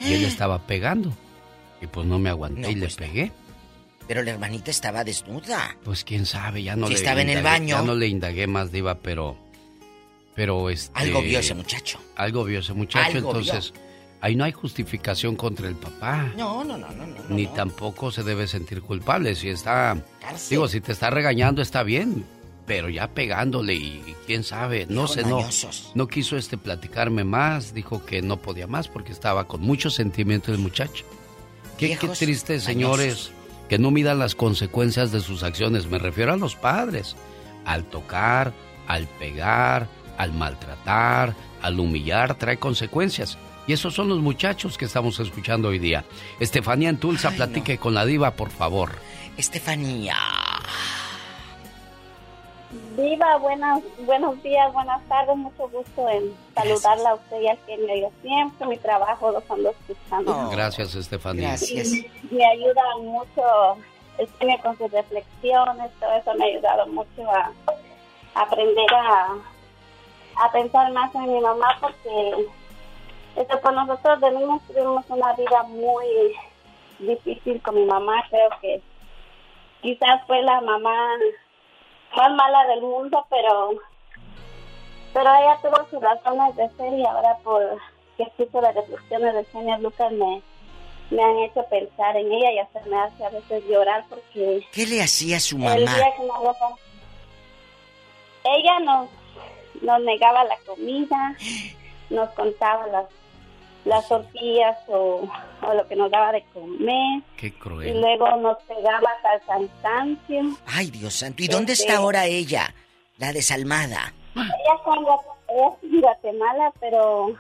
Y 0.01 0.15
él 0.15 0.23
le 0.23 0.28
estaba 0.28 0.66
pegando. 0.66 1.12
Y 1.82 1.87
pues 1.87 2.07
no 2.07 2.19
me 2.19 2.31
aguanté 2.31 2.61
No, 2.62 2.70
y 2.70 2.74
le 2.74 2.81
pues 2.87 2.99
no. 3.01 3.07
pegué. 3.07 3.32
Pero 4.09 4.23
la 4.23 4.32
hermanita 4.32 4.70
estaba 4.70 5.05
desnuda. 5.05 5.77
Pues 5.85 6.05
quién 6.05 6.27
sabe, 6.27 6.62
ya 6.62 6.74
no 6.74 6.87
Si 6.89 6.95
le 6.95 6.99
estaba 6.99 7.20
en 7.23 7.31
el 7.31 7.39
indagué- 7.39 7.43
baño. 7.45 7.77
Ya 7.77 7.82
no 7.82 7.95
le 7.95 8.09
indagué 8.09 8.47
más, 8.47 8.73
Diva, 8.73 8.97
pero. 8.99 9.37
Pero 10.35 10.70
este. 10.70 10.99
Algo 10.99 11.23
vio 11.23 11.39
ese 11.39 11.55
muchacho. 11.55 12.01
Algo 12.16 12.45
vio 12.45 12.61
ese 12.61 12.73
muchacho, 12.73 13.16
Algo 13.19 13.35
vio. 13.35 13.53
Ahí 14.23 14.37
no 14.37 14.45
hay 14.45 14.53
justificación 14.53 15.35
contra 15.35 15.67
el 15.67 15.77
papá. 15.77 16.31
No, 16.37 16.63
no, 16.63 16.77
no, 16.77 16.91
no, 16.91 17.07
no. 17.07 17.15
Ni 17.31 17.47
tampoco 17.47 18.11
se 18.11 18.23
debe 18.23 18.47
sentir 18.47 18.83
culpable. 18.83 19.35
Si 19.35 19.49
está. 19.49 19.97
Cárcel. 20.21 20.51
Digo, 20.51 20.69
si 20.69 20.81
te 20.81 20.93
está 20.93 21.09
regañando, 21.09 21.63
está 21.63 21.83
bien. 21.83 22.25
Pero 22.67 22.91
ya 22.91 23.09
pegándole 23.09 23.75
y, 23.75 24.15
quién 24.27 24.45
sabe. 24.45 24.87
No 24.89 25.09
sé, 25.09 25.25
no. 25.25 25.49
No 25.95 26.07
quiso 26.07 26.37
este 26.37 26.59
platicarme 26.59 27.25
más. 27.25 27.73
Dijo 27.73 28.05
que 28.05 28.21
no 28.21 28.37
podía 28.37 28.67
más 28.67 28.89
porque 28.89 29.13
estaba 29.13 29.49
con 29.49 29.63
mucho 29.63 29.89
sentimiento 29.89 30.53
el 30.53 30.59
muchacho. 30.59 31.05
Qué, 31.79 31.97
triste, 31.97 32.61
señores, 32.61 33.33
que 33.71 33.79
no 33.79 33.91
midan 33.91 34.19
las 34.19 34.35
consecuencias 34.35 35.13
de 35.13 35.21
sus 35.21 35.43
acciones. 35.43 35.87
Me 35.87 35.99
refiero 35.99 36.35
a 36.35 36.37
los 36.37 36.57
padres. 36.57 37.17
Al 37.65 37.85
tocar, 37.85 38.53
al 38.87 39.07
pegar, 39.19 39.89
al 40.19 40.35
maltratar, 40.35 41.35
al 41.63 41.81
humillar, 41.81 42.37
trae 42.37 42.59
consecuencias. 42.59 43.39
Y 43.71 43.73
esos 43.73 43.95
son 43.95 44.09
los 44.09 44.19
muchachos 44.19 44.77
que 44.77 44.87
estamos 44.87 45.21
escuchando 45.21 45.69
hoy 45.69 45.79
día. 45.79 46.05
Estefanía 46.41 46.89
en 46.89 46.99
Tulsa, 46.99 47.31
platique 47.31 47.79
con 47.79 47.95
la 47.95 48.05
diva, 48.05 48.33
por 48.33 48.51
favor. 48.51 48.91
Estefanía. 49.37 50.17
Viva, 52.97 53.37
buenas, 53.37 53.81
buenos 54.05 54.43
días, 54.43 54.73
buenas 54.73 55.01
tardes, 55.05 55.37
mucho 55.37 55.69
gusto 55.69 56.09
en 56.09 56.35
saludarla 56.53 57.11
a 57.11 57.15
usted 57.15 57.43
y 57.43 57.47
al 57.47 57.59
genio. 57.65 57.97
Yo 57.97 58.11
siempre 58.23 58.67
mi 58.67 58.77
trabajo 58.79 59.31
los 59.31 59.49
ando 59.49 59.71
escuchando. 59.71 60.51
Gracias, 60.51 60.97
Estefanía. 60.97 61.55
Y 61.55 62.35
me 62.35 62.45
ayuda 62.45 62.83
mucho 63.01 63.77
el 64.19 64.29
genio 64.41 64.59
con 64.65 64.77
sus 64.79 64.91
reflexiones, 64.91 65.93
todo 66.01 66.13
eso 66.13 66.35
me 66.35 66.45
ha 66.45 66.49
ayudado 66.49 66.89
mucho 66.89 67.31
a, 67.31 67.53
a 68.35 68.43
aprender 68.43 68.95
a, 68.97 69.29
a 70.45 70.51
pensar 70.51 70.93
más 70.93 71.15
en 71.15 71.33
mi 71.33 71.41
mamá 71.41 71.79
porque 71.81 72.49
este, 73.36 73.57
pues 73.57 73.74
nosotros 73.74 74.20
de 74.20 74.31
niños 74.32 74.61
tuvimos 74.66 75.05
una 75.09 75.32
vida 75.35 75.62
muy 75.65 76.07
difícil 76.98 77.61
con 77.62 77.74
mi 77.77 77.85
mamá, 77.85 78.24
creo 78.31 78.51
que 78.61 78.82
quizás 79.82 80.20
fue 80.27 80.43
la 80.43 80.61
mamá 80.61 81.09
más 82.16 82.32
mala 82.35 82.66
del 82.66 82.82
mundo, 82.82 83.24
pero 83.31 83.70
pero 85.12 85.28
ella 85.35 85.59
tuvo 85.62 85.86
sus 85.90 86.01
razones 86.01 86.55
de 86.57 86.69
ser 86.77 86.93
y 86.94 87.05
ahora 87.05 87.36
por 87.43 87.62
que 88.16 88.23
escucho 88.24 88.61
las 88.61 88.74
reflexiones 88.74 89.35
del 89.35 89.47
señor 89.47 89.81
Lucas 89.81 90.12
me, 90.12 90.43
me 91.11 91.23
han 91.23 91.39
hecho 91.39 91.65
pensar 91.70 92.16
en 92.16 92.31
ella 92.32 92.52
y 92.52 92.59
hasta 92.59 92.81
me 92.86 92.97
hace 93.01 93.24
a 93.24 93.31
veces 93.31 93.65
llorar 93.66 94.05
porque 94.09 94.65
¿Qué 94.73 94.86
le 94.86 95.02
hacía 95.02 95.40
su 95.40 95.57
el 95.57 95.62
mamá? 95.62 95.77
día 95.97 96.12
que 96.16 96.24
nos 96.24 96.40
dejó- 96.43 96.78
ella 98.44 98.78
nos, 98.81 99.09
nos 99.82 100.01
negaba 100.02 100.44
la 100.44 100.57
comida, 100.66 101.35
nos 102.11 102.28
contaba 102.31 102.86
las 102.89 103.07
las 103.85 104.07
tortillas 104.09 104.77
o, 104.89 105.27
o 105.62 105.74
lo 105.74 105.86
que 105.89 105.97
nos 105.97 106.11
daba 106.11 106.32
de 106.32 106.44
comer 106.52 107.23
Qué 107.36 107.47
y 107.48 107.51
cruel. 107.52 108.01
luego 108.01 108.36
nos 108.36 108.59
pegaba 108.65 109.09
hasta 109.24 109.57
el 109.57 109.69
cansancio. 109.70 110.43
Ay, 110.66 110.90
Dios 110.90 111.15
santo. 111.15 111.43
¿Y 111.43 111.48
dónde 111.48 111.73
Este- 111.73 111.86
está 111.86 111.98
ahora 111.98 112.27
ella? 112.27 112.74
La 113.19 113.32
desalmada. 113.32 114.12
Ella 114.35 114.74
está 114.77 114.94
en 114.97 116.01
Guatemala, 116.01 116.73
pero 116.81 117.32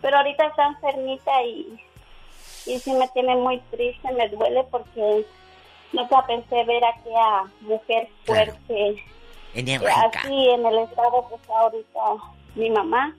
pero 0.00 0.16
ahorita 0.18 0.46
está 0.46 0.66
enfermita 0.68 1.42
y 1.42 1.78
y 2.66 2.78
sí 2.78 2.92
me 2.92 3.08
tiene 3.08 3.34
muy 3.36 3.58
triste, 3.70 4.12
me 4.12 4.28
duele 4.28 4.62
porque 4.70 5.24
nunca 5.92 6.24
pensé 6.26 6.64
ver 6.64 6.84
a 6.84 6.88
aquella 6.90 7.44
mujer 7.62 8.08
fuerte 8.24 9.02
Enérgica. 9.54 10.02
así 10.22 10.48
en 10.50 10.66
el 10.66 10.78
estado 10.80 11.26
que 11.28 11.34
está 11.36 11.58
ahorita 11.60 12.00
mi 12.54 12.70
mamá. 12.70 13.14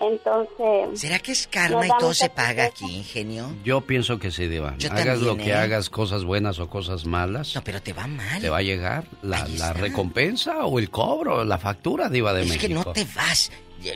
Entonces, 0.00 1.00
¿Será 1.00 1.18
que 1.18 1.32
es 1.32 1.46
karma 1.46 1.86
y 1.86 1.90
todo 1.98 2.12
se 2.14 2.28
paga 2.28 2.64
aquí, 2.66 2.84
ingenio? 2.96 3.54
Yo 3.64 3.80
pienso 3.80 4.18
que 4.18 4.30
sí, 4.30 4.48
Diva. 4.48 4.74
Yo 4.78 4.90
hagas 4.90 5.04
también, 5.06 5.26
lo 5.26 5.36
que 5.36 5.50
¿eh? 5.50 5.54
hagas, 5.54 5.88
cosas 5.90 6.24
buenas 6.24 6.58
o 6.58 6.68
cosas 6.68 7.04
malas. 7.06 7.54
No, 7.54 7.62
pero 7.64 7.80
te 7.80 7.92
va 7.92 8.06
mal. 8.06 8.40
Te 8.40 8.48
va 8.50 8.58
a 8.58 8.62
llegar 8.62 9.04
la, 9.22 9.46
la 9.48 9.72
recompensa 9.72 10.66
o 10.66 10.78
el 10.78 10.90
cobro, 10.90 11.44
la 11.44 11.58
factura, 11.58 12.08
Diva 12.08 12.32
de 12.32 12.42
Es 12.42 12.48
México. 12.48 12.66
que 12.68 12.74
no 12.74 12.84
te 12.92 13.04
vas. 13.14 13.50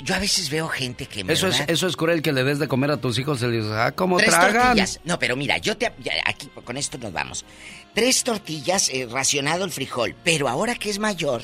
Yo 0.05 0.15
a 0.15 0.19
veces 0.19 0.51
veo 0.51 0.69
gente 0.69 1.07
que 1.07 1.20
en 1.20 1.31
Eso 1.31 1.49
es, 1.49 1.61
eso 1.66 1.87
es 1.87 1.97
cruel 1.97 2.20
que 2.20 2.33
le 2.33 2.45
des 2.45 2.59
de 2.59 2.69
comer 2.69 2.91
a 2.91 2.99
tus 2.99 3.19
hijos 3.19 3.41
y 3.43 3.47
les 3.47 3.62
dices, 3.62 3.73
ah, 3.73 3.93
¿cómo 3.93 4.19
Tres 4.19 4.31
tragan? 4.31 4.62
tortillas. 4.66 5.01
No, 5.05 5.19
pero 5.19 5.35
mira, 5.35 5.57
yo 5.59 5.77
te... 5.79 5.91
ya, 6.01 6.12
aquí, 6.27 6.49
con 6.65 6.77
esto 6.77 6.99
nos 6.99 7.12
vamos. 7.12 7.45
Tres 7.95 8.23
tortillas, 8.23 8.91
eh, 8.91 9.09
racionado 9.11 9.65
el 9.65 9.70
frijol. 9.70 10.15
Pero 10.25 10.47
ahora 10.49 10.75
que 10.75 10.91
es 10.91 10.99
mayor, 10.99 11.43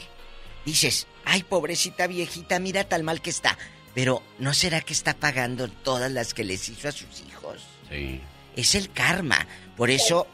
dices, 0.67 1.07
ay, 1.25 1.43
pobrecita 1.43 2.07
viejita, 2.07 2.59
mira 2.59 2.85
tal 2.85 3.03
mal 3.03 3.23
que 3.23 3.31
está. 3.31 3.57
Pero, 3.95 4.23
¿no 4.39 4.55
será 4.55 4.81
que 4.81 4.93
está 4.93 5.15
pagando 5.15 5.69
todas 5.69 6.11
las 6.11 6.35
que 6.35 6.45
les 6.45 6.69
hizo 6.69 6.89
a 6.89 6.93
sus 6.93 7.23
hijos? 7.27 7.65
Sí. 7.89 8.21
Es 8.57 8.75
el 8.75 8.91
karma. 8.91 9.47
Por 9.77 9.91
eso, 9.91 10.27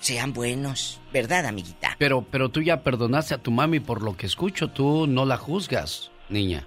sean 0.00 0.32
buenos. 0.32 1.00
¿Verdad, 1.12 1.46
amiguita? 1.46 1.94
Pero, 1.98 2.22
pero 2.22 2.48
tú 2.48 2.62
ya 2.62 2.82
perdonaste 2.82 3.34
a 3.34 3.38
tu 3.38 3.50
mami 3.50 3.80
por 3.80 4.02
lo 4.02 4.16
que 4.16 4.26
escucho, 4.26 4.68
tú 4.68 5.06
no 5.06 5.24
la 5.24 5.36
juzgas, 5.36 6.10
niña. 6.28 6.66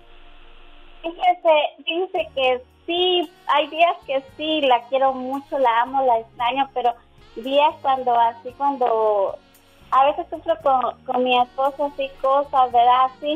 fíjese, 1.02 1.84
fíjese 1.84 2.30
que 2.36 2.62
sí, 2.86 3.30
hay 3.48 3.68
días 3.68 3.96
que 4.06 4.24
sí, 4.38 4.62
la 4.62 4.82
quiero 4.88 5.14
mucho, 5.14 5.58
la 5.58 5.82
amo, 5.82 6.06
la 6.06 6.20
extraño, 6.20 6.70
pero 6.74 6.94
días 7.36 7.74
cuando 7.82 8.18
así, 8.20 8.52
cuando 8.58 9.38
a 9.92 10.06
veces 10.06 10.26
sufro 10.30 10.56
con, 10.62 11.04
con 11.06 11.24
mi 11.24 11.38
esposo 11.40 11.92
así 11.94 12.10
cosas, 12.22 12.72
¿verdad? 12.72 13.06
Así, 13.06 13.36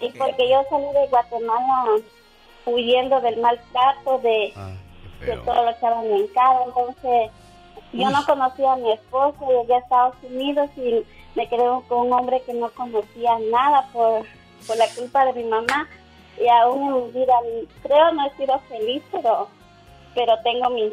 y 0.00 0.10
porque 0.10 0.50
yo 0.50 0.62
salí 0.70 0.86
de 0.92 1.06
Guatemala 1.08 1.84
huyendo 2.66 3.20
del 3.20 3.40
maltrato, 3.40 4.18
de 4.18 4.52
que 5.24 5.36
todo 5.38 5.64
lo 5.64 5.70
echaban 5.70 6.06
en 6.06 6.26
cara, 6.28 6.64
entonces 6.66 7.30
yo 7.92 8.10
no 8.10 8.24
conocía 8.26 8.72
a 8.72 8.76
mi 8.76 8.92
esposo, 8.92 9.36
llegué 9.48 9.74
a 9.74 9.78
Estados 9.78 10.14
Unidos 10.22 10.70
y 10.76 11.02
me 11.34 11.48
quedé 11.48 11.64
con 11.88 12.06
un 12.06 12.12
hombre 12.12 12.42
que 12.44 12.52
no 12.52 12.68
conocía 12.70 13.38
nada 13.50 13.88
por, 13.92 14.24
por 14.66 14.76
la 14.76 14.86
culpa 14.88 15.24
de 15.26 15.42
mi 15.42 15.44
mamá 15.48 15.88
y 16.38 16.48
aún 16.48 16.88
en 16.88 17.06
mi 17.06 17.20
vida 17.20 17.34
creo 17.82 18.12
no 18.12 18.26
he 18.26 18.36
sido 18.36 18.60
feliz, 18.68 19.02
pero 19.10 19.48
pero 20.14 20.32
tengo 20.42 20.70
mis 20.70 20.92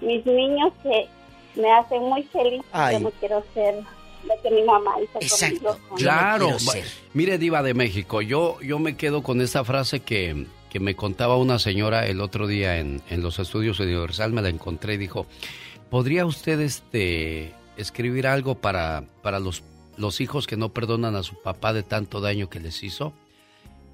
mis 0.00 0.24
niños 0.26 0.72
que 0.82 1.08
me 1.56 1.72
hacen 1.72 2.02
muy 2.02 2.22
feliz. 2.24 2.62
Ay. 2.72 2.94
Yo 2.94 3.00
no 3.00 3.10
quiero 3.12 3.44
ser 3.54 3.82
lo 4.24 4.42
que 4.42 4.50
mi 4.50 4.62
mamá 4.62 4.94
hizo 5.00 5.18
conmigo. 5.18 5.76
Claro. 5.96 6.50
Mire, 7.14 7.38
Diva 7.38 7.62
de 7.62 7.74
México, 7.74 8.22
yo, 8.22 8.60
yo 8.60 8.78
me 8.78 8.96
quedo 8.96 9.22
con 9.22 9.40
esta 9.40 9.64
frase 9.64 10.00
que, 10.00 10.46
que 10.68 10.80
me 10.80 10.94
contaba 10.94 11.36
una 11.36 11.58
señora 11.58 12.06
el 12.06 12.20
otro 12.20 12.46
día 12.46 12.78
en, 12.78 13.02
en 13.08 13.22
los 13.22 13.38
estudios 13.38 13.80
Universal, 13.80 14.32
me 14.32 14.42
la 14.42 14.48
encontré 14.48 14.94
y 14.94 14.98
dijo, 14.98 15.26
¿podría 15.90 16.26
usted 16.26 16.60
este, 16.60 17.52
escribir 17.76 18.26
algo 18.26 18.56
para, 18.56 19.04
para 19.22 19.40
los, 19.40 19.62
los 19.96 20.20
hijos 20.20 20.46
que 20.46 20.56
no 20.56 20.70
perdonan 20.72 21.16
a 21.16 21.22
su 21.22 21.40
papá 21.40 21.72
de 21.72 21.82
tanto 21.82 22.20
daño 22.20 22.48
que 22.48 22.60
les 22.60 22.82
hizo? 22.82 23.12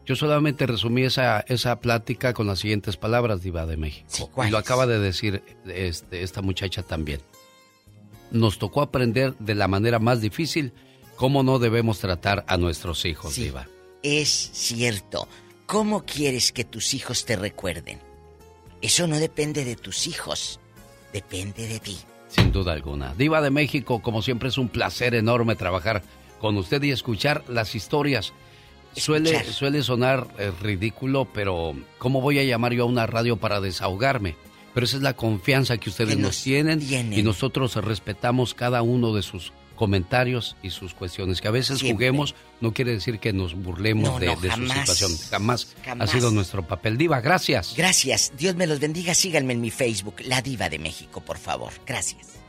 Yo 0.06 0.16
solamente 0.16 0.66
resumí 0.66 1.02
esa, 1.02 1.40
esa 1.48 1.80
plática 1.80 2.34
con 2.34 2.46
las 2.46 2.58
siguientes 2.58 2.96
palabras, 2.96 3.42
Diva 3.42 3.64
de 3.64 3.78
México. 3.78 4.30
y 4.46 4.50
lo 4.50 4.58
acaba 4.58 4.86
de 4.86 4.98
decir 4.98 5.42
este, 5.66 6.22
esta 6.22 6.42
muchacha 6.42 6.82
también. 6.82 7.20
Nos 8.30 8.58
tocó 8.58 8.82
aprender 8.82 9.34
de 9.38 9.54
la 9.54 9.66
manera 9.68 9.98
más 9.98 10.20
difícil 10.20 10.72
cómo 11.16 11.42
no 11.42 11.58
debemos 11.58 12.00
tratar 12.00 12.44
a 12.48 12.58
nuestros 12.58 13.04
hijos, 13.06 13.36
Diva. 13.36 13.66
Es 14.02 14.28
cierto. 14.52 15.26
¿Cómo 15.66 16.04
quieres 16.04 16.52
que 16.52 16.64
tus 16.64 16.94
hijos 16.94 17.24
te 17.24 17.36
recuerden? 17.36 17.98
Eso 18.82 19.06
no 19.06 19.18
depende 19.18 19.64
de 19.64 19.76
tus 19.76 20.06
hijos, 20.06 20.60
depende 21.12 21.66
de 21.66 21.80
ti. 21.80 21.96
Sin 22.28 22.52
duda 22.52 22.72
alguna. 22.72 23.14
Diva 23.14 23.40
de 23.40 23.50
México, 23.50 24.02
como 24.02 24.20
siempre 24.20 24.50
es 24.50 24.58
un 24.58 24.68
placer 24.68 25.14
enorme 25.14 25.56
trabajar 25.56 26.02
con 26.38 26.56
usted 26.58 26.82
y 26.82 26.90
escuchar 26.90 27.44
las 27.48 27.74
historias. 27.74 28.32
Suele, 28.94 29.42
suele 29.44 29.82
sonar 29.82 30.28
eh, 30.38 30.52
ridículo, 30.60 31.26
pero 31.32 31.74
¿cómo 31.98 32.20
voy 32.20 32.38
a 32.38 32.44
llamar 32.44 32.74
yo 32.74 32.84
a 32.84 32.86
una 32.86 33.06
radio 33.06 33.36
para 33.36 33.60
desahogarme? 33.60 34.36
Pero 34.74 34.84
esa 34.84 34.96
es 34.96 35.02
la 35.02 35.14
confianza 35.14 35.78
que 35.78 35.88
ustedes 35.88 36.18
nos, 36.18 36.42
tienen, 36.42 36.82
y 36.82 37.22
nosotros 37.22 37.76
respetamos 37.76 38.54
cada 38.54 38.82
uno 38.82 39.14
de 39.14 39.22
sus 39.22 39.52
comentarios 39.74 40.56
y 40.62 40.70
sus 40.70 40.94
cuestiones. 40.94 41.40
Que 41.40 41.48
a 41.48 41.52
veces 41.52 41.82
juguemos 41.82 42.34
no 42.60 42.72
quiere 42.72 42.92
decir 42.92 43.18
que 43.18 43.32
nos 43.32 43.54
burlemos 43.54 44.20
de, 44.20 44.34
su 44.50 44.66
situación. 44.66 45.12
Jamás, 45.30 45.74
ha 45.98 46.06
sido 46.06 46.30
nuestro 46.30 46.66
papel. 46.66 46.96
Diva, 46.96 47.20
gracias. 47.20 47.74
Gracias. 47.76 48.32
Dios 48.36 48.54
me 48.56 48.66
los 48.66 48.80
bendiga. 48.80 49.14
Síganme 49.14 49.52
en 49.52 49.60
mi 49.60 49.70
Facebook, 49.70 50.16
La 50.24 50.42
Diva 50.42 50.68
de 50.68 50.78
México, 50.78 51.20
por 51.20 51.38
favor. 51.38 51.72
Gracias. 51.86 52.43